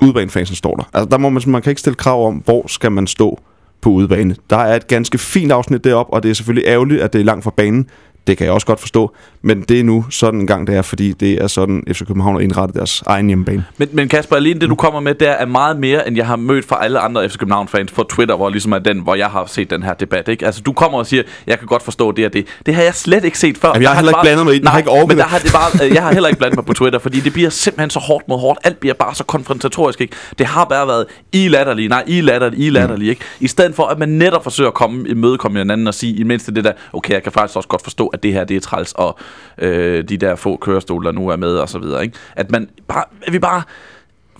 udebanefansen 0.01 0.55
står 0.55 0.75
der. 0.75 0.83
Altså, 0.93 1.09
der 1.09 1.17
må 1.17 1.29
man, 1.29 1.41
man 1.47 1.61
kan 1.61 1.71
ikke 1.71 1.79
stille 1.79 1.95
krav 1.95 2.27
om, 2.27 2.35
hvor 2.35 2.67
skal 2.67 2.91
man 2.91 3.07
stå 3.07 3.39
på 3.81 3.89
udebane. 3.89 4.35
Der 4.49 4.57
er 4.57 4.75
et 4.75 4.87
ganske 4.87 5.17
fint 5.17 5.51
afsnit 5.51 5.83
derop, 5.83 6.07
og 6.09 6.23
det 6.23 6.29
er 6.29 6.33
selvfølgelig 6.33 6.67
ærgerligt, 6.67 7.01
at 7.01 7.13
det 7.13 7.21
er 7.21 7.25
langt 7.25 7.43
fra 7.43 7.51
banen. 7.57 7.89
Det 8.27 8.37
kan 8.37 8.45
jeg 8.45 8.53
også 8.53 8.67
godt 8.67 8.79
forstå. 8.79 9.11
Men 9.41 9.61
det 9.61 9.79
er 9.79 9.83
nu 9.83 10.05
sådan 10.09 10.39
en 10.39 10.47
gang, 10.47 10.67
det 10.67 10.75
er, 10.75 10.81
fordi 10.81 11.11
det 11.11 11.41
er 11.43 11.47
sådan, 11.47 11.83
FC 11.93 11.99
København 12.07 12.35
har 12.35 12.41
indrettet 12.41 12.75
deres 12.75 13.03
egen 13.05 13.27
hjemmebane. 13.27 13.65
Men, 13.77 13.89
men 13.91 14.09
Kasper, 14.09 14.35
alene 14.35 14.59
det 14.59 14.69
du 14.69 14.75
kommer 14.75 14.99
med, 14.99 15.13
der 15.13 15.31
er 15.31 15.45
meget 15.45 15.79
mere, 15.79 16.07
end 16.07 16.17
jeg 16.17 16.27
har 16.27 16.35
mødt 16.35 16.65
fra 16.65 16.83
alle 16.83 16.99
andre 16.99 17.29
FC 17.29 17.37
København-fans 17.37 17.91
på 17.91 18.03
Twitter, 18.03 18.35
hvor 18.35 18.49
ligesom 18.49 18.71
er 18.71 18.79
den, 18.79 18.99
hvor 18.99 19.15
jeg 19.15 19.27
har 19.27 19.45
set 19.45 19.69
den 19.69 19.83
her 19.83 19.93
debat. 19.93 20.27
Ikke? 20.27 20.45
Altså, 20.45 20.61
du 20.61 20.73
kommer 20.73 20.97
og 20.97 21.07
siger, 21.07 21.23
jeg 21.47 21.59
kan 21.59 21.67
godt 21.67 21.83
forstå 21.83 22.11
det 22.11 22.25
og 22.25 22.33
det. 22.33 22.47
Det 22.65 22.75
har 22.75 22.83
jeg 22.83 22.95
slet 22.95 23.25
ikke 23.25 23.39
set 23.39 23.57
før. 23.57 23.67
Jamen, 23.67 23.81
jeg 23.81 23.89
har 23.89 23.95
heller 23.95 24.11
ikke 24.11 24.21
blandet 24.21 24.45
mig 24.45 24.55
i 24.55 24.57
den. 24.57 24.63
Nej, 24.63 24.71
har 24.71 24.79
ikke 24.79 25.07
men 25.07 25.17
der 25.17 25.23
har 25.23 25.39
det 25.39 25.51
bare, 25.53 25.85
øh, 25.87 25.93
jeg 25.93 26.03
har 26.03 26.13
heller 26.13 26.29
ikke 26.29 26.39
blandet 26.39 26.57
mig 26.57 26.65
på 26.65 26.73
Twitter, 26.73 26.99
fordi 26.99 27.19
det 27.19 27.33
bliver 27.33 27.49
simpelthen 27.49 27.89
så 27.89 27.99
hårdt 27.99 28.27
mod 28.27 28.39
hårdt. 28.39 28.59
Alt 28.63 28.79
bliver 28.79 28.93
bare 28.93 29.15
så 29.15 29.23
konfrontatorisk. 29.23 30.01
Ikke? 30.01 30.15
Det 30.37 30.45
har 30.45 30.65
bare 30.65 30.87
været 30.87 31.05
i 31.31 31.47
latterlige, 31.47 31.87
nej, 31.87 32.03
i 32.07 32.21
latterlige, 32.21 32.67
i 32.67 32.69
latterlige. 32.69 33.09
Ikke? 33.09 33.21
I 33.39 33.47
stedet 33.47 33.75
for, 33.75 33.83
at 33.83 33.99
man 33.99 34.09
netop 34.09 34.43
forsøger 34.43 34.67
at 34.67 34.73
komme 34.73 35.09
i 35.09 35.13
mødekomme 35.13 35.57
hinanden 35.57 35.87
og 35.87 35.93
sige, 35.93 36.15
i 36.15 36.23
mindste 36.23 36.51
det 36.51 36.63
der, 36.63 36.71
okay, 36.93 37.13
jeg 37.13 37.23
kan 37.23 37.31
faktisk 37.31 37.57
også 37.57 37.69
godt 37.69 37.83
forstå, 37.83 38.09
at 38.13 38.23
det 38.23 38.33
her 38.33 38.43
det 38.43 38.57
er 38.57 38.61
træls, 38.61 38.93
og 38.93 39.19
øh, 39.57 40.03
de 40.03 40.17
der 40.17 40.35
få 40.35 40.57
kørestole, 40.57 41.05
der 41.05 41.11
nu 41.11 41.27
er 41.27 41.35
med, 41.35 41.55
og 41.55 41.69
så 41.69 41.79
videre. 41.79 42.03
Ikke? 42.03 42.17
At 42.35 42.51
man 42.51 42.69
bare, 42.87 43.03
at 43.27 43.33
vi 43.33 43.39
bare 43.39 43.61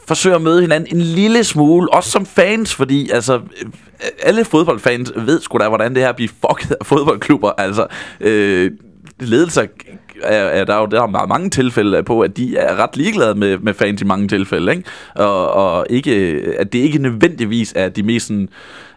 forsøger 0.08 0.36
at 0.36 0.42
møde 0.42 0.62
hinanden 0.62 0.96
en 0.96 1.02
lille 1.02 1.44
smule, 1.44 1.94
også 1.94 2.12
som 2.12 2.26
fans, 2.26 2.76
fordi 2.76 3.10
altså, 3.10 3.36
øh, 3.36 3.72
alle 4.24 4.46
fodboldfans 4.46 5.12
ved 5.16 5.42
sgu 5.42 5.58
da, 5.58 5.68
hvordan 5.68 5.96
det 5.96 6.04
her 6.04 6.12
bliver 6.12 6.32
fucket 6.48 6.72
af 6.80 6.86
fodboldklubber. 6.86 7.52
Altså, 7.58 7.88
øh, 8.20 8.72
ledelser 9.20 9.66
er, 10.24 10.38
er 10.38 10.64
der 10.66 10.78
jo 10.78 10.86
der 10.86 11.02
er 11.02 11.28
mange 11.28 11.50
tilfælde 11.50 12.04
på, 12.04 12.22
at 12.22 12.38
de 12.38 12.58
er 12.58 12.76
ret 12.76 12.98
ligeglade 12.98 13.36
med, 13.36 13.58
med 13.58 13.74
fans 13.74 14.02
i 14.02 14.06
mange 14.06 14.28
tilfælde, 14.28 14.72
ikke? 14.72 14.84
Og, 15.16 15.52
og 15.52 15.86
ikke, 15.90 16.14
at 16.60 16.74
det 16.74 16.80
ikke 16.80 16.98
nødvendigvis 16.98 17.74
er 17.76 17.90
de 17.90 18.04
mest 18.04 18.28
sådan, 18.28 18.50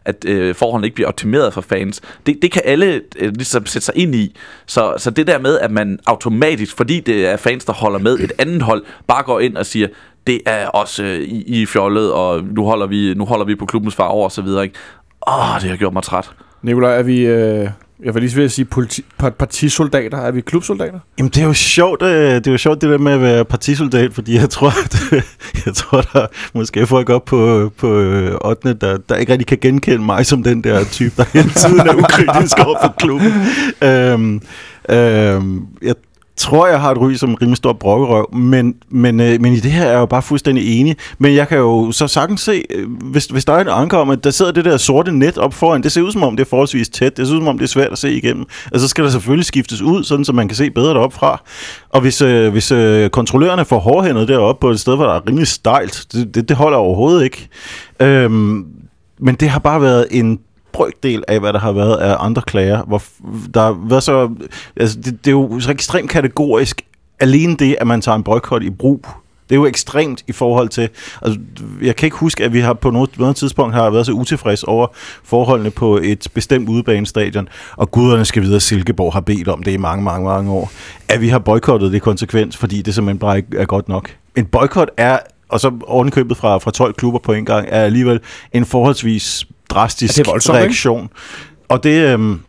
at 0.06 0.24
øh, 0.26 0.54
forholdene 0.54 0.86
ikke 0.86 0.94
bliver 0.94 1.08
optimeret 1.08 1.52
for 1.52 1.60
fans. 1.60 2.00
Det, 2.26 2.38
det 2.42 2.52
kan 2.52 2.62
alle 2.64 3.00
øh, 3.18 3.32
ligesom 3.34 3.66
sætte 3.66 3.86
sig 3.86 3.96
ind 3.96 4.14
i. 4.14 4.36
Så, 4.66 4.94
så 4.98 5.10
det 5.10 5.26
der 5.26 5.38
med, 5.38 5.58
at 5.58 5.70
man 5.70 5.98
automatisk, 6.06 6.76
fordi 6.76 7.00
det 7.00 7.26
er 7.26 7.36
fans, 7.36 7.64
der 7.64 7.72
holder 7.72 7.98
med 7.98 8.18
et 8.18 8.32
andet 8.38 8.62
hold, 8.62 8.84
bare 9.06 9.22
går 9.22 9.40
ind 9.40 9.56
og 9.56 9.66
siger, 9.66 9.88
det 10.26 10.40
er 10.46 10.66
også 10.66 11.02
øh, 11.02 11.20
i, 11.20 11.62
i 11.62 11.66
fjollet, 11.66 12.12
og 12.12 12.44
nu 12.44 12.64
holder 12.64 12.86
vi, 12.86 13.14
nu 13.14 13.24
holder 13.24 13.44
vi 13.44 13.54
på 13.54 13.66
klubbens 13.66 13.94
far 13.94 14.08
over 14.08 14.24
og 14.24 14.32
så 14.32 14.42
videre, 14.42 14.64
ikke? 14.64 14.76
Åh, 15.28 15.60
det 15.60 15.70
har 15.70 15.76
gjort 15.76 15.92
mig 15.92 16.02
træt. 16.02 16.30
Nikolaj, 16.62 16.98
er 16.98 17.02
vi... 17.02 17.26
Øh, 17.26 17.68
jeg 18.04 18.14
vil 18.14 18.22
lige 18.22 18.36
ved 18.36 18.44
at 18.44 18.52
sige 18.52 18.64
politi, 18.64 19.04
par- 19.18 19.30
partisoldater. 19.30 20.18
Er 20.18 20.30
vi 20.30 20.40
klubsoldater? 20.40 20.98
Jamen, 21.18 21.30
det 21.30 21.42
er 21.42 21.46
jo 21.46 21.52
sjovt, 21.52 22.02
øh, 22.02 22.34
det 22.34 22.46
er 22.46 22.50
jo 22.50 22.58
sjovt 22.58 22.80
det 22.80 22.90
der 22.90 22.98
med 22.98 23.12
at 23.12 23.20
være 23.20 23.44
partisoldat, 23.44 24.14
fordi 24.14 24.34
jeg 24.34 24.50
tror, 24.50 24.68
at, 24.84 25.22
jeg 25.66 25.74
tror, 25.74 26.00
der 26.00 26.26
måske 26.54 26.86
folk 26.86 27.10
op 27.10 27.24
på, 27.24 27.72
på 27.78 27.98
øh, 28.00 28.34
8. 28.44 28.74
Der, 28.74 28.96
der 29.08 29.16
ikke 29.16 29.32
rigtig 29.32 29.46
kan 29.46 29.58
genkende 29.60 30.04
mig 30.04 30.26
som 30.26 30.42
den 30.42 30.64
der 30.64 30.84
type, 30.84 31.14
der 31.16 31.24
hele 31.32 31.50
tiden 31.50 31.80
er 31.80 31.94
ukritisk 31.94 32.58
over 32.58 32.78
for 32.82 32.94
klubben. 32.98 33.32
Øhm, 33.82 34.42
øhm, 34.88 35.66
jeg 35.82 35.94
tror, 36.36 36.66
jeg 36.66 36.80
har 36.80 36.90
et 36.90 36.98
ry 36.98 37.14
som 37.14 37.34
rimelig 37.34 37.56
stor 37.56 37.72
brokkerøv, 37.72 38.34
men, 38.34 38.74
men, 38.88 39.20
øh, 39.20 39.40
men 39.40 39.52
i 39.52 39.60
det 39.60 39.70
her 39.70 39.84
er 39.84 39.90
jeg 39.90 39.98
jo 39.98 40.06
bare 40.06 40.22
fuldstændig 40.22 40.80
enig. 40.80 40.96
Men 41.18 41.34
jeg 41.34 41.48
kan 41.48 41.58
jo 41.58 41.92
så 41.92 42.08
sagtens 42.08 42.40
se, 42.40 42.64
øh, 42.70 42.90
hvis, 42.90 43.26
hvis 43.26 43.44
der 43.44 43.52
er 43.52 43.60
en 43.60 43.68
anker 43.68 43.98
om, 43.98 44.10
at 44.10 44.24
der 44.24 44.30
sidder 44.30 44.52
det 44.52 44.64
der 44.64 44.76
sorte 44.76 45.12
net 45.12 45.38
op 45.38 45.54
foran, 45.54 45.82
det 45.82 45.92
ser 45.92 46.02
ud 46.02 46.12
som 46.12 46.22
om, 46.22 46.36
det 46.36 46.44
er 46.44 46.48
forholdsvis 46.48 46.88
tæt, 46.88 47.16
det 47.16 47.26
ser 47.26 47.34
ud 47.34 47.40
som 47.40 47.48
om, 47.48 47.58
det 47.58 47.64
er 47.64 47.68
svært 47.68 47.92
at 47.92 47.98
se 47.98 48.12
igennem. 48.12 48.44
Altså, 48.72 48.86
så 48.86 48.88
skal 48.88 49.04
der 49.04 49.10
selvfølgelig 49.10 49.46
skiftes 49.46 49.82
ud, 49.82 50.04
sådan 50.04 50.24
så 50.24 50.32
man 50.32 50.48
kan 50.48 50.56
se 50.56 50.70
bedre 50.70 50.94
deroppe 50.94 51.16
fra. 51.16 51.42
Og 51.90 52.00
hvis, 52.00 52.22
øh, 52.22 52.52
hvis 52.52 52.72
øh, 52.72 53.10
kontrollørerne 53.10 53.64
får 53.64 53.78
hårdhændet 53.78 54.28
deroppe 54.28 54.60
på 54.60 54.70
et 54.70 54.80
sted, 54.80 54.96
hvor 54.96 55.04
der 55.04 55.14
er 55.14 55.28
rimelig 55.28 55.48
stejlt, 55.48 56.06
det, 56.12 56.34
det, 56.34 56.48
det 56.48 56.56
holder 56.56 56.78
overhovedet 56.78 57.24
ikke. 57.24 57.48
Øhm, 58.00 58.66
men 59.18 59.34
det 59.34 59.48
har 59.48 59.58
bare 59.58 59.82
været 59.82 60.06
en 60.10 60.38
brøkdel 60.76 61.24
af, 61.28 61.40
hvad 61.40 61.52
der 61.52 61.58
har 61.58 61.72
været 61.72 61.96
af 61.96 62.16
andre 62.18 62.42
klager. 62.42 62.82
Hvor 62.82 63.02
der 63.54 63.72
hvad 63.72 64.00
så, 64.00 64.30
altså 64.76 64.96
det, 65.00 65.24
det 65.24 65.26
er 65.26 65.32
jo 65.32 65.60
så 65.60 65.70
ekstremt 65.70 66.10
kategorisk. 66.10 66.82
Alene 67.20 67.56
det, 67.56 67.76
at 67.80 67.86
man 67.86 68.00
tager 68.00 68.16
en 68.16 68.22
boykot 68.22 68.62
i 68.62 68.70
brug, 68.70 69.06
det 69.48 69.54
er 69.54 69.56
jo 69.56 69.66
ekstremt 69.66 70.24
i 70.26 70.32
forhold 70.32 70.68
til... 70.68 70.88
Altså, 71.22 71.40
jeg 71.82 71.96
kan 71.96 72.06
ikke 72.06 72.16
huske, 72.16 72.44
at 72.44 72.52
vi 72.52 72.60
har 72.60 72.72
på 72.72 72.90
noget, 72.90 73.18
noget 73.18 73.36
tidspunkt 73.36 73.74
har 73.74 73.90
været 73.90 74.06
så 74.06 74.12
utilfreds 74.12 74.62
over 74.62 74.86
forholdene 75.24 75.70
på 75.70 75.96
et 75.96 76.28
bestemt 76.34 76.68
udebanestadion, 76.68 77.48
og 77.76 77.90
guderne 77.90 78.24
skal 78.24 78.42
videre, 78.42 78.60
Silkeborg 78.60 79.12
har 79.12 79.20
bedt 79.20 79.48
om 79.48 79.62
det 79.62 79.72
i 79.72 79.76
mange, 79.76 80.04
mange, 80.04 80.28
mange 80.28 80.52
år, 80.52 80.70
at 81.08 81.20
vi 81.20 81.28
har 81.28 81.38
boykottet 81.38 81.92
det 81.92 82.02
konsekvens, 82.02 82.56
fordi 82.56 82.82
det 82.82 82.94
simpelthen 82.94 83.18
bare 83.18 83.36
ikke 83.36 83.58
er 83.58 83.66
godt 83.66 83.88
nok. 83.88 84.16
En 84.36 84.44
boykot 84.46 84.88
er 84.96 85.18
og 85.48 85.60
så 85.60 85.72
ovenkøbet 85.86 86.36
fra, 86.36 86.58
fra 86.58 86.70
12 86.70 86.94
klubber 86.94 87.18
på 87.18 87.32
en 87.32 87.44
gang, 87.44 87.68
er 87.70 87.82
alligevel 87.82 88.20
en 88.52 88.64
forholdsvis 88.64 89.46
drastisk 89.70 90.18
Ja, 90.18 90.22
det 90.22 90.28
er 90.28 90.32
voldsomt, 90.32 90.56
ikke? 90.56 90.64
reaktion. 90.64 91.08
Og 91.68 91.84
det, 91.84 92.12
øhm, 92.12 92.40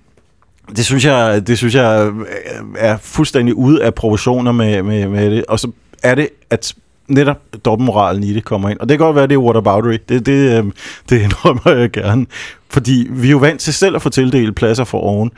det 0.75 0.85
synes 0.85 1.05
jeg, 1.05 1.47
det 1.47 1.57
synes 1.57 1.75
jeg 1.75 2.07
øh, 2.07 2.25
er 2.77 2.97
fuldstændig 2.97 3.55
ude 3.55 3.83
af 3.83 3.93
proportioner 3.93 4.51
med, 4.51 4.83
med, 4.83 5.07
med 5.07 5.31
det. 5.31 5.45
Og 5.45 5.59
så 5.59 5.71
er 6.03 6.15
det, 6.15 6.29
at 6.49 6.73
netop 7.07 7.37
dobbeltmoralen 7.65 8.23
i 8.23 8.33
det 8.33 8.45
kommer 8.45 8.69
ind. 8.69 8.79
Og 8.79 8.89
det 8.89 8.97
kan 8.97 9.05
godt 9.05 9.15
være, 9.15 9.27
det 9.27 9.33
er 9.33 9.37
whataboutery. 9.37 9.97
Det, 10.09 10.25
det, 10.25 10.57
øhm, 10.57 10.71
det 11.09 11.21
indrømmer 11.21 11.71
jeg 11.71 11.91
gerne. 11.91 12.25
Fordi 12.69 13.07
vi 13.09 13.27
er 13.27 13.31
jo 13.31 13.37
vant 13.37 13.61
til 13.61 13.73
selv 13.73 13.95
at 13.95 14.01
få 14.01 14.09
tildelt 14.09 14.55
pladser 14.55 14.83
for 14.83 14.99
oven 14.99 15.31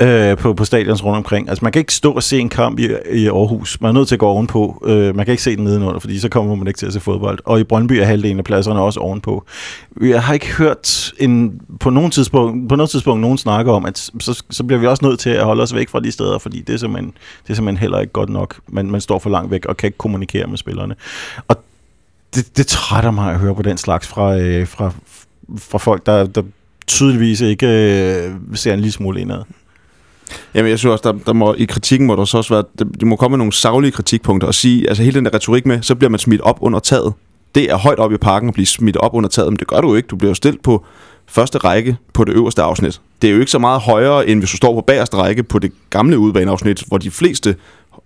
øh, 0.00 0.36
på, 0.36 0.54
på 0.54 0.64
stadions 0.64 1.04
rundt 1.04 1.16
omkring. 1.16 1.48
Altså 1.48 1.64
man 1.64 1.72
kan 1.72 1.80
ikke 1.80 1.94
stå 1.94 2.12
og 2.12 2.22
se 2.22 2.38
en 2.38 2.48
kamp 2.48 2.78
i, 2.78 2.88
i 3.12 3.26
Aarhus. 3.26 3.80
Man 3.80 3.88
er 3.88 3.92
nødt 3.92 4.08
til 4.08 4.14
at 4.14 4.18
gå 4.18 4.26
ovenpå. 4.26 4.82
Øh, 4.86 5.16
man 5.16 5.24
kan 5.24 5.32
ikke 5.32 5.42
se 5.42 5.56
den 5.56 5.64
nedenunder, 5.64 6.00
fordi 6.00 6.18
så 6.18 6.28
kommer 6.28 6.54
man 6.54 6.66
ikke 6.66 6.78
til 6.78 6.86
at 6.86 6.92
se 6.92 7.00
fodbold. 7.00 7.38
Og 7.44 7.60
i 7.60 7.64
Brøndby 7.64 7.92
er 7.92 8.04
halvdelen 8.04 8.38
af 8.38 8.44
pladserne 8.44 8.80
også 8.80 9.00
ovenpå. 9.00 9.44
Jeg 10.00 10.22
har 10.22 10.34
ikke 10.34 10.52
hørt 10.52 11.12
en, 11.18 11.60
på, 11.80 11.90
nogen 11.90 12.10
tidspunkt, 12.10 12.68
på 12.68 12.76
noget 12.76 12.90
tidspunkt 12.90 13.20
nogen 13.20 13.38
snakke 13.38 13.72
om, 13.72 13.84
at 13.84 13.98
så, 13.98 14.44
så 14.50 14.64
bliver 14.64 14.80
vi 14.80 14.86
også 14.86 15.04
nødt 15.04 15.20
til 15.20 15.30
at 15.30 15.44
holde 15.44 15.62
os 15.62 15.74
væk 15.74 15.88
fra 15.88 16.00
de 16.00 16.12
steder, 16.12 16.38
fordi 16.38 16.60
det 16.60 16.74
er 16.74 16.78
simpelthen, 16.78 17.12
det 17.42 17.50
er 17.50 17.54
simpelthen 17.54 17.80
heller 17.80 18.00
ikke 18.00 18.12
godt 18.12 18.30
nok. 18.30 18.56
Man, 18.68 18.90
man 18.90 19.00
står 19.00 19.18
for 19.18 19.30
langt 19.30 19.50
væk 19.50 19.66
og 19.66 19.76
kan 19.76 19.86
ikke 19.86 19.98
kommunikere 19.98 20.46
med 20.46 20.58
spillerne. 20.58 20.94
Og 21.48 21.56
det, 22.34 22.56
det 22.56 22.66
trætter 22.66 23.10
mig 23.10 23.32
at 23.32 23.38
høre 23.38 23.54
på 23.54 23.62
den 23.62 23.76
slags 23.76 24.08
fra, 24.08 24.36
øh, 24.36 24.66
fra, 24.66 24.92
fra 25.58 25.78
folk, 25.78 26.06
der, 26.06 26.26
der 26.26 26.42
tydeligvis 26.86 27.40
ikke 27.40 27.66
øh, 27.66 28.34
ser 28.54 28.74
en 28.74 28.80
lille 28.80 28.92
smule 28.92 29.20
indad. 29.20 29.42
Jamen, 30.54 30.70
jeg 30.70 30.78
synes 30.78 30.92
også, 30.92 31.12
der, 31.12 31.18
der 31.26 31.32
må, 31.32 31.54
i 31.54 31.64
kritikken 31.64 32.06
må 32.06 32.16
der 32.16 32.24
så 32.24 32.38
også 32.38 32.54
være, 32.54 32.64
der, 32.78 32.84
de 33.00 33.06
må 33.06 33.16
komme 33.16 33.32
med 33.32 33.38
nogle 33.38 33.52
savlige 33.52 33.92
kritikpunkter 33.92 34.48
og 34.48 34.54
sige, 34.54 34.88
altså 34.88 35.02
hele 35.02 35.14
den 35.14 35.24
der 35.24 35.34
retorik 35.34 35.66
med, 35.66 35.82
så 35.82 35.94
bliver 35.94 36.10
man 36.10 36.18
smidt 36.18 36.40
op 36.40 36.58
under 36.60 36.78
taget. 36.78 37.12
Det 37.54 37.70
er 37.70 37.76
højt 37.76 37.98
op 37.98 38.12
i 38.12 38.16
parken 38.16 38.48
at 38.48 38.54
blive 38.54 38.66
smidt 38.66 38.96
op 38.96 39.14
under 39.14 39.28
taget, 39.28 39.52
men 39.52 39.58
det 39.58 39.66
gør 39.66 39.80
du 39.80 39.88
jo 39.88 39.94
ikke. 39.94 40.06
Du 40.06 40.16
bliver 40.16 40.30
jo 40.30 40.34
stillet 40.34 40.60
på 40.62 40.84
første 41.26 41.58
række 41.58 41.96
på 42.12 42.24
det 42.24 42.32
øverste 42.32 42.62
afsnit. 42.62 43.00
Det 43.22 43.30
er 43.30 43.34
jo 43.34 43.40
ikke 43.40 43.52
så 43.52 43.58
meget 43.58 43.80
højere, 43.80 44.28
end 44.28 44.40
hvis 44.40 44.50
du 44.50 44.56
står 44.56 44.74
på 44.74 44.80
bagerste 44.80 45.16
række 45.16 45.42
på 45.42 45.58
det 45.58 45.72
gamle 45.90 46.18
udbaneafsnit, 46.18 46.82
hvor 46.86 46.98
de 46.98 47.10
fleste 47.10 47.56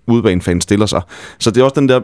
udbanefans 0.07 0.65
stiller 0.65 0.87
sig. 0.87 1.03
Så 1.39 1.51
det 1.51 1.61
er 1.61 1.65
også 1.65 1.81
den 1.81 1.89
der, 1.89 2.01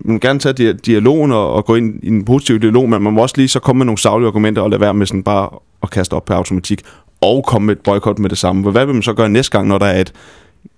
man 0.00 0.14
vil 0.14 0.20
gerne 0.20 0.38
tage 0.38 0.72
dialogen 0.72 1.32
og, 1.32 1.52
og 1.52 1.64
gå 1.64 1.74
ind 1.74 2.00
i 2.02 2.08
en 2.08 2.24
positiv 2.24 2.60
dialog, 2.60 2.88
men 2.90 3.02
man 3.02 3.12
må 3.12 3.22
også 3.22 3.34
lige 3.38 3.48
så 3.48 3.60
komme 3.60 3.78
med 3.78 3.86
nogle 3.86 3.98
savlige 3.98 4.28
argumenter 4.28 4.62
og 4.62 4.70
lade 4.70 4.80
være 4.80 4.94
med 4.94 5.06
sådan 5.06 5.22
bare 5.22 5.48
at 5.82 5.90
kaste 5.90 6.14
op 6.14 6.24
på 6.24 6.32
automatik 6.32 6.82
og 7.20 7.44
komme 7.44 7.66
med 7.66 7.76
et 7.76 7.82
boykot 7.82 8.18
med 8.18 8.30
det 8.30 8.38
samme. 8.38 8.70
Hvad 8.70 8.86
vil 8.86 8.94
man 8.94 9.02
så 9.02 9.12
gøre 9.12 9.28
næste 9.28 9.58
gang, 9.58 9.68
når 9.68 9.78
der 9.78 9.86
er 9.86 10.00
et 10.00 10.12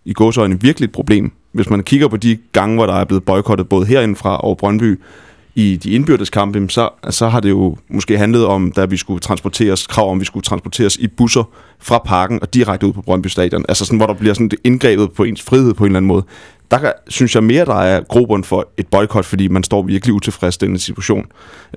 i 0.04 0.12
gåsøjne 0.12 0.60
virkelig 0.60 0.86
et 0.86 0.92
problem? 0.92 1.32
Hvis 1.52 1.70
man 1.70 1.82
kigger 1.82 2.08
på 2.08 2.16
de 2.16 2.38
gange, 2.52 2.74
hvor 2.74 2.86
der 2.86 2.94
er 2.94 3.04
blevet 3.04 3.24
boykottet 3.24 3.68
både 3.68 3.86
herindefra 3.86 4.36
og 4.36 4.56
Brøndby, 4.56 5.00
i 5.54 5.76
de 5.76 5.90
indbyrdes 5.90 6.30
kampe, 6.30 6.66
så, 6.68 6.88
så 7.10 7.28
har 7.28 7.40
det 7.40 7.50
jo 7.50 7.76
måske 7.88 8.18
handlet 8.18 8.46
om, 8.46 8.72
da 8.72 8.84
vi 8.84 8.96
skulle 8.96 9.20
transporteres, 9.20 9.86
krav 9.86 10.10
om, 10.10 10.20
vi 10.20 10.24
skulle 10.24 10.44
transporteres 10.44 10.96
i 10.96 11.06
busser 11.06 11.44
fra 11.78 11.98
parken 11.98 12.38
og 12.42 12.54
direkte 12.54 12.86
ud 12.86 12.92
på 12.92 13.02
Brøndby 13.02 13.26
Stadion. 13.26 13.64
Altså 13.68 13.84
sådan, 13.84 13.98
hvor 13.98 14.06
der 14.06 14.14
bliver 14.14 14.34
sådan 14.34 14.50
indgrebet 14.64 15.12
på 15.12 15.24
ens 15.24 15.42
frihed 15.42 15.74
på 15.74 15.84
en 15.84 15.88
eller 15.88 15.96
anden 15.96 16.08
måde. 16.08 16.24
Der 16.72 16.78
kan, 16.78 16.92
synes 17.08 17.34
jeg 17.34 17.44
mere, 17.44 17.64
der 17.64 17.74
er 17.74 18.00
grobund 18.00 18.44
for 18.44 18.68
et 18.76 18.86
boykot, 18.86 19.24
fordi 19.24 19.48
man 19.48 19.64
står 19.64 19.82
virkelig 19.82 20.14
utilfreds 20.14 20.56
i 20.56 20.58
den 20.58 20.78
situation. 20.78 21.26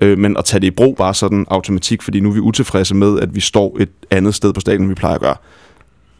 Øh, 0.02 0.18
men 0.18 0.36
at 0.36 0.44
tage 0.44 0.60
det 0.60 0.66
i 0.66 0.70
brug 0.70 0.96
bare 0.96 1.14
sådan 1.14 1.46
automatik, 1.50 2.02
fordi 2.02 2.20
nu 2.20 2.28
er 2.28 2.34
vi 2.34 2.40
utilfredse 2.40 2.94
med, 2.94 3.20
at 3.20 3.34
vi 3.34 3.40
står 3.40 3.76
et 3.80 3.88
andet 4.10 4.34
sted 4.34 4.52
på 4.52 4.60
stadion, 4.60 4.82
end 4.82 4.88
vi 4.88 4.94
plejer 4.94 5.14
at 5.14 5.20
gøre. 5.20 5.36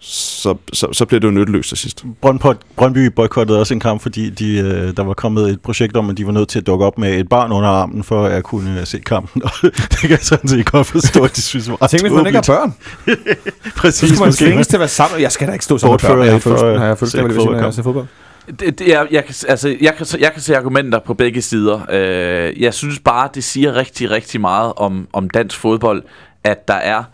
Så, 0.00 0.54
så, 0.72 0.88
så 0.92 1.04
bliver 1.04 1.20
det 1.20 1.26
jo 1.26 1.32
nytteløst 1.32 1.68
til 1.68 1.78
sidst. 1.78 2.04
Brøndby, 2.20 2.46
Brøndby 2.76 3.06
boykottede 3.06 3.60
også 3.60 3.74
en 3.74 3.80
kamp, 3.80 4.02
fordi 4.02 4.30
de, 4.30 4.58
øh, 4.58 4.96
der 4.96 5.02
var 5.04 5.14
kommet 5.14 5.50
et 5.50 5.60
projekt 5.60 5.96
om, 5.96 6.10
at 6.10 6.16
de 6.16 6.26
var 6.26 6.32
nødt 6.32 6.48
til 6.48 6.58
at 6.58 6.66
dukke 6.66 6.84
op 6.84 6.98
med 6.98 7.14
et 7.14 7.28
barn 7.28 7.52
under 7.52 7.68
armen, 7.68 8.04
for 8.04 8.26
at 8.26 8.44
kunne 8.44 8.80
øh, 8.80 8.86
se 8.86 8.98
kampen. 8.98 9.42
Det 9.62 9.98
kan 10.00 10.10
jeg 10.10 10.18
sådan 10.22 10.48
set 10.48 10.70
godt 10.70 10.86
forstå, 10.86 11.24
at 11.24 11.36
de 11.36 11.42
synes 11.42 11.70
var 11.70 11.76
Tænk, 11.86 12.02
hvis 12.02 12.12
man 12.12 12.26
ikke 12.26 12.36
har 12.36 12.42
børn. 12.46 12.74
Præcis, 13.76 14.08
Så 14.08 14.14
skal 14.14 14.24
man 14.24 14.32
tvinges 14.32 14.66
til 14.66 14.76
at 14.76 14.80
være 14.80 14.88
sammen. 14.88 15.20
Jeg 15.20 15.32
skal 15.32 15.48
da 15.48 15.52
ikke 15.52 15.64
stå 15.64 15.78
sammen 15.78 15.92
med 15.92 15.98
Bortføre 15.98 16.16
børn. 16.16 16.26
Jeg 16.26 16.32
har 16.32 17.58
har 17.58 17.64
jeg 17.64 17.74
se 17.74 17.82
fodbold. 17.82 18.06
Det, 18.46 18.78
det 18.78 18.88
jeg, 18.88 19.06
jeg, 19.10 19.24
kan, 19.24 19.34
altså, 19.48 19.76
jeg, 19.80 19.94
kan, 19.94 20.06
jeg 20.20 20.32
kan 20.32 20.42
se 20.42 20.56
argumenter 20.56 20.98
på 20.98 21.14
begge 21.14 21.42
sider. 21.42 21.80
Øh, 21.90 22.62
jeg 22.62 22.74
synes 22.74 22.98
bare, 22.98 23.28
det 23.34 23.44
siger 23.44 23.74
rigtig, 23.74 24.10
rigtig 24.10 24.40
meget 24.40 24.72
om, 24.76 25.08
om 25.12 25.30
dansk 25.30 25.58
fodbold, 25.58 26.02
at 26.44 26.68
der 26.68 26.74
er 26.74 27.04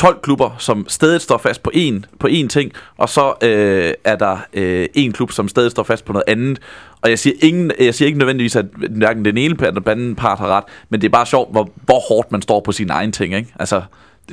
12 0.00 0.20
klubber, 0.22 0.56
som 0.58 0.84
stadig 0.88 1.20
står 1.20 1.38
fast 1.38 1.62
på 1.62 1.70
én, 1.74 2.00
på 2.18 2.26
én 2.26 2.48
ting, 2.48 2.72
og 2.96 3.08
så 3.08 3.34
øh, 3.42 3.94
er 4.04 4.16
der 4.16 4.38
øh, 4.52 4.88
en 4.94 5.12
klub, 5.12 5.32
som 5.32 5.48
stadig 5.48 5.70
står 5.70 5.82
fast 5.82 6.04
på 6.04 6.12
noget 6.12 6.24
andet. 6.26 6.58
Og 7.02 7.10
jeg 7.10 7.18
siger, 7.18 7.36
ingen, 7.42 7.72
jeg 7.80 7.94
siger 7.94 8.06
ikke 8.06 8.18
nødvendigvis, 8.18 8.56
at 8.56 8.66
hverken 8.90 9.24
den 9.24 9.36
ene 9.36 9.56
eller 9.60 9.80
den 9.80 9.88
anden 9.88 10.16
part 10.16 10.38
har 10.38 10.48
ret, 10.48 10.64
men 10.88 11.00
det 11.00 11.06
er 11.06 11.10
bare 11.10 11.26
sjovt, 11.26 11.50
hvor, 11.52 11.70
hvor 11.84 12.00
hårdt 12.08 12.32
man 12.32 12.42
står 12.42 12.60
på 12.60 12.72
sin 12.72 12.90
egen 12.90 13.12
ting. 13.12 13.34
Ikke? 13.34 13.54
Altså, 13.58 13.82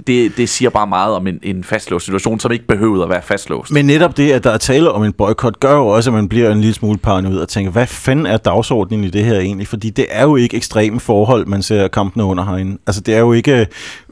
det, 0.07 0.37
det 0.37 0.49
siger 0.49 0.69
bare 0.69 0.87
meget 0.87 1.15
om 1.15 1.27
en, 1.27 1.39
en 1.43 1.63
fastlåst 1.63 2.05
situation, 2.05 2.39
som 2.39 2.51
ikke 2.51 2.67
behøver 2.67 3.03
at 3.03 3.09
være 3.09 3.21
fastlåst. 3.21 3.71
Men 3.71 3.85
netop 3.85 4.17
det, 4.17 4.31
at 4.31 4.43
der 4.43 4.51
er 4.51 4.57
tale 4.57 4.91
om 4.91 5.03
en 5.03 5.13
boykot, 5.13 5.59
gør 5.59 5.75
jo 5.75 5.87
også, 5.87 6.09
at 6.09 6.13
man 6.13 6.29
bliver 6.29 6.51
en 6.51 6.61
lille 6.61 6.73
smule 6.73 6.97
paranoid 6.97 7.39
og 7.39 7.49
tænker, 7.49 7.71
hvad 7.71 7.87
fanden 7.87 8.25
er 8.25 8.37
dagsordenen 8.37 9.03
i 9.03 9.09
det 9.09 9.23
her 9.23 9.39
egentlig? 9.39 9.67
Fordi 9.67 9.89
det 9.89 10.05
er 10.09 10.23
jo 10.23 10.35
ikke 10.35 10.57
ekstreme 10.57 10.99
forhold, 10.99 11.45
man 11.45 11.61
ser 11.61 11.87
kampene 11.87 12.23
under 12.23 12.45
herinde. 12.45 12.77
Altså, 12.87 13.01
det 13.01 13.15
er 13.15 13.19
jo 13.19 13.33
ikke... 13.33 13.67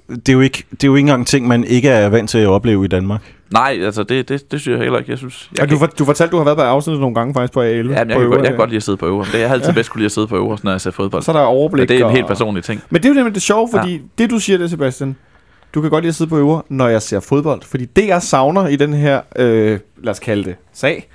Det 0.09 0.29
er, 0.29 0.33
jo 0.33 0.41
ikke, 0.41 0.63
det 0.71 0.83
er 0.83 0.87
jo 0.87 0.95
ikke 0.95 1.03
engang 1.03 1.27
ting, 1.27 1.47
man 1.47 1.63
ikke 1.63 1.89
er 1.89 2.09
vant 2.09 2.29
til 2.29 2.37
at 2.37 2.47
opleve 2.47 2.85
i 2.85 2.87
Danmark. 2.87 3.21
Nej, 3.53 3.79
altså 3.81 4.03
det, 4.03 4.29
det, 4.29 4.51
det 4.51 4.61
synes 4.61 4.77
jeg 4.77 4.83
heller 4.83 4.99
ikke. 4.99 5.11
Jeg 5.11 5.17
synes, 5.17 5.49
jeg 5.51 5.61
Ja, 5.61 5.75
du, 5.75 5.77
for, 5.77 5.85
du 5.85 6.05
fortalte, 6.05 6.31
du 6.31 6.37
har 6.37 6.43
været 6.43 6.57
på 6.57 6.63
afsnittet 6.63 7.01
nogle 7.01 7.15
gange 7.15 7.33
faktisk 7.33 7.53
på 7.53 7.61
A11. 7.61 7.65
Ja, 7.65 7.81
men 7.81 7.89
jeg, 7.89 7.93
på 7.95 8.05
kan, 8.07 8.15
godt, 8.15 8.21
øvre, 8.21 8.37
jeg 8.37 8.47
kan 8.47 8.57
godt 8.57 8.69
lide 8.69 8.77
at 8.77 8.83
sidde 8.83 8.97
på 8.97 9.05
øvre. 9.05 9.25
Det 9.31 9.39
jeg 9.39 9.47
har 9.47 9.53
altid 9.53 9.69
ja. 9.69 9.73
bedst 9.73 9.89
kunne 9.89 9.99
lide 9.99 10.05
at 10.05 10.11
sidde 10.11 10.27
på 10.27 10.35
øvre, 10.35 10.57
når 10.63 10.71
jeg 10.71 10.81
ser 10.81 10.91
fodbold. 10.91 11.23
Så 11.23 11.31
er 11.31 11.35
der 11.35 11.43
overblik. 11.43 11.81
Men 11.81 11.87
det 11.87 12.01
er 12.03 12.07
en 12.07 12.15
helt 12.15 12.27
personlig 12.27 12.63
ting. 12.63 12.81
Men 12.89 13.01
det 13.01 13.09
er 13.09 13.13
jo 13.13 13.15
nemlig 13.15 13.35
det 13.35 13.41
sjove, 13.41 13.69
fordi 13.71 13.91
ja. 13.91 13.99
det 14.17 14.29
du 14.29 14.39
siger 14.39 14.57
det, 14.57 14.69
Sebastian, 14.69 15.15
du 15.75 15.81
kan 15.81 15.89
godt 15.89 16.03
lide 16.03 16.09
at 16.09 16.15
sidde 16.15 16.29
på 16.29 16.37
øver, 16.37 16.61
når 16.69 16.87
jeg 16.87 17.01
ser 17.01 17.19
fodbold. 17.19 17.61
Fordi 17.61 17.85
det, 17.85 18.07
jeg 18.07 18.21
savner 18.21 18.67
i 18.67 18.75
den 18.75 18.93
her, 18.93 19.21
øh, 19.35 19.79
lad 19.97 20.11
os 20.11 20.19
kalde 20.19 20.43
det, 20.43 20.55
sag, 20.73 21.09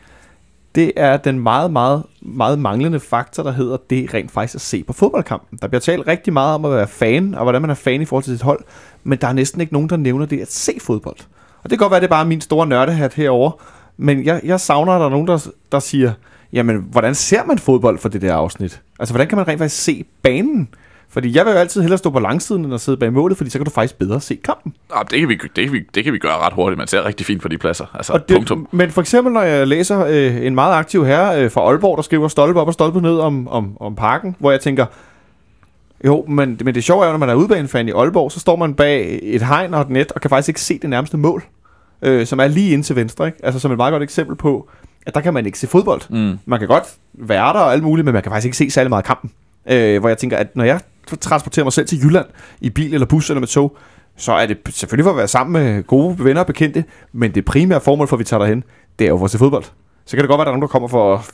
det 0.75 0.93
er 0.97 1.17
den 1.17 1.41
meget, 1.41 1.73
meget, 1.73 2.03
meget 2.23 2.59
manglende 2.59 3.01
faktor, 3.01 3.43
der 3.43 3.53
hedder 3.53 3.77
det 3.91 4.15
rent 4.15 4.31
faktisk 4.31 4.55
at 4.55 4.61
se 4.61 4.83
på 4.83 4.93
fodboldkampen. 4.93 5.59
Der 5.63 5.69
bliver 5.69 5.81
talt 5.81 6.07
rigtig 6.07 6.33
meget 6.33 6.55
om 6.55 6.65
at 6.65 6.71
være 6.71 6.89
fan, 6.89 7.35
og 7.35 7.43
hvordan 7.43 7.61
man 7.61 7.71
er 7.71 7.75
fan 7.75 8.03
i 8.03 8.05
forhold 8.05 8.25
til 8.25 8.33
sit 8.33 8.43
hold, 8.43 8.61
men 9.05 9.19
der 9.19 9.29
er 9.29 9.33
næsten 9.33 9.61
ikke 9.61 9.73
nogen, 9.73 9.89
der 9.89 9.97
nævner 9.97 10.27
det 10.27 10.41
at 10.41 10.53
se 10.53 10.73
fodbold. 10.81 11.17
Og 11.63 11.71
det 11.71 11.79
kan 11.79 11.85
godt 11.85 11.91
være, 11.91 11.97
at 11.97 12.03
det 12.03 12.09
er 12.09 12.17
bare 12.17 12.25
min 12.25 12.41
store 12.41 12.67
nørdehat 12.67 13.15
herover, 13.15 13.51
men 13.97 14.25
jeg, 14.25 14.41
jeg 14.45 14.61
savner, 14.61 14.93
at 14.93 15.01
der 15.01 15.07
er 15.07 15.11
nogen, 15.11 15.27
der, 15.27 15.47
der 15.73 15.79
siger, 15.79 16.13
jamen, 16.53 16.87
hvordan 16.91 17.15
ser 17.15 17.45
man 17.45 17.59
fodbold 17.59 17.99
for 17.99 18.09
det 18.09 18.23
der 18.23 18.35
afsnit? 18.35 18.83
Altså, 18.99 19.13
hvordan 19.13 19.29
kan 19.29 19.39
man 19.39 19.49
rent 19.49 19.59
faktisk 19.59 19.83
se 19.83 20.05
banen? 20.23 20.69
Fordi 21.13 21.37
jeg 21.37 21.45
vil 21.45 21.53
jo 21.53 21.59
altid 21.59 21.81
hellere 21.81 21.99
stå 21.99 22.11
på 22.11 22.21
langsiden, 22.21 22.65
end 22.65 22.75
at 22.75 22.81
sidde 22.81 22.99
bag 22.99 23.13
målet, 23.13 23.37
fordi 23.37 23.51
så 23.51 23.59
kan 23.59 23.65
du 23.65 23.71
faktisk 23.71 23.99
bedre 23.99 24.21
se 24.21 24.37
kampen. 24.45 24.75
Nå, 24.91 24.97
det, 25.11 25.21
kan 25.21 25.29
vi, 25.29 25.39
det, 25.57 25.65
kan 25.65 25.73
vi, 25.73 25.83
det 25.95 26.05
kan 26.05 26.13
vi 26.13 26.19
gøre 26.19 26.39
ret 26.39 26.53
hurtigt. 26.53 26.79
Man 26.79 26.87
ser 26.87 27.05
rigtig 27.05 27.27
fint 27.27 27.43
på 27.43 27.49
de 27.49 27.59
pladser. 27.59 27.87
Altså, 27.95 28.13
Og 28.13 28.29
det, 28.29 28.37
punktum. 28.37 28.69
Men 28.71 28.91
for 28.91 29.01
eksempel, 29.01 29.33
når 29.33 29.43
jeg 29.43 29.67
læser 29.67 30.07
øh, 30.07 30.47
en 30.47 30.55
meget 30.55 30.75
aktiv 30.75 31.05
herre 31.05 31.45
øh, 31.45 31.51
fra 31.51 31.61
Aalborg, 31.61 31.97
der 31.97 32.03
skriver 32.03 32.29
stolpe 32.29 32.61
op 32.61 32.67
og 32.67 32.73
stolpe 32.73 33.01
ned 33.01 33.19
om, 33.19 33.49
om, 33.49 33.77
om 33.81 33.97
parken, 33.97 34.37
hvor 34.39 34.51
jeg 34.51 34.61
tænker, 34.61 34.87
Jo, 36.05 36.25
men, 36.29 36.59
men 36.65 36.75
det 36.75 36.85
sjove 36.85 37.03
er 37.03 37.07
jo, 37.07 37.13
når 37.13 37.19
man 37.19 37.29
er 37.29 37.35
udbanefan 37.35 37.89
i 37.89 37.91
Aalborg, 37.91 38.33
så 38.33 38.41
står 38.41 38.57
man 38.57 38.75
bag 38.75 39.21
et 39.23 39.43
hegn 39.43 39.75
og 39.75 39.81
et 39.81 39.91
net, 39.91 40.13
og 40.13 40.21
kan 40.21 40.29
faktisk 40.29 40.49
ikke 40.49 40.61
se 40.61 40.79
det 40.79 40.91
nærmeste 40.91 41.17
mål, 41.17 41.45
øh, 42.03 42.27
som 42.27 42.41
er 42.41 42.47
lige 42.47 42.73
ind 42.73 42.85
til 42.85 42.97
venstre. 42.97 43.27
Ikke? 43.27 43.39
Altså 43.43 43.61
som 43.61 43.71
et 43.73 43.77
meget 43.77 43.93
godt 43.93 44.03
eksempel 44.03 44.37
på, 44.37 44.69
at 45.07 45.15
der 45.15 45.21
kan 45.21 45.35
man 45.35 45.47
ikke 45.47 45.59
se 45.59 45.67
fodbold. 45.67 46.01
Mm. 46.11 46.39
Man 46.47 46.59
kan 46.59 46.69
godt 46.69 46.85
være 47.13 47.53
der 47.53 47.61
og 47.61 47.73
alt 47.73 47.83
muligt, 47.83 48.05
men 48.05 48.13
man 48.15 48.23
kan 48.23 48.33
faktisk 48.33 48.45
ikke 48.45 48.57
se 48.57 48.71
særlig 48.71 48.89
meget 48.89 49.03
af 49.03 49.07
kampen. 49.07 49.31
Øh, 49.67 50.01
hvor 50.01 50.09
jeg 50.09 50.19
tænker, 50.19 50.37
at 50.37 50.57
når 50.57 50.65
jeg 50.65 50.81
transporterer 51.21 51.65
mig 51.65 51.73
selv 51.73 51.87
til 51.87 51.99
Jylland 52.05 52.27
i 52.61 52.71
bil 52.71 52.95
eller 52.95 53.07
bus 53.07 53.31
eller 53.31 53.41
med 53.41 53.49
tog, 53.49 53.77
så 54.17 54.33
er 54.33 54.47
det 54.47 54.59
selvfølgelig 54.71 55.05
for 55.05 55.11
at 55.11 55.17
være 55.17 55.29
sammen 55.29 55.53
med 55.53 55.83
gode 55.83 56.25
venner 56.25 56.41
og 56.41 56.47
bekendte, 56.47 56.85
men 57.13 57.35
det 57.35 57.45
primære 57.45 57.81
formål 57.81 58.09
for, 58.09 58.17
at 58.17 58.19
vi 58.19 58.25
tager 58.25 58.41
derhen, 58.41 58.65
det 58.99 59.05
er 59.05 59.09
jo 59.09 59.19
for 59.19 59.25
at 59.25 59.31
se 59.31 59.39
fodbold. 59.39 59.65
Så 60.05 60.17
kan 60.17 60.23
det 60.23 60.29
godt 60.29 60.39
være, 60.39 60.43
at 60.43 60.47
der 60.47 60.53
er 60.53 60.57
nogen, 60.57 60.63
der 60.63 60.69
kommer 60.69 60.89
for 60.89 61.25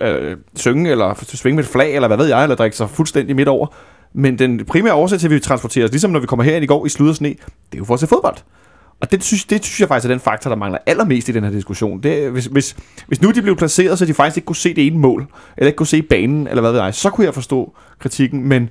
at 0.00 0.08
øh, 0.08 0.36
synge, 0.56 0.90
eller 0.90 1.14
for 1.14 1.24
at 1.24 1.28
svinge 1.28 1.56
med 1.56 1.64
et 1.64 1.70
flag, 1.70 1.94
eller 1.94 2.08
hvad 2.08 2.16
ved 2.16 2.26
jeg, 2.26 2.42
eller 2.42 2.56
drikke 2.56 2.76
sig 2.76 2.90
fuldstændig 2.90 3.36
midt 3.36 3.48
over. 3.48 3.66
Men 4.12 4.38
den 4.38 4.64
primære 4.64 4.94
årsag 4.94 5.18
til, 5.18 5.26
at 5.26 5.30
vi 5.30 5.40
transporterer 5.40 5.84
os, 5.84 5.90
ligesom 5.90 6.10
når 6.10 6.20
vi 6.20 6.26
kommer 6.26 6.44
herind 6.44 6.64
i 6.64 6.66
går 6.66 6.86
i 6.86 6.88
slud 6.88 7.08
og 7.08 7.16
sne, 7.16 7.28
det 7.28 7.38
er 7.72 7.78
jo 7.78 7.84
for 7.84 7.94
at 7.94 8.00
se 8.00 8.06
fodbold. 8.06 8.36
Og 9.00 9.12
det 9.12 9.24
synes, 9.24 9.44
det 9.44 9.64
synes 9.64 9.80
jeg 9.80 9.88
faktisk 9.88 10.04
er 10.04 10.14
den 10.14 10.20
faktor, 10.20 10.50
der 10.50 10.56
mangler 10.56 10.78
allermest 10.86 11.28
i 11.28 11.32
den 11.32 11.44
her 11.44 11.50
diskussion. 11.50 12.02
Det, 12.02 12.30
hvis, 12.30 12.46
hvis, 12.46 12.76
hvis 13.06 13.22
nu 13.22 13.30
de 13.30 13.42
blev 13.42 13.56
placeret, 13.56 13.98
så 13.98 14.06
de 14.06 14.14
faktisk 14.14 14.36
ikke 14.36 14.46
kunne 14.46 14.56
se 14.56 14.74
det 14.74 14.86
ene 14.86 14.98
mål, 14.98 15.26
eller 15.56 15.66
ikke 15.66 15.76
kunne 15.76 15.86
se 15.86 16.02
banen, 16.02 16.48
eller 16.48 16.60
hvad 16.60 16.72
ved 16.72 16.80
jeg, 16.80 16.94
så 16.94 17.10
kunne 17.10 17.24
jeg 17.24 17.34
forstå 17.34 17.74
kritikken. 17.98 18.48
Men 18.48 18.68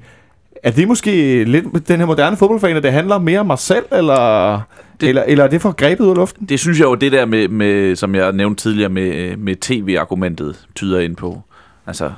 er 0.64 0.72
det 0.72 0.88
måske 0.88 1.44
lidt 1.44 1.88
den 1.88 2.00
her 2.00 2.06
moderne 2.06 2.38
fodboldfan, 2.38 2.76
at 2.76 2.84
det 2.84 2.92
handler 2.92 3.20
mere 3.20 3.40
om 3.40 3.46
mig 3.46 3.60
selv, 3.60 3.86
eller, 3.92 4.62
det, 5.02 5.10
eller, 5.10 5.24
eller 5.24 5.44
er 5.44 5.48
det 5.48 5.62
for 5.62 5.72
grebet 5.72 6.04
ud 6.04 6.10
af 6.10 6.16
luften? 6.16 6.46
Det 6.46 6.60
synes 6.60 6.80
jeg 6.80 6.86
jo, 6.86 6.96
det 6.96 7.12
der 7.12 7.26
med, 7.26 7.48
med 7.48 7.96
som 7.96 8.16
jeg 8.16 8.32
nævnte 8.32 8.64
tidligere, 8.64 8.90
med, 8.90 9.38
med 9.38 9.56
tv-argumentet 9.56 10.68
tyder 10.76 11.00
ind 11.00 11.16
på. 11.16 11.42
Altså, 11.88 12.12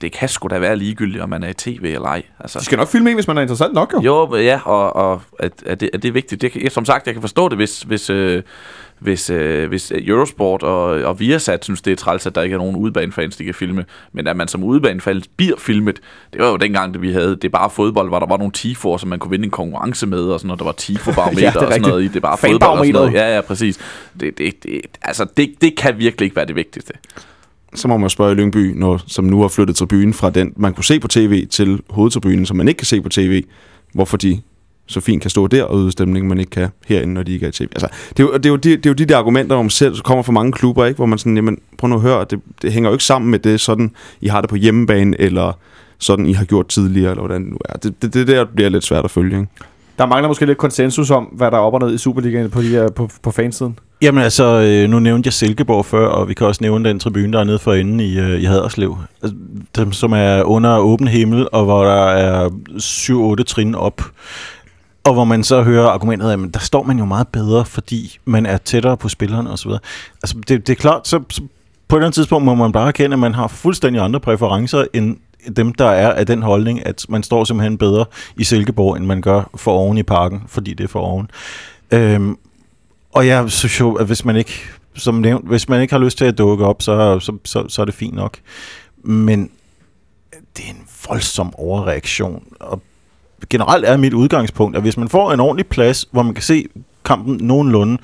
det 0.00 0.12
kan 0.12 0.28
sgu 0.28 0.48
da 0.48 0.58
være 0.58 0.76
ligegyldigt, 0.76 1.22
om 1.22 1.28
man 1.28 1.42
er 1.42 1.48
i 1.48 1.54
tv 1.54 1.84
eller 1.84 2.08
ej. 2.08 2.22
Altså, 2.40 2.58
De 2.58 2.64
skal 2.64 2.78
nok 2.78 2.88
filme 2.88 3.10
en, 3.10 3.16
hvis 3.16 3.28
man 3.28 3.38
er 3.38 3.42
interessant 3.42 3.74
nok, 3.74 3.94
jo. 3.94 4.00
Jo, 4.00 4.36
ja, 4.36 4.60
og, 4.64 4.96
og 4.96 5.22
at, 5.38 5.52
at, 5.66 5.80
det, 5.80 5.90
at 5.94 6.02
det 6.02 6.08
er 6.08 6.12
vigtigt. 6.12 6.42
Det, 6.42 6.56
jeg, 6.56 6.72
som 6.72 6.84
sagt, 6.84 7.06
jeg 7.06 7.14
kan 7.14 7.20
forstå 7.20 7.48
det, 7.48 7.58
hvis, 7.58 7.82
hvis, 7.82 8.10
øh, 8.10 8.42
hvis, 8.98 9.30
øh, 9.30 9.68
hvis 9.68 9.92
Eurosport 9.94 10.62
og, 10.62 10.84
og 10.84 11.20
Viasat 11.20 11.64
synes, 11.64 11.82
det 11.82 11.92
er 11.92 11.96
træls, 11.96 12.26
at 12.26 12.34
der 12.34 12.42
ikke 12.42 12.54
er 12.54 12.58
nogen 12.58 12.76
udebanefans, 12.76 13.36
de 13.36 13.44
kan 13.44 13.54
filme. 13.54 13.84
Men 14.12 14.26
at 14.26 14.36
man 14.36 14.48
som 14.48 14.64
udebanefans 14.64 15.28
bliver 15.36 15.56
filmet, 15.58 16.00
det 16.32 16.40
var 16.40 16.48
jo 16.48 16.56
dengang, 16.56 16.94
da 16.94 16.98
vi 16.98 17.12
havde 17.12 17.30
det 17.36 17.44
er 17.44 17.48
bare 17.48 17.70
fodbold, 17.70 18.08
hvor 18.08 18.18
der 18.18 18.26
var 18.26 18.36
nogle 18.36 18.52
tifoer, 18.52 18.96
som 18.96 19.08
man 19.08 19.18
kunne 19.18 19.30
vinde 19.30 19.44
en 19.44 19.50
konkurrence 19.50 20.06
med, 20.06 20.22
og 20.22 20.40
sådan 20.40 20.46
noget. 20.48 20.58
Der 20.58 20.64
var 20.64 20.72
tifo-barometer 20.72 21.42
Ja, 21.46 21.50
det 21.50 21.56
er 21.56 21.66
og 21.66 21.72
sådan 21.72 21.88
noget 21.88 22.04
i. 22.04 22.08
Det 22.08 22.16
er 22.16 22.20
bare 22.20 22.38
fodbold 22.38 22.78
og 22.78 22.86
sådan 22.86 22.92
noget. 22.92 23.12
Ja, 23.12 23.34
ja, 23.34 23.40
præcis. 23.40 23.78
Det, 24.20 24.38
det, 24.38 24.62
det, 24.62 24.80
altså, 25.02 25.26
det, 25.36 25.54
det 25.60 25.76
kan 25.76 25.98
virkelig 25.98 26.26
ikke 26.26 26.36
være 26.36 26.46
det 26.46 26.56
vigtigste. 26.56 26.92
Så 27.76 27.88
må 27.88 27.96
man 27.96 28.10
spørge 28.10 28.32
i 28.32 28.34
Lyngby, 28.34 28.72
når, 28.76 29.00
som 29.06 29.24
nu 29.24 29.40
har 29.40 29.48
flyttet 29.48 29.76
tribunen 29.76 30.14
fra 30.14 30.30
den, 30.30 30.52
man 30.56 30.74
kunne 30.74 30.84
se 30.84 31.00
på 31.00 31.08
tv, 31.08 31.46
til 31.46 31.80
hovedtribunen, 31.90 32.46
som 32.46 32.56
man 32.56 32.68
ikke 32.68 32.78
kan 32.78 32.86
se 32.86 33.00
på 33.00 33.08
tv, 33.08 33.44
hvorfor 33.92 34.16
de 34.16 34.40
så 34.86 35.00
fint 35.00 35.22
kan 35.22 35.30
stå 35.30 35.46
der 35.46 35.64
og 35.64 35.78
yde 35.78 35.92
stemning, 35.92 36.28
man 36.28 36.38
ikke 36.38 36.50
kan 36.50 36.68
herinde, 36.86 37.14
når 37.14 37.22
de 37.22 37.32
ikke 37.32 37.44
er 37.44 37.48
i 37.48 37.52
tv. 37.52 37.68
Altså, 37.72 37.88
det, 38.16 38.20
er 38.20 38.24
jo, 38.24 38.36
det, 38.36 38.46
er 38.46 38.50
jo 38.50 38.56
de, 38.56 38.70
det 38.70 38.86
er 38.86 38.90
jo 38.90 38.94
de 38.94 39.04
der 39.04 39.16
argumenter, 39.16 39.56
om 39.56 39.70
selv 39.70 39.96
kommer 39.96 40.22
fra 40.22 40.32
mange 40.32 40.52
klubber, 40.52 40.84
ikke? 40.84 40.96
hvor 40.96 41.06
man 41.06 41.18
sådan, 41.18 41.36
jamen, 41.36 41.58
prøv 41.78 41.88
nu 41.88 41.94
at 41.96 42.02
høre, 42.02 42.26
det, 42.30 42.40
det 42.62 42.72
hænger 42.72 42.90
jo 42.90 42.94
ikke 42.94 43.04
sammen 43.04 43.30
med 43.30 43.38
det, 43.38 43.60
sådan 43.60 43.90
I 44.20 44.28
har 44.28 44.40
det 44.40 44.50
på 44.50 44.56
hjemmebane, 44.56 45.20
eller 45.20 45.52
sådan 45.98 46.26
I 46.26 46.32
har 46.32 46.44
gjort 46.44 46.68
tidligere, 46.68 47.10
eller 47.10 47.22
hvordan 47.22 47.42
det 47.42 47.50
nu 47.50 47.58
er. 47.64 47.72
Det, 47.72 48.02
det, 48.02 48.12
det 48.12 48.26
der 48.26 48.44
bliver 48.44 48.68
lidt 48.68 48.84
svært 48.84 49.04
at 49.04 49.10
følge, 49.10 49.38
ikke? 49.38 49.48
Der 49.98 50.06
mangler 50.06 50.28
måske 50.28 50.46
lidt 50.46 50.58
konsensus 50.58 51.10
om, 51.10 51.24
hvad 51.24 51.50
der 51.50 51.56
er 51.56 51.60
op 51.60 51.74
og 51.74 51.80
ned 51.80 51.94
i 51.94 51.98
Superligaen 51.98 52.50
på, 52.50 52.62
de 52.62 52.68
her, 52.68 52.90
på, 52.90 53.10
på 53.22 53.30
fansiden. 53.30 53.78
Jamen 54.02 54.22
altså, 54.22 54.44
øh, 54.44 54.90
nu 54.90 54.98
nævnte 54.98 55.26
jeg 55.26 55.32
Silkeborg 55.32 55.86
før, 55.86 56.06
og 56.06 56.28
vi 56.28 56.34
kan 56.34 56.46
også 56.46 56.58
nævne 56.62 56.88
den 56.88 56.98
tribune, 56.98 57.32
der 57.32 57.40
er 57.40 57.44
nede 57.44 57.58
for 57.58 57.72
enden 57.72 58.00
i, 58.00 58.18
øh, 58.18 58.40
i 58.40 58.44
Haderslev. 58.44 58.96
Altså, 59.22 59.36
dem, 59.76 59.92
som 59.92 60.12
er 60.12 60.42
under 60.42 60.78
åben 60.78 61.08
himmel, 61.08 61.48
og 61.52 61.64
hvor 61.64 61.84
der 61.84 62.06
er 62.06 62.48
7-8 63.40 63.44
trin 63.44 63.74
op. 63.74 64.02
Og 65.04 65.14
hvor 65.14 65.24
man 65.24 65.44
så 65.44 65.62
hører 65.62 65.88
argumentet 65.88 66.30
af, 66.30 66.32
at 66.32 66.54
der 66.54 66.60
står 66.60 66.82
man 66.82 66.98
jo 66.98 67.04
meget 67.04 67.28
bedre, 67.28 67.64
fordi 67.64 68.18
man 68.24 68.46
er 68.46 68.56
tættere 68.56 68.96
på 68.96 69.08
spillerne 69.08 69.50
osv. 69.50 69.70
Altså, 70.22 70.36
det, 70.48 70.66
det 70.66 70.70
er 70.70 70.74
klart, 70.74 71.08
så, 71.08 71.20
så 71.30 71.42
på 71.88 71.96
et 71.96 71.98
eller 71.98 72.06
andet 72.06 72.14
tidspunkt 72.14 72.44
må 72.44 72.54
man 72.54 72.72
bare 72.72 72.88
erkende, 72.88 73.14
at 73.14 73.18
man 73.18 73.34
har 73.34 73.48
fuldstændig 73.48 74.02
andre 74.02 74.20
præferencer 74.20 74.84
end 74.94 75.16
dem, 75.56 75.74
der 75.74 75.88
er 75.88 76.12
af 76.12 76.26
den 76.26 76.42
holdning, 76.42 76.86
at 76.86 77.06
man 77.08 77.22
står 77.22 77.44
simpelthen 77.44 77.78
bedre 77.78 78.04
i 78.36 78.44
Silkeborg, 78.44 78.96
end 78.96 79.06
man 79.06 79.20
gør 79.20 79.50
for 79.54 79.72
oven 79.72 79.98
i 79.98 80.02
parken, 80.02 80.42
fordi 80.46 80.74
det 80.74 80.84
er 80.84 80.88
for 80.88 81.00
oven. 81.00 81.30
Øhm, 81.90 82.36
og 83.12 83.26
jeg 83.26 83.50
synes 83.50 83.80
jo, 83.80 83.94
at 83.94 84.06
hvis 84.06 84.24
man 84.24 84.36
ikke, 84.36 84.52
som 84.94 85.14
nævnt, 85.14 85.48
hvis 85.48 85.68
man 85.68 85.80
ikke 85.80 85.94
har 85.94 86.00
lyst 86.00 86.18
til 86.18 86.24
at 86.24 86.38
dukke 86.38 86.64
op, 86.64 86.82
så, 86.82 87.18
så, 87.20 87.36
så, 87.44 87.68
så 87.68 87.82
er 87.82 87.84
det 87.86 87.94
fint 87.94 88.14
nok. 88.14 88.38
Men 89.02 89.50
det 90.56 90.64
er 90.64 90.70
en 90.70 90.86
voldsom 91.08 91.54
overreaktion. 91.54 92.44
Og 92.60 92.82
generelt 93.50 93.84
er 93.84 93.96
mit 93.96 94.12
udgangspunkt, 94.12 94.76
at 94.76 94.82
hvis 94.82 94.96
man 94.96 95.08
får 95.08 95.32
en 95.32 95.40
ordentlig 95.40 95.66
plads, 95.66 96.08
hvor 96.10 96.22
man 96.22 96.34
kan 96.34 96.42
se 96.42 96.66
kampen 97.04 97.38
nogenlunde, 97.40 97.98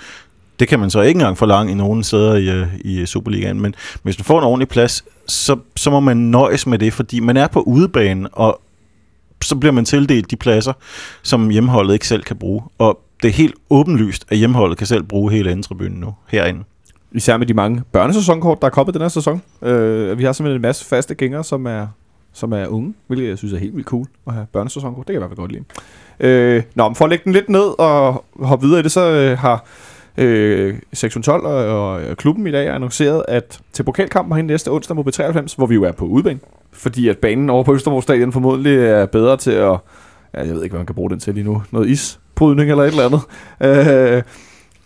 det 0.62 0.68
kan 0.68 0.80
man 0.80 0.90
så 0.90 1.00
ikke 1.00 1.18
engang 1.18 1.38
forlange 1.38 1.72
i 1.72 1.74
nogen 1.74 2.04
steder 2.04 2.34
i, 2.34 2.50
øh, 2.50 2.66
i 2.84 3.06
Superligaen, 3.06 3.60
men 3.60 3.74
hvis 4.02 4.18
man 4.18 4.24
får 4.24 4.38
en 4.38 4.44
ordentlig 4.44 4.68
plads, 4.68 5.04
så, 5.26 5.56
så 5.76 5.90
må 5.90 6.00
man 6.00 6.16
nøjes 6.16 6.66
med 6.66 6.78
det, 6.78 6.92
fordi 6.92 7.20
man 7.20 7.36
er 7.36 7.46
på 7.46 7.60
udebane, 7.60 8.28
og 8.28 8.60
så 9.42 9.56
bliver 9.56 9.72
man 9.72 9.84
tildelt 9.84 10.30
de 10.30 10.36
pladser, 10.36 10.72
som 11.22 11.50
hjemmeholdet 11.50 11.94
ikke 11.94 12.08
selv 12.08 12.22
kan 12.22 12.36
bruge. 12.36 12.62
Og 12.78 13.00
det 13.22 13.28
er 13.28 13.32
helt 13.32 13.54
åbenlyst, 13.70 14.24
at 14.28 14.38
hjemmeholdet 14.38 14.78
kan 14.78 14.86
selv 14.86 15.02
bruge 15.02 15.32
hele 15.32 15.50
anden 15.50 15.62
tribunen 15.62 16.00
nu, 16.00 16.14
herinde. 16.28 16.64
Især 17.12 17.36
med 17.36 17.46
de 17.46 17.54
mange 17.54 17.82
børnesæsonkort, 17.92 18.60
der 18.60 18.66
er 18.66 18.70
kommet 18.70 18.94
den 18.94 19.02
her 19.02 19.08
sæson. 19.08 19.42
Øh, 19.62 20.18
vi 20.18 20.24
har 20.24 20.32
simpelthen 20.32 20.56
en 20.56 20.62
masse 20.62 20.84
faste 20.84 21.14
gængere, 21.14 21.44
som 21.44 21.66
er, 21.66 21.86
som 22.32 22.52
er 22.52 22.66
unge, 22.66 22.94
hvilket 23.06 23.28
jeg 23.28 23.38
synes 23.38 23.54
er 23.54 23.58
helt 23.58 23.74
vildt 23.74 23.88
cool 23.88 24.06
at 24.26 24.32
have 24.32 24.46
børnesæsonkort. 24.52 25.06
Det 25.08 25.14
kan 25.14 25.14
jeg 25.14 25.18
i 25.18 25.26
hvert 25.26 25.30
fald 25.30 25.36
godt 25.36 25.52
lide. 25.52 25.64
Øh, 26.20 26.62
nå, 26.74 26.88
men 26.88 26.94
for 26.94 27.04
at 27.04 27.10
lægge 27.10 27.24
den 27.24 27.32
lidt 27.32 27.48
ned 27.48 27.80
og 27.80 28.24
hoppe 28.40 28.66
videre 28.66 28.80
i 28.80 28.82
det, 28.82 28.92
så 28.92 29.10
øh, 29.10 29.38
har 29.38 29.64
øh, 30.18 30.74
sektion 30.92 31.22
12 31.22 31.44
og, 31.44 31.54
og 31.54 32.16
klubben 32.16 32.46
i 32.46 32.50
dag 32.50 32.66
har 32.66 32.74
annonceret, 32.74 33.24
at 33.28 33.60
til 33.72 33.82
pokalkampen 33.82 34.32
herinde 34.32 34.52
næste 34.52 34.70
onsdag 34.70 34.96
mod 34.96 35.04
B93, 35.04 35.56
hvor 35.56 35.66
vi 35.66 35.74
jo 35.74 35.82
er 35.82 35.92
på 35.92 36.04
udebane, 36.04 36.40
fordi 36.72 37.08
at 37.08 37.18
banen 37.18 37.50
over 37.50 37.64
på 37.64 37.74
Østerbro 37.74 38.00
Stadion 38.00 38.32
formodentlig 38.32 38.76
er 38.78 39.06
bedre 39.06 39.36
til 39.36 39.50
at, 39.50 39.78
ja, 40.34 40.46
jeg 40.46 40.54
ved 40.54 40.62
ikke, 40.62 40.72
hvad 40.72 40.80
man 40.80 40.86
kan 40.86 40.94
bruge 40.94 41.10
den 41.10 41.20
til 41.20 41.34
lige 41.34 41.44
nu, 41.44 41.62
noget 41.70 41.88
isbrydning 41.88 42.70
eller 42.70 42.84
et 42.84 42.88
eller 42.88 43.06
andet, 43.06 44.16
øh, 44.16 44.22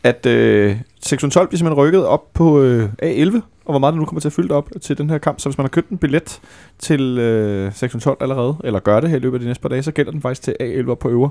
at 0.03 0.27
øh, 0.27 0.77
sektion 1.03 1.31
12 1.31 1.49
bliver 1.49 1.59
simpelthen 1.59 1.85
rykket 1.85 2.07
op 2.07 2.33
på 2.35 2.62
øh, 2.62 2.89
A11, 3.03 3.41
og 3.67 3.73
hvor 3.73 3.79
meget 3.79 3.93
det 3.93 3.99
nu 3.99 4.05
kommer 4.05 4.21
til 4.21 4.29
at 4.29 4.33
fylde 4.33 4.55
op 4.55 4.69
til 4.83 4.99
den 4.99 5.11
her 5.11 5.19
kamp. 5.19 5.41
Så 5.41 5.49
hvis 5.49 5.59
man 5.59 5.64
har 5.64 5.69
købt 5.69 5.89
en 5.89 5.99
billet 5.99 6.41
til 6.79 7.19
øh, 7.19 7.73
612 7.73 8.17
allerede, 8.21 8.57
eller 8.64 8.81
gør 8.81 9.01
det 9.01 9.11
her 9.11 9.17
i 9.17 9.21
løbet 9.21 9.37
af 9.37 9.41
de 9.41 9.47
næste 9.47 9.62
par 9.62 9.69
dage, 9.69 9.83
så 9.83 9.93
gælder 9.93 10.12
den 10.12 10.23
faktisk 10.23 10.43
til 10.43 10.57
A11 10.61 10.95
på 10.95 11.09
øver. 11.09 11.29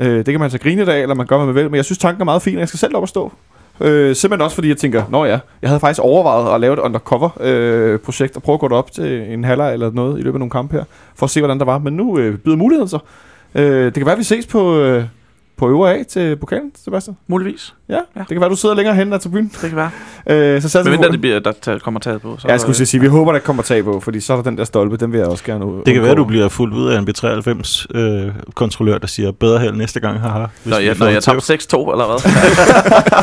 Øh, 0.00 0.16
det 0.16 0.24
kan 0.24 0.34
man 0.34 0.42
altså 0.42 0.58
grine 0.58 0.92
af, 0.92 1.02
eller 1.02 1.14
man 1.14 1.26
gør, 1.26 1.36
hvad 1.36 1.46
man 1.46 1.54
vil, 1.54 1.64
men 1.64 1.74
jeg 1.74 1.84
synes 1.84 1.98
tanken 1.98 2.20
er 2.20 2.24
meget 2.24 2.42
fin, 2.42 2.54
og 2.54 2.60
jeg 2.60 2.68
skal 2.68 2.78
selv 2.78 2.96
op 2.96 3.02
og 3.02 3.08
stå. 3.08 3.32
Øh, 3.80 4.16
simpelthen 4.16 4.44
også 4.44 4.54
fordi 4.54 4.68
jeg 4.68 4.76
tænker, 4.76 5.02
nå 5.10 5.24
ja, 5.24 5.38
jeg 5.62 5.70
havde 5.70 5.80
faktisk 5.80 6.00
overvejet 6.00 6.54
at 6.54 6.60
lave 6.60 6.72
et 6.72 6.78
undercover-projekt 6.78 8.30
øh, 8.30 8.36
og 8.36 8.42
prøve 8.42 8.54
at 8.54 8.60
gå 8.60 8.68
derop 8.68 8.92
til 8.92 9.32
en 9.32 9.44
halvleg 9.44 9.72
eller 9.72 9.90
noget 9.90 10.18
i 10.18 10.22
løbet 10.22 10.34
af 10.34 10.38
nogle 10.38 10.50
kampe 10.50 10.76
her, 10.76 10.84
for 11.14 11.26
at 11.26 11.30
se, 11.30 11.40
hvordan 11.40 11.58
der 11.58 11.64
var. 11.64 11.78
Men 11.78 11.92
nu 11.92 12.18
øh, 12.18 12.38
byder 12.38 12.56
muligheden 12.56 12.88
sig. 12.88 13.00
Øh, 13.54 13.84
det 13.84 13.94
kan 13.94 14.06
være, 14.06 14.12
at 14.12 14.18
vi 14.18 14.24
ses 14.24 14.46
på, 14.46 14.76
øh, 14.78 15.04
på 15.60 15.68
øvre 15.70 15.94
A 15.98 16.02
til 16.02 16.36
pokalen, 16.36 16.72
Sebastian. 16.84 17.16
Muligvis. 17.26 17.74
Ja, 17.88 17.94
ja, 17.94 18.00
det 18.20 18.28
kan 18.28 18.40
være, 18.40 18.50
du 18.50 18.56
sidder 18.56 18.74
længere 18.74 18.94
hen 18.94 19.12
af 19.12 19.20
tribunen. 19.20 19.52
Det 19.62 19.68
kan 19.68 19.76
være. 19.76 19.90
Øh, 20.26 20.62
så 20.62 20.68
satser 20.68 20.90
Men 20.90 20.92
venter, 20.92 21.10
det 21.10 21.20
bliver, 21.20 21.38
der 21.38 21.52
ta- 21.62 21.78
kommer 21.78 22.00
taget 22.00 22.22
på. 22.22 22.36
Så 22.38 22.48
Ja, 22.48 22.52
jeg 22.52 22.60
skulle 22.60 22.76
at 22.80 22.88
sige, 22.88 23.00
vi 23.00 23.06
håber, 23.06 23.32
der 23.32 23.38
kommer 23.38 23.62
tag 23.62 23.84
på, 23.84 24.00
fordi 24.00 24.20
så 24.20 24.32
er 24.32 24.36
der 24.36 24.42
den 24.44 24.58
der 24.58 24.64
stolpe, 24.64 24.96
den 24.96 25.12
vil 25.12 25.18
jeg 25.18 25.26
også 25.28 25.44
gerne 25.44 25.64
Det 25.86 25.94
kan 25.94 26.02
være, 26.02 26.10
at 26.10 26.16
du 26.16 26.24
bliver 26.24 26.48
fuldt 26.48 26.74
ud 26.74 26.88
af 26.88 26.98
en 26.98 27.08
B93-kontrollør, 27.08 28.98
der 28.98 29.06
siger, 29.06 29.32
bedre 29.32 29.58
held 29.58 29.74
næste 29.76 30.00
gang, 30.00 30.20
haha. 30.20 30.46
hvis 30.64 30.74
jeg, 30.78 30.96
får 30.96 31.04
når 31.04 31.12
jeg 31.12 31.22
tæv." 31.22 31.40
tabte 31.40 31.76
6-2, 31.76 31.90
eller 31.92 32.06
hvad? 32.06 32.30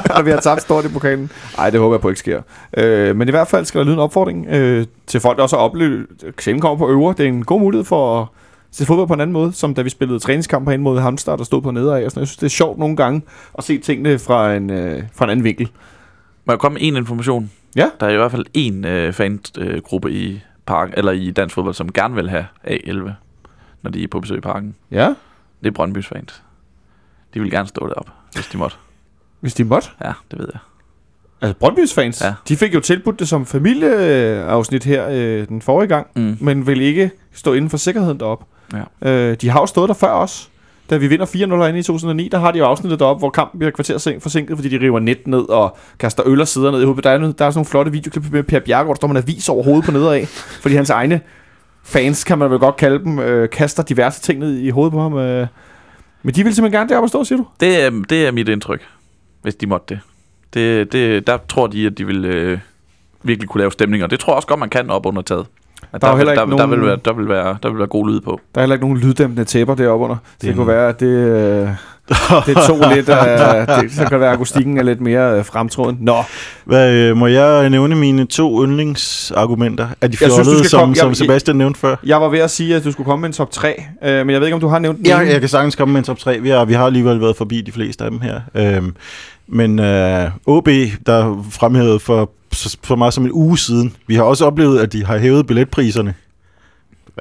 når 0.16 0.22
vi 0.22 0.32
har 0.32 0.40
tabt 0.40 0.62
stort 0.62 0.86
i 0.86 0.88
pokalen. 0.88 1.32
Nej, 1.58 1.70
det 1.70 1.80
håber 1.80 1.96
jeg 1.96 2.02
på 2.02 2.10
ikke 2.10 2.20
sker. 2.20 2.42
Øh, 2.78 3.16
men 3.16 3.28
i 3.28 3.32
hvert 3.32 3.48
fald 3.48 3.66
skal 3.66 3.80
der 3.80 3.86
lyde 3.86 3.94
en 3.94 4.00
opfordring 4.00 4.48
øh, 4.50 4.86
til 5.08 5.20
folk, 5.20 5.38
der 5.38 5.44
også 5.44 5.56
har 5.56 5.64
oplevet, 5.64 6.06
sjældent 6.40 6.62
kommer 6.62 6.78
på 6.78 6.90
øvre. 6.92 7.14
Det 7.18 7.24
er 7.24 7.28
en 7.28 7.46
god 7.46 7.60
mulighed 7.60 7.86
for 7.86 8.22
at 8.22 8.28
se 8.72 8.86
fodbold 8.86 9.08
på 9.08 9.14
en 9.14 9.20
anden 9.22 9.34
måde, 9.34 9.54
som 9.54 9.74
da 9.74 9.82
vi 9.82 9.90
spillede 9.90 10.20
træningskamp 10.20 10.68
herinde 10.68 10.84
mod 10.84 11.00
Hamster, 11.00 11.36
der 11.36 11.44
stod 11.44 11.62
på 11.62 11.72
nedad. 11.72 12.06
Og 12.06 12.12
sådan. 12.12 12.22
Jeg 12.22 12.28
synes, 12.28 12.38
det 12.38 12.46
er 12.46 12.50
sjovt 12.50 12.80
nogle 12.80 12.96
gange 12.96 13.22
at 13.58 13.64
se 13.64 13.78
tingene 13.78 14.20
fra 14.20 14.54
en, 14.56 14.70
øh, 14.70 15.04
fra 15.16 15.26
en 15.26 15.32
anden 15.32 15.44
vinkel. 15.44 15.70
Må 16.46 16.54
jeg 16.54 16.60
komme 16.60 16.74
med 16.74 16.88
en 16.88 16.96
information? 16.96 17.52
Ja. 17.76 17.90
Der 18.00 18.06
er 18.08 18.10
i 18.14 18.16
hvert 18.18 18.32
fald 18.32 18.46
en 18.54 18.86
øh, 18.86 19.14
fangruppe 19.14 20.12
i 20.12 20.42
park, 20.66 20.94
eller 20.98 21.12
i 21.12 21.32
dansk 21.32 21.56
fodbold, 21.56 21.74
som 21.76 21.92
gerne 21.92 22.16
vil 22.16 22.30
have 22.30 22.46
A11, 22.68 23.10
når 23.82 23.92
de 23.92 24.04
er 24.04 24.08
på 24.08 24.20
besøg 24.20 24.38
i 24.38 24.42
parken. 24.42 24.76
Ja, 24.92 25.14
Det 25.64 25.78
er 25.78 25.84
Brøndby's 25.86 26.08
fans. 26.08 26.44
De 27.34 27.40
vil 27.40 27.52
gerne 27.52 27.68
stå 27.68 27.88
deroppe, 27.88 28.12
hvis 28.34 28.48
de 28.48 28.58
måtte. 28.58 28.78
hvis 29.40 29.54
de 29.54 29.64
måtte. 29.64 29.90
Ja, 30.04 30.12
det 30.32 30.40
ved 30.40 30.48
jeg. 30.54 30.60
Altså 31.42 31.56
Brøndby's 31.64 31.96
fans, 31.96 32.22
ja. 32.22 32.34
de 32.48 32.56
fik 32.58 32.74
jo 32.74 32.80
tilbudt 32.80 33.20
det 33.20 33.28
som 33.28 33.46
familieafsnit 33.46 34.84
her 34.84 35.08
øh, 35.12 35.48
den 35.48 35.62
forrige 35.62 35.88
gang, 35.88 36.08
Mm. 36.16 36.38
men 36.42 36.68
vil 36.68 36.82
ikke 36.82 37.12
stå 37.34 37.54
inden 37.54 37.70
for 37.70 37.78
sikkerheden 37.78 38.20
derop. 38.20 38.44
Ja. 38.74 39.10
Øh, 39.12 39.38
de 39.42 39.50
har 39.50 39.60
jo 39.60 39.66
stået 39.66 39.90
der 39.90 39.96
før 39.96 40.12
os. 40.12 40.50
Da 40.90 40.98
vi 40.98 41.08
vinder 41.08 41.26
4-0 41.26 41.30
herinde 41.30 41.80
i 41.80 41.84
2009, 41.84 42.30
der 42.32 42.40
har 42.40 42.52
de 42.52 42.60
jo 42.60 42.66
afsnittet 42.66 43.00
deroppe, 43.00 43.20
hvor 43.20 43.30
kampen 43.30 43.60
bliver 43.60 43.72
kvarter 43.72 44.18
forsinket, 44.22 44.58
fordi 44.58 44.70
de 44.70 44.86
river 44.86 45.00
net 45.00 45.28
ned 45.28 45.50
og 45.50 45.78
kaster 46.00 46.24
øl 46.26 46.42
og 46.42 46.48
sider 46.48 46.72
ned 46.72 46.82
i 46.82 46.86
hovedet. 46.86 47.04
Der 47.04 47.10
er, 47.10 47.18
der 47.18 47.26
er 47.26 47.32
sådan 47.32 47.52
nogle 47.56 47.66
flotte 47.66 47.92
videoklip 47.92 48.32
med 48.32 48.44
Per 48.44 48.60
Bjergård, 48.60 48.96
der 48.96 49.00
står 49.00 49.08
en 49.08 49.18
avis 49.18 49.50
over 49.50 49.64
hovedet 49.64 49.86
på 49.86 49.92
nedad 49.92 50.14
af, 50.14 50.28
fordi 50.62 50.76
hans 50.76 50.90
egne 50.90 51.22
fans, 51.84 52.24
kan 52.24 52.38
man 52.38 52.52
vel 52.52 52.60
godt 52.60 52.76
kalde 52.76 53.00
dem, 53.00 53.20
øh, 53.20 53.50
kaster 53.50 53.84
diverse 53.84 54.22
ting 54.22 54.40
ned 54.40 54.58
i 54.58 54.70
hovedet 54.70 54.94
på 54.94 55.02
ham. 55.02 55.18
Øh. 55.18 55.48
Men 56.24 56.36
de 56.36 56.44
vil 56.44 56.56
simpelthen 56.56 56.80
gerne 56.80 56.90
deroppe 56.90 57.06
at 57.06 57.10
stå, 57.10 57.24
siger 57.24 57.38
du? 57.38 57.46
Det 57.60 57.82
er, 57.82 57.90
det 58.10 58.28
er 58.28 58.32
mit 58.32 58.50
indtryk, 58.50 58.82
hvis 59.42 59.56
de 59.56 59.68
måtte 59.68 59.96
det. 59.96 60.00
det, 60.54 60.92
det 60.92 61.28
der 61.28 61.38
tror 61.50 61.68
de, 61.68 61.86
at 61.86 61.98
de 61.98 62.06
vil 62.08 62.26
øh, 62.26 62.60
virkelig 63.24 63.50
kunne 63.50 63.60
lave 63.60 63.72
stemninger. 63.72 64.08
Det 64.08 64.20
tror 64.20 64.34
jeg 64.34 64.36
også 64.36 64.48
godt, 64.48 64.60
man 64.60 64.70
kan 64.70 64.90
op 64.90 65.06
under 65.06 65.22
taget. 65.22 65.46
At 65.94 66.02
Der 66.02 66.08
er 66.08 66.12
der, 66.12 66.18
heller 66.18 66.34
der, 66.34 66.42
ikke 66.42 66.52
der, 66.52 66.58
nogen- 66.66 66.80
vil 66.80 66.88
være, 66.88 66.98
der, 67.06 67.14
vil 67.14 67.30
være, 67.30 67.58
der 67.64 67.70
vil 67.70 67.78
være 67.78 67.88
god 67.88 68.10
lyd 68.10 68.20
på. 68.22 68.40
Der 68.56 68.62
er 68.62 68.64
heller 68.64 68.76
ikke 68.76 68.86
nogen 68.88 68.98
lyddæmpende 69.00 69.44
tæpper 69.44 69.76
deroppe 69.76 70.04
under. 70.06 70.16
Det, 70.16 70.42
det 70.42 70.48
Det- 70.48 70.56
kunne 70.56 70.68
være, 70.68 70.90
at 70.90 71.00
det, 71.00 71.06
øh, 71.08 71.70
det 72.46 72.58
tog 72.68 72.80
lidt 72.96 73.10
af... 73.10 73.82
Det, 73.82 73.92
så 73.92 74.02
kan 74.02 74.12
det 74.12 74.20
være, 74.20 74.30
at 74.30 74.36
akustikken 74.36 74.78
er 74.78 74.84
lidt 74.84 75.02
mere 75.02 75.38
øh, 75.38 75.46
fremtråden. 75.46 75.98
Nå, 76.02 76.16
Hvad, 76.66 76.94
øh, 76.94 77.18
må 77.18 77.28
jeg 77.28 77.70
nævne 77.70 77.96
mine 77.96 78.26
to 78.26 78.64
yndlingsargumenter? 78.66 79.88
Er 80.02 80.08
de 80.08 80.18
fjollede, 80.18 80.70
som, 80.70 80.80
komme- 80.80 80.96
som 80.96 81.10
jeg- 81.10 81.18
Sebastian 81.18 81.56
nævnte 81.58 81.80
før? 81.80 81.96
jeg 82.06 82.22
var 82.22 82.30
ved 82.30 82.40
at 82.40 82.52
sige, 82.52 82.76
at 82.76 82.84
du 82.84 82.92
skulle 82.92 83.06
komme 83.06 83.22
med 83.22 83.30
en 83.30 83.34
top 83.34 83.52
3, 83.52 83.84
øh, 84.04 84.26
men 84.26 84.30
jeg 84.30 84.40
ved 84.42 84.48
ikke, 84.48 84.56
om 84.56 84.62
du 84.62 84.68
har 84.68 84.80
nævnt 84.80 84.98
den 84.98 85.06
Ja, 85.06 85.18
jeg 85.18 85.40
kan 85.40 85.50
sagtens 85.50 85.76
komme 85.76 85.92
med 85.92 86.00
en 86.00 86.06
top 86.06 86.18
3. 86.20 86.40
Vi 86.40 86.50
har, 86.50 86.66
vi 86.66 86.74
har 86.74 86.86
alligevel 86.86 87.22
været 87.22 87.36
forbi 87.36 87.62
de 87.62 87.72
fleste 87.72 88.04
af 88.04 88.12
dem 88.12 88.20
her. 88.22 88.40
Øhm, 88.56 88.96
men 89.48 89.80
øh, 89.80 90.30
OB, 90.46 90.68
der 91.06 91.46
fremhævede 91.52 92.00
for 92.00 92.30
så, 92.58 92.78
så 92.84 92.96
meget 92.96 93.14
som 93.14 93.26
en 93.26 93.32
uge 93.32 93.58
siden, 93.58 93.96
vi 94.08 94.16
har 94.16 94.24
også 94.24 94.46
oplevet, 94.46 94.80
at 94.80 94.94
de 94.94 95.06
har 95.06 95.18
hævet 95.18 95.48
billetpriserne. 95.48 96.14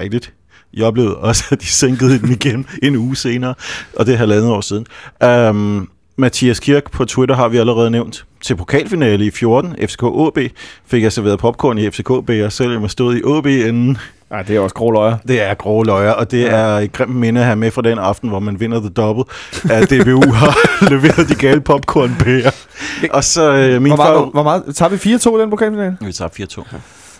Rigtigt. 0.01 0.33
I 0.73 0.83
oplevede 0.83 1.17
også, 1.17 1.45
at 1.51 1.61
de 1.61 1.67
sænkede 1.67 2.19
dem 2.19 2.31
igen 2.31 2.67
en 2.83 2.97
uge 2.97 3.17
senere, 3.17 3.55
og 3.97 4.07
det 4.07 4.15
er 4.15 4.19
halvandet 4.19 4.51
år 4.51 4.61
siden. 4.61 4.87
Um, 5.25 5.91
Mathias 6.19 6.61
Kirk 6.61 6.91
på 6.91 7.05
Twitter 7.05 7.35
har 7.35 7.49
vi 7.49 7.57
allerede 7.57 7.91
nævnt. 7.91 8.25
Til 8.41 8.57
pokalfinale 8.57 9.27
i 9.27 9.31
14, 9.31 9.77
FCK 9.89 10.03
OB, 10.03 10.39
fik 10.39 10.49
altså 10.93 10.97
jeg 10.97 11.13
serveret 11.13 11.39
popcorn 11.39 11.79
i 11.79 11.91
FCK 11.91 12.11
B, 12.27 12.31
og 12.45 12.53
selvom 12.53 12.83
jeg 12.83 12.91
stod 12.91 13.17
i 13.17 13.23
OB 13.25 13.47
inden. 13.47 13.99
Nej, 14.31 14.43
det 14.43 14.57
er 14.57 14.61
også 14.61 14.75
grå 14.75 14.91
løjer. 14.91 15.17
Det 15.29 15.43
er 15.43 15.55
grove 15.55 15.85
løjer, 15.85 16.11
og 16.11 16.31
det 16.31 16.53
er 16.53 16.67
et 16.67 16.93
grimt 16.93 17.15
minde 17.15 17.43
have 17.43 17.57
med 17.57 17.71
fra 17.71 17.83
den 17.83 17.99
aften, 17.99 18.29
hvor 18.29 18.39
man 18.39 18.61
vinder 18.61 18.81
the 18.81 18.89
double, 18.89 19.25
at 19.71 19.91
DBU 19.91 20.33
har 20.43 20.89
leveret 20.91 21.29
de 21.29 21.35
gale 21.35 21.61
popcornbæger. 21.61 22.51
Og 23.11 23.25
så 23.25 23.53
øh, 23.53 23.83
min 23.83 23.91
Hvor 23.91 23.97
meget, 23.97 24.15
far... 24.15 24.25
hvor 24.25 24.43
meget, 24.43 24.77
tager 24.77 24.89
vi 24.89 24.97
4-2 24.97 25.39
i 25.39 25.41
den 25.43 25.51
pokalfinale? 25.51 25.97
Vi 26.01 26.13
tager 26.13 26.29
4-2. 26.73 26.77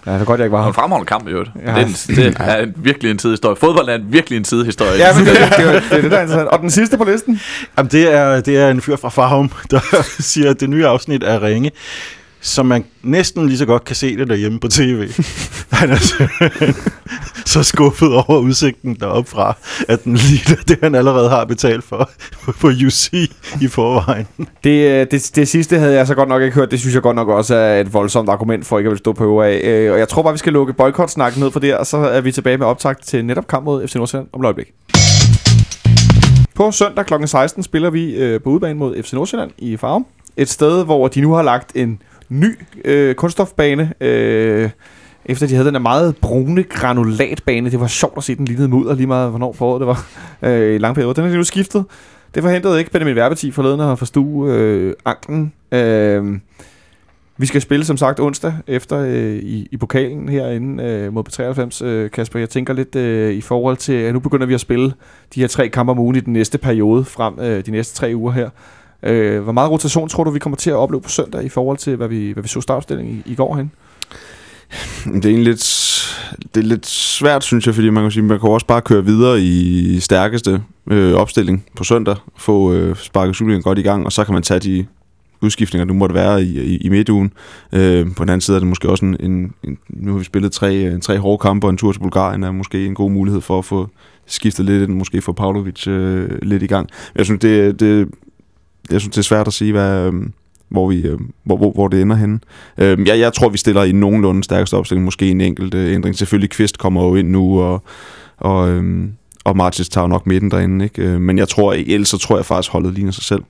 Ja, 0.07 0.13
det 0.13 0.21
er 0.21 0.25
godt, 0.25 0.41
jeg 0.41 0.47
ikke 0.47 0.57
var 0.57 0.63
her. 0.63 0.69
en 0.69 0.75
fremragende 0.75 1.07
kamp 1.07 1.29
i 1.29 1.31
øvrigt. 1.31 1.51
Ja. 1.65 1.71
Ja. 1.71 1.77
Det, 1.77 1.83
er 1.83 1.87
en, 1.87 2.17
det 2.17 2.37
er 2.41 2.57
en, 2.57 2.75
virkelig 2.77 3.11
en 3.11 3.19
tidshistorie. 3.19 3.57
Fodbold 3.57 3.89
er 3.89 3.95
en, 3.95 4.05
virkelig 4.09 4.37
en 4.37 4.45
tidshistorie. 4.45 4.99
Ja, 4.99 5.15
men 5.19 5.27
det, 5.27 5.35
det, 5.35 5.41
det, 5.59 5.83
det 5.91 5.99
er 5.99 6.03
det, 6.03 6.11
der 6.11 6.17
er 6.17 6.23
interessant. 6.23 6.49
Og 6.49 6.59
den 6.61 6.71
sidste 6.71 6.97
på 6.99 7.05
listen? 7.05 7.41
Jamen, 7.79 7.91
det 7.91 8.13
er, 8.15 8.41
det 8.41 8.57
er 8.57 8.71
en 8.71 8.81
fyr 8.81 8.97
fra 8.97 9.09
Farum, 9.09 9.51
der 9.71 9.81
siger, 10.21 10.51
at 10.51 10.61
det 10.61 10.71
nye 10.71 10.87
afsnit 10.87 11.23
er 11.23 11.43
Ringe, 11.43 11.71
så 12.47 12.63
man 12.63 12.85
næsten 13.03 13.47
lige 13.47 13.59
så 13.59 13.67
godt 13.67 13.85
kan 13.85 13.97
se 13.97 14.17
det 14.17 14.29
derhjemme 14.29 14.61
på 14.61 14.69
tv. 14.69 15.09
Han 15.71 15.91
er 15.91 15.97
så 17.47 17.63
skuffet 17.63 18.15
over 18.15 18.39
udsigten 18.39 18.95
deroppe 19.01 19.31
fra, 19.31 19.57
at 19.89 20.05
den 20.05 20.15
ligner 20.15 20.63
det, 20.69 20.79
han 20.83 20.95
allerede 20.95 21.29
har 21.29 21.45
betalt 21.45 21.85
for 21.85 22.11
på 22.61 22.69
UC 22.87 23.13
i 23.61 23.69
forvejen. 23.69 24.27
Det, 24.65 24.91
øh, 24.91 25.07
det, 25.11 25.31
det 25.37 25.49
sidste 25.49 25.79
havde 25.79 25.95
jeg 25.95 26.07
så 26.07 26.15
godt 26.15 26.29
nok 26.29 26.43
ikke 26.43 26.55
hørt. 26.55 26.71
Det 26.71 26.81
synes 26.81 26.95
jeg 26.95 27.03
godt 27.03 27.17
nok 27.17 27.29
også 27.29 27.55
er 27.55 27.81
et 27.81 27.93
voldsomt 27.95 28.29
argument 28.29 28.67
for 28.67 28.79
ikke 28.79 28.89
at 28.89 28.91
vil 28.91 28.99
stå 28.99 29.13
på 29.13 29.43
af. 29.43 29.61
Øh, 29.65 29.93
Og 29.93 29.99
jeg 29.99 30.09
tror 30.09 30.23
bare, 30.23 30.33
vi 30.33 30.39
skal 30.39 30.53
lukke 30.53 30.73
boykotsnakken 30.73 31.43
ned 31.43 31.51
for 31.51 31.61
det, 31.61 31.77
og 31.77 31.87
så 31.87 31.97
er 31.97 32.21
vi 32.21 32.33
tilbage 32.33 32.59
med 32.59 32.67
optakt 32.67 33.07
til 33.07 33.25
netop 33.25 33.49
kamp 33.49 33.65
mod 33.65 33.89
FC 33.89 33.95
Nordsjælland 33.95 34.29
om 34.33 34.41
et 34.41 34.45
øjeblik. 34.45 34.67
På 36.55 36.71
søndag 36.71 37.07
kl. 37.07 37.15
16 37.27 37.63
spiller 37.63 37.91
vi 37.91 38.15
øh, 38.15 38.41
på 38.41 38.51
udebane 38.51 38.79
mod 38.79 39.03
FC 39.03 39.13
Nordsjælland 39.13 39.51
i 39.59 39.77
Farum. 39.77 40.07
Et 40.37 40.49
sted, 40.49 40.85
hvor 40.85 41.09
de 41.09 41.21
nu 41.21 41.33
har 41.35 41.43
lagt 41.43 41.73
en 41.75 41.99
ny 42.29 42.59
øh, 42.85 43.15
kunststofbane, 43.15 43.93
øh, 44.01 44.71
efter 45.25 45.47
de 45.47 45.55
havde 45.55 45.67
den 45.67 45.75
der 45.75 45.81
meget 45.81 46.17
brune 46.17 46.63
granulatbane. 46.63 47.71
Det 47.71 47.81
var 47.81 47.87
sjovt 47.87 48.17
at 48.17 48.25
se 48.25 48.37
den 48.37 48.45
lignede 48.45 48.69
mudder 48.69 48.95
lige 48.95 49.07
meget, 49.07 49.31
hvornår 49.31 49.53
på 49.53 49.67
året 49.67 49.81
det 49.81 49.87
var 49.87 50.07
øh, 50.51 50.75
i 50.75 50.79
lang 50.79 50.95
periode. 50.95 51.15
Den 51.15 51.25
er 51.25 51.37
nu 51.37 51.45
skiftet. 51.45 51.85
Det 52.35 52.43
forhindrede 52.43 52.79
ikke 52.79 52.91
Benjamin 52.91 53.17
Verbeti 53.17 53.51
forleden 53.51 53.81
at 53.81 53.99
forstue 53.99 54.53
øh, 54.53 54.95
anklen. 55.05 55.53
Øh, 55.73 56.39
vi 57.39 57.47
skal 57.47 57.61
spille 57.61 57.85
som 57.85 57.97
sagt 57.97 58.21
onsdag 58.21 58.55
efter 58.67 58.99
øh, 58.99 59.37
i, 59.37 59.69
i 59.73 59.77
pokalen 59.77 60.29
herinde 60.29 60.85
øh, 60.85 61.13
mod 61.13 61.23
B93. 61.29 61.85
øh, 61.85 62.11
Kasper. 62.11 62.39
Jeg 62.39 62.51
tænker 62.51 62.75
lidt 62.75 62.97
øh, 62.97 63.35
i 63.35 63.41
forhold 63.41 63.77
til, 63.77 63.93
at 63.93 64.15
nu 64.15 64.21
begynder 64.21 64.47
vi 64.47 64.55
at 64.55 64.61
spille 64.61 64.93
de 65.35 65.41
her 65.41 65.47
tre 65.49 65.69
kampe 65.69 65.91
om 65.91 65.99
ugen 65.99 66.17
i 66.17 66.21
den 66.21 66.33
næste 66.33 66.59
periode 66.59 67.05
frem, 67.05 67.39
øh, 67.41 67.67
de 67.67 67.71
næste 67.71 67.97
tre 67.97 68.13
uger 68.15 68.33
her. 68.33 68.51
Øh, 69.03 69.43
hvor 69.43 69.53
meget 69.53 69.71
rotation 69.71 70.09
tror 70.09 70.25
du, 70.25 70.31
vi 70.31 70.39
kommer 70.39 70.57
til 70.57 70.71
at 70.71 70.77
opleve 70.77 71.01
på 71.01 71.09
søndag 71.09 71.45
i 71.45 71.49
forhold 71.49 71.79
til, 71.79 71.97
hvad 71.97 72.09
vi, 72.09 72.31
hvad 72.31 72.43
vi 72.43 72.49
så 72.49 72.61
startopstilling 72.61 73.11
i, 73.11 73.23
i 73.33 73.35
går 73.35 73.57
hen? 73.57 73.71
Det 75.05 75.25
er 75.25 75.29
egentlig 75.29 75.45
lidt, 75.45 75.65
det 76.55 76.61
er 76.61 76.65
lidt 76.65 76.87
svært, 76.87 77.45
synes 77.45 77.67
jeg, 77.67 77.75
fordi 77.75 77.91
man 77.91 78.05
kan 78.05 78.11
sige, 78.11 78.23
man 78.23 78.41
kan 78.41 78.51
også 78.51 78.67
bare 78.67 78.83
køre 78.83 79.05
videre 79.05 79.41
i 79.41 80.01
stærkeste 80.01 80.63
øh, 80.91 81.15
opstilling 81.15 81.65
på 81.77 81.85
søndag, 81.85 82.17
få 82.37 82.73
øh, 82.73 82.97
sparket 82.97 83.41
Julian 83.41 83.63
godt 83.63 83.79
i 83.79 83.83
gang, 83.83 84.07
og 84.07 84.13
så 84.13 84.25
kan 84.25 84.35
man 84.35 84.43
tage 84.43 84.61
de 84.61 84.87
udskiftninger, 85.41 85.85
du 85.85 85.95
måtte 85.95 86.15
være 86.15 86.43
i, 86.43 86.61
i, 86.61 86.77
i 86.77 86.89
midtugen. 86.89 87.33
Øh, 87.73 88.07
på 88.17 88.25
den 88.25 88.29
anden 88.29 88.41
side 88.41 88.57
er 88.57 88.61
det 88.61 88.69
måske 88.69 88.89
også 88.89 89.05
en, 89.05 89.17
en, 89.21 89.53
en 89.65 89.79
nu 89.89 90.13
har 90.13 90.19
vi 90.19 90.25
spillet 90.25 90.53
tre, 90.53 90.77
øh, 90.77 91.01
tre 91.01 91.19
hårde 91.19 91.39
kampe, 91.39 91.67
og 91.67 91.71
en 91.71 91.77
tur 91.77 91.93
til 91.93 92.01
Bulgarien 92.01 92.43
er 92.43 92.51
måske 92.51 92.87
en 92.87 92.95
god 92.95 93.11
mulighed 93.11 93.41
for 93.41 93.59
at 93.59 93.65
få 93.65 93.89
skiftet 94.27 94.65
lidt 94.65 94.89
ind, 94.89 94.99
måske 94.99 95.23
få 95.23 95.33
Pavlovic 95.33 95.87
øh, 95.87 96.39
lidt 96.43 96.63
i 96.63 96.67
gang. 96.67 96.89
Jeg 97.15 97.25
synes, 97.25 97.41
det, 97.41 97.81
det, 97.81 98.09
jeg 98.91 99.01
synes, 99.01 99.15
det 99.15 99.19
er 99.19 99.23
svært 99.23 99.47
at 99.47 99.53
sige, 99.53 99.73
hvad, 99.73 100.07
øh, 100.07 100.13
hvor, 100.69 100.89
vi, 100.89 101.01
øh, 101.01 101.19
hvor, 101.45 101.57
hvor, 101.57 101.73
hvor 101.73 101.89
det 101.89 102.03
ender 102.03 102.17
henne. 102.17 102.41
Øh, 102.79 103.09
jeg, 103.09 103.19
jeg 103.19 103.33
tror, 103.33 103.49
vi 103.49 103.59
stiller 103.59 103.85
i 103.85 103.93
nogenlunde 103.93 104.45
stærkeste 104.45 104.75
opstilling, 104.75 105.05
måske 105.05 105.31
en 105.31 105.41
enkelt 105.41 105.75
øh, 105.75 105.95
ændring. 105.95 106.17
Selvfølgelig 106.17 106.51
Kvist 106.51 106.79
kommer 106.79 107.05
jo 107.05 107.15
ind 107.15 107.29
nu, 107.29 107.61
og, 107.61 107.83
og, 108.37 108.71
øh, 108.71 109.09
og 109.45 109.57
Martins 109.57 109.89
tager 109.89 110.03
jo 110.03 110.09
nok 110.09 110.27
midten 110.27 110.51
derinde. 110.51 110.85
Ikke? 110.85 111.03
Øh, 111.03 111.21
Men 111.21 111.39
jeg 111.39 111.49
tror, 111.49 111.73
ellers 111.73 112.09
så 112.09 112.19
tror 112.19 112.37
jeg 112.37 112.47
faktisk, 112.47 112.73
holdet 112.73 112.95
ligner 112.95 113.13
sig 113.13 113.25
selv. 113.25 113.43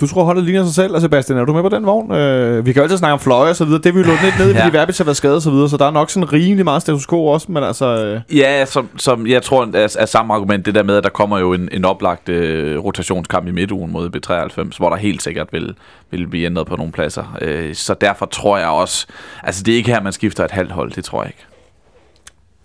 Du 0.00 0.06
tror, 0.06 0.24
holdet 0.24 0.44
ligner 0.44 0.64
sig 0.64 0.74
selv, 0.74 0.94
og 0.94 1.00
Sebastian, 1.00 1.38
er 1.38 1.44
du 1.44 1.52
med 1.52 1.62
på 1.62 1.68
den 1.68 1.86
vogn? 1.86 2.12
Øh, 2.12 2.66
vi 2.66 2.72
kan 2.72 2.80
jo 2.80 2.82
altid 2.82 2.98
snakke 2.98 3.12
om 3.12 3.18
fløje 3.20 3.50
og 3.50 3.56
så 3.56 3.64
videre. 3.64 3.78
Det 3.82 3.86
er 3.88 3.92
vi 3.92 3.98
jo 4.00 4.04
lukket 4.06 4.24
lidt 4.24 4.38
ned, 4.38 4.46
fordi 4.54 4.76
Ja. 4.76 4.80
Verbitz 4.80 4.98
har 4.98 5.04
været 5.04 5.16
skadet 5.16 5.36
og 5.36 5.42
så 5.42 5.50
videre, 5.50 5.68
så 5.68 5.76
der 5.76 5.86
er 5.86 5.90
nok 5.90 6.10
sådan 6.10 6.32
rimelig 6.32 6.64
meget 6.64 6.82
status 6.82 7.06
quo 7.06 7.26
også, 7.26 7.52
men 7.52 7.64
altså... 7.64 8.04
Øh, 8.04 8.36
Ja, 8.36 8.64
som, 8.64 8.88
som 8.96 9.26
jeg 9.26 9.42
tror 9.42 9.68
er, 9.76 9.96
er 9.98 10.06
samme 10.06 10.34
argument, 10.34 10.66
det 10.66 10.74
der 10.74 10.82
med, 10.82 10.96
at 10.96 11.04
der 11.04 11.10
kommer 11.10 11.38
jo 11.38 11.52
en, 11.52 11.68
en 11.72 11.84
oplagt 11.84 12.28
øh, 12.28 12.78
rotationskamp 12.78 13.46
i 13.48 13.50
midtugen 13.50 13.92
mod 13.92 14.10
B93, 14.16 14.76
hvor 14.78 14.88
der 14.90 14.96
helt 14.96 15.22
sikkert 15.22 15.48
vil, 15.52 15.74
vil 16.10 16.26
blive 16.26 16.46
ændret 16.46 16.66
på 16.66 16.76
nogle 16.76 16.92
pladser. 16.92 17.36
Øh, 17.40 17.74
så 17.74 17.94
derfor 18.00 18.26
tror 18.26 18.58
jeg 18.58 18.68
også, 18.68 19.06
altså 19.42 19.62
det 19.62 19.72
er 19.72 19.76
ikke 19.76 19.90
her, 19.92 20.02
man 20.02 20.12
skifter 20.12 20.44
et 20.44 20.50
halvt 20.50 20.72
hold, 20.72 20.92
det 20.92 21.04
tror 21.04 21.22
jeg 21.22 21.28
ikke. 21.28 21.44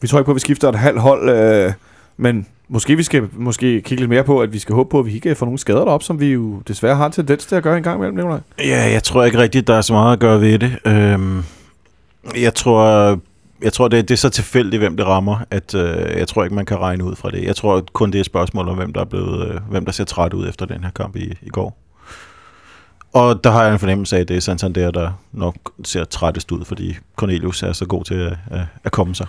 vi 0.02 0.08
tror 0.08 0.20
ikke 0.20 0.26
på, 0.26 0.32
at 0.32 0.36
vi 0.36 0.40
skifter 0.40 0.70
et 0.70 0.76
halvt 0.76 1.02
hold, 1.02 1.30
øh, 1.30 1.72
men 2.18 2.48
måske 2.68 2.96
vi 2.96 3.04
skal 3.04 3.30
måske 3.34 3.82
kigge 3.82 4.02
lidt 4.02 4.10
mere 4.10 4.24
på, 4.24 4.42
at 4.42 4.54
vi 4.54 4.60
skal 4.60 4.76
håbe 4.76 4.90
på, 4.90 5.00
at 5.00 5.06
vi 5.06 5.14
ikke 5.14 5.36
får 5.36 5.46
nogle 5.46 5.60
skader 5.60 5.86
derop, 5.86 6.04
som 6.04 6.20
vi 6.20 6.32
jo 6.32 6.62
desværre 6.68 6.96
har 6.96 7.06
en 7.06 7.12
tendens 7.12 7.46
til 7.46 7.56
at 7.56 7.64
gøre 7.64 7.78
en 7.78 7.84
gang 7.84 7.98
imellem, 7.98 8.16
Nicolaj. 8.16 8.40
Ja, 8.60 8.92
jeg 8.92 9.04
tror 9.04 9.24
ikke 9.24 9.38
rigtigt, 9.38 9.68
der 9.68 9.76
er 9.76 9.82
så 9.82 9.94
meget 9.94 10.14
at 10.14 10.20
gøre 10.20 10.42
ved 10.42 10.60
det. 10.60 10.78
Øhm, 10.86 11.44
jeg 12.42 12.54
tror, 12.54 13.20
jeg 13.62 13.74
tror 13.74 13.88
det, 13.88 14.10
det 14.10 14.14
er 14.14 14.18
så 14.18 14.30
tilfældigt, 14.30 14.82
hvem 14.82 14.98
det 14.98 15.06
rammer, 15.06 15.38
at 15.52 15.76
øh, 15.76 16.18
jeg 16.18 16.28
tror 16.28 16.44
ikke, 16.44 16.56
man 16.56 16.66
kan 16.66 16.78
regne 16.78 17.04
ud 17.04 17.16
fra 17.16 17.32
det. 17.32 17.44
Jeg 17.44 17.56
tror 17.56 17.86
kun, 17.94 18.12
det 18.12 18.18
er 18.18 18.20
et 18.20 18.26
spørgsmål 18.26 18.68
om, 18.68 18.78
hvem 18.78 18.94
der, 18.94 19.02
er 19.02 19.06
blevet, 19.06 19.48
øh, 19.48 19.60
hvem 19.70 19.86
der 19.86 19.92
ser 19.92 20.04
træt 20.04 20.34
ud 20.34 20.50
efter 20.50 20.66
den 20.66 20.84
her 20.84 20.92
kamp 20.92 21.16
i, 21.16 21.34
i 21.42 21.50
går. 21.50 21.78
Og 23.14 23.44
der 23.44 23.52
har 23.52 23.64
jeg 23.64 23.74
en 23.74 23.80
fornemmelse 23.80 24.16
af, 24.16 24.22
at 24.22 24.28
det 24.28 24.38
er 24.38 24.42
Santander, 24.42 24.92
der 24.92 25.12
nok 25.32 25.56
ser 25.84 26.04
trættest 26.04 26.52
ud, 26.52 26.66
fordi 26.66 26.98
Cornelius 27.16 27.64
er 27.64 27.74
så 27.74 27.86
god 27.86 28.04
til 28.04 28.16
at, 28.16 28.38
at, 28.52 28.62
at 28.84 28.92
komme 28.92 29.16
sig. 29.16 29.28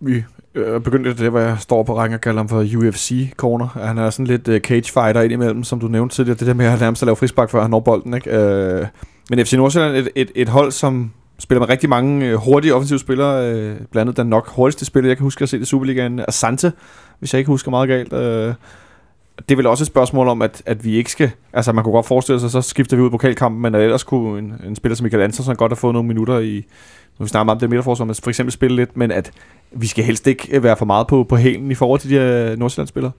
Vi 0.00 0.24
øh, 0.54 0.80
begyndte 0.80 1.14
det, 1.14 1.30
hvor 1.30 1.40
jeg 1.40 1.56
står 1.60 1.82
på 1.82 1.96
rækken 1.96 2.14
og 2.14 2.20
kalder 2.20 2.38
ham 2.38 2.48
for 2.48 2.62
UFC-corner. 2.62 3.66
Han 3.66 3.98
er 3.98 4.10
sådan 4.10 4.26
lidt 4.26 4.48
øh, 4.48 4.60
cage-fighter 4.60 5.20
indimellem, 5.20 5.64
som 5.64 5.80
du 5.80 5.88
nævnte 5.88 6.14
tidligere. 6.14 6.38
Det 6.38 6.46
der 6.46 6.54
med 6.54 6.66
at 6.66 6.80
nærmest 6.80 7.02
at 7.02 7.06
lave 7.06 7.16
frispark, 7.16 7.50
før 7.50 7.62
han 7.62 7.70
når 7.70 7.80
bolden. 7.80 8.14
Ikke? 8.14 8.36
Øh, 8.36 8.86
men 9.30 9.46
FC 9.46 9.52
Nordsjælland 9.52 9.94
er 9.94 9.98
et, 9.98 10.08
et, 10.14 10.30
et 10.34 10.48
hold, 10.48 10.72
som 10.72 11.10
spiller 11.38 11.60
med 11.60 11.68
rigtig 11.68 11.88
mange 11.88 12.26
øh, 12.26 12.34
hurtige 12.34 12.74
offensive 12.74 12.98
spillere. 12.98 13.54
Øh, 13.54 13.76
blandt 13.90 13.96
andet 13.96 14.16
den 14.16 14.26
nok 14.26 14.48
hurtigste 14.48 14.84
spiller, 14.84 15.10
jeg 15.10 15.16
kan 15.16 15.24
huske 15.24 15.42
at 15.42 15.48
se 15.48 15.58
i 15.58 15.64
Superligaen, 15.64 16.20
Asante, 16.28 16.72
hvis 17.18 17.34
jeg 17.34 17.38
ikke 17.38 17.48
husker 17.48 17.70
meget 17.70 17.88
galt. 17.88 18.12
Øh, 18.12 18.54
det 19.48 19.54
er 19.54 19.56
vel 19.56 19.66
også 19.66 19.82
et 19.82 19.86
spørgsmål 19.86 20.28
om, 20.28 20.42
at, 20.42 20.62
at 20.66 20.84
vi 20.84 20.96
ikke 20.96 21.10
skal... 21.10 21.30
Altså, 21.52 21.72
man 21.72 21.84
kunne 21.84 21.92
godt 21.92 22.06
forestille 22.06 22.40
sig, 22.40 22.50
så 22.50 22.62
skifter 22.62 22.96
vi 22.96 23.02
ud 23.02 23.08
i 23.08 23.10
pokalkampen, 23.10 23.62
men 23.62 23.74
at 23.74 23.82
ellers 23.82 24.04
kunne 24.04 24.38
en, 24.38 24.54
en 24.66 24.76
spiller 24.76 24.96
som 24.96 25.04
Michael 25.04 25.22
Andersen 25.22 25.56
godt 25.56 25.72
have 25.72 25.76
fået 25.76 25.92
nogle 25.92 26.08
minutter 26.08 26.38
i... 26.38 26.66
Nu 27.20 27.26
snakker 27.26 27.44
meget 27.44 27.56
om 27.56 27.60
det 27.60 27.70
midterforsvar, 27.70 28.04
men 28.06 28.14
for 28.22 28.30
eksempel 28.30 28.52
spille 28.52 28.76
lidt, 28.76 28.96
men 28.96 29.10
at 29.10 29.30
vi 29.72 29.86
skal 29.86 30.04
helst 30.04 30.26
ikke 30.26 30.62
være 30.62 30.76
for 30.76 30.84
meget 30.84 31.06
på, 31.06 31.24
på 31.24 31.36
hælen 31.36 31.70
i 31.70 31.74
forhold 31.74 32.00
til 32.00 32.10
de 32.10 32.14
her 32.14 32.56
Nordsjællandsspillere. 32.56 33.12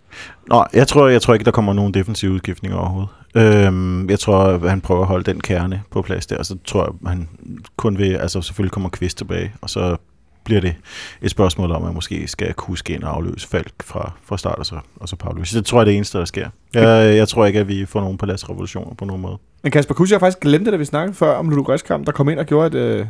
Nå, 0.47 0.66
jeg 0.74 0.88
tror, 0.88 1.08
jeg 1.08 1.22
tror 1.22 1.34
ikke, 1.34 1.45
der 1.45 1.52
kommer 1.52 1.74
nogen 1.74 1.93
defensive 1.93 2.32
udskiftninger 2.32 2.78
overhovedet. 2.78 3.10
Øhm, 3.36 4.10
jeg 4.10 4.20
tror, 4.20 4.38
at 4.38 4.70
han 4.70 4.82
prøver 4.82 5.02
at 5.02 5.08
holde 5.08 5.32
den 5.32 5.41
kerne 5.41 5.82
på 5.91 6.02
plads 6.02 6.26
der, 6.26 6.38
og 6.38 6.45
så 6.45 6.58
tror 6.66 6.84
jeg, 6.84 7.10
han 7.10 7.30
kun 7.78 7.97
vil, 7.97 8.16
altså 8.16 8.41
selvfølgelig 8.41 8.72
kommer 8.72 8.89
Kvist 8.89 9.18
tilbage, 9.18 9.54
og 9.62 9.70
så 9.70 9.97
bliver 10.43 10.62
det 10.62 10.76
et 11.22 11.32
spørgsmål 11.32 11.72
om, 11.72 11.76
at 11.76 11.82
man 11.82 11.93
måske 11.93 12.28
skal 12.28 12.54
kuske 12.54 12.93
ind 12.93 13.04
og 13.04 13.16
afløse 13.16 13.47
Falk 13.47 13.74
fra, 13.84 14.12
fra 14.26 14.38
start, 14.38 14.60
og 14.60 14.66
så, 14.66 14.76
og 14.95 15.10
så 15.10 15.16
Pavlovic. 15.16 15.52
Det 15.54 15.66
tror 15.66 15.78
jeg 15.78 15.82
er 15.82 15.86
det 15.86 15.95
eneste, 15.95 16.18
der 16.18 16.26
sker. 16.26 16.49
Jeg, 16.74 17.16
jeg 17.16 17.28
tror 17.28 17.45
ikke, 17.45 17.60
at 17.60 17.68
vi 17.68 17.86
får 17.86 18.02
nogen 18.02 18.18
paladsrevolutioner 18.18 18.93
på 18.95 19.06
nogen 19.06 19.22
måde. 19.22 19.38
Men 19.64 19.72
Kasper 19.72 19.93
Kuss, 19.93 20.12
jeg 20.12 20.16
har 20.16 20.20
faktisk 20.20 20.39
glemt 20.39 20.66
det, 20.66 20.74
da 20.74 20.78
vi 20.78 20.86
snakkede 20.86 21.16
før 21.16 21.34
om 21.34 21.49
Ludo 21.49 21.62
Græskamp, 21.62 22.06
der 22.06 22.12
kom 22.12 22.30
ind 22.30 22.39
og 22.39 22.45
gjorde 22.45 22.68
et, 22.68 22.84
øh, 22.84 23.06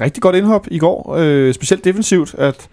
rigtig 0.00 0.22
godt 0.22 0.36
indhop 0.36 0.66
i 0.70 0.78
går. 0.78 1.16
Øh, 1.18 1.54
specielt 1.54 1.84
defensivt, 1.84 2.34
at 2.34 2.68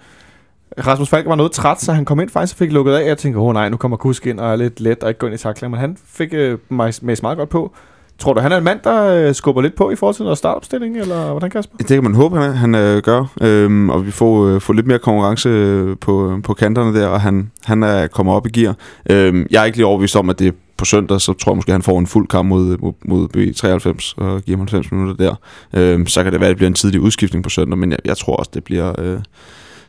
Rasmus 0.87 1.09
Falk 1.09 1.25
var 1.27 1.35
noget 1.35 1.51
træt, 1.51 1.81
så 1.81 1.93
han 1.93 2.05
kom 2.05 2.19
ind 2.19 2.29
faktisk 2.29 2.55
og 2.55 2.57
fik 2.57 2.71
lukket 2.71 2.93
af. 2.93 3.07
Jeg 3.07 3.17
tænkte, 3.17 3.39
åh 3.39 3.47
oh, 3.47 3.53
nej, 3.53 3.69
nu 3.69 3.77
kommer 3.77 3.97
Kusk 3.97 4.27
ind 4.27 4.39
og 4.39 4.51
er 4.51 4.55
lidt 4.55 4.79
let 4.79 5.03
og 5.03 5.09
ikke 5.09 5.19
går 5.19 5.27
ind 5.27 5.35
i 5.35 5.37
takling. 5.37 5.71
Men 5.71 5.79
han 5.79 5.97
fik 6.05 6.33
øh, 6.33 6.57
mig 6.69 6.93
meget 7.03 7.37
godt 7.37 7.49
på. 7.49 7.75
Tror 8.19 8.33
du, 8.33 8.39
han 8.39 8.51
er 8.51 8.57
en 8.57 8.63
mand, 8.63 8.79
der 8.83 9.27
øh, 9.27 9.35
skubber 9.35 9.61
lidt 9.61 9.75
på 9.75 9.91
i 9.91 9.95
forhold 9.95 10.15
til 10.15 10.23
noget 10.23 10.37
startopstilling, 10.37 10.97
eller 10.97 11.31
hvordan, 11.31 11.49
Kasper? 11.49 11.77
Det 11.77 11.87
kan 11.87 12.03
man 12.03 12.15
håbe, 12.15 12.37
han, 12.37 12.53
han 12.53 12.75
øh, 12.75 13.01
gør, 13.01 13.25
øhm, 13.41 13.89
og 13.89 14.05
vi 14.05 14.11
får, 14.11 14.45
øh, 14.45 14.61
får 14.61 14.73
lidt 14.73 14.87
mere 14.87 14.99
konkurrence 14.99 15.49
øh, 15.49 15.97
på, 16.01 16.31
øh, 16.31 16.41
på 16.43 16.53
kanterne 16.53 16.99
der, 16.99 17.07
og 17.07 17.21
han, 17.21 17.51
han 17.65 17.83
er 17.83 18.07
kommer 18.07 18.33
op 18.33 18.47
i 18.47 18.49
gear. 18.49 18.75
Øhm, 19.09 19.47
jeg 19.51 19.61
er 19.61 19.65
ikke 19.65 19.77
lige 19.77 19.85
overbevist 19.85 20.15
om, 20.15 20.29
at 20.29 20.39
det 20.39 20.47
er 20.47 20.51
på 20.77 20.85
søndag, 20.85 21.21
så 21.21 21.33
tror 21.33 21.51
jeg 21.51 21.55
måske, 21.55 21.71
han 21.71 21.81
får 21.81 21.99
en 21.99 22.07
fuld 22.07 22.27
kamp 22.27 22.49
mod, 22.49 22.77
mod, 22.77 22.93
mod 23.05 23.27
B93 23.37 24.23
og 24.23 24.41
giver 24.41 24.57
ham 24.57 24.67
90 24.67 24.91
minutter 24.91 25.25
der. 25.25 25.35
Øhm, 25.73 26.07
så 26.07 26.23
kan 26.23 26.31
det 26.33 26.39
være, 26.39 26.49
at 26.49 26.53
det 26.53 26.57
bliver 26.57 26.67
en 26.67 26.73
tidlig 26.73 27.01
udskiftning 27.01 27.43
på 27.43 27.49
søndag, 27.49 27.77
men 27.77 27.91
jeg, 27.91 27.99
jeg 28.05 28.17
tror 28.17 28.35
også, 28.35 28.51
det 28.53 28.63
bliver, 28.63 28.99
øh, 28.99 29.19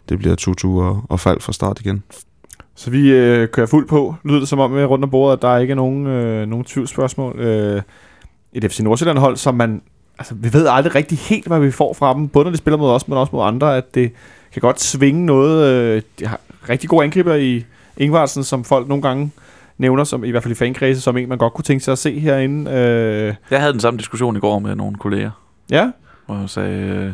det 0.09 0.19
bliver 0.19 0.35
Tutu 0.35 0.83
og, 0.83 1.05
og 1.09 1.21
fald 1.21 1.41
fra 1.41 1.53
start 1.53 1.81
igen. 1.81 2.03
Så 2.75 2.91
vi 2.91 3.11
øh, 3.11 3.49
kører 3.49 3.67
fuld 3.67 3.89
på. 3.89 4.15
Lyder 4.25 4.39
det 4.39 4.49
som 4.49 4.59
om, 4.59 4.77
øh, 4.77 4.91
rundt 4.91 5.05
om 5.05 5.11
bordet, 5.11 5.37
at 5.37 5.43
der 5.43 5.59
ikke 5.59 5.71
er 5.73 5.77
nogen, 5.77 6.07
øh, 6.07 6.49
nogen 6.49 6.65
tvivlsspørgsmål. 6.65 7.41
Øh, 7.41 7.83
et 8.53 8.73
FC 8.73 8.81
Nordsjælland-hold, 8.81 9.37
som 9.37 9.55
man... 9.55 9.83
Altså, 10.19 10.35
vi 10.35 10.53
ved 10.53 10.67
aldrig 10.71 10.95
rigtig 10.95 11.19
helt, 11.19 11.47
hvad 11.47 11.61
vi 11.61 11.71
får 11.71 11.95
fra 11.95 12.15
dem. 12.15 12.29
Både 12.29 12.45
når 12.45 12.51
de 12.51 12.57
spiller 12.57 12.79
mod 12.79 12.91
os, 12.91 13.09
men 13.09 13.19
også 13.19 13.31
mod 13.37 13.45
andre. 13.45 13.77
At 13.77 13.95
det 13.95 14.13
kan 14.53 14.61
godt 14.61 14.81
svinge 14.81 15.27
noget. 15.27 15.67
Øh, 15.67 16.03
de 16.19 16.27
har 16.27 16.41
rigtig 16.69 16.91
gode 16.91 17.05
angriber 17.05 17.35
i 17.35 17.65
Ingvartsen, 17.97 18.45
som 18.45 18.65
folk 18.65 18.89
nogle 18.89 19.03
gange 19.03 19.31
nævner, 19.79 20.05
som 20.05 20.25
i 20.25 20.31
hvert 20.31 20.43
fald 20.43 20.53
i 20.53 20.55
fankredse, 20.55 21.01
som 21.01 21.17
en, 21.17 21.29
man 21.29 21.39
godt 21.39 21.53
kunne 21.55 21.63
tænke 21.65 21.85
sig 21.85 21.93
at 21.93 21.99
se 21.99 22.19
herinde. 22.19 22.71
Øh, 22.71 23.35
Jeg 23.51 23.61
havde 23.61 23.73
den 23.73 23.81
samme 23.81 23.99
diskussion 23.99 24.37
i 24.37 24.41
går 24.41 24.59
med 24.59 24.75
nogle 24.75 24.97
kolleger, 24.97 25.31
ja, 25.71 25.91
hvor 26.27 26.41
jeg 26.41 26.51
sagde... 26.51 26.81
Øh, 26.81 27.13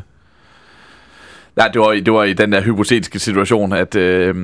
nej, 1.56 1.68
det 1.68 1.80
var, 1.80 1.92
i- 1.92 2.00
det 2.00 2.12
var 2.12 2.24
i 2.24 2.32
den 2.32 2.52
der 2.52 2.60
hypotetiske 2.62 3.18
situation, 3.18 3.72
at 3.72 3.94
øh, 3.94 4.36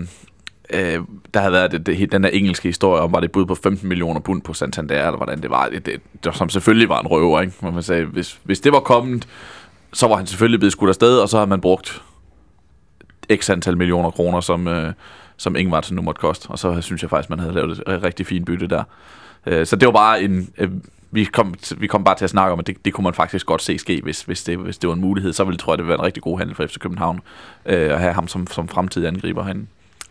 øh, 0.74 0.98
der 1.34 1.40
havde 1.40 1.52
været 1.52 1.72
det, 1.72 1.86
det, 1.86 2.12
den 2.12 2.22
der 2.22 2.28
engelske 2.30 2.68
historie 2.68 3.02
om, 3.02 3.12
var 3.12 3.20
det 3.20 3.32
bud 3.32 3.46
på 3.46 3.54
15 3.54 3.88
millioner 3.88 4.20
pund 4.20 4.42
på 4.42 4.52
Santander, 4.54 4.94
eller 5.06 5.16
hvordan 5.16 5.42
det 5.42 5.50
var. 5.50 5.68
Det, 5.68 5.86
det, 5.86 6.00
det, 6.24 6.34
som 6.36 6.48
selvfølgelig 6.48 6.88
var 6.88 7.00
en 7.00 7.06
røver, 7.06 7.40
ikke? 7.40 7.52
Hvor 7.60 7.70
man 7.70 7.82
sagde, 7.82 8.04
hvis, 8.04 8.38
hvis 8.44 8.60
det 8.60 8.72
var 8.72 8.80
kommet, 8.80 9.28
så 9.92 10.08
var 10.08 10.16
han 10.16 10.26
selvfølgelig 10.26 10.60
blevet 10.60 10.72
skudt 10.72 10.88
afsted, 10.88 11.18
og 11.18 11.28
så 11.28 11.38
har 11.38 11.46
man 11.46 11.60
brugt 11.60 12.02
x 13.36 13.50
antal 13.50 13.76
millioner 13.76 14.10
kroner, 14.10 14.40
som, 14.40 14.68
øh, 14.68 14.92
som 15.40 15.56
Ingvartsen 15.56 15.96
nu 15.96 16.02
måtte 16.02 16.18
koste. 16.18 16.50
Og 16.50 16.58
så 16.58 16.80
synes 16.80 17.02
jeg 17.02 17.10
faktisk, 17.10 17.30
man 17.30 17.38
havde 17.38 17.54
lavet 17.54 17.70
et 17.70 18.02
rigtig 18.02 18.26
fint 18.26 18.46
bytte 18.46 18.66
der. 18.66 18.82
Øh, 19.46 19.66
så 19.66 19.76
det 19.76 19.86
var 19.86 19.92
bare 19.92 20.22
en... 20.22 20.48
Øh, 20.58 20.70
vi 21.12 21.24
kom, 21.24 21.54
vi 21.76 21.86
kom 21.86 22.04
bare 22.04 22.14
til 22.16 22.24
at 22.24 22.30
snakke 22.30 22.52
om, 22.52 22.58
at 22.58 22.66
det, 22.66 22.84
det 22.84 22.92
kunne 22.92 23.04
man 23.04 23.14
faktisk 23.14 23.46
godt 23.46 23.62
se 23.62 23.78
ske, 23.78 24.00
hvis, 24.02 24.22
hvis, 24.22 24.42
det, 24.42 24.58
hvis 24.58 24.78
det 24.78 24.88
var 24.88 24.94
en 24.94 25.00
mulighed. 25.00 25.32
Så 25.32 25.44
ville 25.44 25.58
tror 25.58 25.72
jeg, 25.72 25.78
det 25.78 25.84
ville 25.84 25.88
være 25.88 25.98
en 25.98 26.04
rigtig 26.04 26.22
god 26.22 26.38
handel 26.38 26.56
for 26.56 26.66
FC 26.66 26.78
København 26.78 27.20
øh, 27.66 27.92
at 27.92 28.00
have 28.00 28.12
ham 28.12 28.28
som, 28.28 28.46
som 28.46 28.68
fremtidig 28.68 29.08
angriber 29.08 29.44
herinde. 29.44 29.66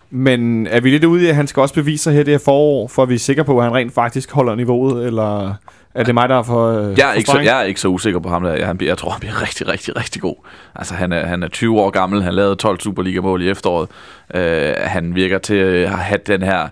men 0.10 0.68
er 0.68 0.82
vi 0.82 0.90
lidt 0.90 1.04
ude 1.04 1.24
i, 1.24 1.28
at 1.28 1.36
han 1.36 1.48
skal 1.48 1.62
også 1.62 1.74
bevise 1.74 2.04
sig 2.04 2.14
her 2.14 2.24
det 2.24 2.34
her 2.34 2.40
forår, 2.46 2.88
for 2.88 3.04
at 3.04 3.10
vi 3.10 3.14
er 3.14 3.20
sikre 3.20 3.44
på, 3.44 3.58
at 3.58 3.64
han 3.64 3.74
rent 3.74 3.94
faktisk 3.94 4.32
holder 4.32 4.56
niveauet, 4.56 5.06
eller 5.06 5.54
er 5.94 6.04
det 6.04 6.14
mig, 6.14 6.30
der 6.30 6.36
er 6.36 6.44
for 6.44 6.72
øh, 6.72 6.98
Jeg 6.98 7.10
er, 7.10 7.14
ikke 7.14 7.30
så, 7.30 7.40
jeg 7.40 7.60
er 7.60 7.64
ikke 7.64 7.82
så 7.82 7.88
usikker 7.88 8.20
på 8.20 8.30
ham 8.30 8.44
der. 8.44 8.54
Jeg, 8.54 8.82
jeg 8.82 8.98
tror, 8.98 9.10
han 9.10 9.20
bliver 9.20 9.42
rigtig, 9.42 9.68
rigtig, 9.68 9.98
rigtig 9.98 10.22
god. 10.22 10.36
Altså, 10.76 10.94
han 10.94 11.12
er, 11.12 11.26
han 11.26 11.44
er 11.44 11.48
20 11.48 11.80
år 11.80 11.90
gammel. 11.90 12.24
Han 12.24 12.34
lavede 12.34 12.56
12 12.56 12.80
Superliga-mål 12.80 13.42
i 13.42 13.50
efteråret. 13.50 13.90
Øh, 14.34 14.74
han 14.78 15.16
virker 15.16 15.38
til 15.38 15.56
at 15.56 15.90
have 15.90 16.20
den 16.28 16.42
her 16.42 16.68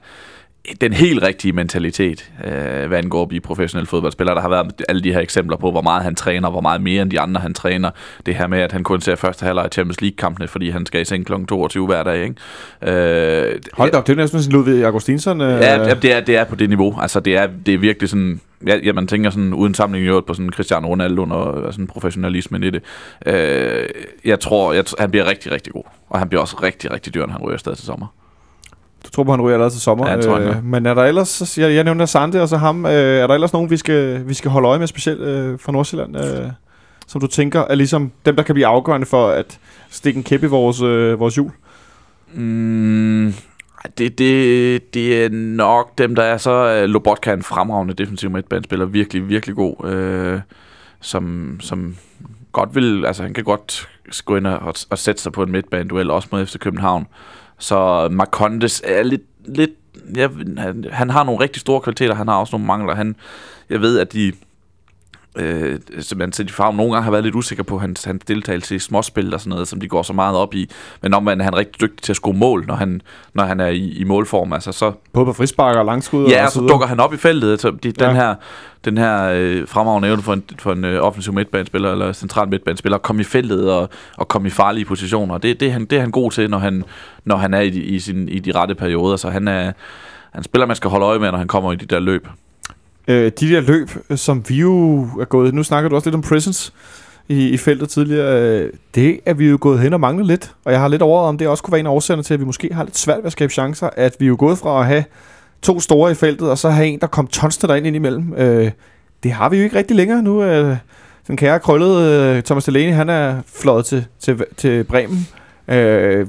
den 0.82 0.94
helt 0.94 1.24
rigtige 1.24 1.52
mentalitet, 1.52 2.32
øh, 2.46 2.88
hvad 2.88 2.98
angår 2.98 3.22
at 3.22 3.28
blive 3.28 3.42
professionel 3.42 3.88
fodboldspiller. 3.88 4.34
Der 4.34 4.42
har 4.42 4.50
været 4.50 4.82
alle 4.90 5.02
de 5.04 5.14
her 5.14 5.20
eksempler 5.20 5.58
på, 5.58 5.72
hvor 5.72 5.82
meget 5.82 6.04
han 6.04 6.16
træner, 6.16 6.50
hvor 6.50 6.62
meget 6.62 6.82
mere 6.82 7.02
end 7.02 7.12
de 7.12 7.20
andre 7.20 7.42
han 7.42 7.54
træner. 7.54 7.90
Det 8.26 8.36
her 8.36 8.48
med, 8.48 8.60
at 8.60 8.72
han 8.72 8.84
kun 8.84 9.02
ser 9.02 9.16
første 9.16 9.46
halvleg 9.46 9.66
i 9.66 9.70
Champions 9.70 10.02
League-kampene, 10.02 10.48
fordi 10.48 10.70
han 10.70 10.86
skal 10.86 11.02
i 11.02 11.06
seng 11.06 11.26
kl. 11.26 11.34
22 11.50 11.86
hver 11.86 12.04
dag. 12.04 12.24
Ikke? 12.24 12.36
Øh, 13.52 13.60
Hold 13.74 13.92
da 13.92 13.98
op, 13.98 14.08
det 14.08 14.14
er 14.14 14.18
næsten 14.18 14.42
sådan 14.42 14.54
Ludvig 14.54 14.86
Augustinsson. 14.86 15.42
Øh, 15.42 15.48
Ja, 15.50 15.94
det, 16.02 16.14
er, 16.14 16.20
det 16.20 16.36
er 16.36 16.44
på 16.44 16.56
det 16.56 16.70
niveau. 16.70 16.96
Altså, 17.02 17.20
det 17.20 17.38
er, 17.38 17.48
det 17.66 17.74
er 17.74 17.78
virkelig 17.78 18.10
sådan... 18.10 18.42
Ja, 18.68 18.78
ja, 18.84 18.94
man 18.94 19.08
tænker 19.08 19.30
sådan 19.30 19.54
uden 19.54 19.74
sammenligning 19.74 20.10
øvrigt 20.10 20.28
på 20.28 20.34
sådan 20.34 20.50
Cristiano 20.50 20.88
Ronaldo 20.88 21.24
og 21.24 21.74
sådan 21.74 21.88
professionalismen 21.88 22.64
i 22.64 22.70
det. 22.70 22.84
Øh, 23.26 23.86
jeg 24.26 24.40
tror, 24.40 24.74
jeg, 24.74 24.84
han 25.00 25.12
bliver 25.12 25.30
rigtig, 25.30 25.52
rigtig 25.52 25.74
god. 25.74 25.84
Og 26.10 26.20
han 26.20 26.30
bliver 26.30 26.42
også 26.42 26.58
rigtig, 26.64 26.92
rigtig 26.92 27.14
dyr, 27.14 27.26
når 27.26 27.34
han 27.34 27.42
ryger 27.42 27.54
afsted 27.54 27.76
til 27.76 27.86
sommer. 27.86 28.08
På, 29.24 29.32
han 29.32 29.42
ryger 29.42 29.54
allerede 29.56 29.74
til 29.74 29.82
sommer. 29.82 30.08
Ja, 30.10 30.16
jeg 30.16 30.24
tror, 30.24 30.40
øh, 30.40 30.64
men 30.66 30.86
er 30.86 30.94
der 30.94 31.04
ellers, 31.04 31.28
så- 31.28 31.62
jeg, 31.62 31.74
jeg 31.76 31.84
nævner 31.84 32.06
Sande 32.06 32.42
og 32.42 32.48
så 32.50 32.58
ham, 32.58 32.86
øh, 32.86 32.92
er 32.92 33.28
der 33.28 33.34
ellers 33.34 33.54
nogen, 33.54 33.70
vi 33.70 33.78
skal, 33.78 34.28
vi 34.28 34.34
skal 34.34 34.52
holde 34.52 34.68
øje 34.68 34.80
med, 34.80 34.88
specielt 34.88 35.20
øh, 35.22 35.60
fra 35.60 35.72
Nordsjælland, 35.72 36.18
øh, 36.18 36.48
som 37.08 37.22
du 37.22 37.28
tænker 37.28 37.62
er 37.70 37.76
ligesom 37.76 38.12
dem, 38.26 38.36
der 38.36 38.44
kan 38.44 38.56
blive 38.56 38.68
afgørende 38.68 39.06
for 39.08 39.28
at 39.30 39.60
stikke 39.90 40.18
en 40.18 40.24
kæp 40.24 40.44
i 40.44 40.48
vores, 40.48 40.82
øh, 40.82 41.20
vores 41.20 41.36
hjul? 41.36 41.52
Mm, 42.34 43.34
det, 43.98 44.18
det, 44.20 44.94
det 44.94 45.26
er 45.26 45.30
nok 45.32 45.98
dem, 45.98 46.16
der 46.16 46.24
er 46.24 46.38
så... 46.38 46.84
Uh, 46.84 46.90
Lobotka 46.90 47.30
er 47.30 47.34
en 47.34 47.44
fremragende 47.44 47.94
defensiv 47.94 48.30
midtbanespiller. 48.30 48.86
Virkelig, 48.86 49.30
virkelig 49.30 49.56
god. 49.56 49.86
Øh, 49.90 50.40
som, 51.02 51.56
som 51.60 51.96
godt 52.52 52.76
vil... 52.76 53.06
Altså, 53.06 53.24
han 53.24 53.34
kan 53.34 53.44
godt 53.44 53.90
gå 54.26 54.36
ind 54.36 54.48
og, 54.48 54.74
og 54.90 54.98
sætte 54.98 55.22
sig 55.22 55.32
på 55.32 55.44
en 55.44 55.52
midtbaneduel, 55.52 56.12
også 56.12 56.28
mod 56.32 56.46
FC 56.46 56.58
København. 56.60 57.08
Så 57.60 58.10
Marcondes 58.12 58.82
er 58.86 59.04
lidt... 59.04 59.22
lidt 59.46 59.72
ja, 60.16 60.28
han, 60.58 60.86
han 60.92 61.10
har 61.10 61.24
nogle 61.24 61.44
rigtig 61.44 61.62
store 61.62 61.82
kvaliteter, 61.82 62.16
han 62.16 62.28
har 62.28 62.36
også 62.36 62.56
nogle 62.56 62.68
mangler. 62.68 62.96
Han, 62.96 63.16
jeg 63.70 63.82
ved, 63.82 64.00
at 64.00 64.14
de 64.14 64.34
øh, 65.40 65.80
til 66.32 66.48
de 66.48 66.54
farve 66.54 66.76
nogle 66.76 66.92
gange 66.94 67.04
har 67.04 67.12
været 67.12 67.24
lidt 67.24 67.36
usikker 67.36 67.64
på 67.64 67.78
hans, 67.78 68.04
hans 68.04 68.26
deltagelse 68.28 68.76
i 68.76 68.80
småspil 68.80 69.34
og 69.34 69.40
sådan 69.40 69.50
noget, 69.50 69.68
som 69.68 69.80
de 69.80 69.88
går 69.88 70.02
så 70.04 70.14
meget 70.14 70.36
op 70.38 70.54
i. 70.54 70.70
Men 71.02 71.14
om 71.14 71.24
man 71.24 71.40
er 71.40 71.44
han 71.44 71.56
rigtig 71.56 71.82
dygtig 71.82 72.04
til 72.04 72.12
at 72.12 72.16
score 72.16 72.34
mål, 72.34 72.66
når 72.68 72.76
han, 72.76 73.02
når 73.34 73.44
han 73.44 73.60
er 73.60 73.68
i, 73.68 73.90
i 73.92 74.04
målform. 74.04 74.54
Altså, 74.54 74.72
så, 74.72 74.92
Både 75.14 75.26
på 75.26 75.34
frispark 75.34 75.76
og 75.76 75.86
langskud 75.86 76.28
ja, 76.28 76.46
og 76.46 76.52
så 76.52 76.60
dukker 76.62 76.88
han 76.88 77.00
op 77.00 77.14
i 77.14 77.18
feltet. 77.18 77.62
Så 77.62 77.72
de, 77.84 77.92
den 77.92 78.02
Ja. 78.02 78.14
her, 78.14 78.36
den 78.86 78.98
her 78.98 79.30
øh, 79.36 79.68
fremragende 79.68 80.08
evne 80.10 80.22
for 80.22 80.34
en, 80.34 80.44
for 80.60 80.72
en 80.72 80.86
øh, 80.86 81.02
offensiv 81.04 81.34
midtbanespiller 81.34 81.92
eller 81.92 82.14
central 82.14 82.50
midtbanespiller, 82.50 82.96
at 82.98 83.02
komme 83.02 83.22
i 83.22 83.26
feltet 83.26 83.72
og, 83.74 83.90
og 84.18 84.28
komme 84.28 84.48
i 84.48 84.52
farlige 84.52 84.86
positioner. 84.86 85.38
Det, 85.38 85.60
det, 85.60 85.68
er 85.68 85.72
han, 85.72 85.86
det 85.86 85.96
er 85.98 86.02
han 86.02 86.12
god 86.12 86.32
til, 86.32 86.50
når 86.50 86.58
han, 86.58 86.84
når 87.26 87.36
han 87.38 87.54
er 87.54 87.60
i, 87.60 87.68
i, 87.68 88.00
sin, 88.00 88.30
i 88.30 88.40
de 88.40 88.52
rette 88.52 88.76
perioder. 88.76 89.16
Så 89.18 89.30
han 89.30 89.48
er 89.48 89.72
han 90.32 90.44
spiller, 90.44 90.66
man 90.66 90.76
skal 90.76 90.90
holde 90.90 91.06
øje 91.06 91.20
med, 91.20 91.32
når 91.32 91.38
han 91.38 91.48
kommer 91.48 91.72
i 91.72 91.76
de 91.76 91.86
der 91.86 92.00
løb. 92.00 92.28
Øh, 93.08 93.32
de 93.40 93.50
der 93.50 93.62
løb, 93.62 93.90
som 94.16 94.44
vi 94.48 94.56
jo 94.56 95.02
er 95.22 95.26
gået... 95.26 95.54
Nu 95.54 95.64
snakker 95.64 95.90
du 95.90 95.96
også 95.96 96.10
lidt 96.10 96.16
om 96.16 96.22
Prisons 96.22 96.74
i, 97.28 97.50
i 97.50 97.58
feltet 97.58 97.90
tidligere. 97.90 98.42
Øh, 98.42 98.74
det 98.96 99.20
er 99.26 99.34
vi 99.34 99.48
jo 99.50 99.58
gået 99.62 99.80
hen 99.80 99.94
og 99.94 100.00
mangler 100.00 100.26
lidt. 100.26 100.56
Og 100.66 100.72
jeg 100.72 100.80
har 100.80 100.88
lidt 100.88 101.02
overvejet, 101.02 101.30
om 101.30 101.38
det 101.38 101.48
også 101.48 101.64
kunne 101.64 101.72
være 101.72 101.80
en 101.80 101.86
af 101.86 101.92
årsagerne 101.92 102.24
til, 102.24 102.34
at 102.34 102.40
vi 102.40 102.46
måske 102.46 102.70
har 102.74 102.84
lidt 102.84 102.98
svært 102.98 103.18
ved 103.18 103.26
at 103.26 103.32
skabe 103.32 103.54
chancer. 103.54 103.90
At 103.98 104.16
vi 104.20 104.26
er 104.26 104.28
jo 104.28 104.36
gået 104.40 104.58
fra 104.58 104.80
at 104.80 104.88
have 104.88 105.04
to 105.62 105.80
store 105.80 106.12
i 106.12 106.16
feltet, 106.16 106.50
og 106.50 106.58
så 106.58 106.70
have 106.70 106.88
en, 106.88 107.00
der 107.00 107.08
kom 107.08 107.28
tonsende 107.28 107.68
derind 107.68 107.88
ind 107.88 107.96
imellem. 107.96 108.34
Øh, 108.38 108.72
det 109.24 109.32
har 109.32 109.50
vi 109.50 109.58
jo 109.58 109.64
ikke 109.64 109.76
rigtig 109.76 109.96
længere 109.96 110.22
nu. 110.22 110.44
Øh, 110.44 110.78
den 111.28 111.38
kære 111.38 111.60
krøllede 111.60 112.36
øh, 112.38 112.44
Thomas 112.44 112.66
Delaney, 112.66 112.94
han 112.94 113.10
er 113.10 113.42
fløjet 113.56 113.86
til, 113.86 114.06
til, 114.20 114.44
til 114.58 114.84
Bremen. 114.84 115.28
Øh, 115.68 116.28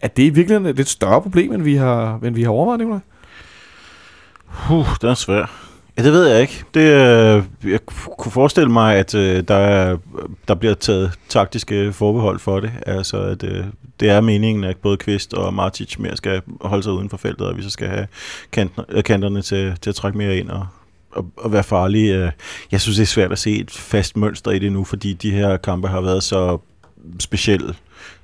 er 0.00 0.08
det 0.08 0.22
i 0.22 0.28
virkeligheden 0.28 0.66
et 0.66 0.76
lidt 0.76 0.88
større 0.88 1.22
problem, 1.22 1.52
end 1.52 1.62
vi 1.62 1.74
har, 1.74 2.18
end 2.24 2.34
vi 2.34 2.42
har 2.42 2.50
overvejet, 2.50 2.80
Nicolaj? 2.80 3.00
Puh, 4.66 4.86
det 5.00 5.10
er 5.10 5.14
svært. 5.14 5.50
Ja, 5.98 6.02
det 6.02 6.12
ved 6.12 6.26
jeg 6.26 6.40
ikke. 6.40 6.64
Det, 6.74 6.80
øh, 6.80 7.44
jeg 7.72 7.80
kunne 8.18 8.32
forestille 8.32 8.70
mig, 8.72 8.96
at 8.96 9.14
øh, 9.14 9.44
der, 9.48 9.54
er, 9.54 9.96
der 10.48 10.54
bliver 10.54 10.74
taget 10.74 11.12
taktiske 11.28 11.92
forbehold 11.92 12.38
for 12.38 12.60
det. 12.60 12.72
Altså, 12.86 13.22
at 13.22 13.42
øh, 13.42 13.64
det 14.00 14.10
er 14.10 14.20
meningen, 14.20 14.64
at 14.64 14.76
både 14.76 14.96
Kvist 14.96 15.34
og 15.34 15.54
Martic 15.54 15.98
mere 15.98 16.16
skal 16.16 16.42
holde 16.60 16.82
sig 16.82 16.92
uden 16.92 17.10
for 17.10 17.16
feltet, 17.16 17.46
og 17.46 17.56
vi 17.56 17.62
så 17.62 17.70
skal 17.70 17.88
have 17.88 18.06
kanten, 18.52 18.84
øh, 18.88 19.04
kanterne 19.04 19.42
til, 19.42 19.76
til 19.80 19.90
at 19.90 19.96
trække 19.96 20.18
mere 20.18 20.36
ind 20.36 20.50
og, 20.50 20.66
og, 21.12 21.26
og 21.36 21.52
være 21.52 21.62
farlige. 21.62 22.16
Øh, 22.16 22.30
jeg 22.72 22.80
synes, 22.80 22.96
det 22.96 23.02
er 23.02 23.06
svært 23.06 23.32
at 23.32 23.38
se 23.38 23.56
et 23.56 23.70
fast 23.70 24.16
mønster 24.16 24.50
i 24.50 24.58
det 24.58 24.72
nu, 24.72 24.84
fordi 24.84 25.12
de 25.12 25.30
her 25.30 25.56
kampe 25.56 25.88
har 25.88 26.00
været 26.00 26.22
så 26.22 26.58
specielle, 27.20 27.74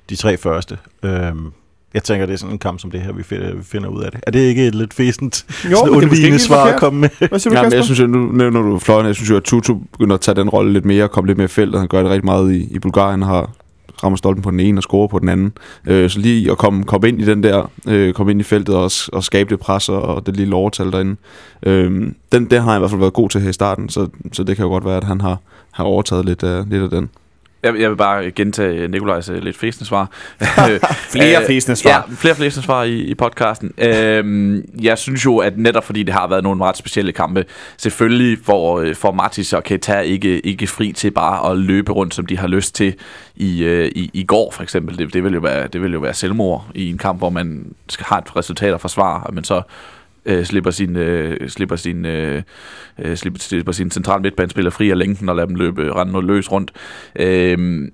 de 0.09 0.15
tre 0.15 0.37
første. 0.37 0.77
Øhm, 1.03 1.51
jeg 1.93 2.03
tænker, 2.03 2.25
det 2.25 2.33
er 2.33 2.37
sådan 2.37 2.53
en 2.53 2.59
kamp 2.59 2.79
som 2.79 2.91
det 2.91 3.01
her, 3.01 3.13
vi 3.13 3.23
finder, 3.23 3.55
vi 3.55 3.63
finder 3.63 3.89
ud 3.89 4.03
af 4.03 4.11
det. 4.11 4.19
Er 4.27 4.31
det 4.31 4.39
ikke 4.39 4.67
et 4.67 4.75
lidt 4.75 4.93
fæsent, 4.93 5.45
Jo, 5.71 5.75
sådan 5.77 5.93
er 5.93 5.97
undvigende 5.97 6.25
ikke 6.27 6.39
svar 6.39 6.65
at 6.65 6.79
komme 6.79 6.99
med? 6.99 7.09
Hvad 7.29 7.39
siger 7.39 7.53
du, 7.53 7.57
Ja, 7.57 7.61
men 7.61 7.71
Kasper? 7.71 7.77
jeg 7.77 7.85
synes, 7.85 7.99
at 7.99 8.09
nu 8.09 8.31
nævner 8.31 8.61
du 8.61 8.79
fløjen. 8.79 9.07
Jeg 9.07 9.15
synes 9.15 9.29
jo, 9.29 9.35
at 9.37 9.43
Tutu 9.43 9.75
begynder 9.91 10.13
at 10.15 10.21
tage 10.21 10.35
den 10.35 10.49
rolle 10.49 10.73
lidt 10.73 10.85
mere 10.85 11.03
og 11.03 11.11
komme 11.11 11.27
lidt 11.27 11.37
mere 11.37 11.45
i 11.45 11.47
feltet. 11.47 11.79
Han 11.79 11.87
gør 11.87 12.01
det 12.03 12.11
rigtig 12.11 12.25
meget 12.25 12.53
i, 12.53 12.67
i 12.71 12.79
Bulgarien, 12.79 13.21
har 13.21 13.51
rammer 14.03 14.17
stolpen 14.17 14.41
på 14.43 14.51
den 14.51 14.59
ene 14.59 14.79
og 14.79 14.83
scorer 14.83 15.07
på 15.07 15.19
den 15.19 15.29
anden. 15.29 15.53
Øh, 15.87 16.09
så 16.09 16.19
lige 16.19 16.51
at 16.51 16.57
komme, 16.57 16.83
komme 16.83 17.07
ind 17.09 17.21
i 17.21 17.25
den 17.25 17.43
der, 17.43 17.71
øh, 17.87 18.13
komme 18.13 18.31
ind 18.31 18.41
i 18.41 18.43
feltet 18.43 18.75
og, 18.75 18.91
og 19.13 19.23
skabe 19.23 19.49
det 19.49 19.59
pres 19.59 19.89
og, 19.89 20.01
og 20.01 20.25
det 20.25 20.37
lille 20.37 20.55
overtal 20.55 20.91
derinde. 20.91 21.15
Øh, 21.63 21.91
den, 22.31 22.45
den 22.45 22.61
har 22.61 22.71
han 22.71 22.77
i 22.77 22.79
hvert 22.79 22.91
fald 22.91 22.99
været 22.99 23.13
god 23.13 23.29
til 23.29 23.41
her 23.41 23.49
i 23.49 23.53
starten, 23.53 23.89
så, 23.89 24.07
så 24.33 24.43
det 24.43 24.55
kan 24.55 24.65
jo 24.65 24.69
godt 24.71 24.85
være, 24.85 24.97
at 24.97 25.03
han 25.03 25.21
har, 25.21 25.37
har 25.71 25.83
overtaget 25.83 26.25
lidt 26.25 26.43
af, 26.43 26.69
lidt 26.69 26.83
af 26.83 26.89
den. 26.89 27.09
Jeg, 27.63 27.79
jeg 27.79 27.89
vil 27.89 27.95
bare 27.95 28.31
gentage 28.31 28.87
Nikolajs 28.87 29.29
øh, 29.29 29.43
lidt 29.43 29.57
fæsende 29.57 29.85
svar. 29.85 30.09
Flere 31.11 31.41
Øh, 31.41 31.47
fæsende 31.47 31.75
svar. 31.75 31.91
Ja, 32.09 32.15
flere 32.15 32.35
fæsende 32.35 32.65
svar 32.65 32.83
i, 32.83 32.99
i 32.99 33.15
podcasten. 33.15 33.73
Øhm, 33.77 34.63
jeg 34.81 34.97
synes 34.97 35.25
jo, 35.25 35.37
at 35.37 35.57
netop 35.57 35.83
fordi 35.83 36.03
det 36.03 36.13
har 36.13 36.27
været 36.27 36.43
nogle 36.43 36.63
ret 36.63 36.77
specielle 36.77 37.11
kampe, 37.11 37.45
selvfølgelig 37.77 38.37
får, 38.45 38.79
øh, 38.79 38.95
får 38.95 39.11
Martis 39.11 39.53
og 39.53 39.63
Keita 39.63 39.99
ikke, 39.99 40.39
ikke 40.39 40.67
fri 40.67 40.91
til 40.91 41.11
bare 41.11 41.51
at 41.51 41.57
løbe 41.57 41.91
rundt, 41.91 42.13
som 42.13 42.25
de 42.25 42.37
har 42.37 42.47
lyst 42.47 42.75
til 42.75 42.93
i, 43.35 43.63
øh, 43.63 43.91
i, 43.95 44.09
i 44.13 44.23
går 44.23 44.51
for 44.51 44.63
eksempel. 44.63 44.97
Det, 44.97 45.13
det, 45.13 45.23
vil 45.23 45.33
jo 45.33 45.39
være, 45.39 45.67
det 45.67 45.81
vil 45.81 45.93
jo 45.93 45.99
være 45.99 46.13
selvmord 46.13 46.65
i 46.75 46.89
en 46.89 46.97
kamp, 46.97 47.19
hvor 47.19 47.29
man 47.29 47.75
skal 47.89 48.05
have 48.09 48.19
et 48.19 48.35
resultat 48.35 48.73
at 48.73 48.81
forsvare, 48.81 49.33
men 49.33 49.43
så 49.43 49.61
øh, 50.25 50.45
slipper 50.45 50.71
sin, 50.71 50.95
øh, 50.95 51.49
slipper 51.49 51.75
sin, 51.75 52.05
øh, 52.05 52.43
øh, 52.99 53.17
slipper, 53.17 53.39
slipper 53.39 53.71
sin 53.71 53.91
central 53.91 54.21
midtbanespiller 54.21 54.71
fri 54.71 54.89
af 54.89 54.97
længden 54.97 55.29
og 55.29 55.35
lader 55.35 55.47
dem 55.47 55.55
løbe 55.55 55.81
øh, 55.81 55.95
rende 55.95 56.11
noget 56.11 56.27
løs 56.27 56.51
rundt. 56.51 56.71
Øh, 57.15 57.87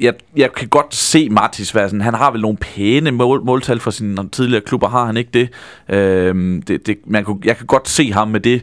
jeg, 0.00 0.14
jeg 0.36 0.52
kan 0.52 0.68
godt 0.68 0.94
se 0.94 1.28
Martis 1.30 1.74
være 1.74 1.88
sådan, 1.88 2.00
han 2.00 2.14
har 2.14 2.30
vel 2.30 2.40
nogle 2.40 2.58
pæne 2.58 3.10
mål, 3.10 3.44
måltal 3.44 3.80
for 3.80 3.90
sine 3.90 4.28
tidligere 4.28 4.62
klubber, 4.62 4.88
har 4.88 5.06
han 5.06 5.16
ikke 5.16 5.30
det? 5.34 5.48
Øh, 5.88 6.62
det, 6.68 6.86
det 6.86 6.98
man 7.06 7.24
kunne, 7.24 7.38
jeg 7.44 7.56
kan 7.56 7.66
godt 7.66 7.88
se 7.88 8.12
ham 8.12 8.28
med 8.28 8.40
det 8.40 8.62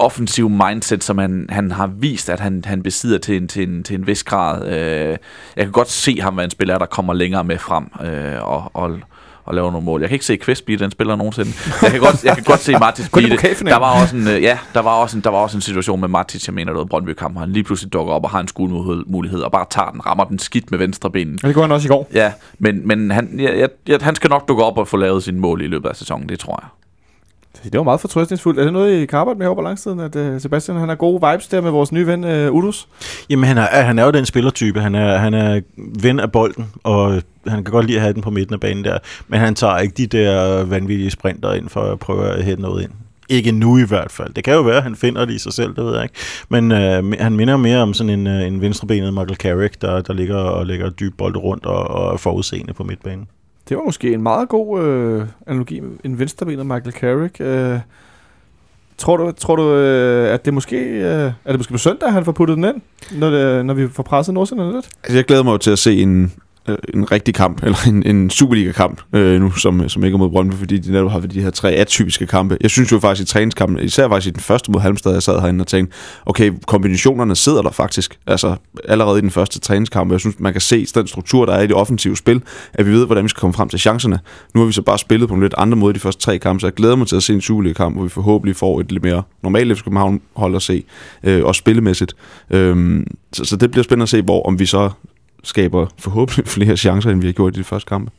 offensiv 0.00 0.48
mindset, 0.48 1.04
som 1.04 1.18
han, 1.18 1.46
han 1.50 1.70
har 1.70 1.86
vist, 1.86 2.30
at 2.30 2.40
han, 2.40 2.62
han 2.66 2.82
besidder 2.82 3.18
til 3.18 3.36
en, 3.36 3.48
til, 3.48 3.68
en, 3.68 3.82
til 3.82 3.94
en 3.94 4.06
vis 4.06 4.24
grad. 4.24 4.66
Øh, 4.66 5.16
jeg 5.56 5.64
kan 5.64 5.72
godt 5.72 5.90
se 5.90 6.20
ham 6.20 6.36
være 6.36 6.44
en 6.44 6.50
spiller, 6.50 6.78
der 6.78 6.86
kommer 6.86 7.14
længere 7.14 7.44
med 7.44 7.58
frem 7.58 7.86
øh, 8.04 8.42
og, 8.42 8.70
og, 8.74 8.98
og 9.44 9.54
laver 9.54 9.70
nogle 9.70 9.84
mål. 9.84 10.00
Jeg 10.00 10.08
kan 10.08 10.14
ikke 10.14 10.24
se 10.24 10.36
Kvist 10.36 10.64
blive 10.64 10.78
den 10.78 10.90
spiller 10.90 11.16
nogensinde. 11.16 11.50
Jeg 11.82 11.90
kan 11.90 12.00
godt, 12.00 12.24
jeg 12.24 12.34
kan 12.34 12.44
godt 12.44 12.60
se 12.60 12.72
i 12.72 12.76
blive 13.12 13.36
det. 13.36 13.66
Der 13.66 13.78
var 13.78 14.00
også 14.02 14.16
en, 14.16 14.28
øh, 14.28 14.42
ja, 14.42 14.58
der 14.74 14.80
var 14.80 14.90
også 14.90 15.16
en, 15.16 15.24
der 15.24 15.30
var 15.30 15.38
også 15.38 15.56
en 15.56 15.60
situation 15.60 16.00
med 16.00 16.08
Martis, 16.08 16.46
jeg 16.48 16.54
mener, 16.54 16.72
var 16.72 16.84
Brøndby 16.84 17.12
kamp, 17.12 17.38
han 17.38 17.52
lige 17.52 17.64
pludselig 17.64 17.92
dukker 17.92 18.12
op 18.12 18.24
og 18.24 18.30
har 18.30 18.40
en 18.40 18.48
skuldmulighed 18.48 19.40
og 19.40 19.52
bare 19.52 19.66
tager 19.70 19.90
den, 19.90 20.06
rammer 20.06 20.24
den 20.24 20.38
skidt 20.38 20.70
med 20.70 20.78
venstre 20.78 21.10
ben. 21.10 21.38
Og 21.42 21.46
det 21.46 21.54
gjorde 21.54 21.68
han 21.68 21.72
også 21.72 21.86
i 21.86 21.88
går. 21.88 22.08
Ja, 22.14 22.32
men, 22.58 22.88
men 22.88 23.10
han, 23.10 23.40
ja, 23.40 23.58
ja, 23.58 23.66
ja, 23.88 23.98
han 24.00 24.14
skal 24.14 24.30
nok 24.30 24.48
dukke 24.48 24.62
op 24.64 24.78
og 24.78 24.88
få 24.88 24.96
lavet 24.96 25.22
sin 25.22 25.40
mål 25.40 25.62
i 25.62 25.66
løbet 25.66 25.88
af 25.88 25.96
sæsonen, 25.96 26.28
det 26.28 26.38
tror 26.38 26.58
jeg. 26.62 26.68
Det 27.64 27.74
var 27.74 27.82
meget 27.82 28.00
fortrøstningsfuldt. 28.00 28.60
Er 28.60 28.64
det 28.64 28.72
noget, 28.72 29.02
I 29.02 29.06
kan 29.06 29.18
arbejde 29.18 29.38
med 29.38 29.46
her 29.46 29.54
på 29.54 29.60
langtiden, 29.60 30.00
at 30.00 30.16
uh, 30.16 30.40
Sebastian 30.40 30.76
han 30.76 30.88
har 30.88 30.96
gode 30.96 31.30
vibes 31.30 31.48
der 31.48 31.60
med 31.60 31.70
vores 31.70 31.92
nye 31.92 32.06
ven 32.06 32.24
øh, 32.24 32.52
uh, 32.52 32.56
Udus? 32.56 32.88
Jamen, 33.30 33.44
han 33.44 33.58
er, 33.58 33.82
han 33.82 33.98
er 33.98 34.04
jo 34.04 34.10
den 34.10 34.26
spillertype. 34.26 34.80
Han 34.80 34.94
er, 34.94 35.16
han 35.16 35.34
er 35.34 35.60
ven 36.02 36.20
af 36.20 36.32
bolden, 36.32 36.66
og 36.82 37.22
han 37.46 37.64
kan 37.64 37.72
godt 37.72 37.86
lide 37.86 37.98
at 37.98 38.02
have 38.02 38.14
den 38.14 38.22
på 38.22 38.30
midten 38.30 38.54
af 38.54 38.60
banen 38.60 38.84
der. 38.84 38.98
Men 39.28 39.40
han 39.40 39.54
tager 39.54 39.78
ikke 39.78 39.94
de 39.96 40.06
der 40.06 40.64
vanvittige 40.64 41.10
sprinter 41.10 41.52
ind 41.52 41.68
for 41.68 41.80
at 41.80 41.98
prøve 41.98 42.28
at 42.28 42.44
hætte 42.44 42.62
noget 42.62 42.82
ind. 42.82 42.90
Ikke 43.28 43.52
nu 43.52 43.78
i 43.78 43.84
hvert 43.84 44.10
fald. 44.10 44.34
Det 44.34 44.44
kan 44.44 44.54
jo 44.54 44.60
være, 44.60 44.76
at 44.76 44.82
han 44.82 44.96
finder 44.96 45.24
det 45.24 45.34
i 45.34 45.38
sig 45.38 45.52
selv, 45.52 45.76
det 45.76 45.84
ved 45.84 45.94
jeg 45.94 46.02
ikke. 46.02 46.14
Men 46.48 46.72
øh, 46.72 47.12
han 47.20 47.32
minder 47.32 47.56
mere 47.56 47.78
om 47.78 47.94
sådan 47.94 48.10
en, 48.20 48.26
øh, 48.26 48.46
en 48.46 48.60
venstrebenet 48.60 49.14
Michael 49.14 49.36
Carrick, 49.36 49.82
der, 49.82 50.00
der 50.02 50.12
ligger 50.12 50.36
og 50.36 50.66
lægger 50.66 50.90
dyb 50.90 51.16
bolde 51.18 51.38
rundt 51.38 51.66
og, 51.66 51.88
og 51.88 52.12
er 52.12 52.16
forudseende 52.16 52.74
på 52.74 52.84
midtbanen. 52.84 53.26
Det 53.70 53.78
var 53.78 53.84
måske 53.84 54.12
en 54.12 54.22
meget 54.22 54.48
god 54.48 54.82
øh, 54.82 55.26
analogi. 55.46 55.82
En 56.04 56.18
venstrebenet 56.18 56.66
Michael 56.66 56.92
Carrick. 56.92 57.40
Øh, 57.40 57.78
tror 58.98 59.16
du, 59.16 59.32
tror 59.32 59.56
du 59.56 59.74
øh, 59.74 60.34
at 60.34 60.44
det 60.44 60.54
måske, 60.54 60.76
øh, 60.76 61.02
er 61.02 61.32
det 61.46 61.58
måske 61.58 61.72
på 61.72 61.78
søndag, 61.78 62.12
han 62.12 62.24
får 62.24 62.32
puttet 62.32 62.56
den 62.56 62.64
ind, 62.64 62.80
når, 63.18 63.30
det, 63.30 63.66
når 63.66 63.74
vi 63.74 63.88
får 63.88 64.02
presset 64.02 64.34
Nordsjælland 64.34 64.72
lidt? 64.72 64.88
Altså, 65.04 65.16
jeg 65.16 65.24
glæder 65.24 65.42
mig 65.42 65.52
jo 65.52 65.58
til 65.58 65.70
at 65.70 65.78
se 65.78 66.02
en, 66.02 66.32
øh, 66.68 66.76
en 66.94 67.12
rigtig 67.12 67.34
kamp, 67.34 67.62
eller 67.64 67.88
en, 67.88 68.06
en 68.06 68.30
Superliga-kamp 68.30 69.00
øh, 69.12 69.40
nu, 69.40 69.50
som, 69.50 69.88
som 69.88 70.04
ikke 70.04 70.14
er 70.14 70.18
mod 70.18 70.30
Brøndby, 70.30 70.54
fordi 70.54 70.78
de 70.78 70.92
netop 70.92 71.10
har 71.10 71.20
de 71.20 71.42
her 71.42 71.50
tre 71.50 71.72
atypiske 71.72 72.26
kampe. 72.26 72.56
Jeg 72.60 72.70
synes 72.70 72.92
jo 72.92 72.98
faktisk 72.98 73.28
i 73.28 73.32
træningskampen, 73.32 73.78
især 73.84 74.08
faktisk 74.08 74.28
i 74.28 74.30
den 74.30 74.40
første 74.40 74.70
mod 74.70 74.80
Halmstad, 74.80 75.12
jeg 75.12 75.22
sad 75.22 75.40
herinde 75.40 75.62
og 75.62 75.66
tænkte, 75.66 75.96
okay, 76.26 76.52
kombinationerne 76.66 77.36
sidder 77.36 77.62
der 77.62 77.70
faktisk, 77.70 78.18
altså 78.26 78.56
allerede 78.88 79.18
i 79.18 79.20
den 79.20 79.30
første 79.30 79.60
træningskamp. 79.60 80.12
Jeg 80.12 80.20
synes, 80.20 80.40
man 80.40 80.52
kan 80.52 80.60
se 80.60 80.86
den 80.86 81.06
struktur, 81.06 81.46
der 81.46 81.52
er 81.52 81.62
i 81.62 81.66
det 81.66 81.76
offensive 81.76 82.16
spil, 82.16 82.42
at 82.74 82.86
vi 82.86 82.92
ved, 82.92 83.06
hvordan 83.06 83.24
vi 83.24 83.28
skal 83.28 83.40
komme 83.40 83.54
frem 83.54 83.68
til 83.68 83.78
chancerne. 83.78 84.18
Nu 84.54 84.60
har 84.60 84.66
vi 84.66 84.72
så 84.72 84.82
bare 84.82 84.98
spillet 84.98 85.28
på 85.28 85.34
en 85.34 85.40
lidt 85.40 85.54
anden 85.58 85.80
måde 85.80 85.94
de 85.94 85.98
første 85.98 86.22
tre 86.22 86.38
kampe, 86.38 86.60
så 86.60 86.66
jeg 86.66 86.74
glæder 86.74 86.96
mig 86.96 87.06
til 87.06 87.16
at 87.16 87.22
se 87.22 87.34
en 87.34 87.40
Superliga-kamp, 87.40 87.96
hvor 87.96 88.02
vi 88.02 88.08
forhåbentlig 88.08 88.56
får 88.56 88.80
et 88.80 88.92
lidt 88.92 89.02
mere 89.02 89.22
normalt 89.42 89.78
FC 89.78 89.84
København 89.84 90.20
hold 90.36 90.56
at 90.56 90.62
se, 90.62 90.84
øh, 91.24 91.44
også 91.44 91.58
spillemæssigt. 91.58 92.14
Øh, 92.50 93.02
så, 93.32 93.44
så 93.44 93.56
det 93.56 93.70
bliver 93.70 93.84
spændende 93.84 94.02
at 94.02 94.08
se, 94.08 94.22
hvor 94.22 94.42
om 94.42 94.58
vi 94.58 94.66
så 94.66 94.90
skaber 95.44 95.86
forhåbentlig 95.98 96.46
flere 96.56 96.76
chancer, 96.76 97.10
end 97.10 97.20
vi 97.20 97.26
har 97.26 97.32
gjort 97.32 97.56
i 97.56 97.58
de 97.58 97.64
første 97.64 97.88
kampe. 97.88 98.10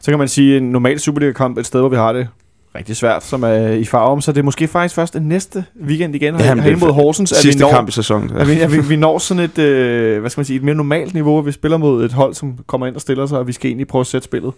Så 0.00 0.10
kan 0.10 0.18
man 0.18 0.28
sige, 0.28 0.56
en 0.56 0.70
normal 0.70 1.00
Superliga-kamp 1.00 1.58
et 1.58 1.66
sted, 1.66 1.80
hvor 1.80 1.88
vi 1.88 1.96
har 1.96 2.12
det 2.12 2.28
rigtig 2.74 2.96
svært, 2.96 3.24
som 3.24 3.42
er 3.42 3.68
i 3.68 3.84
Farum, 3.84 4.20
så 4.20 4.32
det 4.32 4.38
er 4.38 4.42
måske 4.42 4.68
faktisk 4.68 4.94
først 4.94 5.14
den 5.14 5.22
næste 5.22 5.64
weekend 5.86 6.14
igen, 6.14 6.34
Ja, 6.34 6.40
ja, 6.40 6.46
herinde 6.54 6.70
er 6.70 6.76
mod 6.76 6.92
Horsens, 6.92 7.32
at 7.32 7.36
vi 7.38 7.42
Sidste 7.42 7.60
når, 7.62 7.70
kamp 7.70 7.88
i 7.88 7.92
sæsonen. 7.92 8.30
at 8.30 8.48
vi, 8.48 8.60
at 8.60 8.72
vi, 8.72 8.80
vi 8.88 8.96
når 8.96 9.18
sådan 9.18 9.42
et, 9.44 9.58
øh, 9.58 10.20
hvad 10.20 10.30
skal 10.30 10.40
man 10.40 10.44
sige, 10.44 10.56
et 10.56 10.62
mere 10.62 10.74
normalt 10.74 11.14
niveau, 11.14 11.38
at 11.38 11.46
vi 11.46 11.52
spiller 11.52 11.76
mod 11.78 12.04
et 12.04 12.12
hold, 12.12 12.34
som 12.34 12.58
kommer 12.66 12.86
ind 12.86 12.94
og 12.94 13.00
stiller 13.00 13.26
sig, 13.26 13.38
og 13.38 13.46
vi 13.46 13.52
skal 13.52 13.68
egentlig 13.68 13.86
prøve 13.86 14.00
at 14.00 14.06
sætte 14.06 14.24
spillet. 14.24 14.52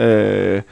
Øh, 0.00 0.62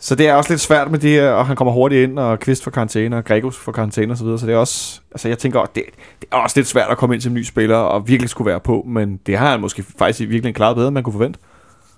så 0.00 0.14
det 0.14 0.28
er 0.28 0.34
også 0.34 0.52
lidt 0.52 0.60
svært 0.60 0.90
med 0.90 0.98
det 0.98 1.10
her, 1.10 1.30
og 1.30 1.46
han 1.46 1.56
kommer 1.56 1.72
hurtigt 1.72 2.02
ind, 2.02 2.18
og 2.18 2.40
Kvist 2.40 2.64
for 2.64 2.70
karantæne, 2.70 3.16
og 3.16 3.24
Gregos 3.24 3.56
for 3.56 3.72
karantæne 3.72 4.12
osv., 4.12 4.26
så 4.38 4.46
det 4.46 4.54
er 4.54 4.58
også, 4.58 5.00
altså 5.10 5.28
jeg 5.28 5.38
tænker, 5.38 5.64
det, 5.74 5.84
det 6.20 6.28
er 6.32 6.36
også 6.36 6.58
lidt 6.58 6.66
svært 6.66 6.90
at 6.90 6.98
komme 6.98 7.14
ind 7.14 7.22
som 7.22 7.34
ny 7.34 7.42
spiller, 7.42 7.76
og 7.76 8.08
virkelig 8.08 8.30
skulle 8.30 8.50
være 8.50 8.60
på, 8.60 8.84
men 8.88 9.20
det 9.26 9.38
har 9.38 9.50
han 9.50 9.60
måske 9.60 9.84
faktisk 9.98 10.30
virkelig 10.30 10.54
klaret 10.54 10.76
bedre, 10.76 10.88
end 10.88 10.94
man 10.94 11.02
kunne 11.02 11.12
forvente. 11.12 11.38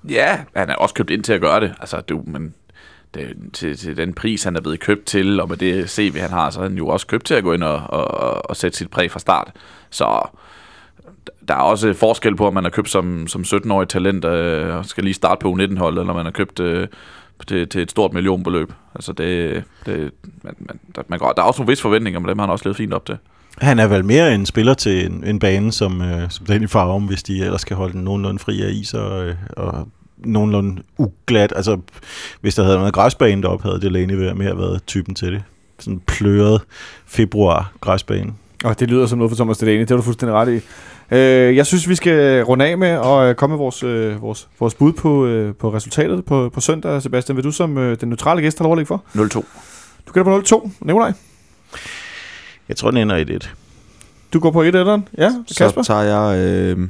Ja, 0.09 0.39
han 0.57 0.71
er 0.71 0.75
også 0.75 0.95
købt 0.95 1.11
ind 1.11 1.25
til 1.25 1.33
at 1.33 1.41
gøre 1.41 1.61
det. 1.61 1.75
Altså, 1.81 2.01
du, 2.01 2.23
men 2.27 2.55
det, 3.15 3.37
til, 3.53 3.77
til 3.77 3.97
den 3.97 4.15
pris, 4.15 4.45
han 4.45 4.57
er 4.57 4.61
blevet 4.61 4.81
købt 4.81 5.05
til, 5.05 5.41
og 5.41 5.49
med 5.49 5.57
det 5.57 5.91
CV, 5.91 6.19
han 6.19 6.31
har, 6.31 6.51
så 6.51 6.59
er 6.61 6.63
han 6.63 6.77
jo 6.77 6.89
også 6.89 7.07
købt 7.07 7.25
til 7.25 7.35
at 7.35 7.43
gå 7.43 7.53
ind 7.53 7.63
og, 7.63 7.77
og, 7.77 8.51
og 8.51 8.57
sætte 8.57 8.79
sit 8.79 8.91
præg 8.91 9.11
fra 9.11 9.19
start. 9.19 9.51
Så 9.91 10.29
der 11.49 11.55
er 11.55 11.59
også 11.59 11.93
forskel 11.93 12.37
på, 12.37 12.47
om 12.47 12.55
man 12.55 12.65
er 12.65 12.71
købt 12.71 12.91
som, 12.91 13.27
som 13.27 13.43
17-årig 13.43 13.89
talent 13.89 14.25
øh, 14.25 14.77
og 14.77 14.87
skal 14.87 15.05
lige 15.05 15.15
starte 15.15 15.41
på 15.43 15.53
U19-holdet, 15.53 16.01
eller 16.01 16.15
man 16.15 16.27
er 16.27 16.31
købt 16.31 16.61
øh, 16.61 16.89
til, 17.47 17.69
til 17.69 17.81
et 17.81 17.91
stort 17.91 18.13
millionbeløb. 18.13 18.73
Altså 18.95 19.13
det, 19.13 19.63
det 19.87 20.11
man, 20.43 20.55
man, 20.59 20.81
der, 20.95 21.03
man 21.09 21.19
går, 21.19 21.33
der 21.33 21.43
er 21.43 21.47
også 21.47 21.61
nogle 21.61 21.73
vis 21.73 21.81
forventninger, 21.81 22.21
men 22.21 22.29
dem 22.29 22.39
har 22.39 22.47
han 22.47 22.53
også 22.53 22.65
levet 22.65 22.77
fint 22.77 22.95
op 22.95 23.07
til. 23.07 23.17
Han 23.59 23.79
er 23.79 23.87
vel 23.87 24.05
mere 24.05 24.35
en 24.35 24.47
spiller 24.47 24.75
til 24.75 25.07
en, 25.07 25.25
en 25.25 25.39
bane, 25.39 25.73
som, 25.73 26.03
øh, 26.03 26.31
som 26.31 26.47
den 26.47 26.63
i 26.63 26.67
Farum, 26.67 27.05
hvis 27.05 27.23
de 27.23 27.45
ellers 27.45 27.61
skal 27.61 27.77
holde 27.77 27.93
den 27.93 28.05
nogenlunde 28.05 28.39
fri 28.39 28.63
af 28.63 28.71
is 28.71 28.95
og, 28.95 29.25
øh, 29.25 29.35
og 29.57 29.89
nogenlunde 30.19 30.83
uglat. 30.99 31.53
Altså, 31.57 31.81
hvis 32.41 32.55
der 32.55 32.65
havde 32.65 32.79
været 32.79 32.95
græsbane 32.95 33.43
deroppe, 33.43 33.69
havde 33.69 33.81
Delaney 33.81 34.15
været 34.15 34.37
mere 34.37 34.59
været 34.59 34.87
typen 34.87 35.15
til 35.15 35.33
det. 35.33 35.43
Sådan 35.79 36.01
pløret 36.07 36.61
februar 37.07 37.73
græsbane. 37.81 38.33
Og 38.65 38.81
det 38.81 38.91
lyder 38.91 39.07
som 39.07 39.19
noget 39.19 39.31
for 39.31 39.37
Thomas 39.37 39.59
Delaney, 39.59 39.81
det 39.81 39.91
har 39.91 39.97
du 39.97 40.03
fuldstændig 40.03 40.35
ret 40.35 40.55
i. 40.55 40.61
Øh, 41.13 41.57
jeg 41.57 41.67
synes, 41.67 41.89
vi 41.89 41.95
skal 41.95 42.43
runde 42.45 42.65
af 42.67 42.79
med 42.79 42.89
at 42.89 43.37
komme 43.37 43.53
med 43.57 43.59
vores, 43.59 43.83
øh, 43.83 44.23
vores, 44.23 44.49
vores 44.61 44.75
bud 44.75 44.93
på, 44.93 45.27
øh, 45.27 45.55
på 45.55 45.73
resultatet 45.75 46.25
på, 46.25 46.51
på 46.55 46.61
søndag. 46.61 47.03
Sebastian, 47.03 47.37
vil 47.37 47.45
du 47.45 47.51
som 47.53 47.79
øh, 47.79 48.01
den 48.01 48.09
neutrale 48.09 48.41
gæst 48.43 48.59
have 48.59 48.65
lov 48.65 48.73
at 48.73 48.79
lægge 48.79 48.89
for? 48.89 49.03
0-2. 49.15 49.45
Du 50.07 50.13
gætter 50.13 50.41
på 50.41 50.67
0-2. 50.67 50.71
Nikolaj, 50.81 51.13
Jeg 52.69 52.77
tror, 52.77 52.91
den 52.91 52.99
ender 53.01 53.17
i 53.17 53.25
det. 53.25 53.55
du 54.33 54.41
går 54.41 54.51
på 54.51 54.63
1-1'eren. 54.65 55.01
Ja, 55.19 55.31
Kasper? 55.59 55.83
Så 55.83 55.87
tager 55.87 56.03
jeg... 56.03 56.39
Øh, 56.39 56.89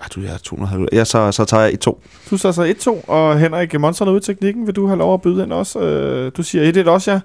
ah, 0.00 0.06
du, 0.14 0.20
jeg 0.20 0.32
er 0.34 0.38
200. 0.38 0.88
Ja, 0.92 1.04
så, 1.04 1.32
så 1.32 1.44
tager 1.44 1.62
jeg 1.62 1.72
1-2. 1.88 2.00
Du 2.30 2.38
tager 2.38 2.52
så 2.52 2.74
1-2, 3.04 3.10
og 3.10 3.38
Henrik 3.38 3.80
Monsen 3.80 4.08
ude 4.08 4.16
i 4.16 4.20
teknikken. 4.20 4.66
Vil 4.66 4.76
du 4.76 4.86
have 4.86 4.98
lov 4.98 5.14
at 5.14 5.22
byde 5.22 5.42
ind 5.42 5.52
også? 5.52 5.78
Øh, 5.80 6.32
du 6.36 6.42
siger 6.42 6.84
1-1 6.84 6.88
også, 6.90 7.12
ja. 7.12 7.20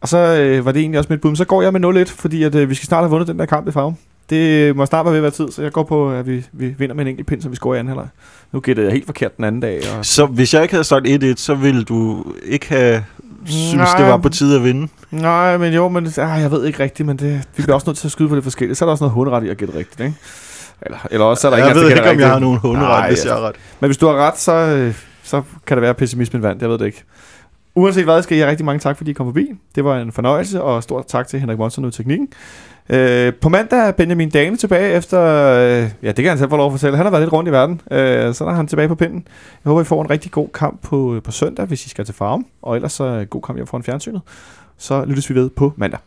Og 0.00 0.08
så 0.08 0.18
øh, 0.18 0.64
var 0.64 0.72
det 0.72 0.80
egentlig 0.80 0.98
også 0.98 1.12
mit 1.12 1.20
bud. 1.20 1.30
Men 1.30 1.36
så 1.36 1.44
går 1.44 1.62
jeg 1.62 1.72
med 1.72 2.04
0-1, 2.06 2.10
fordi 2.20 2.42
at, 2.42 2.54
øh, 2.54 2.70
vi 2.70 2.74
skal 2.74 2.86
snart 2.86 3.02
have 3.02 3.10
vundet 3.10 3.28
den 3.28 3.38
der 3.38 3.46
kamp 3.46 3.68
i 3.68 3.72
farve. 3.72 3.94
Det 4.32 4.76
må 4.76 4.86
snart 4.86 5.04
være 5.04 5.12
ved 5.12 5.18
at 5.18 5.22
være 5.22 5.30
tid, 5.30 5.50
så 5.50 5.62
jeg 5.62 5.72
går 5.72 5.82
på, 5.82 6.12
at 6.12 6.26
vi, 6.26 6.46
vi 6.52 6.74
vinder 6.78 6.94
med 6.94 7.04
en 7.04 7.08
enkelt 7.08 7.28
pind, 7.28 7.42
så 7.42 7.48
vi 7.48 7.56
scorer 7.56 7.74
i 7.74 7.78
anden 7.78 7.88
halvleg. 7.88 8.08
Nu 8.52 8.60
gættede 8.60 8.86
jeg 8.86 8.92
helt 8.92 9.06
forkert 9.06 9.36
den 9.36 9.44
anden 9.44 9.60
dag. 9.60 9.80
Og... 9.98 10.06
Så 10.06 10.26
hvis 10.26 10.54
jeg 10.54 10.62
ikke 10.62 10.74
havde 10.74 10.84
sagt 10.84 11.06
1-1, 11.06 11.34
så 11.36 11.54
ville 11.54 11.84
du 11.84 12.24
ikke 12.44 12.68
have 12.68 13.04
synes, 13.44 13.74
Nej. 13.74 13.96
det 13.98 14.06
var 14.06 14.16
på 14.16 14.28
tide 14.28 14.56
at 14.56 14.64
vinde. 14.64 14.88
Nej, 15.10 15.56
men 15.56 15.74
jo, 15.74 15.88
men 15.88 16.06
ah, 16.06 16.40
jeg 16.40 16.50
ved 16.50 16.64
ikke 16.64 16.82
rigtigt, 16.82 17.06
men 17.06 17.18
det, 17.18 17.42
vi 17.56 17.62
bliver 17.62 17.74
også 17.74 17.88
nødt 17.88 17.98
til 17.98 18.08
at 18.08 18.12
skyde 18.12 18.28
på 18.28 18.36
det 18.36 18.42
forskellige. 18.42 18.74
Så 18.74 18.84
er 18.84 18.86
der 18.86 18.90
også 18.90 19.04
noget 19.04 19.14
hunderet 19.14 19.44
i 19.44 19.48
at 19.48 19.56
gætte 19.56 19.74
rigtigt, 19.74 20.00
ikke? 20.00 20.14
Eller, 20.82 20.98
eller 21.10 21.26
også 21.26 21.40
så 21.40 21.48
er 21.48 21.50
der 21.50 21.58
jeg 21.58 21.68
ikke 21.68 21.80
ved 21.80 21.90
ikke, 21.90 22.10
om 22.10 22.20
jeg 22.20 22.28
har 22.28 22.38
nogen 22.38 22.58
hunderet, 22.58 22.88
Nej, 22.88 23.08
hvis 23.08 23.24
jeg 23.24 23.34
har 23.34 23.40
ret. 23.40 23.54
Men 23.80 23.88
hvis 23.88 23.96
du 23.96 24.06
har 24.06 24.14
ret, 24.14 24.38
så, 24.38 24.52
øh, 24.52 24.94
så 25.22 25.42
kan 25.66 25.76
det 25.76 25.82
være, 25.82 25.90
at 25.90 25.96
pessimismen 25.96 26.42
vandt. 26.42 26.62
Jeg 26.62 26.70
ved 26.70 26.78
det 26.78 26.86
ikke. 26.86 27.04
Uanset 27.74 28.04
hvad, 28.04 28.22
skal 28.22 28.38
jeg 28.38 28.48
rigtig 28.48 28.66
mange 28.66 28.78
tak, 28.78 28.96
fordi 28.96 29.10
I 29.10 29.14
kom 29.14 29.26
forbi. 29.26 29.46
Det 29.74 29.84
var 29.84 29.98
en 29.98 30.12
fornøjelse, 30.12 30.62
og 30.62 30.82
stort 30.82 31.06
tak 31.06 31.28
til 31.28 31.40
Henrik 31.40 31.58
Monsen 31.58 31.84
ud 31.84 31.90
i 31.90 31.94
teknikken. 31.94 32.28
Øh, 32.88 33.34
på 33.34 33.48
mandag 33.48 33.78
er 33.78 33.92
Benjamin 33.92 34.30
Dane 34.30 34.56
tilbage 34.56 34.92
efter... 34.92 35.20
Øh, 35.22 35.90
ja, 36.02 36.08
det 36.08 36.16
kan 36.16 36.26
han 36.26 36.38
selv 36.38 36.50
få 36.50 36.56
lov 36.56 36.66
at 36.66 36.72
fortælle. 36.72 36.96
Han 36.96 37.06
har 37.06 37.10
været 37.10 37.22
lidt 37.22 37.32
rundt 37.32 37.48
i 37.48 37.52
verden. 37.52 37.80
Øh, 37.90 38.34
så 38.34 38.44
er 38.44 38.52
han 38.52 38.66
tilbage 38.66 38.88
på 38.88 38.94
pinden. 38.94 39.26
Jeg 39.64 39.70
håber, 39.70 39.80
I 39.80 39.84
får 39.84 40.02
en 40.02 40.10
rigtig 40.10 40.30
god 40.30 40.48
kamp 40.54 40.82
på, 40.82 41.20
på 41.24 41.30
søndag, 41.30 41.66
hvis 41.66 41.86
I 41.86 41.88
skal 41.88 42.04
til 42.04 42.14
farm. 42.14 42.46
Og 42.62 42.76
ellers 42.76 42.92
så 42.92 43.04
øh, 43.04 43.26
god 43.26 43.42
kamp 43.42 43.58
hjem 43.58 43.66
foran 43.66 43.82
fjernsynet. 43.82 44.20
Så 44.78 45.04
lyttes 45.04 45.30
vi 45.30 45.34
ved 45.34 45.50
på 45.50 45.72
mandag. 45.76 45.98